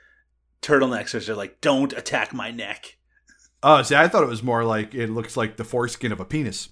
turtlenecks, 0.63 1.13
where 1.13 1.21
they're 1.21 1.35
like, 1.35 1.61
"Don't 1.61 1.93
attack 1.93 2.33
my 2.33 2.51
neck." 2.51 2.97
Oh, 3.63 3.83
see, 3.83 3.95
I 3.95 4.09
thought 4.09 4.23
it 4.23 4.29
was 4.29 4.43
more 4.43 4.65
like 4.65 4.95
it 4.95 5.09
looks 5.11 5.37
like 5.37 5.57
the 5.57 5.65
foreskin 5.65 6.13
of 6.13 6.21
a 6.21 6.25
penis. 6.25 6.71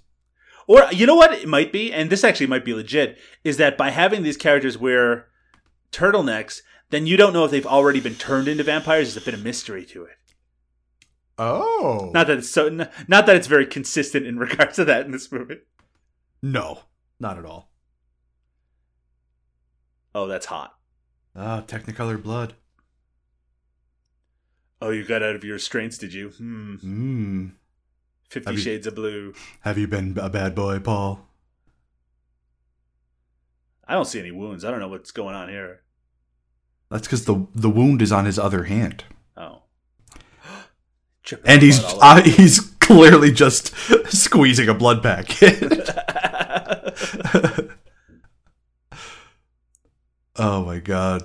Or 0.67 0.85
you 0.93 1.07
know 1.07 1.15
what 1.17 1.33
it 1.33 1.49
might 1.49 1.73
be, 1.73 1.93
and 1.93 2.11
this 2.11 2.25
actually 2.25 2.47
might 2.47 2.65
be 2.65 2.75
legit, 2.75 3.19
is 3.45 3.57
that 3.57 3.77
by 3.77 3.91
having 3.91 4.23
these 4.23 4.37
characters 4.37 4.79
wear 4.79 5.27
turtlenecks, 5.93 6.61
then 6.91 7.07
you 7.07 7.17
don't 7.17 7.33
know 7.33 7.45
if 7.45 7.51
they've 7.51 7.67
already 7.67 8.01
been 8.01 8.15
turned 8.15 8.49
into 8.49 8.63
vampires. 8.65 9.15
There's 9.15 9.23
a 9.23 9.25
bit 9.27 9.35
of 9.35 9.45
mystery 9.45 9.85
to 9.87 10.05
it. 10.05 10.17
Oh. 11.39 12.11
Not 12.13 12.27
that 12.27 12.39
it's 12.39 12.51
so. 12.51 12.69
Not 12.69 13.27
that 13.27 13.37
it's 13.37 13.47
very 13.47 13.67
consistent 13.67 14.27
in 14.27 14.39
regards 14.47 14.77
to 14.77 14.85
that 14.85 15.07
in 15.07 15.13
this 15.13 15.31
movie. 15.33 15.59
no, 16.43 16.81
not 17.19 17.39
at 17.39 17.45
all. 17.45 17.73
Oh, 20.15 20.27
that's 20.27 20.47
hot. 20.47 20.75
Ah, 21.35 21.63
Technicolor 21.67 22.23
blood. 22.23 22.55
Oh, 24.83 24.91
you 24.91 25.05
got 25.05 25.23
out 25.23 25.37
of 25.37 25.45
your 25.45 25.55
restraints, 25.55 25.99
did 25.99 26.13
you? 26.15 26.31
Hmm. 26.31 26.75
Hmm. 26.77 27.47
Fifty 28.29 28.49
Have 28.51 28.59
you- 28.59 28.65
Shades 28.65 28.87
of 28.87 28.95
Blue. 28.95 29.35
Have 29.61 29.77
you 29.79 29.87
been 29.87 30.17
a 30.19 30.31
bad 30.31 30.55
boy, 30.55 30.79
Paul? 30.81 31.27
I 33.87 33.95
don't 33.95 34.05
see 34.07 34.21
any 34.21 34.31
wounds. 34.31 34.65
I 34.65 34.71
don't 34.71 34.81
know 34.81 34.89
what's 34.89 35.11
going 35.11 35.35
on 35.35 35.49
here. 35.49 35.81
That's 36.91 37.07
because 37.07 37.25
the 37.25 37.47
the 37.55 37.71
wound 37.71 38.03
is 38.03 38.13
on 38.13 38.25
his 38.25 38.39
other 38.39 38.65
hand, 38.65 39.05
Oh. 39.37 39.63
And 41.45 41.63
he's 41.63 41.81
uh, 41.85 42.23
he's 42.25 42.61
clearly 42.81 43.31
just 43.33 43.75
squeezing 44.07 44.69
a 44.69 44.75
blood 44.75 45.03
packet. 45.03 45.61
oh 50.41 50.65
my 50.65 50.79
god. 50.79 51.23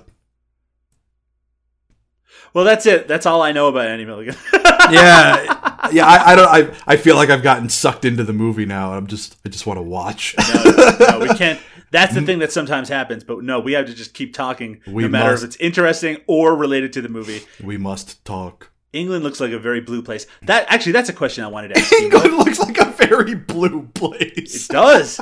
well, 2.54 2.64
that's 2.64 2.86
it. 2.86 3.06
That's 3.08 3.26
all 3.26 3.42
I 3.42 3.52
know 3.52 3.68
about 3.68 3.86
Andy 3.88 4.04
Milligan. 4.04 4.36
Yeah, 4.88 5.88
yeah. 5.90 6.06
I, 6.06 6.32
I 6.32 6.36
don't. 6.36 6.48
I 6.48 6.76
I 6.86 6.96
feel 6.96 7.16
like 7.16 7.28
I've 7.28 7.42
gotten 7.42 7.68
sucked 7.68 8.04
into 8.04 8.22
the 8.22 8.32
movie 8.32 8.66
now. 8.66 8.92
I'm 8.92 9.08
just. 9.08 9.36
I 9.44 9.48
just 9.48 9.66
want 9.66 9.78
to 9.78 9.82
watch. 9.82 10.36
no, 10.54 10.96
no, 11.00 11.18
we 11.18 11.28
can't. 11.34 11.58
That's 11.90 12.14
the 12.14 12.22
thing 12.22 12.38
that 12.38 12.52
sometimes 12.52 12.88
happens, 12.88 13.24
but 13.24 13.42
no, 13.42 13.58
we 13.58 13.72
have 13.72 13.86
to 13.86 13.94
just 13.94 14.14
keep 14.14 14.32
talking, 14.32 14.80
We 14.86 15.02
no 15.02 15.08
matter 15.08 15.32
must. 15.32 15.42
if 15.42 15.48
it's 15.48 15.56
interesting 15.56 16.18
or 16.28 16.54
related 16.54 16.92
to 16.92 17.02
the 17.02 17.08
movie. 17.08 17.40
we 17.64 17.76
must 17.78 18.24
talk. 18.24 18.70
England 18.92 19.24
looks 19.24 19.40
like 19.40 19.50
a 19.50 19.58
very 19.58 19.80
blue 19.80 20.02
place. 20.02 20.28
That 20.42 20.66
actually, 20.68 20.92
that's 20.92 21.08
a 21.08 21.12
question 21.14 21.42
I 21.42 21.48
wanted 21.48 21.74
to 21.74 21.80
ask 21.80 21.90
you. 21.90 22.04
England 22.04 22.34
looks 22.38 22.60
like 22.60 22.78
a 22.78 22.85
very 22.96 23.34
blue 23.34 23.88
place. 23.94 24.68
It 24.68 24.72
does. 24.72 25.20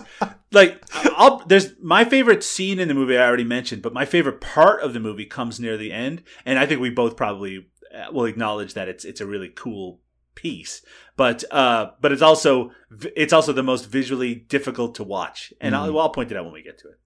Like, 0.52 0.82
I'll, 1.16 1.44
there's 1.46 1.72
my 1.82 2.04
favorite 2.04 2.42
scene 2.44 2.78
in 2.78 2.88
the 2.88 2.94
movie. 2.94 3.16
I 3.18 3.26
already 3.26 3.44
mentioned, 3.44 3.82
but 3.82 3.92
my 3.92 4.04
favorite 4.04 4.40
part 4.40 4.82
of 4.82 4.92
the 4.94 5.00
movie 5.00 5.26
comes 5.26 5.58
near 5.60 5.76
the 5.76 5.92
end, 5.92 6.22
and 6.46 6.58
I 6.58 6.66
think 6.66 6.80
we 6.80 6.90
both 6.90 7.16
probably 7.16 7.66
uh, 7.94 8.12
will 8.12 8.24
acknowledge 8.26 8.74
that 8.74 8.88
it's 8.88 9.04
it's 9.04 9.20
a 9.20 9.26
really 9.26 9.48
cool 9.48 10.00
piece. 10.34 10.82
But 11.16 11.44
uh, 11.52 11.90
but 12.00 12.12
it's 12.12 12.22
also 12.22 12.70
it's 13.16 13.32
also 13.32 13.52
the 13.52 13.62
most 13.62 13.86
visually 13.88 14.34
difficult 14.34 14.94
to 14.96 15.04
watch, 15.04 15.52
and 15.60 15.74
I'll, 15.76 15.88
Mhm. 15.90 16.00
I'll 16.00 16.10
point 16.10 16.30
it 16.30 16.36
out 16.36 16.44
when 16.44 16.54
we 16.54 16.62
get 16.62 16.78
to 16.78 16.88
it. 16.88 16.98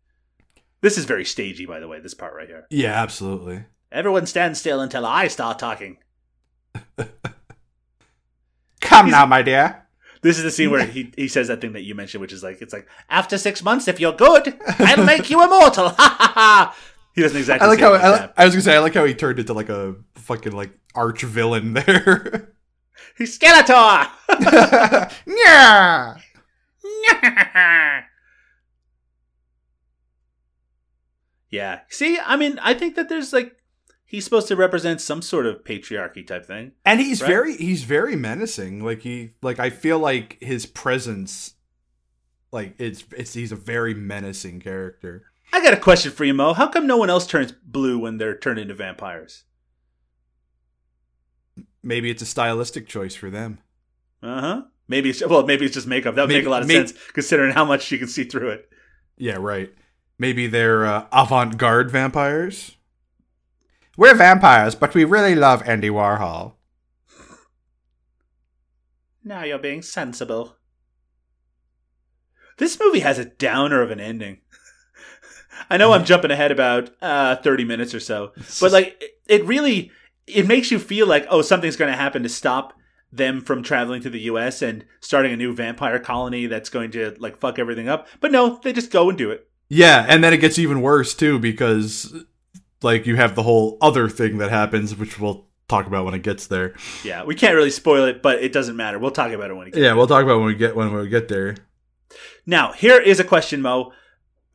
This 0.81 0.97
is 0.99 1.07
very 1.07 1.25
stagey, 1.25 1.66
by 1.66 1.81
the 1.81 1.89
way. 1.89 2.01
This 2.01 2.14
part 2.14 2.35
right 2.35 2.47
here. 2.49 2.66
Yeah, 2.71 2.93
absolutely. 3.03 3.64
Everyone 3.91 4.27
stand 4.27 4.57
still 4.57 4.81
until 4.81 5.05
I 5.07 5.29
start 5.29 5.59
talking. 5.59 5.99
Come 8.81 9.11
now, 9.11 9.27
my 9.27 9.43
dear. 9.43 9.88
This 10.21 10.39
is 10.39 10.45
the 10.45 10.51
scene 10.51 10.71
where 10.71 10.85
he, 10.85 11.12
he 11.16 11.29
says 11.29 11.49
that 11.49 11.61
thing 11.61 11.73
that 11.75 11.83
you 11.83 11.95
mentioned, 11.95 12.21
which 12.21 12.33
is 12.33 12.43
like 12.43 12.61
it's 12.61 12.73
like 12.73 12.89
after 13.09 13.39
six 13.39 13.62
months, 13.62 13.89
if 13.89 14.01
you're 14.01 14.12
good, 14.12 14.59
I'll 14.79 15.05
make 15.05 15.31
you 15.31 15.43
immortal. 15.43 15.89
Ha 15.99 16.16
ha 16.19 16.33
ha! 16.35 16.77
He 17.14 17.23
doesn't 17.23 17.37
exactly. 17.37 17.66
I 17.66 17.71
like 17.71 17.81
how 17.81 17.95
it 17.95 17.99
I, 17.99 18.11
like 18.11 18.33
I 18.37 18.45
was 18.45 18.55
gonna 18.55 18.62
say 18.62 18.77
I 18.77 18.79
like 18.79 18.95
how 18.95 19.05
he 19.05 19.14
turned 19.14 19.39
into 19.39 19.53
like 19.53 19.69
a 19.69 19.97
fucking 20.14 20.53
like 20.53 20.71
arch 20.95 21.23
villain 21.23 21.75
there. 21.75 22.55
He's 23.16 23.37
Skeletor. 23.37 24.09
yeah. 25.27 26.16
yeah. 31.51 31.81
See, 31.89 32.19
I 32.25 32.37
mean, 32.37 32.61
I 32.62 32.75
think 32.75 32.95
that 32.95 33.09
there's 33.09 33.33
like 33.33 33.57
he's 34.09 34.25
supposed 34.25 34.49
to 34.49 34.57
represent 34.57 35.01
some 35.01 35.23
sort 35.23 35.47
of 35.47 35.63
patriarchy 35.63 36.27
type 36.27 36.45
thing. 36.47 36.73
And 36.85 36.99
he's 36.99 37.21
Right? 37.23 37.29
very 37.29 37.57
he's 37.57 37.85
very 37.85 38.17
menacing. 38.17 38.83
Like 38.85 39.03
he 39.03 39.35
like 39.43 39.61
I 39.61 39.71
feel 39.71 39.99
like 40.01 40.39
his 40.41 40.67
presence 40.67 41.55
like 42.51 42.75
it's 42.79 43.05
it's 43.17 43.35
he's 43.35 43.53
a 43.53 43.57
very 43.57 43.95
menacing 43.95 44.61
character. 44.61 45.25
I 45.53 45.63
got 45.63 45.73
a 45.75 45.79
question 45.79 46.11
for 46.13 46.25
you, 46.25 46.35
Mo. 46.35 46.55
How 46.55 46.67
come 46.69 46.87
no 46.87 46.97
one 46.97 47.09
else 47.11 47.27
turns 47.27 47.53
blue 47.53 47.99
when 47.99 48.17
they're 48.19 48.37
turned 48.37 48.59
into 48.59 48.75
vampires? 48.75 49.45
Maybe 51.83 52.11
it's 52.11 52.23
a 52.23 52.27
stylistic 52.27 52.87
choice 52.89 53.15
for 53.15 53.31
them. 53.31 53.59
Uh 54.23 54.41
huh. 54.41 54.63
Maybe 54.89 55.11
it's 55.11 55.25
well, 55.27 55.47
maybe 55.47 55.65
it's 55.67 55.75
just 55.75 55.87
makeup. 55.87 56.15
That 56.15 56.23
would 56.23 56.29
Maybe- 56.29 56.41
make 56.41 56.47
a 56.47 56.51
lot 56.51 56.63
of 56.63 56.71
sense 56.71 56.93
considering 57.13 57.53
how 57.53 57.65
much 57.65 57.91
you 57.93 57.99
can 57.99 58.09
see 58.09 58.25
through 58.25 58.51
it. 58.51 58.69
Yeah, 59.17 59.37
right. 59.39 59.73
Maybe 60.19 60.47
they're 60.47 60.87
uh, 60.87 61.07
avant-garde 61.13 61.91
vampires. 61.91 62.77
We're 63.99 64.15
vampires, 64.15 64.77
but 64.77 64.95
we 64.95 65.03
really 65.05 65.35
love 65.35 65.61
Andy 65.69 65.91
Warhol. 65.91 66.55
Now 69.25 69.43
you're 69.43 69.59
being 69.59 69.83
sensible. 69.83 70.57
This 72.59 72.79
movie 72.79 73.01
has 73.01 73.19
a 73.19 73.25
downer 73.25 73.83
of 73.83 73.91
an 73.91 73.99
ending. 73.99 74.39
I 75.69 75.77
know 75.79 75.93
I'm 75.93 76.05
jumping 76.05 76.31
ahead 76.31 76.53
about 76.53 76.91
uh, 77.03 77.37
30 77.37 77.65
minutes 77.65 77.93
or 77.93 77.99
so, 78.01 78.33
but 78.61 78.71
like 78.71 78.97
it- 79.03 79.11
it 79.29 79.45
really 79.45 79.91
it 80.29 80.47
makes 80.47 80.71
you 80.71 80.79
feel 80.79 81.07
like 81.09 81.27
oh 81.29 81.43
something's 81.43 81.77
going 81.77 81.91
to 81.91 81.97
happen 81.99 82.23
to 82.23 82.29
stop 82.29 82.73
them 83.13 83.41
from 83.41 83.63
traveling 83.65 84.01
to 84.03 84.11
the 84.11 84.21
US 84.23 84.63
and 84.63 84.85
starting 85.01 85.33
a 85.33 85.37
new 85.37 85.53
vampire 85.55 85.99
colony 85.99 86.47
that's 86.47 86.71
going 86.71 86.93
to 86.93 87.17
like 87.19 87.37
fuck 87.37 87.59
everything 87.59 87.89
up. 87.89 88.07
But 88.21 88.31
no, 88.31 88.61
they 88.63 88.73
just 88.73 88.93
go 88.93 89.09
and 89.09 89.19
do 89.19 89.31
it. 89.33 89.49
Yeah, 89.69 90.07
and 90.09 90.23
then 90.23 90.33
it 90.33 90.39
gets 90.39 90.59
even 90.59 90.83
worse 90.83 91.15
too 91.15 91.39
because 91.41 92.15
like 92.83 93.07
you 93.07 93.16
have 93.16 93.35
the 93.35 93.43
whole 93.43 93.79
other 93.81 94.09
thing 94.09 94.39
that 94.39 94.51
happens, 94.51 94.97
which 94.97 95.18
we'll 95.18 95.47
talk 95.68 95.87
about 95.87 96.05
when 96.05 96.14
it 96.14 96.22
gets 96.22 96.47
there. 96.47 96.74
Yeah, 97.05 97.24
we 97.24 97.35
can't 97.35 97.55
really 97.55 97.70
spoil 97.70 98.05
it, 98.07 98.22
but 98.22 98.43
it 98.43 98.53
doesn't 98.53 98.76
matter. 98.76 98.99
We'll 98.99 99.11
talk 99.11 99.33
about 99.33 99.51
it 99.51 99.55
when 99.55 99.68
it 99.68 99.74
gets 99.74 99.83
Yeah, 99.83 99.93
we'll 99.95 100.07
talk 100.07 100.24
about 100.24 100.39
when 100.39 100.47
we 100.47 100.55
get 100.55 100.74
when 100.74 100.93
we 100.93 101.09
get 101.09 101.29
there. 101.29 101.57
Now, 102.47 102.72
here 102.72 102.99
is 103.01 103.20
a 103.20 103.24
question, 103.24 103.61
Mo. 103.61 103.93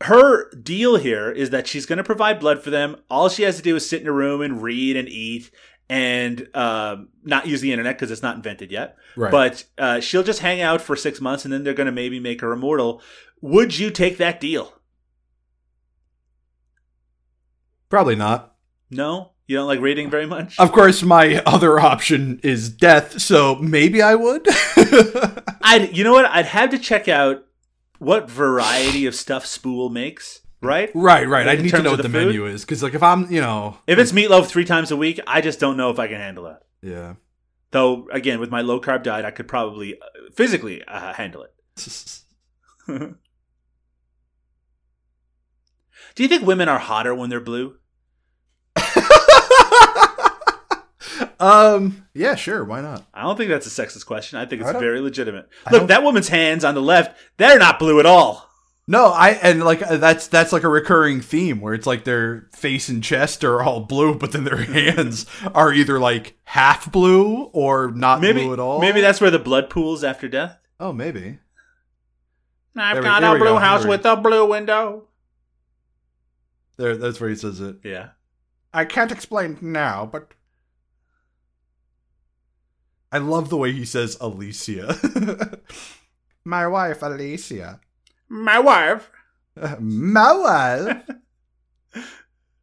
Her 0.01 0.49
deal 0.51 0.97
here 0.97 1.31
is 1.31 1.51
that 1.51 1.67
she's 1.67 1.85
going 1.85 1.97
to 1.97 2.03
provide 2.03 2.39
blood 2.39 2.61
for 2.61 2.71
them. 2.71 2.97
All 3.09 3.29
she 3.29 3.43
has 3.43 3.57
to 3.57 3.61
do 3.61 3.75
is 3.75 3.87
sit 3.87 4.01
in 4.01 4.07
a 4.07 4.11
room 4.11 4.41
and 4.41 4.61
read 4.61 4.97
and 4.97 5.07
eat 5.07 5.51
and 5.89 6.49
um, 6.55 7.09
not 7.23 7.47
use 7.47 7.61
the 7.61 7.71
internet 7.71 7.95
because 7.95 8.11
it's 8.11 8.23
not 8.23 8.35
invented 8.35 8.71
yet. 8.71 8.97
Right. 9.15 9.31
But 9.31 9.63
uh, 9.77 9.99
she'll 9.99 10.23
just 10.23 10.39
hang 10.39 10.61
out 10.61 10.81
for 10.81 10.95
six 10.95 11.21
months 11.21 11.45
and 11.45 11.53
then 11.53 11.63
they're 11.63 11.73
going 11.73 11.85
to 11.85 11.93
maybe 11.93 12.19
make 12.19 12.41
her 12.41 12.51
immortal. 12.51 13.01
Would 13.41 13.77
you 13.77 13.91
take 13.91 14.17
that 14.17 14.41
deal? 14.41 14.73
Probably 17.93 18.15
not. 18.15 18.55
No? 18.89 19.33
You 19.45 19.57
don't 19.57 19.67
like 19.67 19.79
reading 19.79 20.09
very 20.09 20.25
much? 20.25 20.59
Of 20.59 20.71
course, 20.71 21.03
my 21.03 21.43
other 21.45 21.79
option 21.79 22.39
is 22.41 22.69
death, 22.69 23.21
so 23.21 23.53
maybe 23.57 24.01
I 24.01 24.15
would. 24.15 24.47
I'd, 25.61 25.95
you 25.95 26.03
know 26.03 26.11
what? 26.13 26.25
I'd 26.25 26.47
have 26.47 26.71
to 26.71 26.79
check 26.79 27.07
out 27.07 27.45
what 27.99 28.31
variety 28.31 29.05
of 29.05 29.13
stuff 29.13 29.45
Spool 29.45 29.91
makes, 29.91 30.41
right? 30.59 30.89
right, 30.95 31.27
right. 31.27 31.47
I 31.47 31.55
need 31.61 31.69
to 31.69 31.83
know 31.83 31.91
what 31.91 31.97
the, 31.97 32.03
the 32.03 32.09
menu 32.09 32.47
is 32.47 32.65
because, 32.65 32.81
like, 32.81 32.95
if 32.95 33.03
I'm, 33.03 33.31
you 33.31 33.41
know, 33.41 33.77
If 33.85 33.99
it's 33.99 34.11
meatloaf 34.11 34.47
three 34.47 34.65
times 34.65 34.89
a 34.89 34.97
week, 34.97 35.19
I 35.27 35.41
just 35.41 35.59
don't 35.59 35.77
know 35.77 35.91
if 35.91 35.99
I 35.99 36.07
can 36.07 36.17
handle 36.17 36.45
that. 36.45 36.63
yeah. 36.81 37.13
Though, 37.69 38.07
again, 38.11 38.39
with 38.39 38.49
my 38.49 38.61
low 38.61 38.81
carb 38.81 39.03
diet, 39.03 39.23
I 39.23 39.31
could 39.31 39.47
probably 39.47 39.99
uh, 39.99 40.05
physically 40.33 40.83
uh, 40.83 41.13
handle 41.13 41.43
it. 41.43 41.53
Do 46.15 46.21
you 46.23 46.29
think 46.29 46.45
women 46.45 46.69
are 46.69 46.79
hotter 46.79 47.13
when 47.15 47.29
they're 47.29 47.39
blue? 47.39 47.77
Um. 51.43 52.05
Yeah. 52.13 52.35
Sure. 52.35 52.63
Why 52.63 52.81
not? 52.81 53.05
I 53.13 53.23
don't 53.23 53.35
think 53.37 53.49
that's 53.49 53.67
a 53.67 53.69
sexist 53.69 54.05
question. 54.05 54.39
I 54.39 54.45
think 54.45 54.61
it's 54.61 54.69
I 54.71 54.79
very 54.79 54.99
legitimate. 55.01 55.49
Look, 55.71 55.87
that 55.87 56.03
woman's 56.03 56.29
hands 56.29 56.63
on 56.63 56.75
the 56.75 56.81
left, 56.81 57.17
they're 57.37 57.59
not 57.59 57.79
blue 57.79 57.99
at 57.99 58.05
all. 58.05 58.49
No, 58.85 59.05
I 59.05 59.29
and 59.41 59.63
like 59.63 59.81
uh, 59.81 59.95
that's 59.97 60.27
that's 60.27 60.51
like 60.51 60.63
a 60.63 60.67
recurring 60.67 61.21
theme 61.21 61.61
where 61.61 61.73
it's 61.73 61.87
like 61.87 62.03
their 62.03 62.49
face 62.51 62.89
and 62.89 63.01
chest 63.01 63.43
are 63.45 63.61
all 63.63 63.79
blue, 63.79 64.13
but 64.15 64.33
then 64.33 64.43
their 64.43 64.57
hands 64.63 65.25
are 65.55 65.71
either 65.71 65.99
like 65.99 66.37
half 66.43 66.91
blue 66.91 67.43
or 67.53 67.91
not 67.91 68.19
Maybe 68.19 68.43
blue 68.43 68.51
at 68.53 68.59
all. 68.59 68.81
maybe 68.81 68.99
that's 68.99 69.21
where 69.21 69.31
the 69.31 69.39
blood 69.39 69.69
pools 69.69 70.03
after 70.03 70.27
death. 70.27 70.57
oh 70.81 70.91
maybe. 70.91 71.39
I've 72.75 72.95
There 72.95 73.03
got 73.03 73.21
there 73.21 73.35
a 73.35 73.39
blue 73.39 73.47
go. 73.49 73.57
house 73.57 73.85
with 73.85 74.05
a 74.05 74.17
blue 74.17 74.47
window. 74.49 75.07
There, 76.77 76.97
that's 76.97 77.21
where 77.21 77.29
he 77.29 77.35
says 77.35 77.61
it. 77.61 77.77
Yeah. 77.83 78.09
I 78.73 78.83
can't 78.85 79.11
explain 79.11 79.57
now, 79.61 80.05
but 80.11 80.31
I 83.13 83.19
love 83.19 83.49
the 83.49 83.57
way 83.57 83.71
he 83.71 83.85
says 83.85 84.17
Alicia. 84.19 85.59
My 86.45 86.65
wife, 86.65 87.03
Alicia. 87.03 87.79
My 88.27 88.57
wife. 88.57 89.11
My 89.79 90.33
wife. 90.33 91.03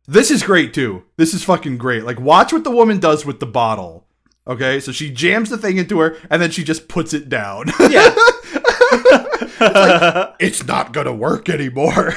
this 0.08 0.32
is 0.32 0.42
great 0.42 0.74
too. 0.74 1.04
This 1.16 1.34
is 1.34 1.44
fucking 1.44 1.78
great. 1.78 2.02
Like, 2.02 2.18
watch 2.18 2.52
what 2.52 2.64
the 2.64 2.72
woman 2.72 2.98
does 2.98 3.24
with 3.24 3.38
the 3.38 3.46
bottle. 3.46 4.08
Okay, 4.44 4.80
so 4.80 4.90
she 4.90 5.12
jams 5.12 5.50
the 5.50 5.56
thing 5.56 5.76
into 5.76 6.00
her, 6.00 6.16
and 6.28 6.42
then 6.42 6.50
she 6.50 6.64
just 6.64 6.88
puts 6.88 7.14
it 7.14 7.28
down. 7.28 7.66
Yeah. 7.78 8.12
it's 10.40 10.66
not 10.66 10.92
gonna 10.92 11.14
work 11.14 11.48
anymore. 11.48 12.14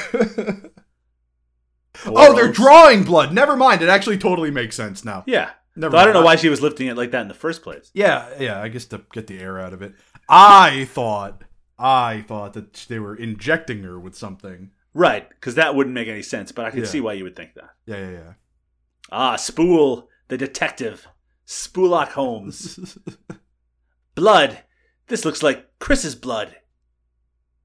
Oh, 2.06 2.34
they're 2.34 2.50
drawing 2.50 3.04
blood. 3.04 3.32
Never 3.32 3.56
mind. 3.56 3.80
It 3.80 3.88
actually 3.88 4.18
totally 4.18 4.50
makes 4.50 4.74
sense 4.74 5.04
now. 5.04 5.22
Yeah. 5.26 5.50
Never 5.76 5.92
Though 5.92 5.98
I 5.98 6.04
don't 6.04 6.14
know 6.14 6.22
why 6.22 6.36
she 6.36 6.48
was 6.48 6.60
lifting 6.62 6.86
it 6.86 6.96
like 6.96 7.10
that 7.10 7.22
in 7.22 7.28
the 7.28 7.34
first 7.34 7.62
place. 7.62 7.90
Yeah, 7.94 8.28
yeah. 8.38 8.60
I 8.60 8.68
guess 8.68 8.84
to 8.86 9.02
get 9.12 9.26
the 9.26 9.38
air 9.40 9.58
out 9.58 9.72
of 9.72 9.82
it. 9.82 9.94
I 10.28 10.84
thought, 10.86 11.42
I 11.78 12.24
thought 12.28 12.52
that 12.54 12.86
they 12.88 12.98
were 13.00 13.16
injecting 13.16 13.82
her 13.82 13.98
with 13.98 14.14
something. 14.16 14.70
Right, 14.94 15.28
because 15.28 15.56
that 15.56 15.74
wouldn't 15.74 15.94
make 15.94 16.06
any 16.06 16.22
sense, 16.22 16.52
but 16.52 16.64
I 16.64 16.70
can 16.70 16.80
Yeah. 16.80 16.86
see 16.86 17.00
why 17.00 17.14
you 17.14 17.24
would 17.24 17.34
think 17.34 17.54
that. 17.54 17.70
Yeah, 17.86 17.96
yeah, 17.96 18.10
yeah. 18.10 18.32
Ah, 19.10 19.34
Spool, 19.36 20.08
the 20.28 20.38
detective. 20.38 21.08
Spoolock 21.46 22.08
Holmes. 22.10 22.78
blood. 24.14 24.60
This 25.08 25.24
looks 25.24 25.42
like 25.42 25.78
Chris's 25.80 26.14
blood. 26.14 26.56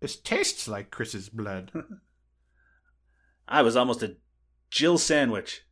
This 0.02 0.16
tastes 0.16 0.68
like 0.68 0.90
Chris's 0.92 1.30
blood. 1.30 1.72
I 3.48 3.62
was 3.62 3.76
almost 3.76 4.02
a 4.04 4.18
Jill 4.72 4.98
sandwich. 4.98 5.64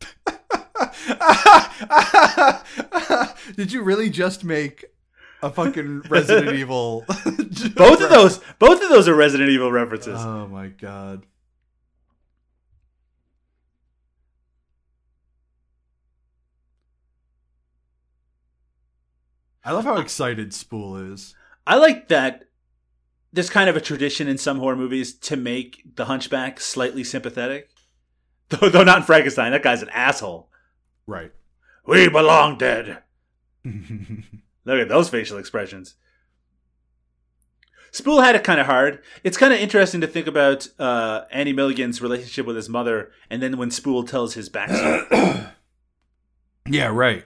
Did 3.56 3.72
you 3.72 3.82
really 3.82 4.10
just 4.10 4.44
make 4.44 4.84
a 5.42 5.50
fucking 5.50 6.02
Resident 6.02 6.54
Evil? 6.56 7.04
Both 7.06 8.00
of 8.00 8.10
those, 8.10 8.40
both 8.58 8.82
of 8.82 8.88
those 8.88 9.08
are 9.08 9.14
Resident 9.14 9.50
Evil 9.50 9.72
references. 9.72 10.18
Oh 10.18 10.46
my 10.48 10.68
god. 10.68 11.26
I 19.62 19.72
love 19.72 19.84
how 19.84 19.98
excited 19.98 20.54
Spool 20.54 20.96
is. 20.96 21.34
I 21.66 21.76
like 21.76 22.08
that 22.08 22.44
there's 23.32 23.50
kind 23.50 23.70
of 23.70 23.76
a 23.76 23.80
tradition 23.80 24.26
in 24.26 24.38
some 24.38 24.58
horror 24.58 24.76
movies 24.76 25.14
to 25.14 25.36
make 25.36 25.82
the 25.96 26.06
hunchback 26.06 26.60
slightly 26.60 27.04
sympathetic. 27.04 27.70
Though, 28.48 28.68
though 28.68 28.82
not 28.82 28.98
in 28.98 29.04
Frankenstein. 29.04 29.52
That 29.52 29.62
guy's 29.62 29.82
an 29.82 29.90
asshole. 29.90 30.49
Right. 31.10 31.32
We 31.86 32.08
belong 32.08 32.56
dead. 32.56 32.98
Look 33.64 34.78
at 34.80 34.88
those 34.88 35.08
facial 35.08 35.38
expressions. 35.38 35.96
Spool 37.90 38.20
had 38.20 38.36
it 38.36 38.44
kind 38.44 38.60
of 38.60 38.66
hard. 38.66 39.00
It's 39.24 39.36
kind 39.36 39.52
of 39.52 39.58
interesting 39.58 40.00
to 40.02 40.06
think 40.06 40.28
about 40.28 40.68
uh, 40.78 41.22
Andy 41.32 41.52
Milligan's 41.52 42.00
relationship 42.00 42.46
with 42.46 42.54
his 42.54 42.68
mother, 42.68 43.10
and 43.28 43.42
then 43.42 43.56
when 43.56 43.72
Spool 43.72 44.04
tells 44.04 44.34
his 44.34 44.48
backstory. 44.48 45.50
yeah, 46.68 46.86
right. 46.86 47.24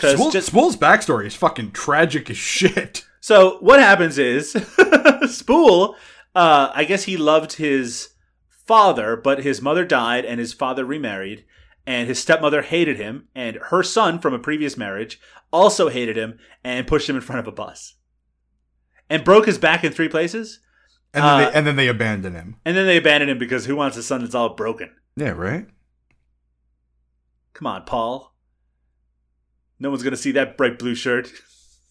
Spool, 0.00 0.30
just- 0.30 0.46
Spool's 0.46 0.76
backstory 0.76 1.26
is 1.26 1.34
fucking 1.34 1.72
tragic 1.72 2.30
as 2.30 2.38
shit. 2.38 3.04
So 3.20 3.58
what 3.60 3.80
happens 3.80 4.16
is 4.16 4.52
Spool, 5.28 5.96
uh, 6.34 6.72
I 6.74 6.84
guess 6.84 7.04
he 7.04 7.18
loved 7.18 7.52
his 7.54 8.14
father, 8.48 9.14
but 9.14 9.42
his 9.42 9.60
mother 9.60 9.84
died 9.84 10.24
and 10.24 10.40
his 10.40 10.54
father 10.54 10.86
remarried, 10.86 11.44
and 11.86 12.08
his 12.08 12.18
stepmother 12.20 12.62
hated 12.62 12.96
him, 12.98 13.28
and 13.34 13.56
her 13.70 13.82
son 13.82 14.18
from 14.20 14.34
a 14.34 14.38
previous 14.38 14.76
marriage 14.76 15.20
also 15.52 15.88
hated 15.88 16.16
him 16.16 16.38
and 16.64 16.86
pushed 16.86 17.08
him 17.08 17.16
in 17.16 17.22
front 17.22 17.40
of 17.40 17.46
a 17.48 17.52
bus. 17.52 17.94
And 19.10 19.24
broke 19.24 19.46
his 19.46 19.58
back 19.58 19.84
in 19.84 19.92
three 19.92 20.08
places, 20.08 20.60
And 21.14 21.22
then, 21.22 21.30
Uh, 21.30 21.38
they, 21.50 21.56
and 21.58 21.66
then 21.66 21.76
they 21.76 21.88
abandon 21.88 22.34
him. 22.34 22.56
and 22.64 22.74
then 22.76 22.86
they 22.86 22.96
abandoned 22.96 23.30
him 23.30 23.38
because 23.38 23.66
who 23.66 23.76
wants 23.76 23.96
a 23.98 24.02
son 24.02 24.22
that's 24.22 24.34
all 24.34 24.54
broken? 24.54 24.90
Yeah, 25.16 25.30
right? 25.32 25.66
Come 27.52 27.66
on, 27.66 27.84
Paul. 27.84 28.34
No 29.78 29.90
one's 29.90 30.02
gonna 30.02 30.16
see 30.16 30.32
that 30.32 30.56
bright 30.56 30.78
blue 30.78 30.94
shirt 30.94 31.30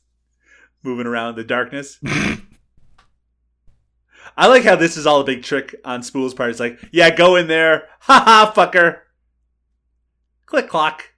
moving 0.83 1.05
around 1.05 1.31
in 1.31 1.35
the 1.35 1.43
darkness. 1.43 1.99
I 4.37 4.47
like 4.47 4.63
how 4.63 4.75
this 4.75 4.97
is 4.97 5.05
all 5.05 5.19
a 5.21 5.25
big 5.25 5.43
trick 5.43 5.75
on 5.83 6.03
Spool's 6.03 6.33
part. 6.33 6.49
It's 6.51 6.59
like, 6.59 6.79
yeah, 6.91 7.09
go 7.13 7.35
in 7.35 7.47
there. 7.47 7.83
Ha 8.01 8.23
ha, 8.25 8.53
fucker. 8.55 8.99
Click 10.51 10.67
clock. 10.67 11.13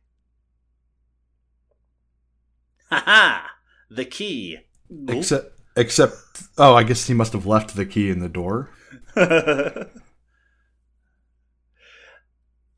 Ha 2.92 3.02
ha. 3.04 3.50
The 3.90 4.06
key. 4.06 4.60
Except, 5.08 5.60
except, 5.76 6.14
oh, 6.60 6.76
I 6.76 6.84
guess 6.84 7.08
he 7.08 7.16
must 7.16 7.34
have 7.34 7.48
left 7.48 7.76
the 7.76 7.84
key 7.88 8.12
in 8.12 8.20
the 8.20 8.30
door. 8.30 8.70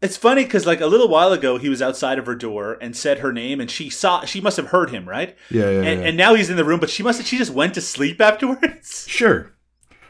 it's 0.01 0.15
funny 0.15 0.45
because 0.45 0.65
like 0.65 0.79
a 0.79 0.85
little 0.87 1.09
while 1.09 1.33
ago 1.33 1.57
he 1.57 1.67
was 1.67 1.81
outside 1.81 2.17
of 2.17 2.25
her 2.25 2.35
door 2.35 2.77
and 2.79 2.95
said 2.95 3.19
her 3.19 3.33
name 3.33 3.59
and 3.59 3.69
she 3.69 3.89
saw 3.89 4.23
she 4.23 4.39
must 4.39 4.55
have 4.55 4.67
heard 4.67 4.91
him 4.91 5.07
right 5.09 5.35
Yeah, 5.49 5.69
yeah, 5.69 5.81
and, 5.81 5.99
yeah. 6.01 6.07
and 6.07 6.17
now 6.17 6.35
he's 6.35 6.49
in 6.49 6.55
the 6.57 6.63
room 6.65 6.79
but 6.79 6.89
she 6.89 7.03
must 7.03 7.19
have 7.19 7.27
she 7.27 7.37
just 7.37 7.51
went 7.53 7.73
to 7.73 7.81
sleep 7.81 8.19
afterwards 8.21 9.05
Sure. 9.09 9.51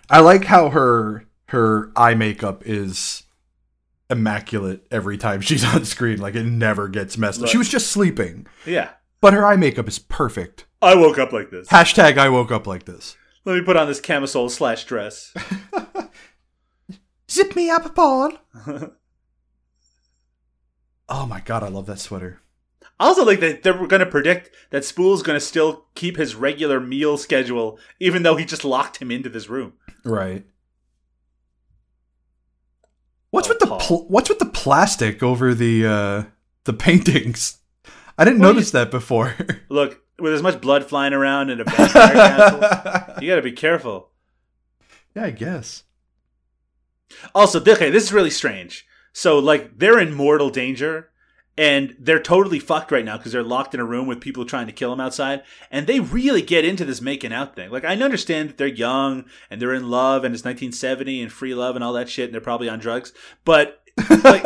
I 0.10 0.20
like 0.20 0.46
how 0.46 0.70
her 0.70 1.26
her 1.48 1.92
eye 1.96 2.14
makeup 2.16 2.62
is 2.66 3.24
immaculate 4.10 4.86
every 4.92 5.18
time 5.18 5.42
she's 5.42 5.64
on 5.64 5.86
screen. 5.86 6.20
Like 6.20 6.36
it 6.36 6.46
never 6.46 6.88
gets 6.88 7.18
messed 7.18 7.40
up. 7.40 7.44
Right. 7.44 7.52
She 7.52 7.58
was 7.58 7.70
just 7.70 7.88
sleeping, 7.88 8.48
yeah 8.66 8.92
but 9.26 9.34
her 9.34 9.44
eye 9.44 9.56
makeup 9.56 9.88
is 9.88 9.98
perfect. 9.98 10.68
I 10.84 10.94
woke 10.94 11.18
up 11.18 11.34
like 11.34 11.50
this. 11.50 11.68
Hashtag 11.70 12.20
I 12.20 12.30
woke 12.30 12.52
up 12.52 12.68
like 12.68 12.86
this. 12.86 13.18
Let 13.44 13.56
me 13.56 13.64
put 13.64 13.76
on 13.76 13.88
this 13.88 14.00
camisole 14.00 14.50
slash 14.50 14.86
dress. 14.86 15.34
Zip 17.32 17.56
me 17.56 17.72
up, 17.72 17.96
Paul. 17.96 18.34
oh 21.10 21.26
my 21.26 21.40
god, 21.40 21.64
I 21.64 21.70
love 21.70 21.88
that 21.88 21.98
sweater. 21.98 22.40
I 23.00 23.08
also 23.08 23.26
like 23.26 23.40
that 23.40 23.64
they're 23.64 23.88
going 23.88 24.02
to 24.02 24.06
predict 24.06 24.52
that 24.70 24.86
Spool's 24.86 25.24
going 25.24 25.38
to 25.40 25.44
still 25.44 25.88
keep 25.96 26.18
his 26.18 26.36
regular 26.36 26.80
meal 26.80 27.18
schedule, 27.18 27.80
even 28.00 28.22
though 28.22 28.36
he 28.36 28.46
just 28.46 28.64
locked 28.64 28.98
him 28.98 29.10
into 29.10 29.30
this 29.30 29.50
room. 29.50 29.74
Right. 30.04 30.46
What's 33.32 33.48
Oh, 33.48 33.54
with 33.54 33.60
the 33.60 33.66
Paul. 33.66 33.74
Pl- 33.86 34.06
what's 34.08 34.30
with 34.30 34.40
the 34.40 34.46
plastic 34.46 35.22
over 35.24 35.54
the 35.54 35.86
uh 35.86 36.24
the 36.66 36.74
paintings? 36.74 37.58
I 38.18 38.24
didn't 38.26 38.40
Well, 38.40 38.54
notice 38.54 38.72
that 38.72 38.92
before. 38.92 39.36
Look, 39.70 40.02
with 40.20 40.34
as 40.34 40.42
much 40.42 40.62
blood 40.62 40.86
flying 40.86 41.14
around 41.14 41.50
in 41.50 41.60
a 41.60 41.64
vampire 41.66 42.14
castle, 42.14 43.16
you 43.22 43.28
got 43.30 43.36
to 43.36 43.42
be 43.42 43.52
careful. 43.52 44.10
yeah, 45.16 45.26
I 45.26 45.32
guess. 45.32 45.84
Also, 47.34 47.60
okay, 47.60 47.90
this 47.90 48.04
is 48.04 48.14
really 48.14 48.30
strange. 48.30 48.86
So, 49.14 49.38
like, 49.40 49.78
they're 49.78 50.00
in 50.00 50.14
mortal 50.14 50.50
danger, 50.50 51.10
and 51.58 51.96
they're 52.00 52.22
totally 52.22 52.60
fucked 52.60 52.92
right 52.92 53.06
now 53.06 53.18
because 53.18 53.32
they're 53.32 53.44
locked 53.44 53.74
in 53.74 53.80
a 53.80 53.86
room 53.86 54.08
with 54.08 54.20
people 54.20 54.46
trying 54.46 54.68
to 54.68 54.74
kill 54.74 54.90
them 54.90 55.00
outside, 55.00 55.44
and 55.72 55.88
they 55.88 56.00
really 56.00 56.42
get 56.42 56.66
into 56.66 56.86
this 56.86 57.02
making 57.02 57.34
out 57.34 57.56
thing. 57.56 57.72
Like, 57.72 57.86
I 57.86 57.96
understand 57.96 58.50
that 58.50 58.58
they're 58.58 58.68
young 58.68 59.26
and 59.50 59.62
they're 59.62 59.74
in 59.74 59.90
love, 59.90 60.24
and 60.24 60.34
it's 60.34 60.44
1970 60.44 61.22
and 61.22 61.32
free 61.32 61.56
love 61.56 61.76
and 61.76 61.84
all 61.84 61.94
that 61.94 62.10
shit, 62.10 62.26
and 62.26 62.34
they're 62.34 62.42
probably 62.42 62.70
on 62.70 62.80
drugs, 62.80 63.14
but 63.46 63.82
like, 64.24 64.44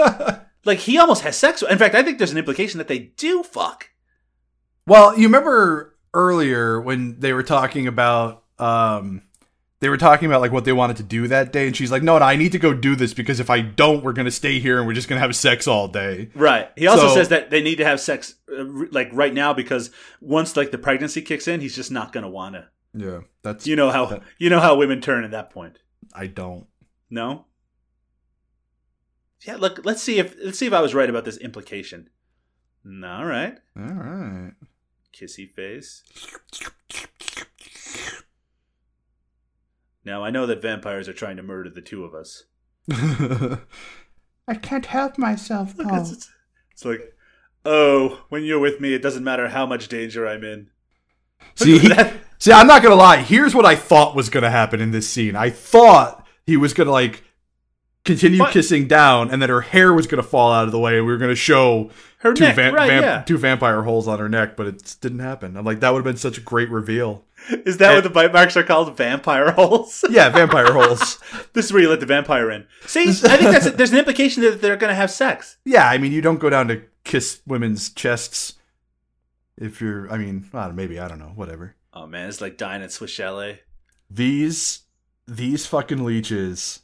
like 0.66 0.80
he 0.80 0.98
almost 0.98 1.24
has 1.24 1.36
sex. 1.36 1.64
In 1.64 1.78
fact, 1.78 1.96
I 1.96 2.04
think 2.04 2.18
there's 2.18 2.32
an 2.32 2.38
implication 2.38 2.78
that 2.78 2.88
they 2.88 3.00
do 3.00 3.44
fuck. 3.44 3.90
Well, 4.86 5.18
you 5.18 5.28
remember 5.28 5.96
earlier 6.14 6.82
when 6.82 7.20
they 7.20 7.34
were 7.34 7.44
talking 7.44 7.88
about 7.88 8.44
um 8.58 9.22
they 9.82 9.90
were 9.90 9.98
talking 9.98 10.26
about 10.28 10.42
like 10.42 10.52
what 10.52 10.66
they 10.66 10.74
wanted 10.74 10.98
to 10.98 11.04
do 11.04 11.28
that 11.30 11.54
day 11.54 11.66
and 11.68 11.76
she's 11.76 11.92
like, 11.92 12.04
"No, 12.04 12.18
no, 12.20 12.26
I 12.26 12.36
need 12.36 12.52
to 12.52 12.60
go 12.60 12.74
do 12.74 12.96
this 12.96 13.14
because 13.14 13.40
if 13.40 13.50
I 13.50 13.62
don't, 13.62 14.04
we're 14.04 14.14
going 14.14 14.26
to 14.26 14.32
stay 14.32 14.60
here 14.60 14.78
and 14.78 14.86
we're 14.88 14.94
just 14.94 15.08
going 15.08 15.18
to 15.20 15.22
have 15.26 15.36
sex 15.36 15.68
all 15.68 15.88
day." 15.88 16.30
Right. 16.36 16.70
He 16.76 16.86
also 16.88 17.08
So- 17.08 17.16
says 17.16 17.30
that 17.30 17.50
they 17.50 17.62
need 17.62 17.78
to 17.78 17.86
have 17.86 18.00
sex 18.00 18.36
uh, 18.52 18.64
like 18.92 19.10
right 19.14 19.34
now 19.34 19.54
because 19.54 19.92
once 20.22 20.58
like 20.58 20.72
the 20.72 20.78
pregnancy 20.78 21.22
kicks 21.22 21.48
in, 21.48 21.62
he's 21.62 21.76
just 21.76 21.92
not 21.92 22.12
going 22.12 22.24
to 22.24 22.30
want 22.30 22.56
to. 22.56 22.68
Yeah, 22.94 23.22
that's 23.44 23.68
You 23.68 23.76
know 23.76 23.92
how 23.92 24.08
That- 24.08 24.24
you 24.38 24.50
know 24.50 24.60
how 24.60 24.76
women 24.76 25.00
turn 25.00 25.24
at 25.24 25.32
that 25.32 25.52
point. 25.52 25.78
I 26.14 26.28
don't. 26.28 26.66
No. 27.10 27.46
Yeah, 29.46 29.56
look. 29.56 29.86
Let's 29.86 30.04
see 30.04 30.20
if 30.20 30.36
let's 30.44 30.60
see 30.60 30.66
if 30.68 30.74
I 30.74 30.82
was 30.82 30.94
right 30.94 31.10
about 31.10 31.24
this 31.24 31.38
implication. 31.38 32.10
All 32.86 33.26
right, 33.26 33.58
All 33.78 33.86
right. 33.86 34.52
kissy 35.14 35.50
face. 35.50 36.04
Now 40.06 40.24
I 40.24 40.30
know 40.30 40.46
that 40.46 40.62
vampires 40.62 41.08
are 41.10 41.14
trying 41.14 41.38
to 41.38 41.44
murder 41.44 41.70
the 41.70 41.82
two 41.82 42.04
of 42.06 42.14
us. 42.14 42.44
I 44.48 44.56
can't 44.56 44.86
help 44.86 45.18
myself. 45.18 45.78
Look, 45.78 45.88
it's, 45.92 46.12
it's, 46.12 46.30
it's 46.72 46.86
like, 46.86 47.14
oh, 47.66 48.24
when 48.30 48.44
you're 48.44 48.60
with 48.60 48.80
me, 48.80 48.94
it 48.94 49.02
doesn't 49.02 49.24
matter 49.24 49.50
how 49.50 49.66
much 49.66 49.88
danger 49.90 50.28
I'm 50.28 50.44
in. 50.44 50.68
See, 51.56 51.78
he- 51.78 51.88
that. 51.90 52.14
see, 52.40 52.52
I'm 52.52 52.68
not 52.68 52.82
gonna 52.82 52.96
lie. 52.96 53.18
Here's 53.18 53.54
what 53.54 53.66
I 53.66 53.76
thought 53.76 54.16
was 54.16 54.30
gonna 54.30 54.50
happen 54.50 54.82
in 54.82 54.92
this 54.92 55.08
scene. 55.08 55.36
I 55.36 55.50
thought 55.50 56.26
he 56.46 56.58
was 56.58 56.74
gonna 56.74 56.92
like 56.92 57.24
continue 58.06 58.40
What? 58.40 58.52
kissing 58.54 58.88
down, 58.88 59.30
and 59.30 59.42
then 59.42 59.50
her 59.50 59.62
hair 59.62 59.94
was 59.94 60.08
gonna 60.08 60.24
fall 60.24 60.52
out 60.52 60.66
of 60.66 60.72
the 60.72 60.80
way, 60.80 60.98
and 60.98 61.06
we 61.06 61.12
were 61.12 61.18
gonna 61.20 61.36
show 61.36 61.92
Her 62.20 62.34
two 62.34 62.46
neck, 62.46 62.56
va- 62.56 62.72
right? 62.72 62.88
vamp- 62.90 63.06
yeah. 63.06 63.22
two 63.22 63.38
vampire 63.38 63.84
holes 63.84 64.08
on 64.08 64.20
her 64.20 64.30
neck, 64.30 64.56
but 64.58 64.66
it 64.68 64.96
didn't 65.02 65.20
happen. 65.20 65.56
I'm 65.56 65.66
like, 65.66 65.80
that 65.82 65.92
would 65.92 66.00
have 66.00 66.06
been 66.06 66.18
such 66.18 66.38
a 66.38 66.42
great 66.42 66.70
reveal. 66.70 67.24
Is 67.66 67.78
that 67.78 67.94
what 67.94 68.04
the 68.04 68.10
bite 68.10 68.34
marks 68.34 68.56
are 68.58 68.64
called? 68.64 68.96
Vampire 68.98 69.52
holes. 69.52 70.04
Yeah, 70.10 70.30
vampire 70.30 70.72
holes. 70.72 71.20
this 71.54 71.66
is 71.66 71.74
where 71.74 71.82
you 71.82 71.90
let 71.90 72.00
the 72.00 72.06
vampire 72.06 72.52
in. 72.52 72.68
See, 72.86 73.10
I 73.10 73.14
think 73.14 73.52
that's 73.52 73.72
there's 73.72 73.92
an 73.92 73.98
implication 74.00 74.44
that 74.44 74.62
they're 74.62 74.78
going 74.78 74.90
to 74.92 74.96
have 74.96 75.12
sex. 75.12 75.58
Yeah, 75.66 75.88
I 75.88 75.98
mean, 75.98 76.12
you 76.12 76.22
don't 76.22 76.40
go 76.40 76.50
down 76.50 76.68
to 76.68 76.82
kiss 77.04 77.42
women's 77.48 77.90
chests 77.90 78.54
if 79.58 79.82
you're. 79.82 80.12
I 80.12 80.18
mean, 80.18 80.50
I 80.54 80.66
don't, 80.68 80.76
maybe 80.76 81.00
I 81.00 81.08
don't 81.08 81.20
know. 81.20 81.32
Whatever. 81.36 81.76
Oh 81.94 82.06
man, 82.08 82.30
it's 82.30 82.42
like 82.42 82.58
dying 82.58 82.82
at 82.84 82.92
Swiss 82.92 83.12
Chalet. 83.12 83.62
These 84.10 84.82
these 85.28 85.66
fucking 85.66 86.04
leeches 86.04 86.82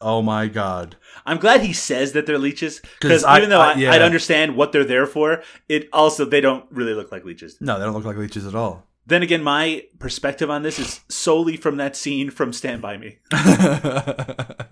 Oh 0.00 0.22
my 0.22 0.46
god. 0.46 0.96
I'm 1.26 1.38
glad 1.38 1.62
he 1.62 1.72
says 1.72 2.12
that 2.12 2.24
they're 2.26 2.38
leeches 2.38 2.80
because 3.00 3.24
even 3.36 3.50
though 3.50 3.60
I- 3.60 3.72
I, 3.72 3.74
yeah. 3.74 3.92
I'd 3.92 4.02
understand 4.02 4.54
what 4.56 4.70
they're 4.72 4.84
there 4.84 5.06
for, 5.06 5.42
it 5.68 5.88
also 5.92 6.24
they 6.24 6.40
don't 6.40 6.64
really 6.70 6.94
look 6.94 7.10
like 7.10 7.24
leeches. 7.24 7.56
No, 7.60 7.78
they 7.78 7.84
don't 7.84 7.94
look 7.94 8.04
like 8.04 8.16
leeches 8.16 8.46
at 8.46 8.54
all. 8.54 8.86
Then 9.08 9.22
again, 9.22 9.42
my 9.42 9.84
perspective 9.98 10.50
on 10.50 10.62
this 10.62 10.78
is 10.78 11.00
solely 11.08 11.56
from 11.56 11.78
that 11.78 11.96
scene 11.96 12.28
from 12.30 12.52
Stand 12.52 12.82
By 12.82 12.98
Me. 12.98 13.20
that 13.30 14.68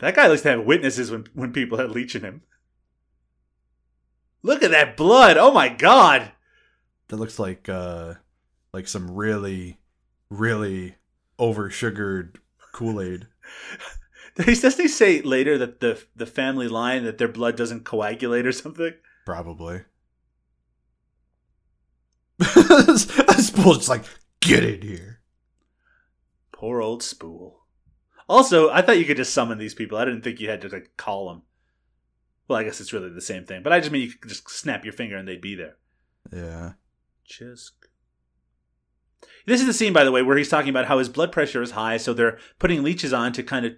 guy 0.00 0.26
likes 0.26 0.42
to 0.42 0.50
have 0.50 0.66
witnesses 0.66 1.10
when, 1.10 1.24
when 1.32 1.50
people 1.50 1.80
are 1.80 1.88
leeching 1.88 2.20
him. 2.20 2.42
Look 4.42 4.62
at 4.62 4.70
that 4.72 4.98
blood! 4.98 5.38
Oh 5.38 5.50
my 5.50 5.70
god! 5.70 6.32
That 7.08 7.16
looks 7.16 7.38
like 7.38 7.70
uh 7.70 8.14
like 8.74 8.86
some 8.86 9.10
really 9.10 9.78
really 10.28 10.96
over 11.38 11.70
sugared 11.70 12.38
Kool-Aid. 12.74 13.28
Doesn't 14.36 14.82
he 14.82 14.88
say 14.88 15.22
later 15.22 15.56
that 15.56 15.80
the 15.80 16.04
the 16.14 16.26
family 16.26 16.68
line 16.68 17.04
that 17.04 17.16
their 17.16 17.28
blood 17.28 17.56
doesn't 17.56 17.84
coagulate 17.84 18.46
or 18.46 18.52
something? 18.52 18.92
Probably. 19.24 19.84
Spool's 23.38 23.78
just 23.78 23.88
like, 23.88 24.04
get 24.40 24.64
in 24.64 24.82
here. 24.82 25.20
Poor 26.52 26.80
old 26.80 27.02
Spool. 27.02 27.60
Also, 28.28 28.70
I 28.70 28.80
thought 28.80 28.98
you 28.98 29.04
could 29.04 29.16
just 29.16 29.34
summon 29.34 29.58
these 29.58 29.74
people. 29.74 29.98
I 29.98 30.04
didn't 30.04 30.22
think 30.22 30.40
you 30.40 30.48
had 30.48 30.62
to 30.62 30.68
like 30.68 30.92
call 30.96 31.28
them. 31.28 31.42
Well, 32.48 32.58
I 32.58 32.64
guess 32.64 32.80
it's 32.80 32.92
really 32.92 33.10
the 33.10 33.20
same 33.20 33.44
thing, 33.44 33.62
but 33.62 33.72
I 33.72 33.80
just 33.80 33.90
mean 33.90 34.02
you 34.02 34.12
could 34.12 34.28
just 34.28 34.48
snap 34.50 34.84
your 34.84 34.92
finger 34.92 35.16
and 35.16 35.26
they'd 35.26 35.40
be 35.40 35.54
there. 35.54 35.76
Yeah. 36.32 36.72
Chisk. 37.24 37.74
This 39.46 39.60
is 39.60 39.66
the 39.66 39.72
scene, 39.72 39.92
by 39.92 40.04
the 40.04 40.12
way, 40.12 40.22
where 40.22 40.36
he's 40.36 40.48
talking 40.48 40.70
about 40.70 40.86
how 40.86 40.98
his 40.98 41.08
blood 41.08 41.32
pressure 41.32 41.62
is 41.62 41.72
high, 41.72 41.96
so 41.96 42.12
they're 42.12 42.38
putting 42.58 42.82
leeches 42.82 43.12
on 43.12 43.32
to 43.34 43.42
kind 43.42 43.66
of 43.66 43.72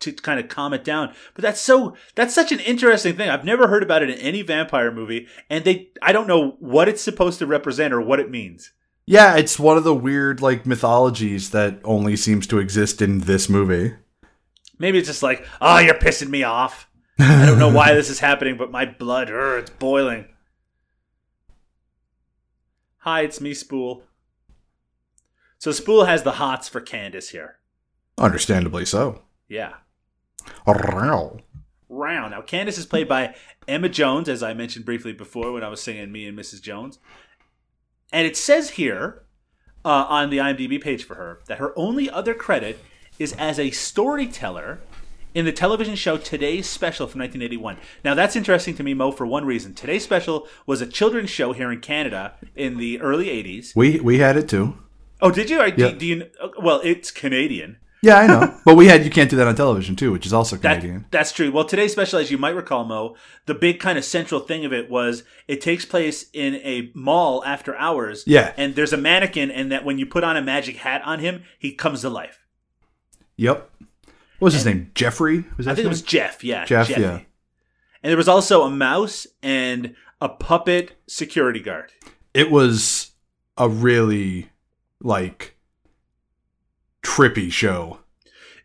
to 0.00 0.12
kind 0.12 0.40
of 0.40 0.48
calm 0.48 0.72
it 0.72 0.84
down. 0.84 1.14
But 1.34 1.42
that's 1.42 1.60
so 1.60 1.96
that's 2.14 2.34
such 2.34 2.52
an 2.52 2.60
interesting 2.60 3.16
thing. 3.16 3.28
I've 3.28 3.44
never 3.44 3.68
heard 3.68 3.82
about 3.82 4.02
it 4.02 4.10
in 4.10 4.18
any 4.18 4.42
vampire 4.42 4.92
movie, 4.92 5.26
and 5.48 5.64
they 5.64 5.88
I 6.02 6.12
don't 6.12 6.28
know 6.28 6.56
what 6.60 6.88
it's 6.88 7.02
supposed 7.02 7.38
to 7.40 7.46
represent 7.46 7.94
or 7.94 8.00
what 8.00 8.20
it 8.20 8.30
means. 8.30 8.72
Yeah, 9.06 9.36
it's 9.36 9.58
one 9.58 9.76
of 9.76 9.84
the 9.84 9.94
weird 9.94 10.40
like 10.40 10.64
mythologies 10.64 11.50
that 11.50 11.80
only 11.84 12.16
seems 12.16 12.46
to 12.48 12.58
exist 12.58 13.02
in 13.02 13.20
this 13.20 13.48
movie. 13.48 13.94
Maybe 14.78 14.98
it's 14.98 15.08
just 15.08 15.22
like, 15.22 15.46
oh, 15.60 15.78
you're 15.78 15.94
pissing 15.94 16.30
me 16.30 16.42
off. 16.42 16.88
I 17.18 17.46
don't 17.46 17.58
know 17.58 17.72
why 17.72 17.94
this 17.94 18.10
is 18.10 18.18
happening, 18.18 18.56
but 18.56 18.72
my 18.72 18.86
blood, 18.86 19.30
er, 19.30 19.58
it's 19.58 19.70
boiling. 19.70 20.26
Hi, 22.98 23.20
it's 23.20 23.40
me, 23.40 23.54
Spool. 23.54 24.02
So 25.58 25.70
Spool 25.70 26.06
has 26.06 26.22
the 26.22 26.32
hots 26.32 26.68
for 26.68 26.80
Candace 26.80 27.28
here. 27.28 27.58
Understandably 28.18 28.84
so. 28.84 29.22
Yeah. 29.48 29.74
Wow. 30.66 31.38
round. 31.88 32.30
Now, 32.32 32.42
Candace 32.42 32.78
is 32.78 32.86
played 32.86 33.08
by 33.08 33.34
Emma 33.68 33.88
Jones, 33.88 34.28
as 34.28 34.42
I 34.42 34.52
mentioned 34.54 34.84
briefly 34.84 35.12
before 35.12 35.52
when 35.52 35.62
I 35.62 35.68
was 35.68 35.80
singing 35.82 36.10
Me 36.12 36.26
and 36.26 36.36
Mrs. 36.38 36.60
Jones. 36.62 36.98
And 38.12 38.26
it 38.26 38.36
says 38.36 38.70
here 38.70 39.22
uh, 39.84 40.06
on 40.08 40.30
the 40.30 40.38
IMDb 40.38 40.80
page 40.80 41.04
for 41.04 41.14
her 41.16 41.40
that 41.46 41.58
her 41.58 41.72
only 41.78 42.08
other 42.10 42.34
credit 42.34 42.78
is 43.18 43.32
as 43.34 43.58
a 43.58 43.70
storyteller 43.70 44.80
in 45.34 45.44
the 45.44 45.52
television 45.52 45.94
show 45.96 46.16
Today's 46.16 46.68
Special 46.68 47.06
from 47.06 47.20
1981. 47.20 47.76
Now, 48.04 48.14
that's 48.14 48.36
interesting 48.36 48.74
to 48.76 48.82
me, 48.82 48.94
Mo, 48.94 49.10
for 49.10 49.26
one 49.26 49.44
reason. 49.44 49.74
Today's 49.74 50.04
Special 50.04 50.46
was 50.66 50.80
a 50.80 50.86
children's 50.86 51.30
show 51.30 51.52
here 51.52 51.72
in 51.72 51.80
Canada 51.80 52.34
in 52.54 52.76
the 52.78 53.00
early 53.00 53.26
80s. 53.26 53.74
We 53.74 53.98
we 54.00 54.18
had 54.18 54.36
it 54.36 54.48
too. 54.48 54.78
Oh, 55.20 55.30
did 55.30 55.48
you? 55.50 55.60
Or 55.60 55.70
do, 55.70 55.82
Yeah. 55.82 55.90
do 55.92 56.06
you? 56.06 56.26
Well, 56.60 56.80
it's 56.84 57.10
Canadian. 57.10 57.78
Yeah, 58.04 58.18
I 58.18 58.26
know. 58.26 58.54
but 58.64 58.74
we 58.76 58.86
had 58.86 59.04
you 59.04 59.10
can't 59.10 59.30
do 59.30 59.36
that 59.36 59.46
on 59.46 59.54
television 59.54 59.96
too, 59.96 60.12
which 60.12 60.26
is 60.26 60.32
also 60.32 60.56
That, 60.56 60.80
Canadian. 60.80 61.06
that's 61.10 61.32
true. 61.32 61.50
Well, 61.50 61.64
today's 61.64 61.92
special, 61.92 62.18
as 62.18 62.30
you 62.30 62.36
might 62.38 62.54
recall, 62.54 62.84
Mo, 62.84 63.16
the 63.46 63.54
big 63.54 63.80
kind 63.80 63.96
of 63.96 64.04
central 64.04 64.40
thing 64.40 64.64
of 64.64 64.72
it 64.72 64.90
was 64.90 65.24
it 65.48 65.60
takes 65.60 65.84
place 65.84 66.26
in 66.32 66.56
a 66.56 66.90
mall 66.94 67.42
after 67.44 67.74
hours. 67.76 68.24
Yeah. 68.26 68.52
And 68.56 68.74
there's 68.74 68.92
a 68.92 68.96
mannequin, 68.98 69.50
and 69.50 69.72
that 69.72 69.84
when 69.84 69.98
you 69.98 70.04
put 70.06 70.22
on 70.22 70.36
a 70.36 70.42
magic 70.42 70.76
hat 70.76 71.00
on 71.04 71.18
him, 71.20 71.44
he 71.58 71.72
comes 71.72 72.02
to 72.02 72.10
life. 72.10 72.44
Yep. 73.36 73.70
What 74.38 74.46
was 74.48 74.54
his 74.54 74.66
name? 74.66 74.90
Jeffrey? 74.94 75.44
Was 75.56 75.66
that 75.66 75.72
I 75.72 75.74
think 75.76 75.86
it 75.86 75.88
was? 75.88 76.02
Jeff. 76.02 76.44
Yeah. 76.44 76.64
Jeff, 76.66 76.88
Jeffy. 76.88 77.00
yeah. 77.00 77.20
And 78.02 78.10
there 78.10 78.16
was 78.18 78.28
also 78.28 78.62
a 78.64 78.70
mouse 78.70 79.26
and 79.42 79.94
a 80.20 80.28
puppet 80.28 80.92
security 81.08 81.60
guard. 81.60 81.92
It 82.34 82.50
was 82.50 83.12
a 83.56 83.68
really 83.68 84.50
like 85.00 85.53
trippy 87.04 87.52
show. 87.52 87.98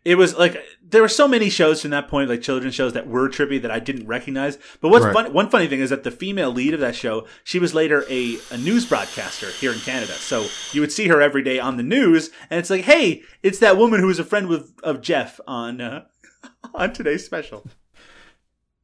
It 0.02 0.14
was 0.16 0.34
like 0.34 0.56
there 0.82 1.02
were 1.02 1.08
so 1.08 1.28
many 1.28 1.50
shows 1.50 1.82
from 1.82 1.90
that 1.90 2.08
point, 2.08 2.30
like 2.30 2.40
children's 2.40 2.74
shows 2.74 2.94
that 2.94 3.06
were 3.06 3.28
trippy 3.28 3.60
that 3.60 3.70
I 3.70 3.78
didn't 3.80 4.06
recognize. 4.06 4.58
But 4.80 4.88
what's 4.88 5.04
Right. 5.04 5.12
fun, 5.14 5.32
one 5.34 5.50
funny 5.50 5.66
thing 5.68 5.80
is 5.80 5.90
that 5.90 6.04
the 6.04 6.10
female 6.10 6.50
lead 6.50 6.72
of 6.72 6.80
that 6.80 6.96
show, 6.96 7.26
she 7.44 7.58
was 7.58 7.74
later 7.74 8.04
a, 8.08 8.38
a 8.50 8.56
news 8.56 8.86
broadcaster 8.86 9.50
here 9.50 9.72
in 9.72 9.78
Canada. 9.80 10.14
So 10.14 10.46
you 10.72 10.80
would 10.80 10.90
see 10.90 11.08
her 11.08 11.20
every 11.20 11.42
day 11.42 11.58
on 11.58 11.76
the 11.76 11.82
news, 11.82 12.30
and 12.48 12.58
it's 12.58 12.70
like, 12.70 12.84
hey, 12.86 13.22
it's 13.42 13.58
that 13.58 13.76
woman 13.76 14.00
who 14.00 14.06
was 14.06 14.18
a 14.18 14.24
friend 14.24 14.48
with 14.48 14.72
of 14.82 15.02
Jeff 15.02 15.38
on 15.46 15.82
uh, 15.82 16.04
on 16.74 16.94
today's 16.94 17.24
special. 17.26 17.66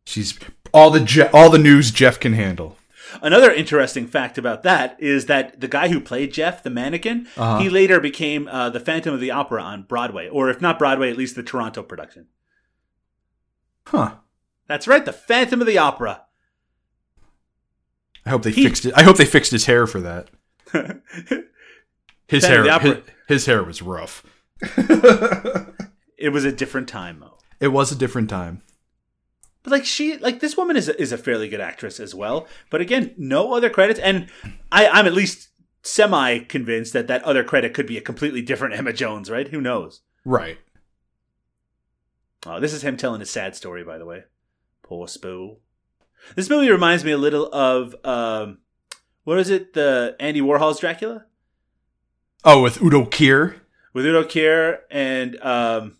She's 0.05 0.39
all 0.75 0.91
the 0.91 1.01
Je- 1.01 1.29
all 1.33 1.49
the 1.51 1.59
news 1.59 1.91
Jeff 1.91 2.21
can 2.21 2.35
handle. 2.35 2.77
Another 3.23 3.53
interesting 3.53 4.07
fact 4.07 4.37
about 4.39 4.63
that 4.65 4.97
is 5.01 5.27
that 5.27 5.61
the 5.61 5.69
guy 5.69 5.89
who 5.89 6.01
played 6.01 6.33
Jeff, 6.33 6.63
the 6.63 6.71
mannequin, 6.71 7.27
Uh-huh. 7.37 7.59
he 7.59 7.69
later 7.69 8.01
became 8.01 8.49
uh, 8.49 8.71
the 8.71 8.81
Phantom 8.81 9.15
of 9.15 9.21
the 9.21 9.31
Opera 9.31 9.63
on 9.63 9.83
Broadway, 9.85 10.29
or 10.29 10.51
if 10.51 10.61
not 10.61 10.79
Broadway, 10.79 11.11
at 11.11 11.17
least 11.17 11.37
the 11.37 11.43
Toronto 11.43 11.83
production. 11.83 12.27
Huh. 13.87 14.17
That's 14.67 14.89
right, 14.89 15.05
the 15.05 15.13
Phantom 15.13 15.61
of 15.61 15.67
the 15.67 15.79
Opera. 15.79 16.23
I 18.25 18.31
hope 18.31 18.43
they 18.43 18.51
He- 18.51 18.65
fixed 18.65 18.85
it. 18.87 18.95
I 18.97 19.03
hope 19.05 19.17
they 19.17 19.25
fixed 19.25 19.53
his 19.53 19.67
hair 19.67 19.87
for 19.87 20.01
that. 20.01 20.29
His 22.29 22.45
Phantom 22.45 22.67
hair 22.67 22.81
his, 22.95 23.03
his 23.29 23.47
hair 23.47 23.63
was 23.63 23.83
rough. 23.83 24.25
it 26.19 26.33
was 26.33 26.45
a 26.45 26.51
different 26.51 26.89
time, 26.89 27.21
though. 27.21 27.39
It 27.61 27.69
was 27.69 27.93
a 27.93 27.95
different 27.95 28.29
time. 28.29 28.63
But 29.67 29.73
like 29.73 29.85
she, 29.85 30.17
like 30.19 30.39
this 30.39 30.57
woman 30.57 30.77
is 30.77 30.89
a, 30.89 31.01
is 31.03 31.11
a 31.11 31.19
fairly 31.19 31.49
good 31.49 31.61
actress 31.61 31.99
as 31.99 32.15
well. 32.15 32.47
But 32.71 32.81
again, 32.81 33.13
no 33.19 33.53
other 33.53 33.69
credits, 33.69 33.99
and 33.99 34.29
I, 34.71 34.87
I'm 34.87 35.07
at 35.09 35.13
least 35.13 35.49
semi 35.83 36.39
convinced 36.39 36.93
that 36.93 37.09
that 37.09 37.25
other 37.25 37.43
credit 37.43 37.75
could 37.75 37.89
be 37.89 37.99
a 37.99 38.01
completely 38.01 38.43
different 38.43 38.75
Emma 38.77 38.93
Jones, 38.93 39.29
right? 39.29 39.49
Who 39.49 39.61
knows? 39.61 40.03
Right. 40.25 40.59
Oh, 42.47 42.61
this 42.61 42.73
is 42.73 42.83
him 42.83 42.97
telling 42.97 43.21
a 43.21 43.27
sad 43.27 43.57
story, 43.57 43.83
by 43.83 43.99
the 43.99 44.07
way. 44.07 44.23
Poor 44.85 45.09
Spool. 45.09 45.59
This 46.37 46.49
movie 46.49 46.71
reminds 46.71 47.05
me 47.05 47.11
a 47.11 47.19
little 47.19 47.53
of 47.53 47.97
um, 48.05 48.59
what 49.25 49.39
is 49.41 49.51
it? 49.51 49.75
The 49.75 50.15
Andy 50.21 50.41
Warhol's 50.41 50.79
Dracula 50.79 51.25
Oh, 52.45 52.63
with 52.63 52.81
Udo 52.81 53.05
Kier. 53.07 53.57
with 53.93 54.07
Udo 54.07 54.23
Kier, 54.23 54.79
and 54.93 55.41
um, 55.43 55.97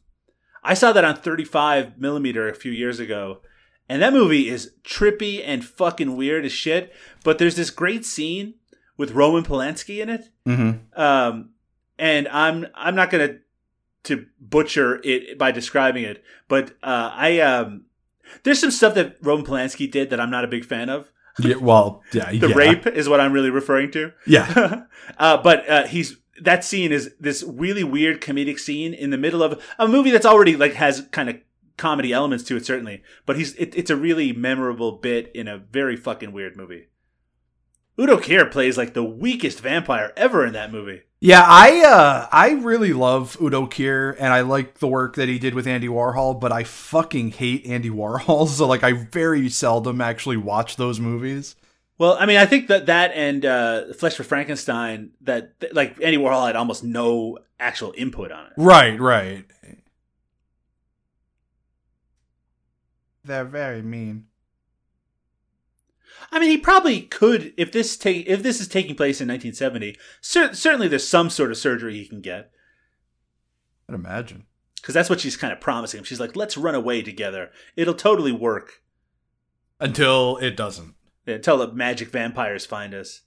I 0.63 0.75
saw 0.75 0.93
that 0.93 1.05
on 1.05 1.17
35 1.17 1.99
millimeter 1.99 2.49
a 2.49 2.55
few 2.55 2.71
years 2.71 3.01
ago, 3.01 3.41
and 3.89 4.03
that 4.03 4.13
movie 4.13 4.49
is 4.49 4.73
trippy 4.85 5.43
and 5.45 5.65
fucking 5.65 6.17
weird 6.17 6.45
as 6.45 6.53
shit. 6.53 6.93
But 7.25 7.39
there's 7.39 7.57
this 7.57 7.71
great 7.71 8.05
scene 8.05 8.55
with 8.97 9.13
Roman 9.13 9.45
Polanski 9.45 10.01
in 10.01 10.09
it, 10.09 10.31
Mm-hmm. 10.47 11.01
um, 11.01 11.51
and 11.99 12.29
I'm 12.29 12.67
I'm 12.75 12.95
not 12.95 13.11
gonna 13.11 13.39
to 14.05 14.27
butcher 14.41 15.01
it 15.03 15.37
by 15.39 15.51
describing 15.51 16.05
it, 16.05 16.23
but 16.49 16.71
uh, 16.83 17.11
I 17.13 17.41
um, 17.41 17.87
there's 18.43 18.61
some 18.61 18.71
stuff 18.71 18.95
that 18.95 19.17
Roman 19.23 19.45
Polanski 19.45 19.91
did 19.91 20.11
that 20.11 20.21
I'm 20.21 20.31
not 20.31 20.45
a 20.45 20.49
big 20.49 20.65
fan 20.65 20.89
of. 20.89 21.11
Yeah. 21.39 21.57
Well. 21.57 22.03
Yeah. 22.13 22.31
The 22.41 22.49
yeah. 22.49 22.55
rape 22.55 22.87
is 22.87 23.09
what 23.09 23.21
I'm 23.21 23.33
really 23.33 23.51
referring 23.51 23.91
to. 23.93 24.13
Yeah. 24.27 24.85
uh, 25.19 25.37
but 25.43 25.69
uh, 25.69 25.87
he's 25.87 26.17
that 26.41 26.65
scene 26.65 26.93
is 26.93 27.15
this 27.21 27.43
really 27.47 27.85
weird 27.85 28.21
comedic 28.21 28.59
scene 28.59 28.95
in 28.95 29.11
the 29.11 29.19
middle 29.19 29.43
of 29.43 29.63
a 29.79 29.89
movie 29.89 30.11
that's 30.11 30.27
already 30.27 30.57
like 30.57 30.75
has 30.75 31.07
kind 31.11 31.29
of 31.29 31.37
comedy 31.77 32.13
elements 32.13 32.45
to 32.45 32.57
it 32.57 32.67
certainly, 32.67 33.03
but 33.25 33.37
he's 33.37 33.55
it, 33.55 33.75
it's 33.77 33.91
a 33.91 33.97
really 33.97 34.33
memorable 34.33 34.93
bit 34.93 35.31
in 35.35 35.49
a 35.49 35.59
very 35.59 35.97
fucking 35.97 36.33
weird 36.33 36.57
movie. 36.57 36.89
Udo 37.99 38.19
Kier 38.19 38.51
plays 38.51 38.77
like 38.77 38.93
the 38.93 39.05
weakest 39.05 39.61
vampire 39.61 40.13
ever 40.17 40.45
in 40.45 40.53
that 40.53 40.71
movie. 40.71 41.03
Yeah, 41.21 41.45
I 41.47 41.83
uh 41.83 42.29
I 42.31 42.51
really 42.51 42.93
love 42.93 43.37
Udo 43.41 43.67
Kier 43.67 44.15
and 44.19 44.33
I 44.33 44.43
like 44.43 44.79
the 44.79 44.87
work 44.87 45.17
that 45.17 45.29
he 45.29 45.39
did 45.39 45.55
with 45.55 45.67
Andy 45.67 45.89
Warhol, 45.89 46.39
but 46.39 46.53
I 46.53 46.65
fucking 46.65 47.33
hate 47.33 47.67
Andy 47.67 47.91
Warhol, 47.91 48.49
so 48.49 48.67
like 48.67 48.83
I 48.83 48.93
very 48.93 49.49
seldom 49.49 50.01
actually 50.01 50.37
watch 50.37 50.77
those 50.77 51.01
movies. 51.01 51.57
Well, 51.99 52.17
I 52.21 52.27
mean, 52.27 52.37
I 52.37 52.45
think 52.45 52.69
that 52.69 52.87
that 52.87 53.13
and 53.15 53.45
uh, 53.45 53.95
Flesh 53.95 54.17
for 54.17 54.25
Frankenstein, 54.25 55.13
that 55.23 55.55
like 55.73 55.97
Andy 56.03 56.19
Warhol 56.19 56.47
had 56.47 56.57
almost 56.57 56.85
no 56.85 57.39
actual 57.59 57.95
input 57.97 58.31
on 58.31 58.47
it. 58.47 58.53
Right, 58.59 59.01
right. 59.01 59.47
They're 63.27 63.45
very 63.45 63.83
mean. 63.83 64.27
I 66.31 66.39
mean, 66.39 66.51
he 66.51 66.59
probably 66.59 67.03
could 67.03 67.53
if 67.57 67.73
this 67.73 67.97
take 67.97 68.27
if 68.27 68.43
this 68.43 68.61
is 68.61 68.69
taking 68.69 68.95
place 68.95 69.21
in 69.21 69.29
1970. 69.29 69.97
Cer- 70.21 70.55
certainly, 70.55 70.89
there's 70.89 71.07
some 71.07 71.29
sort 71.29 71.51
of 71.51 71.59
surgery 71.59 71.95
he 71.95 72.07
can 72.07 72.21
get. 72.21 72.51
I'd 73.89 73.95
imagine. 73.95 74.47
Because 74.77 74.95
that's 74.95 75.11
what 75.11 75.21
she's 75.21 75.37
kind 75.37 75.53
of 75.53 75.61
promising 75.61 75.99
him. 75.99 76.05
She's 76.05 76.21
like, 76.21 76.37
let's 76.37 76.57
run 76.57 76.75
away 76.77 77.03
together. 77.03 77.51
It'll 77.75 77.95
totally 77.95 78.33
work. 78.33 78.83
Until 79.81 80.37
it 80.37 80.57
doesn't. 80.57 80.95
Until 81.27 81.59
the 81.59 81.73
magic 81.73 82.11
vampires 82.11 82.65
find 82.65 82.95
us. 82.95 83.23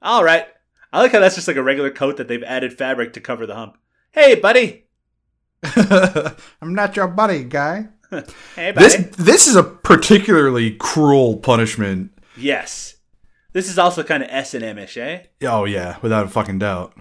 All 0.00 0.22
right. 0.22 0.46
I 0.92 1.00
like 1.00 1.12
how 1.12 1.20
that's 1.20 1.34
just 1.34 1.48
like 1.48 1.56
a 1.56 1.62
regular 1.62 1.90
coat 1.90 2.16
that 2.16 2.28
they've 2.28 2.42
added 2.44 2.78
fabric 2.78 3.12
to 3.14 3.20
cover 3.20 3.44
the 3.44 3.56
hump. 3.56 3.76
Hey, 4.12 4.36
buddy. 4.36 4.85
I'm 5.62 6.74
not 6.74 6.96
your 6.96 7.08
buddy, 7.08 7.44
guy. 7.44 7.88
Hey, 8.54 8.70
buddy. 8.72 8.74
This 8.88 9.16
this 9.16 9.46
is 9.48 9.56
a 9.56 9.62
particularly 9.64 10.72
cruel 10.76 11.36
punishment. 11.38 12.12
yes. 12.36 12.94
This 13.52 13.68
is 13.70 13.78
also 13.78 14.02
kind 14.02 14.22
of 14.22 14.28
S 14.30 14.52
and 14.54 14.62
M-ish, 14.62 14.96
eh? 14.98 15.22
Oh 15.42 15.64
yeah, 15.64 15.96
without 16.02 16.26
a 16.26 16.28
fucking 16.28 16.58
doubt. 16.58 16.92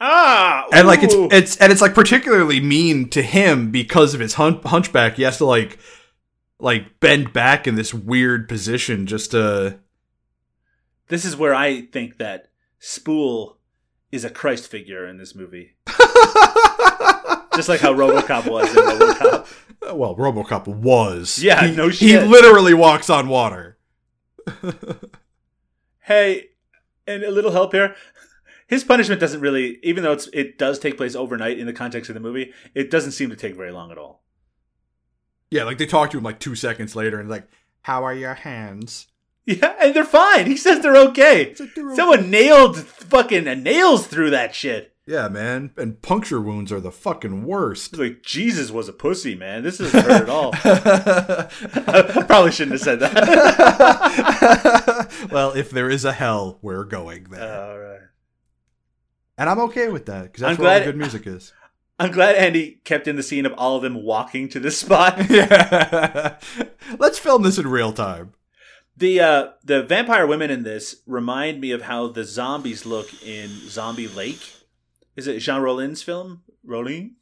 Ah, 0.00 0.66
And 0.72 0.86
like 0.86 1.02
it's 1.02 1.14
it's 1.32 1.56
and 1.58 1.70
it's 1.72 1.80
like 1.82 1.94
particularly 1.94 2.60
mean 2.60 3.08
to 3.10 3.22
him 3.22 3.70
because 3.70 4.14
of 4.14 4.20
his 4.20 4.34
hun- 4.34 4.60
hunchback. 4.64 5.16
He 5.16 5.24
has 5.24 5.38
to 5.38 5.44
like 5.44 5.78
like 6.60 7.00
bend 7.00 7.32
back 7.32 7.66
in 7.66 7.74
this 7.74 7.92
weird 7.92 8.48
position 8.48 9.06
just 9.06 9.32
to 9.32 9.78
this 11.08 11.24
is 11.24 11.36
where 11.36 11.54
I 11.54 11.82
think 11.82 12.18
that 12.18 12.48
Spool 12.78 13.58
is 14.12 14.24
a 14.24 14.30
Christ 14.30 14.70
figure 14.70 15.06
in 15.06 15.18
this 15.18 15.34
movie, 15.34 15.72
just 17.56 17.68
like 17.68 17.80
how 17.80 17.92
RoboCop 17.92 18.50
was 18.50 18.68
in 18.70 18.76
RoboCop. 18.76 19.46
well, 19.94 20.16
RoboCop 20.16 20.66
was. 20.66 21.42
Yeah, 21.42 21.66
he, 21.66 21.74
no 21.74 21.90
shit. 21.90 22.08
He 22.08 22.18
literally 22.18 22.74
walks 22.74 23.10
on 23.10 23.28
water. 23.28 23.78
Hey, 26.04 26.50
and 27.06 27.22
a 27.22 27.30
little 27.30 27.52
help 27.52 27.72
here. 27.72 27.96
His 28.66 28.84
punishment 28.84 29.22
doesn't 29.22 29.40
really, 29.40 29.78
even 29.82 30.04
though 30.04 30.12
it's 30.12 30.26
it 30.34 30.58
does 30.58 30.78
take 30.78 30.98
place 30.98 31.14
overnight 31.14 31.58
in 31.58 31.66
the 31.66 31.72
context 31.72 32.10
of 32.10 32.14
the 32.14 32.20
movie, 32.20 32.52
it 32.74 32.90
doesn't 32.90 33.12
seem 33.12 33.30
to 33.30 33.36
take 33.36 33.56
very 33.56 33.72
long 33.72 33.90
at 33.90 33.96
all. 33.96 34.22
Yeah, 35.50 35.64
like 35.64 35.78
they 35.78 35.86
talk 35.86 36.10
to 36.10 36.18
him 36.18 36.24
like 36.24 36.40
two 36.40 36.56
seconds 36.56 36.94
later 36.94 37.18
and 37.18 37.30
like, 37.30 37.48
"How 37.82 38.04
are 38.04 38.12
your 38.14 38.34
hands?" 38.34 39.06
Yeah, 39.46 39.74
and 39.80 39.94
they're 39.94 40.04
fine. 40.04 40.46
He 40.46 40.58
says 40.58 40.80
they're 40.80 40.96
okay. 41.08 41.54
like 41.58 41.74
they're 41.74 41.94
Someone 41.94 42.30
nailed 42.30 42.78
fucking 42.78 43.44
nails 43.62 44.06
through 44.06 44.30
that 44.30 44.54
shit. 44.54 44.93
Yeah, 45.06 45.28
man. 45.28 45.72
And 45.76 46.00
puncture 46.00 46.40
wounds 46.40 46.72
are 46.72 46.80
the 46.80 46.90
fucking 46.90 47.44
worst. 47.44 47.96
Like 47.98 48.22
Jesus 48.22 48.70
was 48.70 48.88
a 48.88 48.92
pussy, 48.92 49.34
man. 49.34 49.62
This 49.62 49.78
isn't 49.80 50.02
hurt 50.02 50.22
at 50.22 50.28
all. 50.30 50.52
I 50.64 52.24
probably 52.26 52.52
shouldn't 52.52 52.72
have 52.72 52.80
said 52.80 53.00
that. 53.00 53.14
well, 55.30 55.52
if 55.52 55.70
there 55.70 55.90
is 55.90 56.04
a 56.06 56.12
hell, 56.12 56.58
we're 56.62 56.84
going 56.84 57.24
there. 57.24 57.64
all 57.70 57.78
right. 57.78 58.00
and 59.36 59.50
I'm 59.50 59.60
okay 59.60 59.88
with 59.88 60.06
that 60.06 60.24
because 60.24 60.40
that's 60.40 60.58
I'm 60.58 60.62
where 60.64 60.72
all 60.72 60.78
glad- 60.78 60.84
good 60.86 60.96
music 60.96 61.26
is. 61.26 61.52
I'm 61.96 62.10
glad 62.10 62.34
Andy 62.34 62.80
kept 62.84 63.06
in 63.06 63.14
the 63.14 63.22
scene 63.22 63.46
of 63.46 63.52
all 63.52 63.76
of 63.76 63.82
them 63.84 64.02
walking 64.02 64.48
to 64.48 64.58
this 64.58 64.76
spot. 64.78 65.30
yeah. 65.30 66.38
Let's 66.98 67.20
film 67.20 67.42
this 67.44 67.56
in 67.56 67.68
real 67.68 67.92
time. 67.92 68.32
The 68.96 69.20
uh, 69.20 69.48
the 69.62 69.84
vampire 69.84 70.26
women 70.26 70.50
in 70.50 70.64
this 70.64 70.96
remind 71.06 71.60
me 71.60 71.70
of 71.70 71.82
how 71.82 72.08
the 72.08 72.24
zombies 72.24 72.84
look 72.84 73.22
in 73.24 73.48
Zombie 73.68 74.08
Lake. 74.08 74.40
Is 75.16 75.26
it 75.26 75.38
Jean 75.40 75.60
Rollins' 75.62 76.02
film? 76.02 76.42
Rollin? 76.66 77.12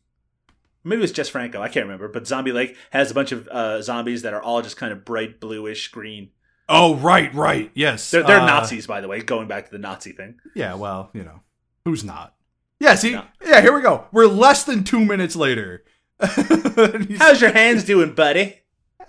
Maybe 0.85 1.01
it 1.01 1.03
was 1.03 1.13
Jess 1.13 1.29
Franco. 1.29 1.61
I 1.63 1.69
can't 1.69 1.87
remember. 1.87 2.09
But 2.09 2.27
Zombie 2.27 2.53
Lake 2.53 2.77
has 2.91 3.11
a 3.11 3.15
bunch 3.15 3.31
of 3.33 3.47
uh, 3.49 3.83
zombies 3.83 4.23
that 4.23 4.35
are 4.35 4.43
all 4.43 4.63
just 4.63 4.77
kind 4.77 4.93
of 4.93 5.05
bright 5.05 5.41
bluish 5.41 5.89
green. 5.89 6.31
Oh, 6.69 6.95
right, 6.97 7.33
right. 7.35 7.71
Yes. 7.75 8.11
They're, 8.11 8.23
they're 8.23 8.41
Uh, 8.41 8.47
Nazis, 8.47 8.87
by 8.87 9.01
the 9.01 9.09
way. 9.09 9.21
Going 9.21 9.47
back 9.47 9.67
to 9.67 9.71
the 9.71 9.79
Nazi 9.79 10.13
thing. 10.13 10.37
Yeah, 10.55 10.75
well, 10.75 11.11
you 11.13 11.23
know, 11.23 11.41
who's 11.85 12.03
not? 12.03 12.35
Yeah, 12.81 12.95
see? 12.97 13.13
No. 13.13 13.25
Yeah, 13.45 13.61
here 13.61 13.73
we 13.75 13.81
go. 13.83 14.07
We're 14.11 14.27
less 14.27 14.65
than 14.65 14.83
two 14.83 15.05
minutes 15.05 15.37
later. 15.37 15.85
How's 16.21 17.41
your 17.41 17.53
hands 17.53 17.85
doing, 17.85 18.15
buddy? 18.15 18.61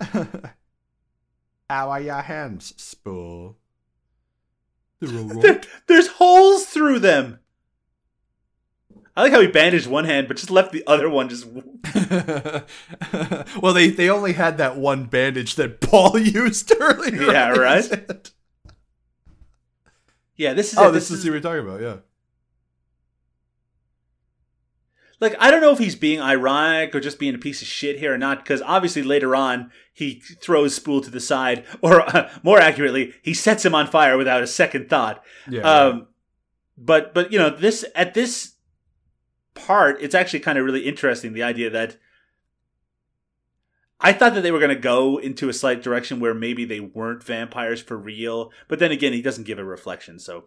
How 1.70 1.90
are 1.90 2.00
your 2.00 2.20
hands, 2.22 2.74
Spool? 2.76 3.56
They're 5.00 5.18
all 5.18 5.40
There- 5.40 5.62
there's 5.86 6.08
holes 6.08 6.66
through 6.66 7.00
them. 7.00 7.40
I 9.16 9.22
like 9.22 9.32
how 9.32 9.40
he 9.40 9.46
bandaged 9.46 9.86
one 9.86 10.06
hand, 10.06 10.26
but 10.26 10.36
just 10.36 10.50
left 10.50 10.72
the 10.72 10.84
other 10.86 11.08
one 11.08 11.28
just. 11.28 11.46
well, 13.62 13.72
they, 13.72 13.90
they 13.90 14.10
only 14.10 14.32
had 14.32 14.58
that 14.58 14.76
one 14.76 15.04
bandage 15.04 15.54
that 15.54 15.80
Paul 15.80 16.18
used 16.18 16.72
earlier. 16.80 17.30
Yeah, 17.30 17.48
right? 17.50 18.32
Yeah, 20.36 20.54
this 20.54 20.72
is. 20.72 20.78
Oh, 20.78 20.88
it. 20.88 20.92
this 20.92 21.10
is 21.10 21.24
what 21.24 21.32
we're 21.32 21.40
talking 21.40 21.66
about, 21.66 21.80
yeah. 21.80 21.96
like 25.24 25.36
I 25.40 25.50
don't 25.50 25.60
know 25.60 25.72
if 25.72 25.78
he's 25.78 25.96
being 25.96 26.20
ironic 26.20 26.94
or 26.94 27.00
just 27.00 27.18
being 27.18 27.34
a 27.34 27.38
piece 27.38 27.62
of 27.62 27.68
shit 27.68 27.98
here 27.98 28.14
or 28.14 28.18
not, 28.18 28.38
because 28.38 28.62
obviously 28.62 29.02
later 29.02 29.34
on 29.34 29.72
he 29.92 30.20
throws 30.20 30.74
Spool 30.74 31.00
to 31.00 31.10
the 31.10 31.20
side, 31.20 31.64
or 31.80 32.02
uh, 32.02 32.30
more 32.42 32.60
accurately, 32.60 33.14
he 33.22 33.34
sets 33.34 33.64
him 33.64 33.74
on 33.74 33.86
fire 33.86 34.16
without 34.16 34.42
a 34.42 34.46
second 34.46 34.88
thought. 34.88 35.24
Yeah. 35.48 35.62
Um, 35.62 36.08
but 36.76 37.14
but 37.14 37.32
you 37.32 37.38
know 37.38 37.50
this 37.50 37.84
at 37.94 38.14
this 38.14 38.53
part, 39.54 39.98
it's 40.00 40.14
actually 40.14 40.40
kind 40.40 40.58
of 40.58 40.64
really 40.64 40.86
interesting 40.86 41.32
the 41.32 41.42
idea 41.42 41.70
that 41.70 41.96
I 44.00 44.12
thought 44.12 44.34
that 44.34 44.42
they 44.42 44.50
were 44.50 44.58
going 44.58 44.68
to 44.68 44.74
go 44.74 45.18
into 45.18 45.48
a 45.48 45.52
slight 45.52 45.82
direction 45.82 46.20
where 46.20 46.34
maybe 46.34 46.64
they 46.64 46.80
weren't 46.80 47.22
vampires 47.22 47.80
for 47.80 47.96
real, 47.96 48.50
but 48.68 48.78
then 48.78 48.92
again, 48.92 49.12
he 49.12 49.22
doesn't 49.22 49.44
give 49.44 49.58
a 49.58 49.64
reflection, 49.64 50.18
so 50.18 50.44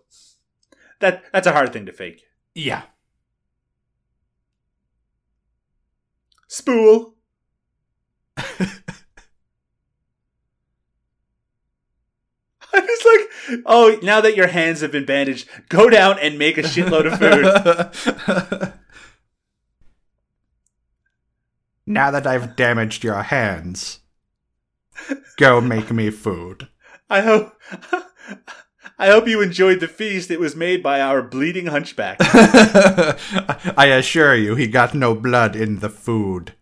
that 0.99 1.23
that's 1.31 1.47
a 1.47 1.53
hard 1.53 1.73
thing 1.73 1.85
to 1.85 1.93
fake. 1.93 2.23
yeah. 2.53 2.83
Spool. 6.47 7.15
I'm 8.37 8.45
just 12.85 13.05
like, 13.05 13.61
oh, 13.65 13.97
now 14.01 14.21
that 14.21 14.35
your 14.35 14.47
hands 14.47 14.81
have 14.81 14.91
been 14.91 15.05
bandaged, 15.05 15.47
go 15.69 15.89
down 15.89 16.19
and 16.19 16.37
make 16.37 16.57
a 16.57 16.63
shitload 16.63 17.11
of 17.11 17.19
food. 17.19 18.73
now 21.87 22.11
that 22.11 22.27
I've 22.27 22.55
damaged 22.55 23.03
your 23.03 23.23
hands, 23.23 24.01
go 25.37 25.61
make 25.61 25.89
me 25.91 26.09
food. 26.09 26.67
I 27.09 27.21
hope, 27.21 27.53
I 28.99 29.07
hope 29.07 29.27
you 29.27 29.41
enjoyed 29.41 29.79
the 29.79 29.87
feast. 29.87 30.29
It 30.29 30.39
was 30.39 30.55
made 30.55 30.83
by 30.83 30.99
our 30.99 31.21
bleeding 31.23 31.67
hunchback. 31.67 32.17
I 32.21 33.87
assure 33.97 34.35
you, 34.35 34.55
he 34.55 34.67
got 34.67 34.93
no 34.93 35.15
blood 35.15 35.55
in 35.55 35.79
the 35.79 35.89
food. 35.89 36.53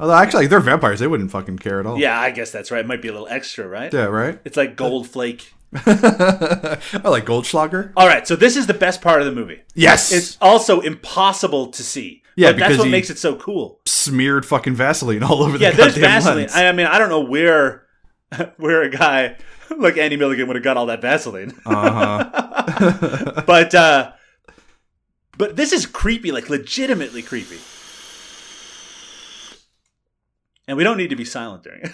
Although, 0.00 0.14
actually, 0.14 0.46
they're 0.46 0.60
vampires. 0.60 1.00
They 1.00 1.06
wouldn't 1.06 1.30
fucking 1.30 1.58
care 1.58 1.80
at 1.80 1.86
all. 1.86 1.98
yeah, 1.98 2.18
I 2.18 2.30
guess 2.30 2.50
that's 2.50 2.70
right. 2.70 2.84
It 2.84 2.86
might 2.86 3.00
be 3.02 3.08
a 3.08 3.12
little 3.12 3.28
extra, 3.28 3.66
right? 3.66 3.92
Yeah, 3.92 4.04
right? 4.04 4.38
It's 4.44 4.56
like 4.56 4.76
gold 4.76 5.08
flake. 5.08 5.52
I 5.74 6.78
oh, 7.04 7.10
like 7.10 7.26
Goldschlager. 7.26 7.92
All 7.96 8.06
right, 8.06 8.26
so 8.26 8.36
this 8.36 8.56
is 8.56 8.66
the 8.66 8.74
best 8.74 9.02
part 9.02 9.20
of 9.20 9.26
the 9.26 9.32
movie. 9.32 9.60
Yes! 9.74 10.12
It's 10.12 10.38
also 10.40 10.80
impossible 10.80 11.68
to 11.68 11.82
see. 11.82 12.22
Yeah, 12.36 12.52
but 12.52 12.58
that's 12.60 12.78
what 12.78 12.88
makes 12.88 13.08
it 13.10 13.18
so 13.18 13.36
cool. 13.36 13.80
smeared 13.86 14.44
fucking 14.44 14.74
Vaseline 14.74 15.22
all 15.22 15.42
over 15.42 15.56
the. 15.58 15.64
Yeah, 15.64 15.70
the 15.70 15.76
there's 15.78 15.96
Vaseline. 15.96 16.36
lens. 16.36 16.54
I, 16.54 16.70
mean, 16.72 16.86
I 16.86 16.98
don't 16.98 17.08
know 17.08 17.22
where 17.22 17.86
where 18.58 18.82
a 18.82 18.90
guy 18.90 19.36
like 19.78 19.96
Andy 19.96 20.16
Milligan 20.16 20.46
would 20.46 20.56
have 20.56 20.62
got 20.62 20.76
all 20.76 20.86
that 20.86 21.00
Vaseline. 21.00 21.52
Uh-huh. 21.66 23.42
but 23.46 23.74
uh 23.74 24.12
but 25.38 25.56
this 25.56 25.72
is 25.72 25.86
creepy, 25.86 26.32
like 26.32 26.48
legitimately 26.48 27.22
creepy. 27.22 27.58
And 30.68 30.76
we 30.76 30.84
don't 30.84 30.96
need 30.96 31.10
to 31.10 31.16
be 31.16 31.24
silent 31.24 31.62
during 31.62 31.80
it. 31.84 31.92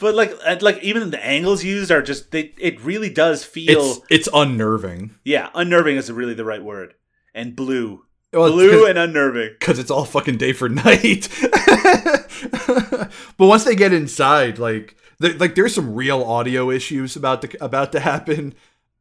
but 0.00 0.14
like 0.14 0.32
like 0.62 0.78
even 0.82 1.10
the 1.10 1.24
angles 1.24 1.64
used 1.64 1.90
are 1.90 2.02
just 2.02 2.30
they 2.30 2.54
it 2.58 2.80
really 2.82 3.10
does 3.10 3.44
feel 3.44 3.80
it's, 3.80 4.00
it's 4.10 4.28
unnerving. 4.32 5.16
yeah, 5.24 5.50
unnerving 5.54 5.96
is 5.96 6.10
really 6.10 6.34
the 6.34 6.44
right 6.44 6.62
word. 6.62 6.94
And 7.34 7.54
blue. 7.56 8.04
Well, 8.32 8.52
blue 8.52 8.86
and 8.86 8.98
unnerving. 8.98 9.56
because 9.58 9.78
it's 9.78 9.90
all 9.90 10.04
fucking 10.04 10.36
day 10.36 10.52
for 10.52 10.68
night. 10.68 11.28
but 11.42 13.10
once 13.38 13.64
they 13.64 13.74
get 13.74 13.92
inside, 13.92 14.58
like, 14.58 14.96
like 15.20 15.54
there's 15.54 15.74
some 15.74 15.94
real 15.94 16.22
audio 16.22 16.70
issues 16.70 17.16
about 17.16 17.42
to 17.42 17.64
about 17.64 17.92
to 17.92 18.00
happen. 18.00 18.54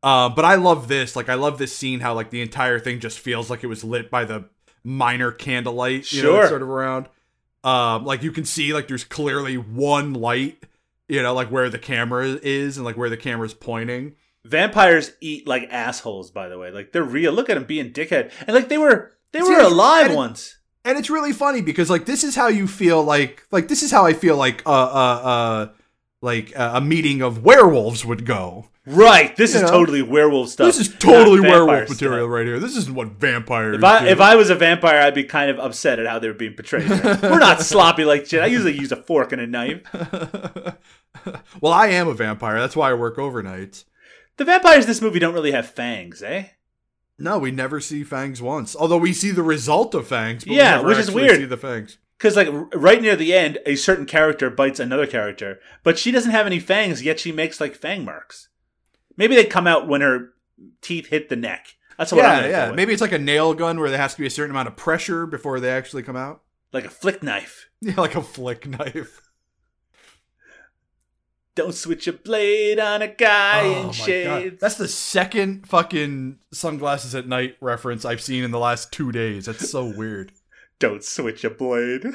Um, 0.03 0.35
but 0.35 0.45
I 0.45 0.55
love 0.55 0.87
this. 0.87 1.15
Like, 1.15 1.27
I 1.29 1.33
love 1.33 1.57
this 1.57 1.75
scene. 1.75 1.99
How 1.99 2.13
like 2.13 2.29
the 2.29 2.41
entire 2.41 2.79
thing 2.79 2.99
just 2.99 3.19
feels 3.19 3.49
like 3.49 3.63
it 3.63 3.67
was 3.67 3.83
lit 3.83 4.09
by 4.09 4.25
the 4.25 4.45
minor 4.83 5.31
candlelight. 5.31 6.11
You 6.11 6.21
Sure. 6.21 6.33
that's 6.37 6.49
sort 6.49 6.61
of 6.61 6.69
around. 6.69 7.09
Um, 7.63 8.05
like 8.05 8.23
you 8.23 8.31
can 8.31 8.45
see 8.45 8.73
like 8.73 8.87
there's 8.87 9.03
clearly 9.03 9.57
one 9.57 10.13
light. 10.13 10.63
You 11.09 11.21
know, 11.23 11.33
like 11.33 11.49
where 11.49 11.69
the 11.69 11.79
camera 11.79 12.25
is 12.41 12.77
and 12.77 12.85
like 12.85 12.97
where 12.97 13.09
the 13.09 13.17
camera's 13.17 13.53
pointing. 13.53 14.15
Vampires 14.45 15.11
eat 15.19 15.47
like 15.47 15.67
assholes, 15.71 16.31
by 16.31 16.47
the 16.47 16.57
way. 16.57 16.71
Like 16.71 16.91
they're 16.93 17.03
real. 17.03 17.33
Look 17.33 17.49
at 17.49 17.55
them 17.55 17.63
being 17.65 17.91
dickhead. 17.91 18.31
And 18.45 18.55
like 18.55 18.69
they 18.69 18.77
were 18.77 19.13
they 19.45 19.53
were 19.53 19.59
alive 19.61 20.13
once. 20.15 20.57
and 20.85 20.97
it's 20.97 21.09
really 21.09 21.33
funny 21.33 21.61
because 21.61 21.89
like 21.89 22.05
this 22.05 22.23
is 22.23 22.35
how 22.35 22.47
you 22.47 22.67
feel 22.67 23.03
like 23.03 23.43
like 23.51 23.67
this 23.67 23.83
is 23.83 23.91
how 23.91 24.05
I 24.05 24.13
feel 24.13 24.37
like 24.37 24.63
uh 24.65 24.69
uh 24.71 25.21
uh 25.33 25.67
like 26.21 26.57
uh, 26.57 26.71
a 26.75 26.81
meeting 26.81 27.21
of 27.21 27.43
werewolves 27.43 28.03
would 28.03 28.25
go. 28.25 28.69
Right. 28.87 29.35
This 29.35 29.51
You 29.53 29.57
is 29.57 29.63
know, 29.63 29.69
totally 29.69 30.01
werewolf 30.01 30.47
stuff. 30.49 30.65
This 30.67 30.79
is 30.79 30.95
totally 30.95 31.41
werewolf 31.41 31.85
stuff. 31.85 31.89
material 31.89 32.27
right 32.27 32.45
here. 32.45 32.57
This 32.59 32.75
isn't 32.77 32.95
what 32.95 33.09
vampires. 33.09 33.75
If 33.77 33.83
I 33.83 33.99
do. 33.99 34.07
if 34.07 34.19
I 34.21 34.35
was 34.35 34.49
a 34.49 34.55
vampire, 34.55 34.99
I'd 35.01 35.13
be 35.13 35.25
kind 35.25 35.51
of 35.51 35.59
upset 35.59 35.99
at 35.99 36.07
how 36.07 36.17
they 36.19 36.27
were 36.29 36.33
being 36.33 36.53
portrayed. 36.53 36.89
We're 37.21 37.37
not 37.37 37.61
sloppy 37.61 38.03
like 38.05 38.25
shit. 38.25 38.41
I 38.41 38.45
usually 38.47 38.75
use 38.79 38.91
a 38.93 38.95
fork 38.95 39.31
and 39.33 39.41
a 39.41 39.45
knife. 39.47 39.81
well, 41.61 41.73
I 41.73 41.87
am 41.87 42.07
a 42.07 42.13
vampire. 42.13 42.59
That's 42.59 42.75
why 42.75 42.89
I 42.91 42.93
work 42.93 43.17
overnight. 43.19 43.83
The 44.37 44.45
vampires 44.45 44.85
in 44.85 44.87
this 44.89 45.01
movie 45.01 45.19
don't 45.19 45.33
really 45.33 45.51
have 45.51 45.69
fangs, 45.69 46.23
eh? 46.23 46.45
No, 47.19 47.39
we 47.39 47.51
never 47.51 47.79
see 47.79 48.03
fangs 48.03 48.41
once. 48.41 48.75
Although 48.75 48.97
we 48.97 49.13
see 49.13 49.31
the 49.31 49.43
result 49.43 49.95
of 49.95 50.07
fangs. 50.07 50.45
Yeah, 50.45 50.81
which 50.81 50.97
is 50.97 51.11
weird. 51.11 51.37
See 51.37 51.45
the 51.45 51.57
fangs. 51.57 51.97
Because 52.17 52.35
like 52.35 52.49
right 52.73 53.01
near 53.01 53.15
the 53.15 53.33
end, 53.33 53.59
a 53.65 53.75
certain 53.75 54.05
character 54.05 54.49
bites 54.49 54.79
another 54.79 55.07
character, 55.07 55.59
but 55.83 55.97
she 55.99 56.11
doesn't 56.11 56.31
have 56.31 56.45
any 56.45 56.59
fangs. 56.59 57.03
Yet 57.03 57.19
she 57.19 57.31
makes 57.31 57.59
like 57.61 57.75
fang 57.75 58.03
marks. 58.05 58.49
Maybe 59.15 59.35
they 59.35 59.45
come 59.45 59.67
out 59.67 59.87
when 59.87 60.01
her 60.01 60.29
teeth 60.81 61.07
hit 61.07 61.29
the 61.29 61.35
neck. 61.35 61.75
That's 61.97 62.11
what 62.11 62.19
Yeah, 62.23 62.45
yeah. 62.47 62.71
Maybe 62.71 62.93
it's 62.93 63.01
like 63.01 63.11
a 63.11 63.19
nail 63.19 63.53
gun 63.53 63.79
where 63.79 63.89
there 63.89 63.99
has 63.99 64.13
to 64.13 64.19
be 64.19 64.27
a 64.27 64.31
certain 64.31 64.51
amount 64.51 64.67
of 64.67 64.75
pressure 64.75 65.25
before 65.25 65.59
they 65.59 65.69
actually 65.71 66.03
come 66.03 66.15
out. 66.15 66.41
like 66.71 66.85
a 66.85 66.89
flick 66.89 67.23
knife. 67.23 67.65
Yeah, 67.79 67.93
like 68.01 68.15
a 68.15 68.23
flick 68.23 68.65
knife. 68.67 69.21
Don't 71.57 71.73
switch 71.73 72.07
a 72.07 72.13
blade 72.13 72.79
on 72.79 73.01
a 73.01 73.07
guy 73.07 73.61
Oh 73.65 73.79
in 73.81 73.85
my 73.87 73.91
shades. 73.91 74.51
God. 74.51 74.59
That's 74.59 74.75
the 74.75 74.87
second 74.87 75.67
fucking 75.67 76.37
sunglasses 76.53 77.15
at 77.15 77.27
night 77.27 77.57
reference 77.59 78.05
I've 78.05 78.21
seen 78.21 78.43
in 78.43 78.51
the 78.51 78.59
last 78.59 78.93
two 78.93 79.11
days. 79.11 79.47
That's 79.47 79.69
so 79.69 79.85
weird. 79.85 80.31
Don't 80.79 81.03
switch 81.03 81.43
a 81.43 81.49
blade. 81.49 82.03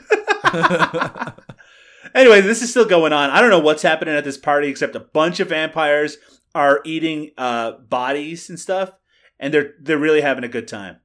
anyway, 2.14 2.40
this 2.40 2.62
is 2.62 2.70
still 2.70 2.84
going 2.84 3.12
on. 3.12 3.30
I 3.30 3.40
don't 3.40 3.50
know 3.50 3.58
what's 3.58 3.82
happening 3.82 4.14
at 4.14 4.22
this 4.24 4.38
party 4.38 4.68
except 4.68 4.94
a 4.94 5.00
bunch 5.00 5.40
of 5.40 5.48
vampires 5.48 6.18
are 6.54 6.80
eating 6.84 7.32
uh, 7.36 7.72
bodies 7.72 8.48
and 8.48 8.60
stuff, 8.60 8.92
and 9.40 9.52
they're 9.52 9.74
they're 9.80 9.98
really 9.98 10.20
having 10.20 10.44
a 10.44 10.48
good 10.48 10.68
time. 10.68 10.98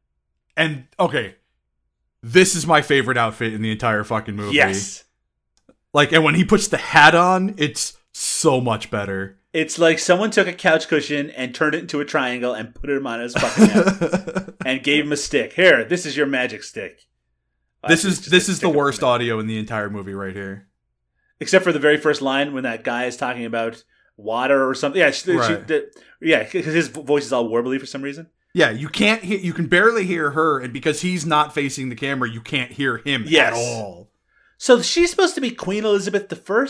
and 0.55 0.85
okay, 0.99 1.35
this 2.21 2.53
is 2.55 2.67
my 2.67 2.83
favorite 2.83 3.17
outfit 3.17 3.53
in 3.53 3.63
the 3.63 3.71
entire 3.71 4.03
fucking 4.03 4.35
movie. 4.35 4.55
Yes. 4.55 5.05
Like, 5.93 6.11
and 6.11 6.23
when 6.23 6.35
he 6.35 6.45
puts 6.45 6.67
the 6.67 6.77
hat 6.77 7.15
on, 7.15 7.55
it's 7.57 7.96
so 8.17 8.59
much 8.59 8.89
better. 8.91 9.39
It's 9.53 9.79
like 9.79 9.99
someone 9.99 10.29
took 10.31 10.47
a 10.47 10.53
couch 10.53 10.87
cushion 10.87 11.29
and 11.31 11.53
turned 11.53 11.75
it 11.75 11.79
into 11.79 11.99
a 11.99 12.05
triangle 12.05 12.53
and 12.53 12.75
put 12.75 12.89
him 12.89 13.07
on 13.07 13.19
his 13.19 13.33
fucking 13.33 13.65
head 13.65 14.53
and 14.65 14.83
gave 14.83 15.05
him 15.05 15.11
a 15.11 15.17
stick. 15.17 15.53
Here, 15.53 15.83
this 15.85 16.05
is 16.05 16.15
your 16.17 16.25
magic 16.27 16.63
stick. 16.63 17.01
Uh, 17.83 17.87
this 17.89 18.03
is 18.05 18.25
this 18.25 18.49
is 18.49 18.59
the 18.59 18.69
worst 18.69 19.03
audio 19.03 19.39
in 19.39 19.47
the 19.47 19.57
entire 19.57 19.89
movie 19.89 20.13
right 20.13 20.35
here. 20.35 20.67
except 21.39 21.63
for 21.63 21.71
the 21.71 21.79
very 21.79 21.97
first 21.97 22.21
line 22.21 22.53
when 22.53 22.63
that 22.63 22.83
guy 22.83 23.05
is 23.05 23.15
talking 23.17 23.45
about 23.45 23.83
water 24.17 24.67
or 24.67 24.73
something. 24.75 24.99
Yeah, 24.99 25.11
she, 25.11 25.25
she- 25.25 25.33
the- 25.33 25.91
yeah, 26.21 26.43
because 26.43 26.65
his 26.73 26.87
voice 26.87 27.25
is 27.25 27.33
all 27.33 27.47
warbly 27.49 27.79
for 27.79 27.85
some 27.85 28.01
reason. 28.01 28.27
Yeah, 28.53 28.71
you 28.71 28.89
can't 28.89 29.23
hear. 29.23 29.37
You 29.37 29.53
can 29.53 29.67
barely 29.67 30.05
hear 30.05 30.31
her, 30.31 30.59
and 30.59 30.73
because 30.73 31.01
he's 31.01 31.25
not 31.27 31.53
facing 31.53 31.89
the 31.89 31.95
camera, 31.95 32.27
you 32.29 32.41
can't 32.41 32.71
hear 32.71 32.97
him 32.97 33.23
Yes. 33.27 33.53
at 33.53 33.53
all. 33.53 34.09
So 34.57 34.81
she's 34.81 35.11
supposed 35.11 35.35
to 35.35 35.41
be 35.41 35.51
Queen 35.51 35.85
Elizabeth 35.85 36.31
I. 36.49 36.67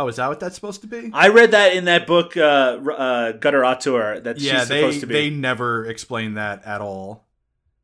Oh, 0.00 0.08
is 0.08 0.16
that 0.16 0.28
what 0.28 0.40
that's 0.40 0.54
supposed 0.54 0.80
to 0.80 0.86
be? 0.86 1.10
I 1.12 1.28
read 1.28 1.50
that 1.50 1.74
in 1.74 1.84
that 1.84 2.06
book, 2.06 2.34
uh, 2.34 2.40
uh, 2.40 3.32
Gutter 3.32 3.66
Auteur, 3.66 4.20
that 4.20 4.40
yeah, 4.40 4.60
she's 4.60 4.68
they 4.68 4.80
supposed 4.80 5.00
to 5.00 5.06
be. 5.06 5.12
they 5.12 5.28
never 5.28 5.84
explain 5.84 6.34
that 6.34 6.64
at 6.64 6.80
all. 6.80 7.26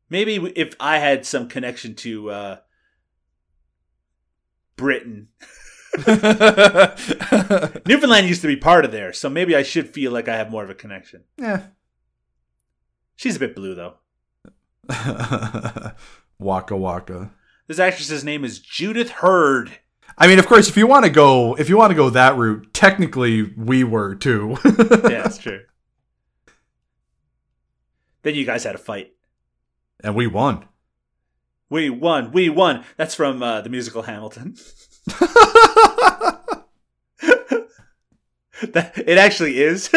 Maybe 0.09 0.37
if 0.55 0.73
I 0.79 0.97
had 0.97 1.27
some 1.27 1.47
connection 1.47 1.93
to 1.93 2.31
uh, 2.31 2.57
Britain, 4.77 5.27
Newfoundland 7.85 8.27
used 8.27 8.41
to 8.41 8.47
be 8.47 8.55
part 8.57 8.83
of 8.83 8.91
there, 8.91 9.13
so 9.13 9.29
maybe 9.29 9.55
I 9.55 9.61
should 9.61 9.87
feel 9.87 10.11
like 10.11 10.27
I 10.27 10.37
have 10.37 10.49
more 10.49 10.63
of 10.63 10.71
a 10.71 10.75
connection. 10.75 11.23
yeah. 11.37 11.65
She's 13.15 13.35
a 13.35 13.39
bit 13.39 13.55
blue 13.55 13.75
though. 13.75 13.97
waka 16.39 16.75
waka. 16.75 17.31
This 17.67 17.77
actress's 17.77 18.23
name 18.23 18.43
is 18.43 18.57
Judith 18.57 19.11
Hurd. 19.11 19.77
I 20.17 20.27
mean, 20.27 20.39
of 20.39 20.47
course, 20.47 20.67
if 20.67 20.75
you 20.75 20.87
want 20.87 21.05
to 21.05 21.11
go, 21.11 21.55
if 21.55 21.69
you 21.69 21.77
want 21.77 21.91
to 21.91 21.95
go 21.95 22.09
that 22.09 22.35
route, 22.37 22.73
technically 22.73 23.43
we 23.43 23.83
were 23.83 24.15
too. 24.15 24.57
Yeah, 24.65 24.71
that's 24.71 25.37
true. 25.37 25.61
Then 28.23 28.33
you 28.33 28.45
guys 28.45 28.63
had 28.63 28.75
a 28.75 28.79
fight. 28.79 29.13
and 30.03 30.15
we 30.15 30.25
won. 30.27 30.65
We 31.69 31.89
won. 31.89 32.31
We 32.31 32.49
won. 32.49 32.83
That's 32.95 33.13
from 33.13 33.43
uh, 33.43 33.61
the 33.61 33.69
musical 33.69 34.01
Hamilton. 34.03 34.55
that, 38.63 38.93
it 38.95 39.17
actually 39.17 39.59
is. 39.61 39.89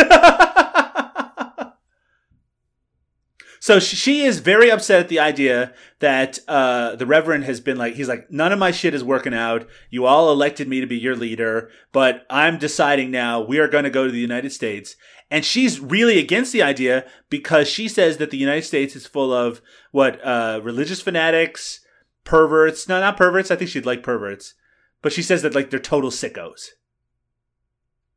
So 3.63 3.79
she, 3.79 4.23
is 4.23 4.41
very 4.41 4.71
upset 4.71 5.01
at 5.01 5.09
the 5.11 5.19
idea 5.19 5.75
that 5.99 6.39
uh, 6.49 6.97
the 6.97 7.05
Reverend 7.05 7.45
has 7.45 7.61
been 7.61 7.77
like, 7.77 7.95
he's 7.95 8.09
like, 8.09 8.31
none 8.31 8.53
of 8.53 8.59
my 8.59 8.71
shit 8.71 8.95
is 8.95 9.05
working 9.05 9.35
out. 9.35 9.69
You 9.91 10.07
all 10.07 10.33
elected 10.33 10.67
me 10.67 10.81
to 10.81 10.87
be 10.87 10.97
your 10.97 11.15
leader, 11.15 11.71
but 11.93 12.25
I'm 12.31 12.57
deciding 12.57 13.11
now 13.11 13.43
we 13.43 13.59
are 13.59 13.69
going 13.69 13.85
to 13.85 13.91
go 13.91 14.07
to 14.07 14.11
the 14.11 14.19
United 14.19 14.53
States. 14.53 14.97
And 15.31 15.45
she's 15.45 15.79
really 15.79 16.19
against 16.19 16.55
the 16.55 16.63
idea 16.63 17.07
because 17.29 17.69
she 17.69 17.87
says 17.87 18.17
that 18.17 18.31
the 18.31 18.39
United 18.39 18.65
States 18.65 18.97
is 18.97 19.07
full 19.07 19.31
of 19.31 19.61
what 19.93 20.25
uh, 20.25 20.61
religious 20.63 21.03
fanatics, 21.03 21.81
perverts. 22.25 22.89
No, 22.89 22.99
not 22.99 23.19
perverts. 23.19 23.51
I 23.51 23.57
think 23.57 23.71
she'd 23.71 23.85
like 23.85 24.03
perverts, 24.03 24.55
but 25.03 25.13
she 25.13 25.23
says 25.23 25.43
that 25.43 25.55
like 25.55 25.69
they're 25.69 25.79
total 25.79 26.11
sickos 26.11 26.71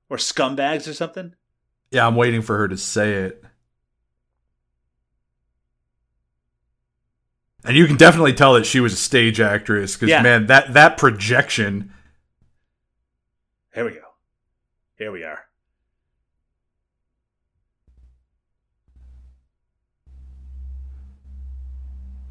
or 0.09 0.15
scumbags 0.15 0.87
or 0.87 0.93
something. 0.93 1.33
Yeah, 1.91 2.07
I'm 2.07 2.15
waiting 2.15 2.41
for 2.41 2.57
her 2.57 2.69
to 2.69 2.77
say 2.77 3.13
it. 3.13 3.43
And 7.65 7.77
you 7.77 7.87
can 7.87 7.95
definitely 7.95 8.33
tell 8.33 8.53
that 8.55 8.65
she 8.65 8.79
was 8.79 8.93
a 8.93 8.97
stage 8.97 9.39
actress 9.39 9.95
because 9.95 10.09
Yeah. 10.09 10.21
man, 10.21 10.47
that 10.47 10.73
that 10.73 10.97
projection. 10.97 11.91
Here 13.73 13.85
we 13.85 13.91
go. 13.91 13.99
Here 14.97 15.11
we 15.11 15.23
are. 15.23 15.45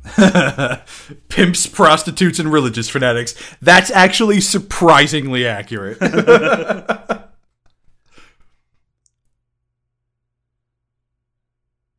Pimps, 1.29 1.67
prostitutes, 1.67 2.39
and 2.39 2.53
religious 2.53 2.89
fanatics. 2.89 3.35
That's 3.61 3.91
actually 3.91 4.41
surprisingly 4.41 5.47
accurate. 5.47 5.99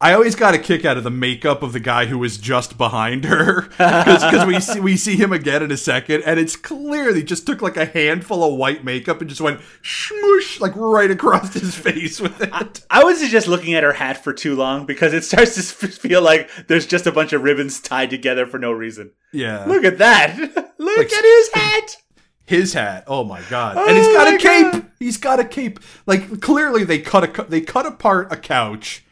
I 0.04 0.12
always 0.12 0.36
got 0.36 0.54
a 0.54 0.60
kick 0.60 0.84
out 0.84 0.98
of 0.98 1.06
the 1.06 1.10
makeup 1.10 1.64
of 1.64 1.72
the 1.72 1.80
guy 1.80 2.08
who 2.08 2.18
was 2.20 2.38
just 2.38 2.78
behind 2.78 3.24
her 3.24 3.62
because 3.72 4.46
we 4.46 4.60
see 4.60 4.80
we 4.82 4.98
see 4.98 5.16
him 5.16 5.32
again 5.32 5.64
in 5.64 5.72
a 5.72 5.78
second, 5.78 6.24
and 6.24 6.42
it's 6.42 6.58
clearly 6.58 7.24
just 7.24 7.48
took 7.48 7.62
like 7.62 7.78
a 7.78 7.86
handful 7.86 8.44
of 8.44 8.58
white 8.60 8.84
makeup 8.84 9.22
and 9.22 9.30
just 9.30 9.40
went 9.40 9.62
smoosh 9.82 10.60
like 10.60 10.76
right 10.76 11.10
across 11.10 11.54
his 11.54 11.74
face 11.74 12.20
with 12.20 12.42
it. 12.42 12.86
I 12.90 13.06
was 13.06 13.22
just 13.30 13.48
looking 13.48 13.76
at 13.76 13.84
her 13.84 13.94
hat 13.94 14.22
for 14.22 14.34
too 14.34 14.58
long 14.58 14.86
because 14.86 15.14
it 15.14 15.24
starts 15.24 15.56
to 15.56 15.88
feel 15.88 16.22
like 16.22 16.50
there's 16.68 16.86
just 16.86 17.08
a 17.08 17.12
bunch 17.14 17.32
of 17.32 17.42
ribbons 17.42 17.80
tied 17.80 18.10
together 18.10 18.46
for 18.46 18.60
no 18.60 18.74
reason. 18.74 19.12
Yeah, 19.32 19.64
Look 19.64 19.86
at 19.86 20.00
that. 20.00 20.38
Look 20.78 20.98
Like- 20.98 21.14
at 21.14 21.24
his 21.24 21.50
hat. 21.54 21.98
his 22.46 22.74
hat. 22.74 23.06
Oh 23.08 23.24
my 23.24 23.42
god! 23.50 23.78
Oh 23.78 23.88
and 23.88 23.96
he's 23.96 24.08
oh, 24.08 24.14
got 24.16 24.34
a 24.34 24.38
cape. 24.38 24.72
God. 24.74 24.92
He's 25.00 25.18
got 25.18 25.40
a 25.40 25.46
cape. 25.46 25.80
Like 26.06 26.42
clearly 26.42 26.84
they 26.84 27.00
cut 27.00 27.40
a 27.40 27.44
they 27.44 27.62
cut 27.62 27.86
apart 27.86 28.34
a 28.34 28.36
couch 28.36 29.06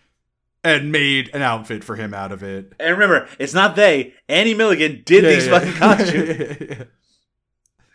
and 0.64 0.92
made 0.92 1.30
an 1.34 1.42
outfit 1.42 1.84
for 1.84 1.96
him 1.96 2.14
out 2.14 2.32
of 2.32 2.44
it. 2.44 2.74
And 2.80 2.92
remember, 2.92 3.28
it's 3.40 3.54
not 3.54 3.76
they. 3.76 4.14
Andy 4.30 4.54
Milligan 4.54 5.02
did 5.06 5.26
these 5.26 5.48
Yeah, 5.48 5.60
fucking 5.60 5.74
yeah. 5.74 6.76
costumes. 6.76 6.88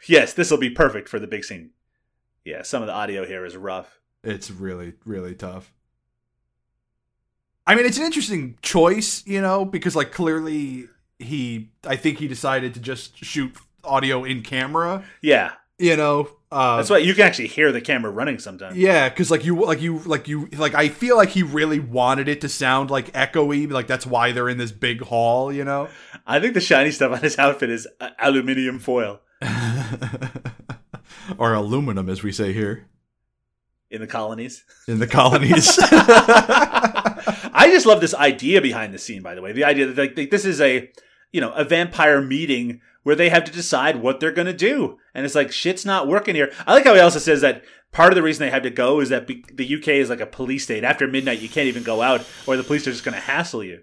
yes, 0.09 0.33
this 0.33 0.51
will 0.51 0.59
be 0.59 0.71
perfect 0.71 1.09
for 1.09 1.19
the 1.19 1.27
big 1.27 1.45
scene. 1.45 1.71
Yeah, 2.45 2.63
some 2.63 2.83
of 2.83 2.87
the 2.87 2.93
audio 2.93 3.25
here 3.27 3.45
is 3.45 3.57
rough. 3.57 4.01
it's 4.25 4.51
really 4.51 4.95
really 5.05 5.35
tough. 5.35 5.73
I 7.67 7.75
mean, 7.75 7.85
it's 7.87 7.99
an 7.99 8.05
interesting 8.05 8.57
choice, 8.63 9.27
you 9.27 9.41
know, 9.41 9.65
because 9.65 9.97
like 9.97 10.13
clearly 10.13 10.89
he, 11.19 11.71
I 11.85 11.97
think 11.97 12.19
he 12.19 12.29
decided 12.29 12.75
to 12.75 12.81
just 12.81 13.25
shoot 13.25 13.57
audio 13.83 14.23
in 14.23 14.43
camera. 14.43 15.03
Yeah, 15.21 15.53
You 15.79 15.97
know, 15.97 16.29
uh, 16.51 16.77
that's 16.77 16.91
why 16.91 16.99
you 16.99 17.13
can 17.15 17.27
actually 17.27 17.49
hear 17.49 17.73
the 17.73 17.81
camera 17.81 18.11
running 18.11 18.39
sometimes. 18.39 18.77
Yeah, 18.77 19.09
because 19.09 19.31
like 19.31 19.45
you, 19.45 19.65
like 19.65 19.81
you, 19.81 19.99
like 20.01 20.29
you, 20.29 20.47
like 20.57 20.75
I 20.75 20.89
feel 20.89 21.17
like 21.17 21.31
he 21.31 21.43
really 21.43 21.81
wanted 21.81 22.29
it 22.29 22.41
to 22.43 22.49
sound 22.49 22.91
like 22.91 23.13
echoey. 23.13 23.71
Like 23.71 23.89
that's 23.89 24.07
why 24.07 24.33
they're 24.33 24.49
in 24.49 24.59
this 24.59 24.71
big 24.71 25.03
hall, 25.03 25.53
you 25.53 25.65
know. 25.65 25.89
I 26.27 26.39
think 26.39 26.55
the 26.55 26.61
shiny 26.61 26.93
stuff 26.93 27.13
on 27.13 27.21
his 27.21 27.39
outfit 27.39 27.71
is 27.71 27.89
uh, 28.01 28.11
aluminium 28.21 28.79
foil 28.79 29.21
or 31.39 31.53
aluminum, 31.53 32.09
as 32.09 32.23
we 32.23 32.31
say 32.31 32.53
here 32.53 32.87
in 33.91 34.01
the 34.01 34.07
colonies. 34.07 34.65
in 34.87 34.99
the 34.99 35.07
colonies. 35.07 35.79
I 37.59 37.69
just 37.71 37.87
love 37.87 38.01
this 38.01 38.15
idea 38.15 38.61
behind 38.61 38.95
the 38.95 38.99
scene. 38.99 39.23
By 39.23 39.35
the 39.35 39.43
way, 39.43 39.53
the 39.53 39.65
idea 39.65 39.87
that 39.87 40.17
like, 40.17 40.31
this 40.31 40.45
is 40.45 40.61
a 40.61 40.91
you 41.33 41.41
know 41.41 41.53
a 41.53 41.65
vampire 41.65 42.21
meeting 42.21 42.81
where 43.03 43.17
they 43.17 43.29
have 43.29 43.45
to 43.45 43.53
decide 43.53 44.03
what 44.03 44.19
they're 44.19 44.33
going 44.33 44.47
to 44.47 44.53
do, 44.53 44.99
and 45.17 45.25
it's 45.25 45.35
like 45.35 45.51
shit's 45.51 45.85
not 45.85 46.07
working 46.07 46.35
here. 46.37 46.53
I 46.67 46.75
like 46.75 46.85
how 46.85 46.95
he 46.95 47.01
also 47.01 47.19
says 47.19 47.41
that 47.41 47.65
part 47.91 48.13
of 48.13 48.15
the 48.17 48.23
reason 48.23 48.45
they 48.47 48.51
had 48.51 48.63
to 48.65 48.71
go 48.71 49.01
is 49.01 49.09
that 49.09 49.27
the 49.27 49.75
UK 49.77 49.89
is 49.89 50.11
like 50.11 50.21
a 50.21 50.27
police 50.27 50.65
state. 50.65 50.85
After 50.85 51.09
midnight, 51.09 51.41
you 51.41 51.49
can't 51.49 51.67
even 51.69 51.83
go 51.83 52.03
out, 52.03 52.25
or 52.47 52.57
the 52.57 52.63
police 52.63 52.87
are 52.87 52.93
just 52.93 53.03
going 53.05 53.15
to 53.15 53.21
hassle 53.21 53.65
you. 53.65 53.81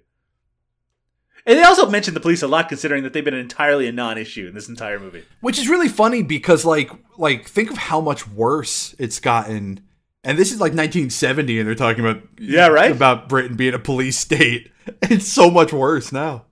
And 1.46 1.58
they 1.58 1.64
also 1.64 1.90
mention 1.90 2.14
the 2.14 2.20
police 2.22 2.42
a 2.42 2.48
lot, 2.48 2.70
considering 2.70 3.04
that 3.04 3.12
they've 3.12 3.26
been 3.26 3.34
entirely 3.34 3.88
a 3.88 3.92
non-issue 3.92 4.48
in 4.48 4.54
this 4.54 4.70
entire 4.70 5.00
movie. 5.00 5.26
Which 5.42 5.60
is 5.60 5.68
really 5.68 5.90
funny 5.90 6.24
because 6.24 6.64
like 6.64 6.92
like 7.18 7.48
think 7.48 7.70
of 7.72 7.78
how 7.78 8.00
much 8.00 8.28
worse 8.28 8.96
it's 9.00 9.20
gotten. 9.20 9.82
And 10.24 10.38
this 10.38 10.52
is 10.54 10.62
like 10.62 10.72
1970 10.72 11.60
and 11.60 11.68
they're 11.68 11.76
talking 11.76 12.06
about 12.06 12.22
Yeah, 12.40 12.68
right? 12.68 12.92
about 12.92 13.28
Britain 13.28 13.58
being 13.58 13.74
a 13.74 13.80
police 13.80 14.18
state. 14.18 14.70
It's 15.04 15.28
so 15.30 15.50
much 15.50 15.72
worse 15.72 16.12
now. 16.12 16.46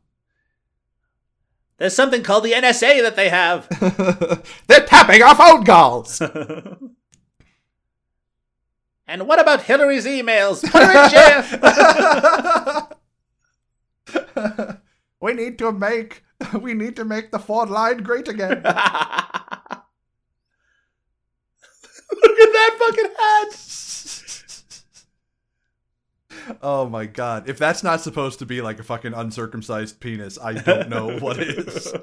There's 1.81 1.95
something 1.95 2.21
called 2.21 2.43
the 2.43 2.51
NSA 2.51 3.01
that 3.01 3.15
they 3.15 3.29
have. 3.29 3.67
they're 4.67 4.85
tapping 4.85 5.23
our 5.23 5.33
phone 5.33 5.65
calls. 5.65 6.21
and 9.07 9.27
what 9.27 9.39
about 9.39 9.63
Hillary's 9.63 10.05
emails? 10.05 10.61
Put 10.71 10.83
her 10.83 11.05
in 11.05 11.09
jail. 14.29 14.77
we 15.21 15.33
need 15.33 15.57
to 15.57 15.71
make 15.71 16.23
we 16.61 16.75
need 16.75 16.95
to 16.97 17.03
make 17.03 17.31
the 17.31 17.39
Ford 17.39 17.71
line 17.71 18.03
great 18.03 18.27
again. 18.27 18.57
Look 18.57 18.65
at 18.67 18.73
that 22.53 22.75
fucking 22.77 23.11
hat. 23.17 24.20
Oh 26.61 26.87
my 26.87 27.05
god. 27.05 27.49
If 27.49 27.57
that's 27.57 27.83
not 27.83 28.01
supposed 28.01 28.39
to 28.39 28.45
be 28.45 28.61
like 28.61 28.79
a 28.79 28.83
fucking 28.83 29.13
uncircumcised 29.13 29.99
penis, 29.99 30.37
I 30.41 30.53
don't 30.53 30.89
know 30.89 31.17
what 31.19 31.39
is. 31.39 31.93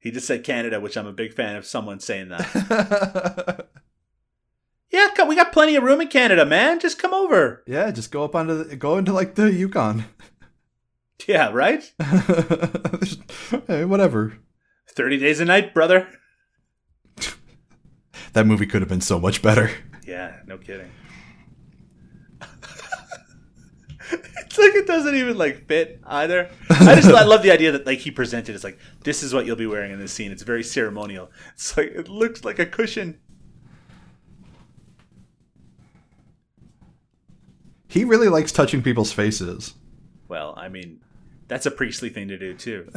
He 0.00 0.10
just 0.10 0.26
said 0.26 0.44
Canada, 0.44 0.80
which 0.80 0.96
I'm 0.96 1.06
a 1.06 1.12
big 1.12 1.34
fan 1.34 1.56
of 1.56 1.66
someone 1.66 2.00
saying 2.00 2.28
that. 2.28 3.66
yeah, 4.90 5.08
we 5.26 5.34
got 5.36 5.52
plenty 5.52 5.76
of 5.76 5.82
room 5.82 6.00
in 6.00 6.08
Canada, 6.08 6.46
man. 6.46 6.78
Just 6.80 6.98
come 6.98 7.12
over. 7.12 7.62
yeah, 7.66 7.90
just 7.90 8.10
go 8.10 8.24
up 8.24 8.34
onto 8.34 8.64
the, 8.64 8.76
go 8.76 8.96
into 8.96 9.12
like 9.12 9.34
the 9.34 9.52
Yukon. 9.52 10.04
Yeah, 11.26 11.50
right? 11.52 11.82
hey, 13.66 13.84
whatever. 13.84 14.38
30 14.90 15.18
days 15.18 15.40
a 15.40 15.44
night, 15.44 15.74
brother. 15.74 16.08
That 18.34 18.46
movie 18.46 18.66
could 18.66 18.82
have 18.82 18.88
been 18.88 19.00
so 19.00 19.18
much 19.18 19.42
better. 19.42 19.70
Yeah, 20.06 20.36
no 20.46 20.58
kidding. 20.58 20.90
it's 24.12 24.44
like 24.62 24.74
it 24.74 24.86
doesn't 24.86 25.14
even 25.14 25.36
like 25.38 25.66
fit 25.66 26.00
either. 26.06 26.50
I 26.70 26.94
just 26.94 27.08
I 27.08 27.24
love 27.24 27.42
the 27.42 27.50
idea 27.50 27.72
that 27.72 27.86
like 27.86 27.98
he 27.98 28.10
presented 28.10 28.54
it's 28.54 28.64
like 28.64 28.78
this 29.04 29.22
is 29.22 29.32
what 29.32 29.46
you'll 29.46 29.56
be 29.56 29.66
wearing 29.66 29.92
in 29.92 29.98
this 29.98 30.12
scene. 30.12 30.32
It's 30.32 30.42
very 30.42 30.62
ceremonial. 30.62 31.30
It's 31.54 31.76
like 31.76 31.88
it 31.88 32.08
looks 32.08 32.44
like 32.44 32.58
a 32.58 32.66
cushion. 32.66 33.20
He 37.88 38.04
really 38.04 38.28
likes 38.28 38.52
touching 38.52 38.82
people's 38.82 39.12
faces. 39.12 39.74
Well, 40.28 40.54
I 40.58 40.68
mean, 40.68 41.00
that's 41.48 41.64
a 41.64 41.70
priestly 41.70 42.10
thing 42.10 42.28
to 42.28 42.38
do 42.38 42.52
too. 42.52 42.90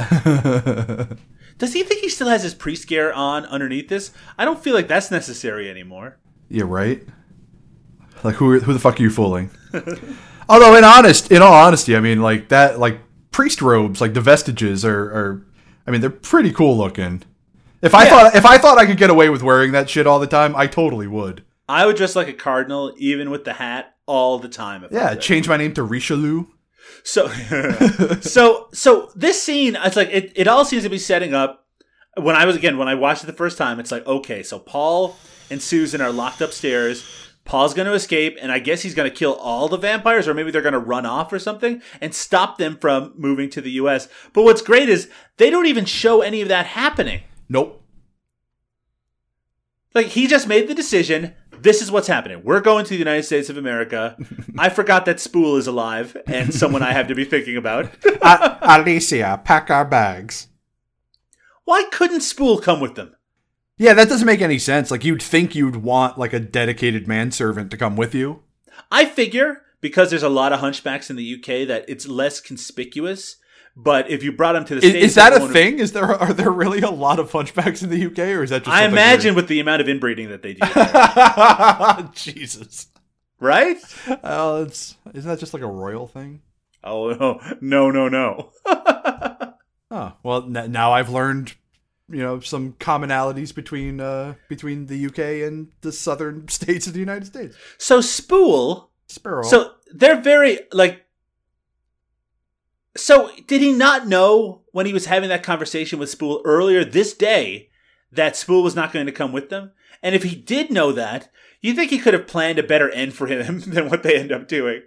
Does 1.57 1.73
he 1.73 1.83
think 1.83 2.01
he 2.01 2.09
still 2.09 2.27
has 2.27 2.43
his 2.43 2.53
priest 2.53 2.87
gear 2.87 3.13
on 3.13 3.45
underneath 3.45 3.87
this? 3.87 4.11
I 4.37 4.43
don't 4.43 4.61
feel 4.61 4.73
like 4.73 4.89
that's 4.89 5.09
necessary 5.09 5.69
anymore. 5.69 6.17
Yeah, 6.49 6.65
right. 6.67 7.01
Like 8.23 8.35
who 8.35 8.59
who 8.59 8.73
the 8.73 8.79
fuck 8.79 8.99
are 8.99 9.03
you 9.03 9.09
fooling? 9.09 9.49
Although 10.51 10.75
in 10.75 10.83
honest, 10.83 11.31
in 11.31 11.41
all 11.41 11.53
honesty, 11.53 11.95
I 11.95 11.99
mean 12.01 12.21
like 12.21 12.49
that 12.49 12.77
like 12.77 12.99
priest 13.31 13.61
robes, 13.61 14.01
like 14.01 14.13
the 14.13 14.21
vestiges 14.21 14.83
are, 14.83 15.03
are 15.05 15.45
I 15.87 15.91
mean 15.91 16.01
they're 16.01 16.09
pretty 16.09 16.51
cool 16.51 16.77
looking. 16.77 17.23
If 17.81 17.95
I 17.95 18.03
Yeah. 18.03 18.09
thought 18.09 18.35
if 18.35 18.45
I 18.45 18.57
thought 18.57 18.77
I 18.77 18.85
could 18.85 18.97
get 18.97 19.09
away 19.09 19.29
with 19.29 19.41
wearing 19.41 19.71
that 19.71 19.89
shit 19.89 20.05
all 20.05 20.19
the 20.19 20.27
time, 20.27 20.53
I 20.55 20.67
totally 20.67 21.07
would. 21.07 21.43
I 21.69 21.85
would 21.85 21.95
dress 21.95 22.17
like 22.17 22.27
a 22.27 22.33
cardinal, 22.33 22.93
even 22.97 23.29
with 23.29 23.45
the 23.45 23.53
hat, 23.53 23.95
all 24.05 24.39
the 24.39 24.49
time. 24.49 24.85
Yeah, 24.91 25.15
change 25.15 25.47
my 25.47 25.55
name 25.55 25.73
to 25.75 25.83
Richelieu. 25.83 26.47
So, 27.03 27.29
so, 28.21 28.67
so 28.73 29.09
this 29.15 29.41
scene, 29.41 29.77
it's 29.81 29.95
like 29.95 30.09
it, 30.11 30.33
it 30.35 30.47
all 30.49 30.65
seems 30.65 30.83
to 30.83 30.89
be 30.89 30.97
setting 30.97 31.33
up. 31.33 31.65
When 32.17 32.35
I 32.35 32.45
was 32.45 32.57
again, 32.57 32.77
when 32.77 32.89
I 32.89 32.95
watched 32.95 33.23
it 33.23 33.27
the 33.27 33.33
first 33.33 33.57
time, 33.57 33.79
it's 33.79 33.91
like 33.91 34.05
okay, 34.05 34.43
so 34.43 34.59
Paul 34.59 35.15
and 35.49 35.61
Susan 35.61 36.01
are 36.01 36.11
locked 36.11 36.41
upstairs. 36.41 37.05
Paul's 37.43 37.73
going 37.73 37.87
to 37.87 37.93
escape, 37.93 38.37
and 38.41 38.51
I 38.51 38.59
guess 38.59 38.81
he's 38.81 38.95
going 38.95 39.09
to 39.09 39.15
kill 39.15 39.33
all 39.33 39.67
the 39.67 39.77
vampires, 39.77 40.27
or 40.27 40.33
maybe 40.33 40.51
they're 40.51 40.61
going 40.61 40.73
to 40.73 40.79
run 40.79 41.05
off 41.05 41.33
or 41.33 41.39
something 41.39 41.81
and 41.99 42.13
stop 42.13 42.57
them 42.57 42.77
from 42.77 43.13
moving 43.17 43.49
to 43.51 43.61
the 43.61 43.71
U.S. 43.71 44.07
But 44.33 44.43
what's 44.43 44.61
great 44.61 44.89
is 44.89 45.09
they 45.37 45.49
don't 45.49 45.65
even 45.65 45.85
show 45.85 46.21
any 46.21 46.41
of 46.41 46.47
that 46.49 46.67
happening. 46.67 47.21
Nope. 47.49 47.83
Like 49.93 50.07
he 50.07 50.27
just 50.27 50.47
made 50.47 50.67
the 50.67 50.75
decision. 50.75 51.33
This 51.51 51.81
is 51.81 51.91
what's 51.91 52.07
happening. 52.07 52.43
We're 52.43 52.61
going 52.61 52.85
to 52.85 52.89
the 52.91 52.97
United 52.97 53.23
States 53.23 53.49
of 53.49 53.57
America. 53.57 54.17
I 54.57 54.69
forgot 54.69 55.05
that 55.05 55.19
Spool 55.19 55.57
is 55.57 55.67
alive 55.67 56.15
and 56.27 56.53
someone 56.53 56.81
I 56.81 56.93
have 56.93 57.07
to 57.07 57.15
be 57.15 57.25
thinking 57.25 57.57
about. 57.57 57.91
Uh, 58.21 58.57
Alicia, 58.61 59.41
pack 59.43 59.69
our 59.69 59.85
bags. 59.85 60.47
Why 61.65 61.83
couldn't 61.91 62.21
Spool 62.21 62.59
come 62.59 62.79
with 62.79 62.95
them? 62.95 63.15
Yeah, 63.81 63.93
that 63.95 64.09
doesn't 64.09 64.27
make 64.27 64.41
any 64.41 64.59
sense. 64.59 64.91
Like 64.91 65.03
you'd 65.03 65.23
think 65.23 65.55
you'd 65.55 65.77
want 65.77 66.15
like 66.15 66.33
a 66.33 66.39
dedicated 66.39 67.07
manservant 67.07 67.71
to 67.71 67.77
come 67.77 67.95
with 67.95 68.13
you. 68.13 68.43
I 68.91 69.05
figure 69.05 69.63
because 69.81 70.11
there's 70.11 70.21
a 70.21 70.29
lot 70.29 70.53
of 70.53 70.59
hunchbacks 70.59 71.09
in 71.09 71.15
the 71.15 71.33
UK 71.33 71.67
that 71.67 71.85
it's 71.87 72.07
less 72.07 72.39
conspicuous. 72.39 73.37
But 73.75 74.07
if 74.11 74.21
you 74.21 74.33
brought 74.33 74.53
them 74.53 74.65
to 74.65 74.75
the 74.75 74.85
Is, 74.85 74.91
states, 74.91 75.05
is 75.07 75.15
that 75.15 75.33
a 75.33 75.47
thing? 75.47 75.79
Is 75.79 75.93
there 75.93 76.05
are 76.05 76.31
there 76.31 76.51
really 76.51 76.81
a 76.81 76.91
lot 76.91 77.17
of 77.19 77.31
hunchbacks 77.31 77.81
in 77.81 77.89
the 77.89 78.05
UK, 78.05 78.19
or 78.37 78.43
is 78.43 78.51
that 78.51 78.65
just? 78.65 78.69
I 78.69 78.85
imagine 78.85 79.33
with 79.33 79.47
the 79.47 79.59
amount 79.59 79.81
of 79.81 79.89
inbreeding 79.89 80.29
that 80.29 80.43
they 80.43 80.53
do. 80.53 82.11
Jesus. 82.13 82.85
right? 83.39 83.77
It's 84.07 84.95
isn't 85.13 85.27
that 85.27 85.39
just 85.39 85.55
like 85.55 85.63
a 85.63 85.67
royal 85.67 86.05
thing? 86.05 86.41
Oh 86.83 87.39
no, 87.61 87.89
no, 87.89 88.09
no, 88.09 88.51
no. 88.65 89.53
Oh 89.89 90.13
well, 90.21 90.43
n- 90.55 90.71
now 90.71 90.91
I've 90.91 91.09
learned, 91.09 91.55
you 92.11 92.21
know, 92.21 92.39
some 92.39 92.73
commonalities 92.73 93.53
between 93.53 93.99
uh 93.99 94.35
between 94.49 94.87
the 94.87 95.05
UK 95.05 95.47
and 95.47 95.69
the 95.81 95.91
southern 95.91 96.47
states 96.49 96.87
of 96.87 96.93
the 96.93 96.99
United 96.99 97.25
States. 97.25 97.55
so 97.77 98.01
Spool 98.01 98.91
Sparrow. 99.07 99.43
So 99.43 99.73
they're 99.93 100.21
very 100.21 100.59
like. 100.71 101.05
So 102.97 103.31
did 103.47 103.61
he 103.61 103.71
not 103.71 104.07
know 104.07 104.63
when 104.71 104.85
he 104.85 104.93
was 104.93 105.05
having 105.05 105.29
that 105.29 105.43
conversation 105.43 105.99
with 105.99 106.09
Spool 106.09 106.41
earlier 106.43 106.83
this 106.83 107.13
day 107.13 107.69
that 108.11 108.35
Spool 108.35 108.63
was 108.63 108.75
not 108.75 108.91
going 108.91 109.05
to 109.05 109.11
come 109.11 109.31
with 109.31 109.49
them? 109.49 109.71
And 110.03 110.15
if 110.15 110.23
he 110.23 110.35
did 110.35 110.71
know 110.71 110.91
that, 110.91 111.31
you 111.61 111.73
think 111.73 111.89
he 111.91 111.99
could 111.99 112.13
have 112.13 112.27
planned 112.27 112.59
a 112.59 112.63
better 112.63 112.89
end 112.89 113.13
for 113.13 113.27
him 113.27 113.59
than 113.67 113.89
what 113.89 114.03
they 114.03 114.17
end 114.17 114.31
up 114.31 114.47
doing? 114.47 114.81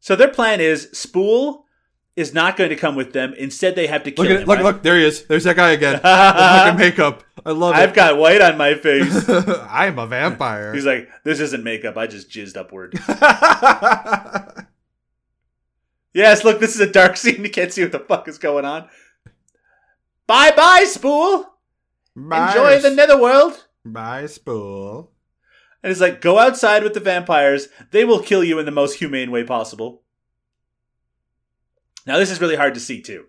So 0.00 0.16
their 0.16 0.28
plan 0.28 0.60
is 0.60 0.88
Spool 0.92 1.65
is 2.16 2.34
not 2.34 2.56
going 2.56 2.70
to 2.70 2.76
come 2.76 2.96
with 2.96 3.12
them. 3.12 3.34
Instead, 3.34 3.76
they 3.76 3.86
have 3.86 4.02
to 4.04 4.10
kill 4.10 4.24
look 4.24 4.34
at 4.34 4.40
him. 4.40 4.48
look 4.48 4.56
right? 4.56 4.64
look 4.64 4.82
there 4.82 4.96
he 4.96 5.04
is. 5.04 5.24
There's 5.26 5.44
that 5.44 5.56
guy 5.56 5.70
again. 5.72 6.00
fucking 6.02 6.78
makeup. 6.78 7.22
I 7.44 7.52
love 7.52 7.74
I've 7.74 7.90
it. 7.90 7.94
got 7.94 8.16
white 8.16 8.40
on 8.40 8.56
my 8.56 8.74
face. 8.74 9.28
I'm 9.70 9.98
a 9.98 10.06
vampire. 10.06 10.74
He's 10.74 10.86
like, 10.86 11.08
this 11.24 11.40
isn't 11.40 11.62
makeup. 11.62 11.96
I 11.96 12.06
just 12.06 12.30
jizzed 12.30 12.56
upward. 12.56 12.98
Yes, 16.16 16.44
look, 16.44 16.60
this 16.60 16.74
is 16.74 16.80
a 16.80 16.90
dark 16.90 17.18
scene. 17.18 17.44
You 17.44 17.50
can't 17.50 17.70
see 17.70 17.82
what 17.82 17.92
the 17.92 17.98
fuck 17.98 18.26
is 18.26 18.38
going 18.38 18.64
on. 18.64 18.88
Bye 20.26 20.50
bye, 20.56 20.86
Spool. 20.86 21.44
Enjoy 22.16 22.80
the 22.80 22.90
netherworld. 22.90 23.66
Bye, 23.84 24.24
spool. 24.24 25.12
And 25.82 25.92
it's 25.92 26.00
like, 26.00 26.22
go 26.22 26.38
outside 26.38 26.82
with 26.82 26.94
the 26.94 27.00
vampires. 27.00 27.68
They 27.90 28.06
will 28.06 28.22
kill 28.22 28.42
you 28.42 28.58
in 28.58 28.64
the 28.64 28.72
most 28.72 28.94
humane 28.98 29.30
way 29.30 29.44
possible. 29.44 30.04
Now, 32.06 32.18
this 32.18 32.30
is 32.30 32.40
really 32.40 32.56
hard 32.56 32.74
to 32.74 32.80
see, 32.80 33.00
too. 33.02 33.26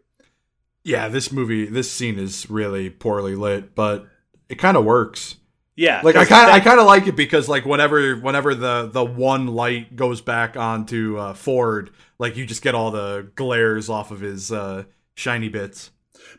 Yeah, 0.84 1.08
this 1.10 1.32
movie, 1.32 1.66
this 1.66 1.92
scene 1.92 2.18
is 2.18 2.50
really 2.50 2.90
poorly 2.90 3.36
lit, 3.36 3.76
but 3.76 4.08
it 4.48 4.56
kind 4.56 4.78
of 4.78 4.86
works. 4.86 5.36
Yeah. 5.76 6.02
Like 6.04 6.16
I 6.16 6.26
kind, 6.26 6.50
I 6.50 6.60
kind 6.60 6.80
of 6.80 6.86
like 6.88 7.08
it 7.08 7.16
because 7.16 7.48
like 7.50 7.66
whenever, 7.66 8.16
whenever 8.16 8.56
the 8.56 8.90
the 8.92 9.04
one 9.06 9.48
light 9.48 9.96
goes 9.96 10.22
back 10.22 10.58
onto 10.58 11.18
uh, 11.18 11.34
Ford, 11.34 11.92
like 12.18 12.36
you 12.36 12.46
just 12.46 12.64
get 12.64 12.74
all 12.74 12.90
the 12.90 13.30
glares 13.36 13.90
off 13.90 14.10
of 14.12 14.22
his 14.22 14.52
uh, 14.52 14.86
shiny 15.16 15.50
bits. 15.50 15.92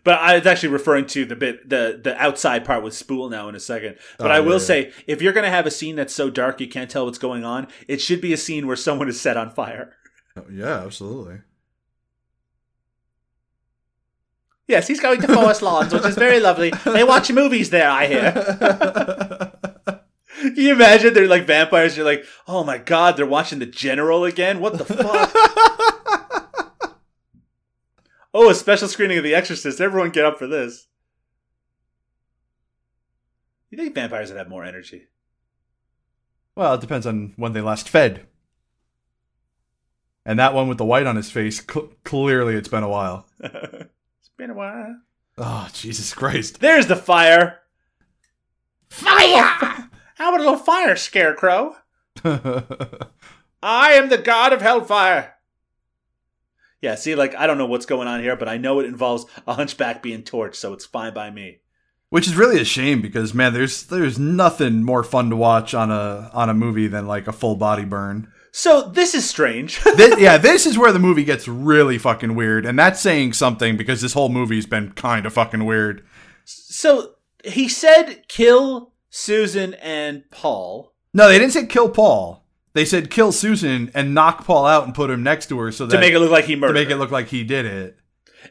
But 0.02 0.19
I 0.19 0.36
was 0.39 0.47
actually 0.47 0.70
referring 0.70 1.06
to 1.09 1.24
the 1.24 1.36
bit, 1.36 1.69
the 1.69 2.01
the 2.02 2.16
outside 2.20 2.65
part 2.65 2.82
with 2.82 2.94
Spool 2.94 3.28
now 3.28 3.48
in 3.48 3.55
a 3.55 3.60
second. 3.60 3.97
But 4.19 4.31
Oh, 4.31 4.35
I 4.35 4.40
will 4.40 4.52
yeah, 4.52 4.59
say, 4.59 4.93
if 5.06 5.23
you're 5.23 5.32
going 5.32 5.44
to 5.44 5.51
have 5.51 5.66
a 5.66 5.70
scene 5.70 5.94
that's 5.97 6.15
so 6.15 6.31
dark 6.31 6.60
you 6.60 6.69
can't 6.69 6.90
tell 6.90 7.05
what's 7.05 7.19
going 7.19 7.44
on, 7.44 7.69
it 7.86 8.01
should 8.01 8.20
be 8.20 8.32
a 8.32 8.36
scene 8.36 8.66
where 8.66 8.77
someone 8.77 9.09
is 9.09 9.20
set 9.20 9.36
on 9.36 9.51
fire. 9.51 9.93
Oh, 10.36 10.44
yeah, 10.51 10.85
absolutely. 10.85 11.40
Yes, 14.69 14.86
he's 14.86 15.01
going 15.01 15.20
to 15.23 15.27
Forest 15.35 15.62
Lawns, 15.62 15.93
which 15.95 16.05
is 16.05 16.15
very 16.15 16.40
lovely. 16.40 16.70
They 16.85 17.03
watch 17.03 17.32
movies 17.32 17.70
there, 17.70 17.89
I 17.90 18.07
hear. 18.07 18.32
Can 20.40 20.55
you 20.57 20.74
imagine? 20.74 21.15
They're 21.15 21.27
like 21.27 21.47
vampires. 21.47 21.97
You're 21.97 22.05
like, 22.05 22.24
oh 22.47 22.62
my 22.65 22.77
god, 22.78 23.16
they're 23.16 23.27
watching 23.27 23.59
The 23.61 23.66
General 23.66 24.24
again? 24.24 24.61
What 24.61 24.78
the 24.78 24.85
fuck? 24.85 25.35
Oh, 28.35 28.51
a 28.51 28.55
special 28.55 28.89
screening 28.89 29.16
of 29.16 29.24
The 29.24 29.35
Exorcist. 29.35 29.81
Everyone 29.81 30.11
get 30.11 30.27
up 30.27 30.39
for 30.39 30.47
this. 30.47 30.86
You 33.70 33.78
think 33.78 33.95
vampires 33.95 34.28
would 34.28 34.36
have 34.36 34.51
more 34.51 34.65
energy? 34.65 35.07
Well, 36.55 36.74
it 36.74 36.81
depends 36.82 37.07
on 37.07 37.32
when 37.36 37.55
they 37.55 37.62
last 37.62 37.89
fed. 37.89 38.27
And 40.27 40.39
that 40.39 40.53
one 40.53 40.69
with 40.69 40.77
the 40.77 40.85
white 40.85 41.07
on 41.07 41.16
his 41.16 41.31
face, 41.31 41.65
cl- 41.69 41.90
clearly 42.05 42.55
it's 42.55 42.69
been 42.69 42.82
a 42.82 42.89
while. 42.89 43.27
it's 44.39 44.47
been 44.47 44.51
a 44.51 44.59
while. 44.59 45.01
Oh, 45.36 45.69
Jesus 45.73 46.15
Christ. 46.15 46.60
There's 46.60 46.86
the 46.86 46.94
fire. 46.94 47.60
Fire! 48.89 49.43
How 50.15 50.28
about 50.28 50.40
a 50.40 50.44
little 50.44 50.56
fire, 50.56 50.94
Scarecrow? 50.94 51.77
I 52.24 53.93
am 53.93 54.09
the 54.09 54.19
god 54.19 54.52
of 54.52 54.62
hellfire. 54.62 55.35
Yeah, 56.81 56.94
see, 56.94 57.16
like, 57.16 57.35
I 57.35 57.48
don't 57.48 57.59
know 57.59 57.66
what's 57.66 57.86
going 57.86 58.06
on 58.06 58.20
here, 58.20 58.36
but 58.36 58.48
I 58.48 58.59
know 58.59 58.78
it 58.78 58.86
involves 58.86 59.27
a 59.47 59.55
hunchback 59.55 60.02
being 60.02 60.23
torched, 60.23 60.55
so 60.55 60.73
it's 60.73 60.86
fine 60.86 61.15
by 61.15 61.31
me. 61.31 61.59
Which 62.10 62.28
is 62.28 62.36
really 62.36 62.60
a 62.60 62.65
shame 62.65 63.02
because 63.02 63.35
man, 63.35 63.52
there's 63.52 63.82
there's 63.82 64.19
nothing 64.19 64.82
more 64.82 65.05
fun 65.05 65.28
to 65.28 65.36
watch 65.36 65.74
on 65.74 65.90
a 65.90 66.31
on 66.32 66.48
a 66.48 66.55
movie 66.55 66.86
than 66.86 67.06
like 67.06 67.27
a 67.27 67.32
full 67.32 67.56
body 67.56 67.85
burn. 67.85 68.32
So, 68.60 68.82
this 68.82 69.14
is 69.14 69.24
strange. 69.24 69.76
Thi- 69.78 70.20
yeah, 70.20 70.36
this 70.36 70.66
is 70.66 70.76
where 70.76 70.90
the 70.90 70.98
movie 70.98 71.22
gets 71.22 71.47
really 71.47 71.97
fucking 71.97 72.35
weird, 72.35 72.66
and 72.66 72.76
that's 72.76 72.98
saying 72.98 73.35
something 73.35 73.76
because 73.76 74.01
this 74.01 74.14
whole 74.14 74.30
movie's 74.30 74.66
been 74.66 74.90
kind 74.94 75.26
of 75.26 75.32
fucking 75.32 75.64
weird. 75.64 76.05
so, 76.44 77.14
he 77.44 77.68
said 77.68 78.26
kill 78.26 78.94
Susan 79.10 79.74
and 79.74 80.28
Paul 80.32 80.93
No, 81.14 81.28
they 81.28 81.39
didn't 81.39 81.52
say 81.52 81.66
kill 81.66 81.89
Paul. 81.89 82.44
They 82.72 82.85
said 82.85 83.12
kill 83.12 83.30
Susan 83.30 83.93
and 83.94 84.12
knock 84.12 84.44
Paul 84.44 84.66
out 84.66 84.86
and 84.86 84.93
put 84.93 85.09
him 85.09 85.22
next 85.22 85.48
to 85.51 85.59
her 85.60 85.70
so 85.70 85.86
that 85.86 85.94
to 85.94 86.01
make 86.01 86.12
it 86.12 86.18
look 86.18 86.32
like 86.32 86.47
he 86.47 86.56
murdered. 86.56 86.74
to 86.74 86.80
make 86.80 86.90
it 86.90 86.97
look 86.97 87.12
like 87.12 87.28
he 87.28 87.44
did 87.44 87.64
it. 87.64 87.97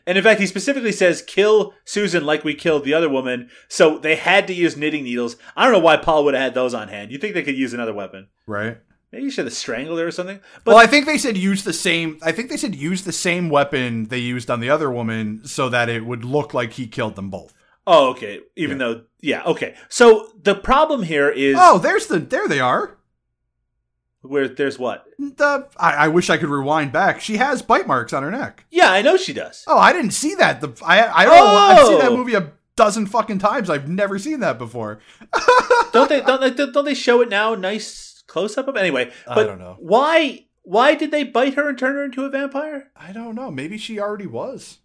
And 0.06 0.18
in 0.18 0.24
fact, 0.24 0.40
he 0.40 0.48
specifically 0.48 0.94
says 0.94 1.22
kill 1.22 1.74
Susan 1.84 2.26
like 2.26 2.46
we 2.46 2.54
killed 2.54 2.86
the 2.86 2.94
other 2.94 3.10
woman. 3.10 3.50
So 3.68 3.98
they 3.98 4.16
had 4.16 4.48
to 4.48 4.54
use 4.54 4.78
knitting 4.78 5.04
needles. 5.04 5.36
I 5.58 5.66
don't 5.66 5.74
know 5.74 5.80
why 5.80 5.98
Paul 5.98 6.24
would 6.24 6.34
have 6.34 6.44
had 6.44 6.54
those 6.54 6.74
on 6.74 6.88
hand. 6.88 7.12
You 7.12 7.18
think 7.18 7.34
they 7.34 7.44
could 7.44 7.58
use 7.58 7.74
another 7.74 7.94
weapon? 7.94 8.30
Right. 8.46 8.78
Maybe 9.12 9.24
you 9.24 9.32
should 9.32 9.46
have 9.46 9.54
strangled 9.54 10.00
her 10.00 10.08
or 10.08 10.12
something. 10.12 10.40
But 10.66 10.72
well, 10.76 10.84
I 10.84 10.88
think 10.88 11.06
they 11.06 11.18
said 11.18 11.38
use 11.38 11.64
the 11.64 11.72
same. 11.74 12.18
I 12.22 12.32
think 12.34 12.50
they 12.50 12.58
said 12.58 12.76
use 12.76 13.04
the 13.06 13.14
same 13.14 13.50
weapon 13.50 14.06
they 14.10 14.18
used 14.20 14.50
on 14.52 14.60
the 14.60 14.70
other 14.70 14.92
woman, 14.92 15.42
so 15.46 15.70
that 15.70 15.88
it 15.90 16.06
would 16.06 16.26
look 16.26 16.54
like 16.54 16.74
he 16.74 16.88
killed 16.88 17.16
them 17.16 17.30
both. 17.30 17.54
oh, 17.88 18.10
okay. 18.10 18.42
Even 18.58 18.80
though, 18.80 19.04
yeah, 19.22 19.44
okay. 19.44 19.76
So 19.88 20.32
the 20.44 20.56
problem 20.56 21.04
here 21.04 21.30
is 21.30 21.56
Oh, 21.58 21.78
there's 21.78 22.08
the 22.08 22.20
there 22.20 22.48
they 22.50 22.60
are. 22.60 22.98
where 24.22 24.50
there's 24.50 24.78
what? 24.78 25.06
The 25.18 25.70
I, 25.78 25.92
I 25.94 26.08
wish 26.10 26.30
I 26.30 26.38
could 26.38 26.50
rewind 26.50 26.92
back. 26.92 27.22
She 27.22 27.38
has 27.38 27.62
bite 27.62 27.88
marks 27.88 28.12
on 28.12 28.24
her 28.24 28.32
neck. 28.32 28.66
Yeah, 28.70 28.92
I 28.92 29.02
know 29.02 29.16
she 29.16 29.32
does. 29.34 29.64
Oh, 29.68 29.78
I 29.78 29.94
didn't 29.94 30.12
see 30.12 30.36
that. 30.36 30.60
The 30.60 30.74
I 30.86 31.08
I 31.22 31.26
don't 31.26 31.36
know. 31.36 31.46
I've 31.56 31.88
seen 31.88 32.00
that 32.00 32.12
Oh! 32.12 32.18
movie 32.18 32.34
a 32.36 32.52
dozen 32.76 33.06
fucking 33.08 33.40
times. 33.40 33.70
I've 33.70 33.88
never 33.88 34.20
seen 34.20 34.42
that 34.42 34.58
before. 34.58 35.00
don't 35.94 36.10
they? 36.10 36.22
Don't 36.22 36.42
they? 36.42 36.52
Don't 36.52 36.86
they 36.86 36.94
show 36.94 37.22
it 37.22 37.30
now? 37.30 37.56
Nice 37.56 38.07
close 38.28 38.58
up 38.58 38.68
of 38.68 38.76
anyway. 38.78 39.12
I 39.28 39.44
don't 39.44 39.60
know. 39.60 39.76
Why? 39.80 40.46
Why 40.64 40.96
did 40.96 41.12
they 41.12 41.24
bite 41.24 41.54
her 41.54 41.70
and 41.70 41.78
turn 41.78 41.96
her 41.96 42.04
into 42.04 42.26
a 42.26 42.30
vampire? 42.30 42.92
I 42.96 43.14
don't 43.14 43.36
know. 43.36 43.50
Maybe 43.50 43.78
she 43.78 44.00
already 44.00 44.28
was. 44.28 44.80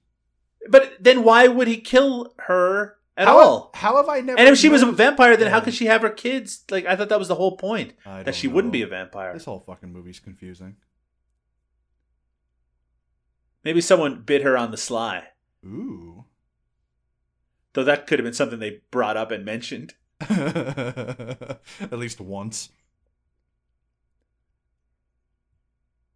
But 0.69 0.93
then 1.01 1.25
why 1.25 1.49
would 1.49 1.67
he 1.67 1.79
kill 1.79 2.35
her 2.47 2.97
at 3.17 3.27
how, 3.27 3.39
all? 3.39 3.71
How 3.75 3.97
have 3.97 4.09
I 4.09 4.21
never? 4.21 4.39
And 4.39 4.49
if 4.49 4.59
she 4.59 4.69
was 4.69 4.83
a 4.83 4.93
vampire, 4.93 5.37
then 5.37 5.51
how 5.51 5.61
could 5.61 5.75
she 5.75 5.87
have 5.87 6.03
her 6.03 6.11
kids? 6.11 6.65
Like 6.71 6.87
I 6.87 6.95
thought 6.95 7.09
that 7.09 7.19
was 7.19 7.29
the 7.29 7.35
whole 7.35 7.57
point 7.57 7.95
that 8.05 8.35
she 8.35 8.49
wouldn't 8.49 8.73
be 8.73 8.83
a 8.83 8.87
vampire. 8.87 9.33
This 9.33 9.45
whole 9.45 9.61
fucking 9.61 9.93
movie's 9.93 10.21
confusing. 10.21 10.77
Maybe 13.65 13.81
someone 13.81 14.23
bit 14.23 14.43
her 14.43 14.57
on 14.57 14.71
the 14.71 14.77
sly. 14.77 15.25
Ooh. 15.65 16.25
Though 17.75 17.85
that 17.85 18.07
could 18.07 18.19
have 18.19 18.25
been 18.25 18.35
something 18.35 18.59
they 18.59 18.83
brought 18.91 19.17
up 19.17 19.31
and 19.31 19.45
mentioned. 19.45 19.95
At 20.21 21.59
least 21.93 22.21
once. 22.21 22.71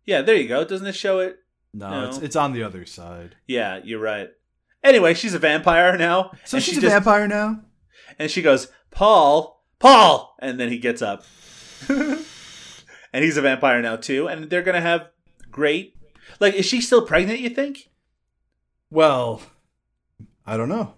Yeah, 0.07 0.23
there 0.23 0.37
you 0.37 0.49
go. 0.49 0.65
Doesn't 0.65 0.87
it 0.87 0.95
show 0.95 1.19
it? 1.19 1.39
No, 1.75 1.91
No. 1.91 2.09
it's 2.09 2.19
it's 2.19 2.37
on 2.37 2.53
the 2.53 2.63
other 2.63 2.87
side. 2.87 3.37
Yeah, 3.47 3.81
you're 3.85 4.01
right. 4.01 4.31
Anyway, 4.83 5.15
she's 5.15 5.35
a 5.35 5.39
vampire 5.39 5.99
now. 5.99 6.31
So 6.45 6.59
she's 6.59 6.75
she 6.75 6.79
a 6.79 6.83
just- 6.83 6.93
vampire 6.95 7.27
now. 7.29 7.61
And 8.19 8.31
she 8.31 8.41
goes, 8.41 8.69
Paul, 8.91 9.65
Paul! 9.79 10.37
And 10.41 10.59
then 10.61 10.71
he 10.71 10.79
gets 10.79 11.03
up. 11.03 11.25
and 11.89 12.25
he's 13.13 13.37
a 13.37 13.43
vampire 13.43 13.83
now, 13.83 13.97
too. 13.97 14.27
And 14.29 14.49
they're 14.49 14.63
going 14.63 14.77
to 14.77 14.81
have 14.81 15.09
great. 15.51 15.95
Like, 16.41 16.55
is 16.55 16.65
she 16.67 16.81
still 16.81 17.05
pregnant, 17.05 17.41
you 17.41 17.51
think? 17.51 17.91
Well, 18.91 19.43
I 20.47 20.57
don't 20.57 20.69
know. 20.69 20.95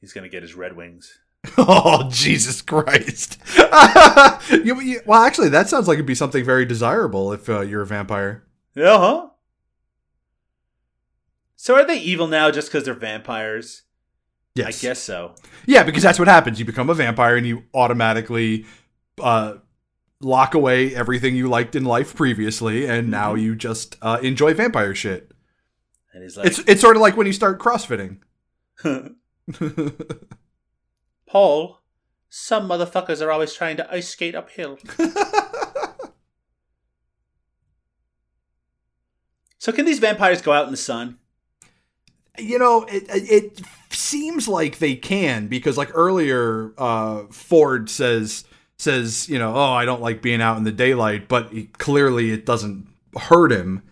He's 0.00 0.12
going 0.12 0.24
to 0.24 0.30
get 0.30 0.42
his 0.42 0.54
Red 0.54 0.76
Wings. 0.76 1.18
Oh 1.58 2.08
Jesus 2.10 2.62
Christ! 2.62 3.38
You- 4.50 4.80
you- 4.80 5.00
well, 5.06 5.22
actually, 5.22 5.48
that 5.50 5.68
sounds 5.68 5.88
like 5.88 5.94
it'd 5.96 6.06
be 6.06 6.14
something 6.14 6.44
very 6.44 6.64
desirable 6.64 7.32
if 7.32 7.48
uh, 7.48 7.60
you're 7.60 7.82
a 7.82 7.86
vampire. 7.86 8.44
Uh 8.76 8.98
huh. 8.98 9.28
So 11.56 11.74
are 11.74 11.86
they 11.86 11.98
evil 11.98 12.26
now 12.26 12.50
just 12.50 12.68
because 12.68 12.84
they're 12.84 12.94
vampires? 12.94 13.82
Yes, 14.54 14.82
I 14.84 14.88
guess 14.88 14.98
so. 15.00 15.34
Yeah, 15.66 15.82
because 15.82 16.02
that's 16.02 16.18
what 16.18 16.28
happens. 16.28 16.58
You 16.58 16.64
become 16.64 16.90
a 16.90 16.94
vampire, 16.94 17.36
and 17.36 17.46
you 17.46 17.64
automatically 17.74 18.66
uh, 19.20 19.54
lock 20.20 20.54
away 20.54 20.94
everything 20.94 21.34
you 21.34 21.48
liked 21.48 21.74
in 21.74 21.84
life 21.84 22.14
previously, 22.14 22.86
and 22.86 23.10
now 23.10 23.34
you 23.34 23.54
just 23.56 23.96
uh, 24.02 24.18
enjoy 24.22 24.54
vampire 24.54 24.94
shit. 24.94 25.32
And 26.12 26.22
he's 26.22 26.36
like, 26.36 26.46
It's 26.46 26.58
it's 26.60 26.80
sort 26.80 26.96
of 26.96 27.02
like 27.02 27.16
when 27.16 27.26
you 27.26 27.32
start 27.32 27.58
crossfitting. 27.60 28.18
Some 32.28 32.68
motherfuckers 32.68 33.20
are 33.20 33.30
always 33.30 33.52
trying 33.54 33.76
to 33.78 33.92
ice 33.92 34.08
skate 34.08 34.34
uphill. 34.34 34.78
so 39.58 39.72
can 39.72 39.84
these 39.84 39.98
vampires 39.98 40.40
go 40.42 40.52
out 40.52 40.66
in 40.66 40.70
the 40.70 40.76
sun? 40.76 41.18
you 42.38 42.58
know 42.58 42.84
it 42.84 43.04
it 43.08 43.62
seems 43.90 44.48
like 44.48 44.78
they 44.78 44.96
can 44.96 45.46
because 45.46 45.76
like 45.78 45.90
earlier 45.94 46.72
uh 46.78 47.22
ford 47.30 47.88
says 47.88 48.44
says 48.76 49.28
you 49.28 49.38
know 49.38 49.54
oh 49.54 49.72
i 49.72 49.84
don't 49.84 50.02
like 50.02 50.20
being 50.20 50.42
out 50.42 50.56
in 50.56 50.64
the 50.64 50.72
daylight 50.72 51.28
but 51.28 51.52
he, 51.52 51.66
clearly 51.66 52.32
it 52.32 52.44
doesn't 52.44 52.86
hurt 53.16 53.52
him 53.52 53.82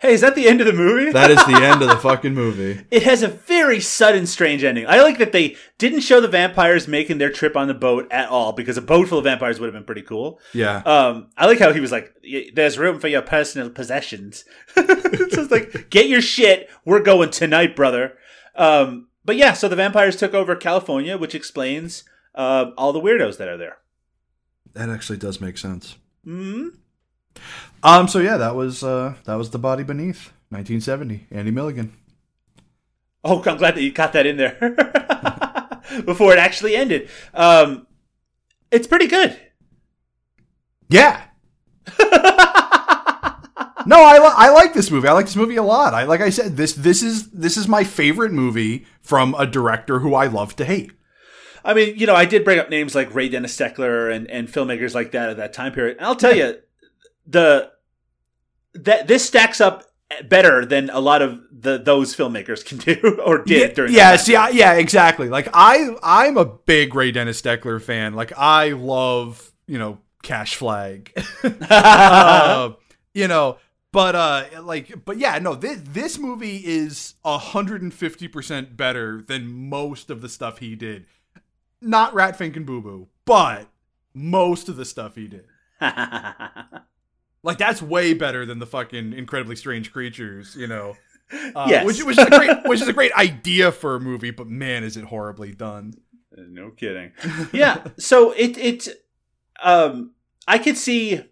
Hey, 0.00 0.12
is 0.12 0.20
that 0.20 0.36
the 0.36 0.46
end 0.46 0.60
of 0.60 0.66
the 0.68 0.72
movie? 0.72 1.10
that 1.12 1.30
is 1.30 1.44
the 1.46 1.60
end 1.60 1.82
of 1.82 1.88
the 1.88 1.96
fucking 1.96 2.32
movie 2.34 2.84
it 2.90 3.02
has 3.02 3.22
a 3.24 3.28
very 3.28 3.80
sudden, 3.80 4.26
strange 4.26 4.62
ending. 4.62 4.86
I 4.86 5.02
like 5.02 5.18
that 5.18 5.32
they 5.32 5.56
didn't 5.78 6.00
show 6.00 6.20
the 6.20 6.28
vampires 6.28 6.86
making 6.86 7.18
their 7.18 7.30
trip 7.32 7.56
on 7.56 7.66
the 7.66 7.74
boat 7.74 8.06
at 8.12 8.28
all 8.28 8.52
because 8.52 8.76
a 8.76 8.82
boat 8.82 9.08
full 9.08 9.18
of 9.18 9.24
vampires 9.24 9.58
would 9.58 9.66
have 9.66 9.74
been 9.74 9.84
pretty 9.84 10.02
cool. 10.02 10.38
yeah 10.54 10.82
Um, 10.86 11.28
I 11.36 11.46
like 11.46 11.58
how 11.58 11.72
he 11.72 11.80
was 11.80 11.90
like, 11.92 12.14
"There's 12.54 12.78
room 12.78 13.00
for 13.00 13.08
your 13.08 13.22
personal 13.22 13.70
possessions." 13.70 14.44
it's 14.76 15.34
just 15.34 15.50
like, 15.50 15.90
get 15.90 16.08
your 16.08 16.20
shit. 16.22 16.70
We're 16.84 17.00
going 17.02 17.30
tonight, 17.30 17.74
brother. 17.74 18.16
Um, 18.54 19.08
but 19.24 19.36
yeah, 19.36 19.52
so 19.52 19.68
the 19.68 19.76
vampires 19.76 20.16
took 20.16 20.32
over 20.32 20.54
California, 20.56 21.18
which 21.18 21.34
explains 21.34 22.04
uh, 22.34 22.70
all 22.78 22.92
the 22.92 23.00
weirdos 23.00 23.36
that 23.38 23.48
are 23.48 23.56
there. 23.58 23.78
that 24.74 24.88
actually 24.90 25.18
does 25.18 25.40
make 25.40 25.58
sense 25.58 25.96
hmm 26.24 26.68
um 27.82 28.08
so 28.08 28.18
yeah 28.18 28.36
that 28.36 28.54
was 28.54 28.82
uh 28.82 29.14
that 29.24 29.34
was 29.36 29.50
the 29.50 29.58
body 29.58 29.82
beneath 29.84 30.32
1970 30.50 31.26
andy 31.30 31.50
milligan 31.50 31.92
Oh, 33.24 33.42
I'm 33.44 33.56
glad 33.58 33.74
that 33.74 33.82
you 33.82 33.90
got 33.90 34.12
that 34.12 34.26
in 34.26 34.36
there 34.36 34.56
before 36.04 36.32
it 36.32 36.38
actually 36.38 36.76
ended. 36.76 37.10
Um, 37.34 37.86
it's 38.70 38.86
pretty 38.86 39.08
good. 39.08 39.36
yeah 40.88 41.24
No, 43.86 43.96
I, 44.04 44.18
li- 44.18 44.34
I 44.36 44.50
like 44.50 44.74
this 44.74 44.90
movie. 44.90 45.08
I 45.08 45.12
like 45.12 45.26
this 45.26 45.36
movie 45.36 45.56
a 45.56 45.62
lot. 45.62 45.94
I 45.94 46.04
like 46.04 46.20
I 46.20 46.30
said 46.30 46.56
this 46.56 46.74
this 46.74 47.02
is 47.02 47.30
this 47.30 47.56
is 47.56 47.66
my 47.66 47.84
favorite 47.84 48.32
movie 48.32 48.86
from 49.00 49.34
a 49.38 49.46
director 49.46 50.00
who 50.00 50.14
I 50.14 50.26
love 50.26 50.54
to 50.56 50.64
hate. 50.64 50.92
I 51.64 51.74
mean, 51.74 51.96
you 51.96 52.06
know, 52.06 52.14
I 52.14 52.24
did 52.24 52.44
bring 52.44 52.58
up 52.58 52.70
names 52.70 52.94
like 52.94 53.14
Ray 53.14 53.28
Dennis 53.28 53.56
Steckler 53.56 54.14
and, 54.14 54.30
and 54.30 54.46
filmmakers 54.46 54.94
like 54.94 55.10
that 55.12 55.30
at 55.30 55.38
that 55.38 55.52
time 55.52 55.72
period. 55.72 55.96
And 55.96 56.06
I'll 56.06 56.14
tell 56.16 56.34
you, 56.36 56.58
the 57.28 57.70
that 58.74 59.06
this 59.06 59.26
stacks 59.26 59.60
up 59.60 59.84
better 60.24 60.64
than 60.64 60.88
a 60.90 61.00
lot 61.00 61.22
of 61.22 61.40
the 61.52 61.78
those 61.78 62.16
filmmakers 62.16 62.64
can 62.64 62.78
do 62.78 63.20
or 63.24 63.38
did 63.44 63.70
yeah, 63.70 63.74
during. 63.74 63.92
yeah, 63.92 64.16
see, 64.16 64.36
I, 64.36 64.48
yeah, 64.50 64.74
exactly. 64.74 65.28
Like 65.28 65.48
I, 65.52 65.94
I'm 66.02 66.36
a 66.36 66.44
big 66.44 66.94
Ray 66.94 67.12
Dennis 67.12 67.40
Steckler 67.40 67.80
fan. 67.80 68.14
Like 68.14 68.32
I 68.36 68.70
love, 68.70 69.52
you 69.66 69.78
know, 69.78 69.98
Cash 70.22 70.56
Flagg. 70.56 71.12
uh, 71.70 72.72
you 73.14 73.28
know, 73.28 73.58
but 73.92 74.14
uh, 74.14 74.44
like, 74.62 75.04
but 75.04 75.18
yeah, 75.18 75.38
no, 75.38 75.54
this 75.54 75.80
this 75.84 76.18
movie 76.18 76.62
is 76.64 77.14
hundred 77.24 77.82
and 77.82 77.92
fifty 77.92 78.28
percent 78.28 78.76
better 78.76 79.22
than 79.22 79.68
most 79.68 80.10
of 80.10 80.20
the 80.20 80.28
stuff 80.28 80.58
he 80.58 80.74
did. 80.74 81.06
Not 81.80 82.12
Rat 82.12 82.36
Pfink 82.36 82.56
and 82.56 82.66
Boo 82.66 82.80
Boo, 82.80 83.08
but 83.24 83.68
most 84.12 84.68
of 84.68 84.76
the 84.76 84.84
stuff 84.84 85.14
he 85.14 85.28
did. 85.28 85.44
Like 87.42 87.58
that's 87.58 87.80
way 87.80 88.14
better 88.14 88.44
than 88.46 88.58
the 88.58 88.66
fucking 88.66 89.12
incredibly 89.12 89.56
strange 89.56 89.92
creatures, 89.92 90.54
you 90.56 90.66
know. 90.66 90.94
Uh, 91.54 91.66
Yes. 91.68 91.84
which, 91.84 92.02
which 92.04 92.18
is 92.18 92.24
a 92.26 92.30
great, 92.30 92.50
which 92.64 92.80
is 92.80 92.88
a 92.88 92.92
great 92.94 93.12
idea 93.16 93.70
for 93.70 93.96
a 93.96 94.00
movie, 94.00 94.30
but 94.30 94.46
man, 94.46 94.82
is 94.82 94.96
it 94.96 95.04
horribly 95.04 95.52
done. 95.52 95.92
No 96.34 96.70
kidding. 96.70 97.12
yeah. 97.52 97.84
So 97.98 98.30
it 98.32 98.56
it 98.56 98.88
um 99.62 100.12
I 100.46 100.56
could 100.56 100.78
see 100.78 101.22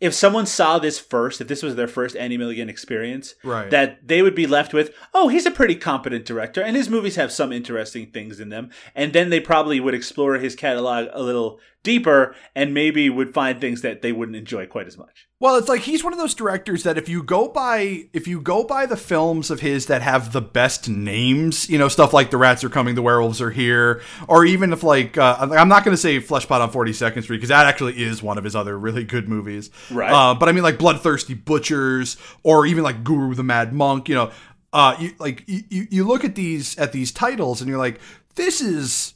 if 0.00 0.12
someone 0.12 0.44
saw 0.44 0.78
this 0.78 0.98
first, 0.98 1.40
if 1.40 1.48
this 1.48 1.62
was 1.62 1.76
their 1.76 1.88
first 1.88 2.14
Andy 2.14 2.36
Milligan 2.36 2.68
experience, 2.68 3.34
Right. 3.42 3.70
that 3.70 4.06
they 4.06 4.20
would 4.22 4.34
be 4.34 4.46
left 4.46 4.72
with, 4.74 4.92
oh, 5.14 5.28
he's 5.28 5.46
a 5.46 5.50
pretty 5.50 5.74
competent 5.74 6.24
director, 6.26 6.60
and 6.60 6.76
his 6.76 6.88
movies 6.90 7.16
have 7.16 7.32
some 7.32 7.50
interesting 7.50 8.10
things 8.12 8.38
in 8.38 8.50
them. 8.50 8.70
And 8.94 9.12
then 9.14 9.30
they 9.30 9.40
probably 9.40 9.80
would 9.80 9.94
explore 9.94 10.34
his 10.38 10.54
catalog 10.54 11.08
a 11.12 11.22
little 11.22 11.58
deeper 11.88 12.34
and 12.54 12.74
maybe 12.74 13.08
would 13.08 13.32
find 13.32 13.62
things 13.62 13.80
that 13.80 14.02
they 14.02 14.12
wouldn't 14.12 14.36
enjoy 14.36 14.66
quite 14.66 14.86
as 14.86 14.98
much. 14.98 15.26
Well, 15.40 15.56
it's 15.56 15.70
like 15.70 15.80
he's 15.80 16.04
one 16.04 16.12
of 16.12 16.18
those 16.18 16.34
directors 16.34 16.82
that 16.82 16.98
if 16.98 17.08
you 17.08 17.22
go 17.22 17.48
by 17.48 18.04
if 18.12 18.28
you 18.28 18.42
go 18.42 18.62
by 18.62 18.84
the 18.84 18.96
films 18.96 19.50
of 19.50 19.60
his 19.60 19.86
that 19.86 20.02
have 20.02 20.32
the 20.32 20.42
best 20.42 20.86
names, 20.86 21.70
you 21.70 21.78
know, 21.78 21.88
stuff 21.88 22.12
like 22.12 22.30
The 22.30 22.36
Rats 22.36 22.62
Are 22.62 22.68
Coming, 22.68 22.94
The 22.94 23.00
Werewolves 23.00 23.40
Are 23.40 23.50
Here, 23.50 24.02
or 24.26 24.44
even 24.44 24.74
if 24.74 24.82
like 24.82 25.16
uh, 25.16 25.38
I'm 25.40 25.68
not 25.68 25.82
going 25.82 25.94
to 25.94 26.00
say 26.00 26.20
Fleshpot 26.20 26.60
on 26.60 26.70
42nd 26.70 27.22
Street 27.22 27.38
because 27.38 27.48
that 27.48 27.66
actually 27.66 28.02
is 28.02 28.22
one 28.22 28.36
of 28.36 28.44
his 28.44 28.54
other 28.54 28.78
really 28.78 29.04
good 29.04 29.26
movies, 29.26 29.70
Right. 29.90 30.12
Uh, 30.12 30.34
but 30.34 30.50
I 30.50 30.52
mean 30.52 30.62
like 30.62 30.78
Bloodthirsty 30.78 31.32
Butchers 31.32 32.18
or 32.42 32.66
even 32.66 32.84
like 32.84 33.02
Guru 33.02 33.34
the 33.34 33.42
Mad 33.42 33.72
Monk, 33.72 34.10
you 34.10 34.14
know, 34.14 34.30
uh, 34.74 34.94
you, 35.00 35.14
like 35.18 35.44
you, 35.46 35.62
you 35.70 35.86
you 35.90 36.04
look 36.06 36.22
at 36.22 36.34
these 36.34 36.76
at 36.76 36.92
these 36.92 37.12
titles 37.12 37.62
and 37.62 37.70
you're 37.70 37.78
like, 37.78 37.98
this 38.34 38.60
is 38.60 39.14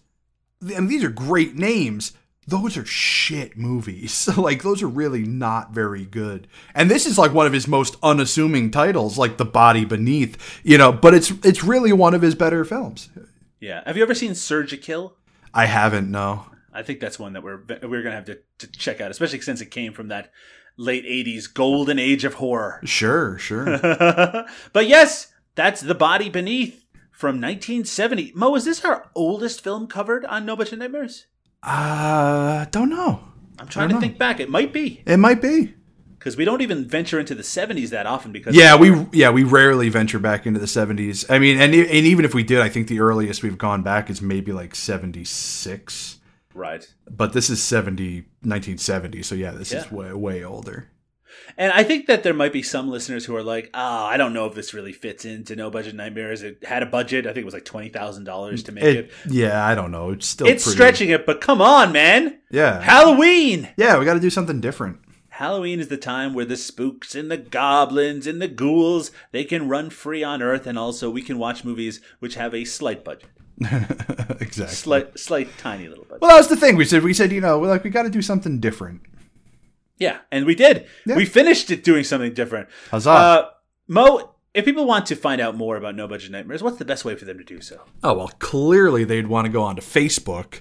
and 0.74 0.89
these 0.89 1.05
are 1.05 1.11
great 1.11 1.57
names. 1.57 2.12
Those 2.47 2.77
are 2.77 2.85
shit 2.85 3.56
movies. 3.56 4.28
like 4.36 4.62
those 4.62 4.82
are 4.82 4.89
really 4.89 5.23
not 5.23 5.73
very 5.73 6.05
good. 6.05 6.48
And 6.74 6.90
this 6.90 7.06
is 7.06 7.19
like 7.19 7.32
one 7.32 7.47
of 7.47 7.52
his 7.52 7.69
most 7.69 7.97
unassuming 8.02 8.70
titles, 8.70 9.16
like 9.16 9.36
The 9.36 9.44
Body 9.44 9.85
Beneath, 9.85 10.60
you 10.64 10.77
know, 10.77 10.93
but 10.93 11.14
it's 11.14 11.31
it's 11.44 11.62
really 11.62 11.93
one 11.93 12.14
of 12.14 12.23
his 12.23 12.35
better 12.35 12.64
films. 12.64 13.09
Yeah. 13.60 13.82
Have 13.86 13.97
you 13.97 14.02
ever 14.02 14.14
seen 14.14 14.32
Surgikill? 14.32 15.12
I 15.55 15.66
haven't, 15.66 16.10
no. 16.10 16.47
I 16.73 16.82
think 16.82 17.01
that's 17.01 17.19
one 17.19 17.35
that 17.35 17.43
we're 17.43 17.60
we're 17.82 18.02
gonna 18.02 18.16
have 18.16 18.24
to, 18.24 18.39
to 18.59 18.66
check 18.66 19.01
out, 19.01 19.10
especially 19.10 19.40
since 19.40 19.60
it 19.60 19.70
came 19.70 19.93
from 19.93 20.09
that 20.09 20.32
late 20.77 21.05
'80s 21.05 21.52
golden 21.52 21.98
age 21.98 22.24
of 22.24 22.35
horror. 22.35 22.81
Sure, 22.85 23.39
sure. 23.39 23.64
but 24.73 24.86
yes, 24.86 25.32
that's 25.55 25.82
The 25.82 25.94
Body 25.94 26.31
Beneath 26.31 26.85
from 27.10 27.36
1970. 27.36 28.32
Mo, 28.35 28.55
is 28.56 28.64
this 28.64 28.85
our 28.85 29.10
oldest 29.14 29.62
film 29.62 29.86
covered 29.86 30.24
on 30.24 30.47
No 30.47 30.56
Budget 30.56 30.78
Nightmares? 30.78 31.27
Uh 31.62 32.64
don't 32.66 32.90
know. 32.90 33.20
I'm 33.59 33.68
trying 33.68 33.89
to 33.89 33.94
know. 33.94 34.01
think 34.01 34.18
back. 34.18 34.40
It 34.40 34.48
might 34.51 34.72
be 34.72 35.02
It 35.06 35.18
might 35.18 35.40
be. 35.40 35.74
because 36.18 36.36
we 36.36 36.44
don't 36.44 36.60
even 36.62 36.86
venture 36.89 37.20
into 37.20 37.34
the 37.34 37.43
70s 37.44 37.90
that 37.90 38.06
often. 38.06 38.32
Because 38.32 38.55
Yeah, 38.56 38.76
we 38.76 39.06
yeah, 39.12 39.30
we 39.30 39.44
rarely 39.44 39.89
venture 39.89 40.18
back 40.18 40.47
into 40.47 40.59
the 40.59 40.66
70s. 40.66 41.24
I 41.30 41.39
mean, 41.39 41.60
and 41.60 41.72
and 41.74 42.06
even 42.06 42.24
if 42.24 42.34
we 42.34 42.43
did, 42.43 42.60
I 42.60 42.68
think 42.68 42.89
the 42.89 43.01
earliest 43.01 43.43
we've 43.43 43.59
gone 43.59 43.82
back 43.82 44.10
is 44.10 44.20
maybe 44.20 44.52
like 44.52 44.74
76. 44.74 46.18
right. 46.55 46.86
But 47.10 47.32
this 47.32 47.48
is 47.51 47.62
70 47.62 48.22
1970, 48.43 49.22
so 49.22 49.34
yeah, 49.36 49.52
this 49.52 49.72
is 49.72 49.90
way 49.93 50.12
way 50.12 50.44
older. 50.44 50.89
And 51.56 51.72
I 51.72 51.82
think 51.82 52.06
that 52.06 52.22
there 52.22 52.34
might 52.34 52.52
be 52.52 52.62
some 52.62 52.88
listeners 52.90 53.24
who 53.26 53.36
are 53.36 53.42
like, 53.42 53.70
"Ah, 53.74 54.06
I 54.06 54.16
don't 54.16 54.32
know 54.32 54.46
if 54.46 54.54
this 54.54 54.72
really 54.74 54.92
fits 54.92 55.24
into 55.24 55.54
No 55.56 55.70
Budget 55.70 55.94
Nightmares." 55.94 56.42
It 56.42 56.64
had 56.64 56.82
a 56.82 56.86
budget. 56.86 57.26
I 57.26 57.30
think 57.30 57.42
it 57.42 57.44
was 57.44 57.54
like 57.54 57.64
twenty 57.64 57.88
thousand 57.88 58.24
dollars 58.24 58.62
to 58.64 58.72
make 58.72 58.84
it. 58.84 58.96
It, 58.96 59.10
yeah, 59.28 59.64
I 59.66 59.74
don't 59.74 59.90
know. 59.90 60.10
It's 60.10 60.26
still 60.26 60.46
It's 60.46 60.64
pretty- 60.64 60.76
stretching 60.76 61.10
it, 61.10 61.26
but 61.26 61.40
come 61.40 61.60
on, 61.60 61.92
man! 61.92 62.38
Yeah, 62.50 62.80
Halloween. 62.80 63.68
yeah, 63.76 63.98
we 63.98 64.04
got 64.04 64.14
to 64.14 64.20
do 64.20 64.30
something 64.30 64.60
different. 64.60 64.98
Halloween 65.36 65.80
is 65.80 65.88
the 65.88 65.96
time 65.96 66.34
where 66.34 66.44
the 66.44 66.56
spooks 66.59 67.14
and 67.14 67.30
the 67.30 67.38
goblins 67.38 68.26
and 68.26 68.40
the 68.40 68.48
ghouls 68.48 69.10
they 69.32 69.44
can 69.44 69.66
run 69.68 69.88
free 69.90 70.22
on 70.22 70.42
Earth, 70.42 70.66
and 70.66 70.78
also 70.78 71.10
we 71.10 71.22
can 71.22 71.38
watch 71.38 71.64
movies 71.64 72.00
which 72.20 72.34
have 72.34 72.54
a 72.54 72.64
slight 72.64 73.02
budget, 73.02 73.28
exactly. 74.40 74.66
slight, 74.74 75.18
slight, 75.18 75.48
tiny 75.59 75.88
little 75.88 76.04
budget. 76.04 76.20
Well, 76.20 76.30
that 76.30 76.36
was 76.36 76.48
the 76.48 76.56
thing. 76.56 76.76
We 76.76 76.84
said 76.84 77.02
we 77.02 77.14
said 77.14 77.32
you 77.32 77.40
know 77.40 77.59
we're 77.59 77.68
like 77.68 77.84
we 77.84 77.90
got 77.90 78.02
to 78.04 78.10
do 78.10 78.22
something 78.22 78.60
different. 78.60 79.02
Yeah, 79.98 80.19
and 80.31 80.47
we 80.47 80.55
did. 80.55 80.86
Yeah. 81.06 81.16
We 81.16 81.24
finished 81.27 81.70
it 81.70 81.85
doing 81.85 82.05
something 82.05 82.35
different. 82.35 82.69
Huzzah! 82.90 83.10
Uh, 83.10 83.51
Mo, 83.89 84.35
if 84.55 84.64
people 84.64 84.86
want 84.86 85.06
to 85.06 85.16
find 85.16 85.40
out 85.40 85.56
more 85.56 85.77
about 85.77 85.94
No 85.94 86.09
Budget 86.09 86.31
Nightmares, 86.31 86.62
what's 86.62 86.78
the 86.78 86.85
best 86.85 87.05
way 87.05 87.14
for 87.14 87.24
them 87.24 87.39
to 87.39 87.44
do 87.44 87.60
so? 87.60 87.82
oh 88.02 88.14
well, 88.14 88.31
clearly 88.39 89.05
they'd 89.05 89.27
want 89.27 89.47
to 89.47 89.52
go 89.52 89.62
onto 89.62 89.82
Facebook 89.82 90.60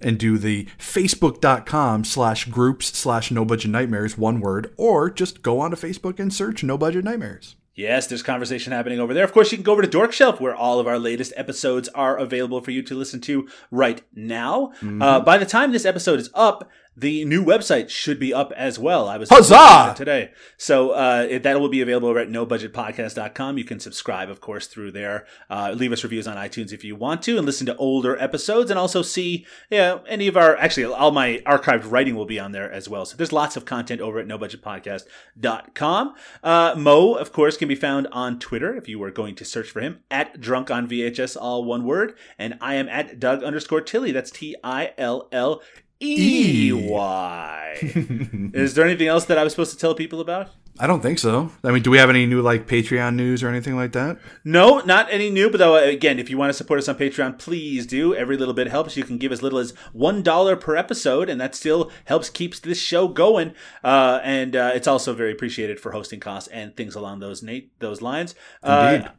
and 0.00 0.18
do 0.18 0.36
the 0.36 0.66
facebook.com 0.78 2.04
slash 2.04 2.46
groups 2.46 2.86
slash 2.98 3.30
no 3.30 3.44
budget 3.44 3.70
nightmares 3.70 4.18
one 4.18 4.40
word 4.40 4.74
or 4.76 5.08
just 5.08 5.42
go 5.42 5.60
onto 5.60 5.76
facebook 5.76 6.18
and 6.18 6.34
search 6.34 6.64
no 6.64 6.76
budget 6.76 7.04
nightmares 7.04 7.54
Yes, 7.74 8.06
there's 8.06 8.22
conversation 8.22 8.70
happening 8.74 9.00
over 9.00 9.14
there. 9.14 9.24
Of 9.24 9.32
course, 9.32 9.50
you 9.50 9.56
can 9.56 9.62
go 9.64 9.72
over 9.72 9.80
to 9.80 9.88
Dork 9.88 10.12
Shelf, 10.12 10.42
where 10.42 10.54
all 10.54 10.78
of 10.78 10.86
our 10.86 10.98
latest 10.98 11.32
episodes 11.36 11.88
are 11.94 12.18
available 12.18 12.60
for 12.60 12.70
you 12.70 12.82
to 12.82 12.94
listen 12.94 13.18
to 13.22 13.48
right 13.70 14.02
now. 14.14 14.72
Uh, 15.00 15.20
by 15.20 15.38
the 15.38 15.46
time 15.46 15.72
this 15.72 15.86
episode 15.86 16.20
is 16.20 16.28
up, 16.34 16.68
the 16.96 17.24
new 17.24 17.44
website 17.44 17.88
should 17.88 18.18
be 18.18 18.34
up 18.34 18.52
as 18.52 18.78
well. 18.78 19.08
I 19.08 19.16
was 19.16 19.30
Huzzah! 19.30 19.94
today, 19.96 20.30
so 20.56 20.90
uh, 20.90 21.26
it, 21.28 21.42
that 21.42 21.58
will 21.58 21.68
be 21.68 21.80
available 21.80 22.08
over 22.08 22.18
at 22.18 22.28
NoBudgetPodcast.com. 22.28 23.56
You 23.56 23.64
can 23.64 23.80
subscribe, 23.80 24.28
of 24.28 24.40
course, 24.40 24.66
through 24.66 24.92
there. 24.92 25.26
Uh, 25.48 25.72
leave 25.74 25.92
us 25.92 26.04
reviews 26.04 26.26
on 26.26 26.36
iTunes 26.36 26.72
if 26.72 26.84
you 26.84 26.94
want 26.94 27.22
to, 27.22 27.36
and 27.38 27.46
listen 27.46 27.66
to 27.66 27.76
older 27.76 28.16
episodes, 28.18 28.70
and 28.70 28.78
also 28.78 29.00
see 29.02 29.46
yeah 29.70 29.98
any 30.06 30.28
of 30.28 30.36
our 30.36 30.56
actually 30.56 30.84
all 30.84 31.10
my 31.10 31.42
archived 31.46 31.90
writing 31.90 32.14
will 32.14 32.26
be 32.26 32.38
on 32.38 32.52
there 32.52 32.70
as 32.70 32.88
well. 32.88 33.06
So 33.06 33.16
there's 33.16 33.32
lots 33.32 33.56
of 33.56 33.64
content 33.64 34.00
over 34.00 34.18
at 34.18 34.26
NoBudgetPodcast.com. 34.26 36.14
Uh, 36.42 36.74
Mo, 36.76 37.14
of 37.14 37.32
course, 37.32 37.56
can 37.56 37.68
be 37.68 37.74
found 37.74 38.06
on 38.12 38.38
Twitter 38.38 38.74
if 38.74 38.88
you 38.88 38.98
were 38.98 39.10
going 39.10 39.34
to 39.36 39.44
search 39.44 39.70
for 39.70 39.80
him 39.80 40.00
at 40.10 40.40
Drunk 40.40 40.70
on 40.70 40.88
VHS, 40.88 41.36
all 41.40 41.64
one 41.64 41.84
word, 41.84 42.14
and 42.38 42.58
I 42.60 42.74
am 42.74 42.88
at 42.88 43.18
Doug 43.18 43.42
underscore 43.42 43.80
Tilley. 43.80 44.12
That's 44.12 44.30
T 44.30 44.56
I 44.62 44.92
L 44.98 45.28
L 45.32 45.62
E 46.02 46.72
Y. 46.72 47.78
Is 48.54 48.74
there 48.74 48.84
anything 48.84 49.08
else 49.08 49.24
that 49.26 49.38
I 49.38 49.44
was 49.44 49.52
supposed 49.52 49.72
to 49.72 49.78
tell 49.78 49.94
people 49.94 50.20
about? 50.20 50.50
i 50.78 50.86
don't 50.86 51.02
think 51.02 51.18
so 51.18 51.50
i 51.64 51.70
mean 51.70 51.82
do 51.82 51.90
we 51.90 51.98
have 51.98 52.08
any 52.08 52.24
new 52.24 52.40
like 52.40 52.66
patreon 52.66 53.14
news 53.14 53.42
or 53.42 53.48
anything 53.50 53.76
like 53.76 53.92
that 53.92 54.16
No, 54.42 54.80
not 54.80 55.06
any 55.10 55.28
new. 55.28 55.50
But 55.50 55.58
though, 55.58 55.76
again, 55.76 56.18
if 56.18 56.30
you 56.30 56.38
want 56.38 56.48
to 56.48 56.54
support 56.54 56.78
us 56.78 56.88
on 56.88 56.96
Patreon, 56.96 57.38
please 57.38 57.86
do. 57.86 58.14
Every 58.14 58.36
little 58.38 58.54
bit 58.54 58.68
helps. 58.68 58.96
You 58.96 59.04
can 59.04 59.18
give 59.18 59.32
as 59.32 59.42
little 59.42 59.58
as 59.58 59.72
one 59.92 60.22
dollar 60.22 60.56
per 60.56 60.74
episode, 60.74 61.28
and 61.28 61.38
that 61.42 61.54
still 61.54 61.90
helps 62.06 62.30
keeps 62.30 62.58
this 62.58 62.78
show 62.80 63.06
going. 63.06 63.52
Uh, 63.84 64.20
and 64.24 64.56
uh, 64.56 64.72
it's 64.74 64.88
also 64.88 65.12
very 65.14 65.30
appreciated 65.32 65.78
for 65.78 65.92
hosting 65.92 66.20
costs 66.20 66.48
and 66.48 66.74
things 66.74 66.94
along 66.94 67.20
those 67.20 67.42
na- 67.42 67.68
those 67.78 68.00
lines. 68.00 68.34
Indeed. 68.64 69.06
Uh, 69.06 69.10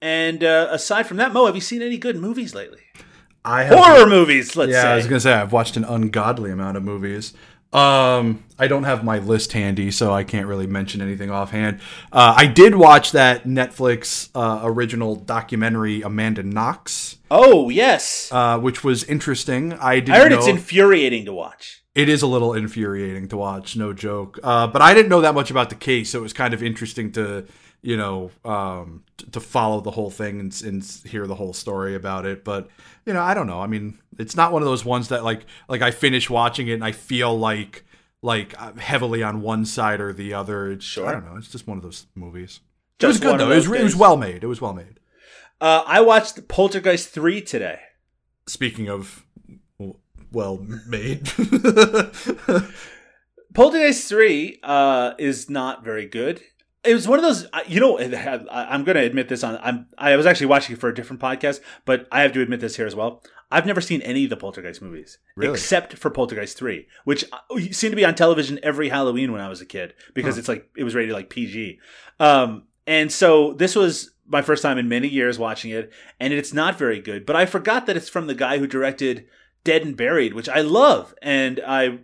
and 0.00 0.44
uh, 0.44 0.68
aside 0.70 1.06
from 1.06 1.16
that, 1.16 1.32
Mo, 1.32 1.46
have 1.46 1.54
you 1.54 1.60
seen 1.62 1.82
any 1.82 1.96
good 1.98 2.16
movies 2.16 2.54
lately? 2.54 2.82
I 3.44 3.62
have 3.64 3.78
Horror 3.78 4.06
movies, 4.08 4.56
let's 4.56 4.72
yeah 4.72 4.82
say. 4.82 4.88
i 4.88 4.96
was 4.96 5.06
gonna 5.06 5.20
say 5.20 5.32
i've 5.32 5.52
watched 5.52 5.76
an 5.76 5.84
ungodly 5.84 6.50
amount 6.50 6.76
of 6.76 6.82
movies. 6.82 7.34
Um 7.72 8.44
i 8.58 8.66
don't 8.66 8.84
have 8.84 9.04
my 9.04 9.18
list 9.18 9.52
handy 9.52 9.90
so 9.90 10.10
i 10.12 10.24
can't 10.24 10.46
really 10.46 10.66
mention 10.66 11.02
anything 11.02 11.30
offhand. 11.30 11.80
Uh, 12.10 12.32
i 12.36 12.46
did 12.46 12.74
watch 12.74 13.12
that 13.12 13.44
netflix 13.44 14.30
uh, 14.34 14.60
original 14.62 15.16
documentary 15.16 16.00
amanda 16.00 16.42
knox. 16.42 17.16
Oh 17.30 17.68
yes, 17.68 18.30
uh, 18.32 18.58
which 18.58 18.82
was 18.82 19.04
interesting. 19.04 19.74
I 19.74 20.00
didn't 20.00 20.14
I 20.14 20.18
heard 20.20 20.32
it's 20.32 20.46
infuriating 20.46 21.26
to 21.26 21.34
watch. 21.34 21.82
it 21.94 22.08
is 22.08 22.22
a 22.22 22.26
little 22.26 22.54
infuriating 22.54 23.28
to 23.28 23.36
watch 23.36 23.76
no 23.76 23.92
joke. 23.92 24.38
Uh, 24.42 24.66
but 24.66 24.80
i 24.80 24.94
didn't 24.94 25.10
know 25.10 25.20
that 25.20 25.34
much 25.34 25.50
about 25.50 25.68
the 25.68 25.76
case 25.76 26.10
so 26.10 26.20
it 26.20 26.22
was 26.22 26.32
kind 26.32 26.54
of 26.54 26.62
interesting 26.62 27.12
to 27.12 27.46
you 27.82 27.96
know 27.96 28.30
um, 28.44 29.04
t- 29.16 29.26
to 29.30 29.40
follow 29.40 29.80
the 29.80 29.90
whole 29.92 30.10
thing 30.10 30.40
and, 30.40 30.62
and 30.64 30.84
hear 31.06 31.26
the 31.26 31.34
whole 31.36 31.52
story 31.52 31.94
about 31.94 32.26
it. 32.26 32.44
But 32.44 32.68
you 33.06 33.12
know 33.12 33.22
i 33.22 33.34
don't 33.34 33.46
know. 33.46 33.60
I 33.60 33.66
mean 33.66 33.98
it's 34.18 34.34
not 34.36 34.52
one 34.52 34.62
of 34.62 34.66
those 34.68 34.84
ones 34.84 35.08
that 35.08 35.22
like 35.24 35.46
like 35.68 35.80
i 35.82 35.90
finish 35.92 36.28
watching 36.28 36.66
it 36.68 36.72
and 36.74 36.84
i 36.84 36.90
feel 36.92 37.38
like 37.38 37.84
like 38.20 38.56
heavily 38.78 39.22
on 39.22 39.40
one 39.42 39.64
side 39.64 40.00
or 40.00 40.12
the 40.12 40.34
other. 40.34 40.72
It's 40.72 40.84
Sure. 40.84 41.06
i 41.06 41.12
don't 41.12 41.24
know. 41.24 41.36
It's 41.36 41.50
just 41.52 41.66
one 41.68 41.76
of 41.78 41.82
those 41.84 42.06
movies. 42.14 42.60
It 43.00 43.06
was 43.06 43.20
good 43.20 43.38
though. 43.38 43.50
It 43.52 43.56
was, 43.56 43.70
it 43.70 43.82
was 43.84 43.94
well 43.96 44.16
made. 44.16 44.42
It 44.42 44.48
was 44.48 44.60
well 44.60 44.72
made. 44.74 44.98
Uh, 45.60 45.82
I 45.86 46.00
watched 46.00 46.48
Poltergeist 46.48 47.10
three 47.10 47.40
today. 47.40 47.78
speaking 48.46 48.88
of 48.88 49.24
well 50.32 50.58
made. 50.86 51.30
Poltergeist 53.54 54.08
3 54.08 54.60
uh, 54.62 55.12
is 55.18 55.48
not 55.50 55.82
very 55.84 56.06
good. 56.06 56.42
It 56.84 56.94
was 56.94 57.08
one 57.08 57.18
of 57.18 57.24
those, 57.24 57.46
you 57.66 57.80
know, 57.80 57.98
I'm 57.98 58.84
going 58.84 58.96
to 58.96 59.02
admit 59.02 59.28
this 59.28 59.42
on, 59.42 59.58
I'm, 59.62 59.86
I 59.98 60.14
was 60.16 60.26
actually 60.26 60.46
watching 60.46 60.76
it 60.76 60.78
for 60.80 60.88
a 60.88 60.94
different 60.94 61.20
podcast, 61.20 61.60
but 61.84 62.06
I 62.12 62.22
have 62.22 62.32
to 62.32 62.40
admit 62.40 62.60
this 62.60 62.76
here 62.76 62.86
as 62.86 62.94
well. 62.94 63.22
I've 63.50 63.66
never 63.66 63.80
seen 63.80 64.00
any 64.02 64.24
of 64.24 64.30
the 64.30 64.36
Poltergeist 64.36 64.80
movies 64.82 65.18
Really? 65.34 65.54
except 65.54 65.94
for 65.94 66.10
Poltergeist 66.10 66.56
3, 66.56 66.86
which 67.04 67.24
uh, 67.32 67.38
seemed 67.72 67.92
to 67.92 67.96
be 67.96 68.04
on 68.04 68.14
television 68.14 68.60
every 68.62 68.90
Halloween 68.90 69.32
when 69.32 69.40
I 69.40 69.48
was 69.48 69.60
a 69.60 69.66
kid 69.66 69.94
because 70.14 70.36
Huh. 70.36 70.38
it's 70.40 70.48
like, 70.48 70.70
it 70.76 70.84
was 70.84 70.94
rated 70.94 71.14
like 71.14 71.30
PG. 71.30 71.78
Um, 72.20 72.64
and 72.86 73.10
so 73.10 73.54
this 73.54 73.74
was 73.74 74.12
my 74.26 74.42
first 74.42 74.62
time 74.62 74.78
in 74.78 74.88
many 74.88 75.08
years 75.08 75.38
watching 75.38 75.70
it, 75.72 75.90
and 76.20 76.32
it's 76.32 76.52
not 76.52 76.78
very 76.78 77.00
good, 77.00 77.26
but 77.26 77.34
I 77.36 77.46
forgot 77.46 77.86
that 77.86 77.96
it's 77.96 78.08
from 78.08 78.26
the 78.28 78.34
guy 78.34 78.58
who 78.58 78.66
directed 78.66 79.26
Dead 79.64 79.82
and 79.82 79.96
Buried, 79.96 80.34
which 80.34 80.48
I 80.48 80.60
love. 80.60 81.14
And 81.22 81.60
I 81.66 81.98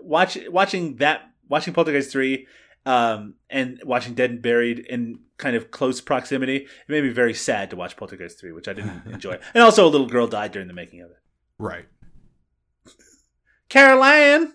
watch 0.00 0.38
watching 0.48 0.96
that 0.96 1.30
watching 1.48 1.74
Poltergeist 1.74 2.10
three. 2.10 2.46
Um, 2.86 3.34
and 3.50 3.80
watching 3.84 4.14
Dead 4.14 4.30
and 4.30 4.40
Buried 4.40 4.78
in 4.78 5.18
kind 5.36 5.56
of 5.56 5.70
close 5.70 6.00
proximity, 6.00 6.56
it 6.56 6.68
made 6.88 7.04
me 7.04 7.10
very 7.10 7.34
sad 7.34 7.68
to 7.70 7.76
watch 7.76 7.96
Poltergeist 7.96 8.40
3, 8.40 8.52
which 8.52 8.68
I 8.68 8.72
didn't 8.72 9.02
enjoy. 9.12 9.38
And 9.52 9.62
also, 9.62 9.86
a 9.86 9.90
little 9.90 10.06
girl 10.06 10.26
died 10.26 10.52
during 10.52 10.68
the 10.68 10.74
making 10.74 11.02
of 11.02 11.10
it. 11.10 11.18
Right. 11.58 11.86
Caroline! 13.68 14.54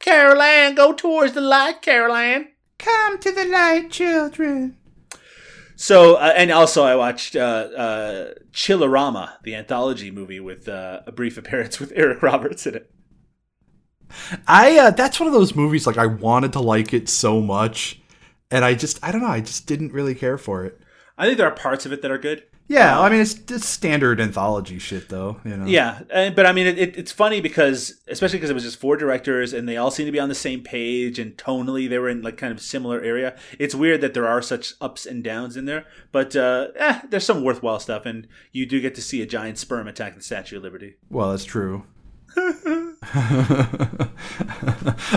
Caroline, 0.00 0.74
go 0.74 0.92
towards 0.92 1.32
the 1.32 1.40
light, 1.40 1.80
Caroline! 1.80 2.48
Come 2.78 3.18
to 3.18 3.32
the 3.32 3.44
light, 3.44 3.90
children. 3.90 4.76
So, 5.76 6.16
uh, 6.16 6.32
and 6.36 6.50
also 6.50 6.82
I 6.82 6.96
watched 6.96 7.36
uh, 7.36 7.68
uh, 7.76 8.34
Chillerama, 8.52 9.34
the 9.44 9.54
anthology 9.54 10.10
movie 10.10 10.40
with 10.40 10.68
uh, 10.68 11.02
a 11.06 11.12
brief 11.12 11.38
appearance 11.38 11.78
with 11.78 11.92
Eric 11.94 12.22
Roberts 12.22 12.66
in 12.66 12.74
it. 12.74 12.90
I 14.46 14.78
uh, 14.78 14.90
that's 14.90 15.20
one 15.20 15.26
of 15.26 15.32
those 15.32 15.54
movies 15.54 15.86
like 15.86 15.98
I 15.98 16.06
wanted 16.06 16.52
to 16.54 16.60
like 16.60 16.92
it 16.92 17.08
so 17.08 17.40
much, 17.40 18.00
and 18.50 18.64
I 18.64 18.74
just 18.74 18.98
I 19.02 19.12
don't 19.12 19.22
know 19.22 19.28
I 19.28 19.40
just 19.40 19.66
didn't 19.66 19.92
really 19.92 20.14
care 20.14 20.38
for 20.38 20.64
it. 20.64 20.80
I 21.16 21.26
think 21.26 21.38
there 21.38 21.48
are 21.48 21.54
parts 21.54 21.86
of 21.86 21.92
it 21.92 22.02
that 22.02 22.10
are 22.10 22.18
good. 22.18 22.44
Yeah, 22.68 23.00
I 23.00 23.08
mean 23.08 23.20
it's 23.20 23.32
just 23.32 23.64
standard 23.64 24.20
anthology 24.20 24.78
shit 24.78 25.08
though. 25.08 25.40
You 25.42 25.56
know. 25.56 25.64
Yeah, 25.64 26.00
and, 26.10 26.36
but 26.36 26.44
I 26.44 26.52
mean, 26.52 26.66
it, 26.66 26.78
it, 26.78 26.98
it's 26.98 27.10
funny 27.10 27.40
because, 27.40 27.94
especially 28.08 28.38
because 28.38 28.50
it 28.50 28.54
was 28.54 28.62
just 28.62 28.78
four 28.78 28.98
directors 28.98 29.54
and 29.54 29.66
they 29.66 29.78
all 29.78 29.90
seem 29.90 30.04
to 30.04 30.12
be 30.12 30.20
on 30.20 30.28
the 30.28 30.34
same 30.34 30.62
page 30.62 31.18
and 31.18 31.34
tonally 31.38 31.88
they 31.88 31.98
were 31.98 32.10
in 32.10 32.20
like 32.20 32.36
kind 32.36 32.52
of 32.52 32.60
similar 32.60 33.00
area. 33.00 33.36
It's 33.58 33.74
weird 33.74 34.02
that 34.02 34.12
there 34.12 34.28
are 34.28 34.42
such 34.42 34.74
ups 34.82 35.06
and 35.06 35.24
downs 35.24 35.56
in 35.56 35.64
there, 35.64 35.86
but 36.12 36.36
uh, 36.36 36.68
eh, 36.76 37.00
there's 37.08 37.24
some 37.24 37.42
worthwhile 37.42 37.80
stuff, 37.80 38.04
and 38.04 38.28
you 38.52 38.66
do 38.66 38.82
get 38.82 38.94
to 38.96 39.02
see 39.02 39.22
a 39.22 39.26
giant 39.26 39.56
sperm 39.56 39.88
attack 39.88 40.14
the 40.14 40.22
Statue 40.22 40.58
of 40.58 40.62
Liberty. 40.62 40.96
Well, 41.08 41.30
that's 41.30 41.44
true. 41.44 41.84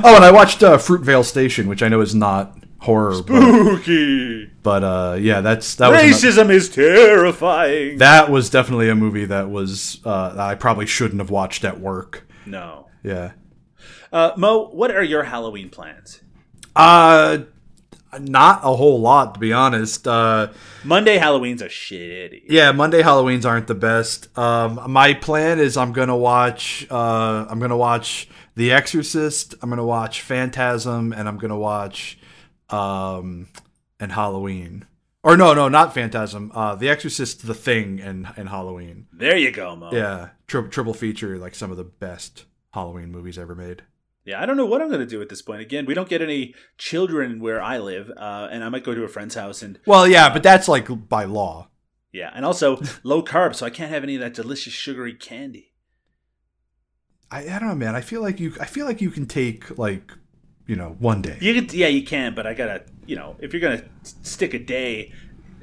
oh, 0.04 0.16
and 0.16 0.26
I 0.26 0.32
watched 0.32 0.64
uh, 0.64 0.78
Fruitvale 0.78 1.26
Station, 1.26 1.68
which 1.68 1.84
I 1.84 1.88
know 1.88 2.02
is 2.02 2.16
not 2.16 2.58
horror, 2.80 3.22
but, 3.22 3.42
Spooky. 3.42 4.46
but 4.64 4.84
uh, 4.84 5.18
yeah, 5.20 5.42
that's 5.42 5.76
that 5.76 5.90
was 5.90 6.02
Racism 6.02 6.50
is 6.50 6.70
terrifying. 6.70 7.98
that 8.00 8.30
was 8.32 8.50
definitely 8.50 8.90
a 8.90 8.96
movie 8.96 9.26
that 9.26 9.50
was 9.50 10.00
uh, 10.06 10.36
I 10.38 10.56
probably 10.56 10.86
shouldn't 10.86 11.20
have 11.20 11.30
watched 11.30 11.64
at 11.64 11.80
work. 11.80 12.28
no. 12.46 12.88
Yeah. 13.04 13.32
Uh, 14.14 14.32
Mo, 14.38 14.70
what 14.70 14.92
are 14.92 15.04
your 15.04 15.24
Halloween 15.24 15.70
plans? 15.70 16.22
Uh, 16.76 17.40
not 18.20 18.62
a 18.64 18.76
whole 18.76 19.00
lot 19.00 19.34
to 19.36 19.40
be 19.40 19.54
honest. 19.54 20.08
Uh, 20.08 20.52
Monday 20.84 21.18
Halloweens 21.18 21.62
are 21.62 21.66
shitty. 21.70 22.44
yeah, 22.50 22.72
Monday 22.72 23.02
Halloweens 23.02 23.46
aren't 23.46 23.68
the 23.68 23.76
best. 23.76 24.36
Um, 24.38 24.80
my 24.92 25.14
plan 25.14 25.60
is 25.60 25.78
I'm 25.78 25.94
gonna 25.94 26.18
watch. 26.18 26.86
Uh, 26.90 27.46
I'm 27.50 27.60
gonna 27.60 27.78
watch 27.78 28.28
The 28.56 28.72
Exorcist. 28.72 29.56
I'm 29.62 29.70
gonna 29.70 29.86
watch 29.86 30.22
Phantasm, 30.22 31.14
and 31.14 31.28
I'm 31.28 31.38
gonna 31.38 31.58
watch, 31.60 32.18
um, 32.70 33.48
and 34.00 34.12
Halloween. 34.12 34.86
Or 35.24 35.38
no, 35.38 35.54
no, 35.54 35.68
not 35.68 35.94
Phantasm. 35.94 36.52
Uh, 36.56 36.74
The 36.76 36.90
Exorcist, 36.90 37.46
The 37.46 37.54
Thing, 37.54 38.00
and 38.02 38.28
and 38.36 38.50
Halloween. 38.50 39.08
There 39.14 39.38
you 39.38 39.52
go, 39.52 39.76
Mo. 39.76 39.92
Yeah, 39.94 40.30
tri- 40.48 40.68
triple 40.68 40.94
feature, 40.96 41.38
like 41.38 41.54
some 41.56 41.70
of 41.72 41.78
the 41.78 41.84
best 41.84 42.46
Halloween 42.74 43.12
movies 43.12 43.38
ever 43.38 43.54
made. 43.54 43.84
Yeah, 44.24 44.42
I 44.42 44.46
don't 44.46 44.58
know 44.58 44.66
what 44.68 44.82
I'm 44.82 44.90
going 44.90 45.00
to 45.00 45.06
do 45.06 45.22
at 45.22 45.30
this 45.30 45.42
point. 45.42 45.62
Again, 45.62 45.86
we 45.88 45.94
don't 45.96 46.08
get 46.10 46.22
any 46.22 46.54
children 46.78 47.40
where 47.40 47.62
I 47.62 47.80
live, 47.80 48.12
uh, 48.16 48.48
and 48.52 48.64
I 48.64 48.70
might 48.70 48.84
go 48.84 48.94
to 48.94 49.04
a 49.04 49.08
friend's 49.08 49.34
house 49.36 49.64
and 49.64 49.80
Well, 49.88 50.08
yeah, 50.08 50.32
but 50.32 50.44
that's 50.44 50.68
like 50.68 51.10
by 51.10 51.24
law. 51.24 51.70
yeah, 52.12 52.32
and 52.36 52.46
also 52.46 52.80
low 53.04 53.24
carb, 53.24 53.56
so 53.56 53.66
I 53.66 53.72
can't 53.72 53.92
have 53.92 54.04
any 54.04 54.16
of 54.16 54.22
that 54.22 54.34
delicious 54.36 54.74
sugary 54.74 55.14
candy. 55.14 55.74
I, 57.32 57.40
I 57.56 57.60
don't 57.60 57.70
know, 57.70 57.76
man. 57.76 57.96
I 57.96 58.02
feel 58.02 58.22
like 58.22 58.40
you. 58.40 58.54
I 58.60 58.66
feel 58.66 58.86
like 58.86 59.02
you 59.02 59.10
can 59.10 59.26
take 59.26 59.78
like, 59.78 60.12
you 60.68 60.76
know, 60.76 60.96
one 61.00 61.22
day. 61.22 61.38
You 61.42 61.54
could, 61.54 61.74
yeah, 61.74 61.88
you 61.88 62.04
can, 62.04 62.36
but 62.36 62.46
I 62.46 62.54
gotta, 62.54 62.84
you 63.06 63.16
know, 63.16 63.38
if 63.40 63.54
you're 63.54 63.62
gonna 63.62 63.84
stick 64.04 64.54
a 64.54 64.60
day, 64.60 65.14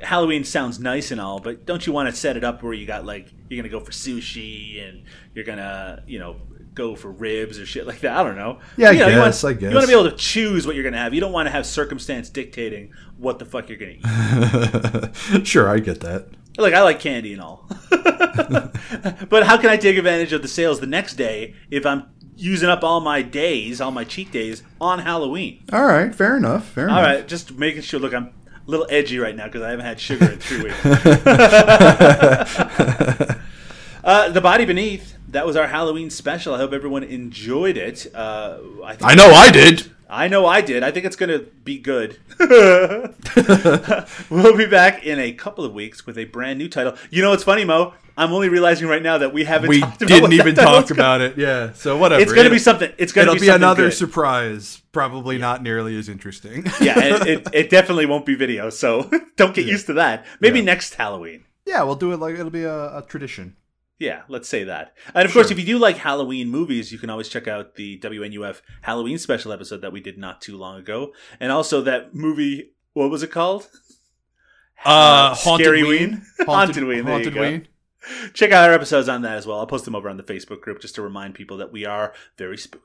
Halloween 0.01 0.45
sounds 0.45 0.81
nice 0.81 1.11
and 1.11 1.21
all, 1.21 1.41
but 1.41 1.67
don't 1.67 1.87
you 1.87 1.93
want 1.93 2.09
to 2.09 2.17
set 2.17 2.37
it 2.37 2.43
up 2.45 2.63
where 2.63 2.73
you 2.73 2.87
got 2.87 3.05
like 3.05 3.33
you're 3.51 3.63
gonna 3.63 3.69
go 3.71 3.81
for 3.85 3.93
sushi 3.93 4.83
and 4.89 5.05
you're 5.35 5.45
gonna, 5.45 6.03
you 6.07 6.19
know, 6.19 6.37
go 6.79 6.95
for 6.95 7.11
ribs 7.11 7.59
or 7.59 7.67
shit 7.67 7.87
like 7.87 8.01
that? 8.01 8.17
I 8.17 8.23
don't 8.23 8.37
know. 8.37 8.61
Yeah, 8.77 8.89
I 8.89 8.93
you 8.93 8.99
know, 9.01 9.07
you 9.09 9.15
guess, 9.17 9.43
want, 9.43 9.57
I 9.57 9.61
guess. 9.61 9.71
You 9.71 9.77
want 9.77 9.83
to 9.83 9.95
be 9.95 10.01
able 10.01 10.11
to 10.11 10.17
choose 10.17 10.67
what 10.67 10.75
you're 10.77 10.85
gonna 10.85 10.97
have. 10.97 11.13
You 11.13 11.21
don't 11.21 11.33
want 11.33 11.47
to 11.47 11.51
have 11.51 11.67
circumstance 11.67 12.31
dictating 12.31 12.93
what 13.19 13.39
the 13.39 13.45
fuck 13.45 13.69
you're 13.69 13.79
gonna 13.79 13.97
eat. 13.99 15.47
sure, 15.47 15.69
I 15.69 15.81
get 15.81 16.01
that. 16.01 16.29
Look, 16.57 16.73
I 16.75 16.83
like 16.83 17.01
candy 17.01 17.33
and 17.35 17.43
all. 17.43 17.67
but 17.91 19.45
how 19.45 19.57
can 19.59 19.71
I 19.71 19.77
take 19.77 19.97
advantage 19.97 20.33
of 20.33 20.43
the 20.43 20.49
sales 20.49 20.81
the 20.81 20.87
next 20.87 21.15
day 21.15 21.55
if 21.71 21.87
I'm 21.87 22.07
using 22.37 22.69
up 22.69 22.83
all 22.83 23.01
my 23.01 23.23
days, 23.23 23.81
all 23.81 23.91
my 23.91 24.05
cheat 24.05 24.33
days 24.33 24.63
on 24.81 25.01
Halloween? 25.01 25.63
All 25.73 25.85
right, 25.85 26.15
fair 26.15 26.37
enough. 26.37 26.69
Fair 26.69 26.89
All 26.89 26.99
enough. 26.99 27.07
right, 27.07 27.29
just 27.29 27.57
making 27.57 27.83
sure. 27.83 28.01
Look, 28.01 28.15
I'm 28.15 28.27
a 28.27 28.33
little 28.67 28.87
edgy 28.91 29.19
right 29.19 29.37
now 29.37 29.47
because 29.47 29.63
I 29.63 29.71
haven't 29.71 29.87
had 29.87 30.01
sugar 30.01 30.33
in 30.33 30.39
three 30.39 30.65
weeks. 30.65 30.85
uh, 34.05 34.29
the 34.31 34.41
Body 34.41 34.65
Beneath. 34.65 35.18
That 35.31 35.45
was 35.47 35.57
our 35.57 35.67
Halloween 35.67 36.11
special. 36.11 36.55
I 36.55 36.59
hope 36.59 36.73
everyone 36.73 37.05
enjoyed 37.05 37.77
it. 37.77 38.07
Uh, 38.15 38.59
I, 38.85 38.97
think, 38.97 39.11
I 39.11 39.15
know 39.15 39.31
I 39.31 39.51
did. 39.51 39.91
I 40.09 40.27
know 40.29 40.47
I 40.47 40.63
did. 40.63 40.83
I 40.83 40.91
think 40.91 41.05
it's 41.05 41.17
going 41.17 41.29
to 41.29 41.41
be 41.65 41.79
good. 41.79 42.19
we'll 44.31 44.57
be 44.57 44.67
back 44.67 45.05
in 45.05 45.19
a 45.19 45.33
couple 45.33 45.67
of 45.67 45.75
weeks 45.75 46.07
with 46.07 46.17
a 46.17 46.25
brand 46.25 46.59
new 46.59 46.69
title. 46.69 46.97
You 47.11 47.21
know 47.21 47.31
what's 47.31 47.45
funny, 47.45 47.65
Mo? 47.65 47.93
I'm 48.17 48.33
only 48.33 48.49
realizing 48.49 48.89
right 48.89 49.03
now 49.03 49.19
that 49.19 49.35
we 49.35 49.45
haven't. 49.45 49.69
We 49.69 49.81
talked 49.81 50.03
about 50.03 50.09
didn't 50.09 50.23
what 50.23 50.33
even 50.33 50.55
title's 50.55 50.85
talk 50.85 50.91
about 50.91 51.21
it. 51.21 51.37
Yeah. 51.37 51.75
So 51.75 51.99
whatever. 51.99 52.23
It's 52.23 52.33
going 52.33 52.47
to 52.47 52.51
be 52.51 52.59
something. 52.59 52.91
It's 52.97 53.13
going 53.13 53.27
to 53.29 53.35
be, 53.35 53.41
be, 53.41 53.49
another 53.49 53.85
good. 53.85 53.95
surprise. 53.95 54.83
Probably 54.93 55.37
not 55.37 55.63
nearly 55.63 55.97
as 55.99 56.09
interesting. 56.09 56.65
yeah, 56.81 56.99
it, 56.99 57.27
it, 57.29 57.49
it 57.53 57.71
definitely 57.71 58.07
won't 58.07 58.25
be 58.25 58.35
video, 58.35 58.71
so 58.71 59.11
don't 59.37 59.55
get 59.55 59.67
used 59.67 59.87
to 59.87 59.93
that. 59.95 60.25
Maybe 60.41 60.61
Yeah. 60.61 60.65
next 60.65 60.95
Halloween. 60.95 61.45
yeah, 61.67 61.83
we'll 61.83 61.97
do 61.97 62.13
it 62.13 62.17
like 62.17 62.35
it'll 62.35 62.51
be 62.51 62.65
a, 62.65 62.99
a 62.99 63.05
tradition. 63.07 63.57
Yeah, 63.99 64.23
let's 64.29 64.49
say 64.49 64.65
that. 64.65 64.97
And 65.13 65.27
of 65.27 65.33
course, 65.33 65.51
if 65.51 65.59
you 65.59 65.67
do 65.67 65.79
like 65.79 65.97
Halloween 65.97 66.49
movies, 66.49 66.93
you 66.93 66.99
can 66.99 67.11
always 67.11 67.29
check 67.29 67.49
out 67.49 67.75
the 67.75 67.99
WNUF 67.99 68.61
Halloween 68.83 69.19
special 69.19 69.53
episode 69.53 69.81
that 69.81 69.93
we 69.93 70.01
did 70.01 70.17
not 70.17 70.41
too 70.41 70.57
long 70.57 70.79
ago. 70.79 71.13
And 71.41 71.51
also 71.51 71.83
that 71.83 72.15
movie, 72.15 72.75
what 72.93 73.11
was 73.11 73.25
it 73.25 73.33
called? 73.33 73.69
Uh, 74.85 75.35
Haunted 75.35 75.65
Scary 75.65 75.83
Ween. 75.83 76.11
Ween. 76.11 76.27
Haunted 76.47 76.85
Ween, 76.85 77.05
there 77.05 77.19
you 77.19 77.25
Haunted 77.25 77.35
go. 77.35 77.41
Ween. 77.41 77.69
Check 78.35 78.53
out 78.53 78.69
our 78.69 78.75
episodes 78.75 79.09
on 79.09 79.23
that 79.23 79.37
as 79.37 79.47
well. 79.47 79.59
I'll 79.59 79.67
post 79.67 79.85
them 79.85 79.97
over 79.97 80.09
on 80.09 80.17
the 80.17 80.23
Facebook 80.23 80.61
group 80.61 80.81
just 80.81 80.95
to 80.95 81.03
remind 81.03 81.35
people 81.35 81.57
that 81.57 81.73
we 81.73 81.85
are 81.85 82.15
very 82.37 82.57
spooky. 82.57 82.85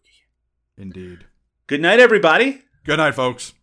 Indeed. 0.77 1.25
Good 1.67 1.81
night, 1.81 1.99
everybody. 1.99 2.63
Good 2.83 2.97
night, 2.97 3.13
folks. 3.13 3.53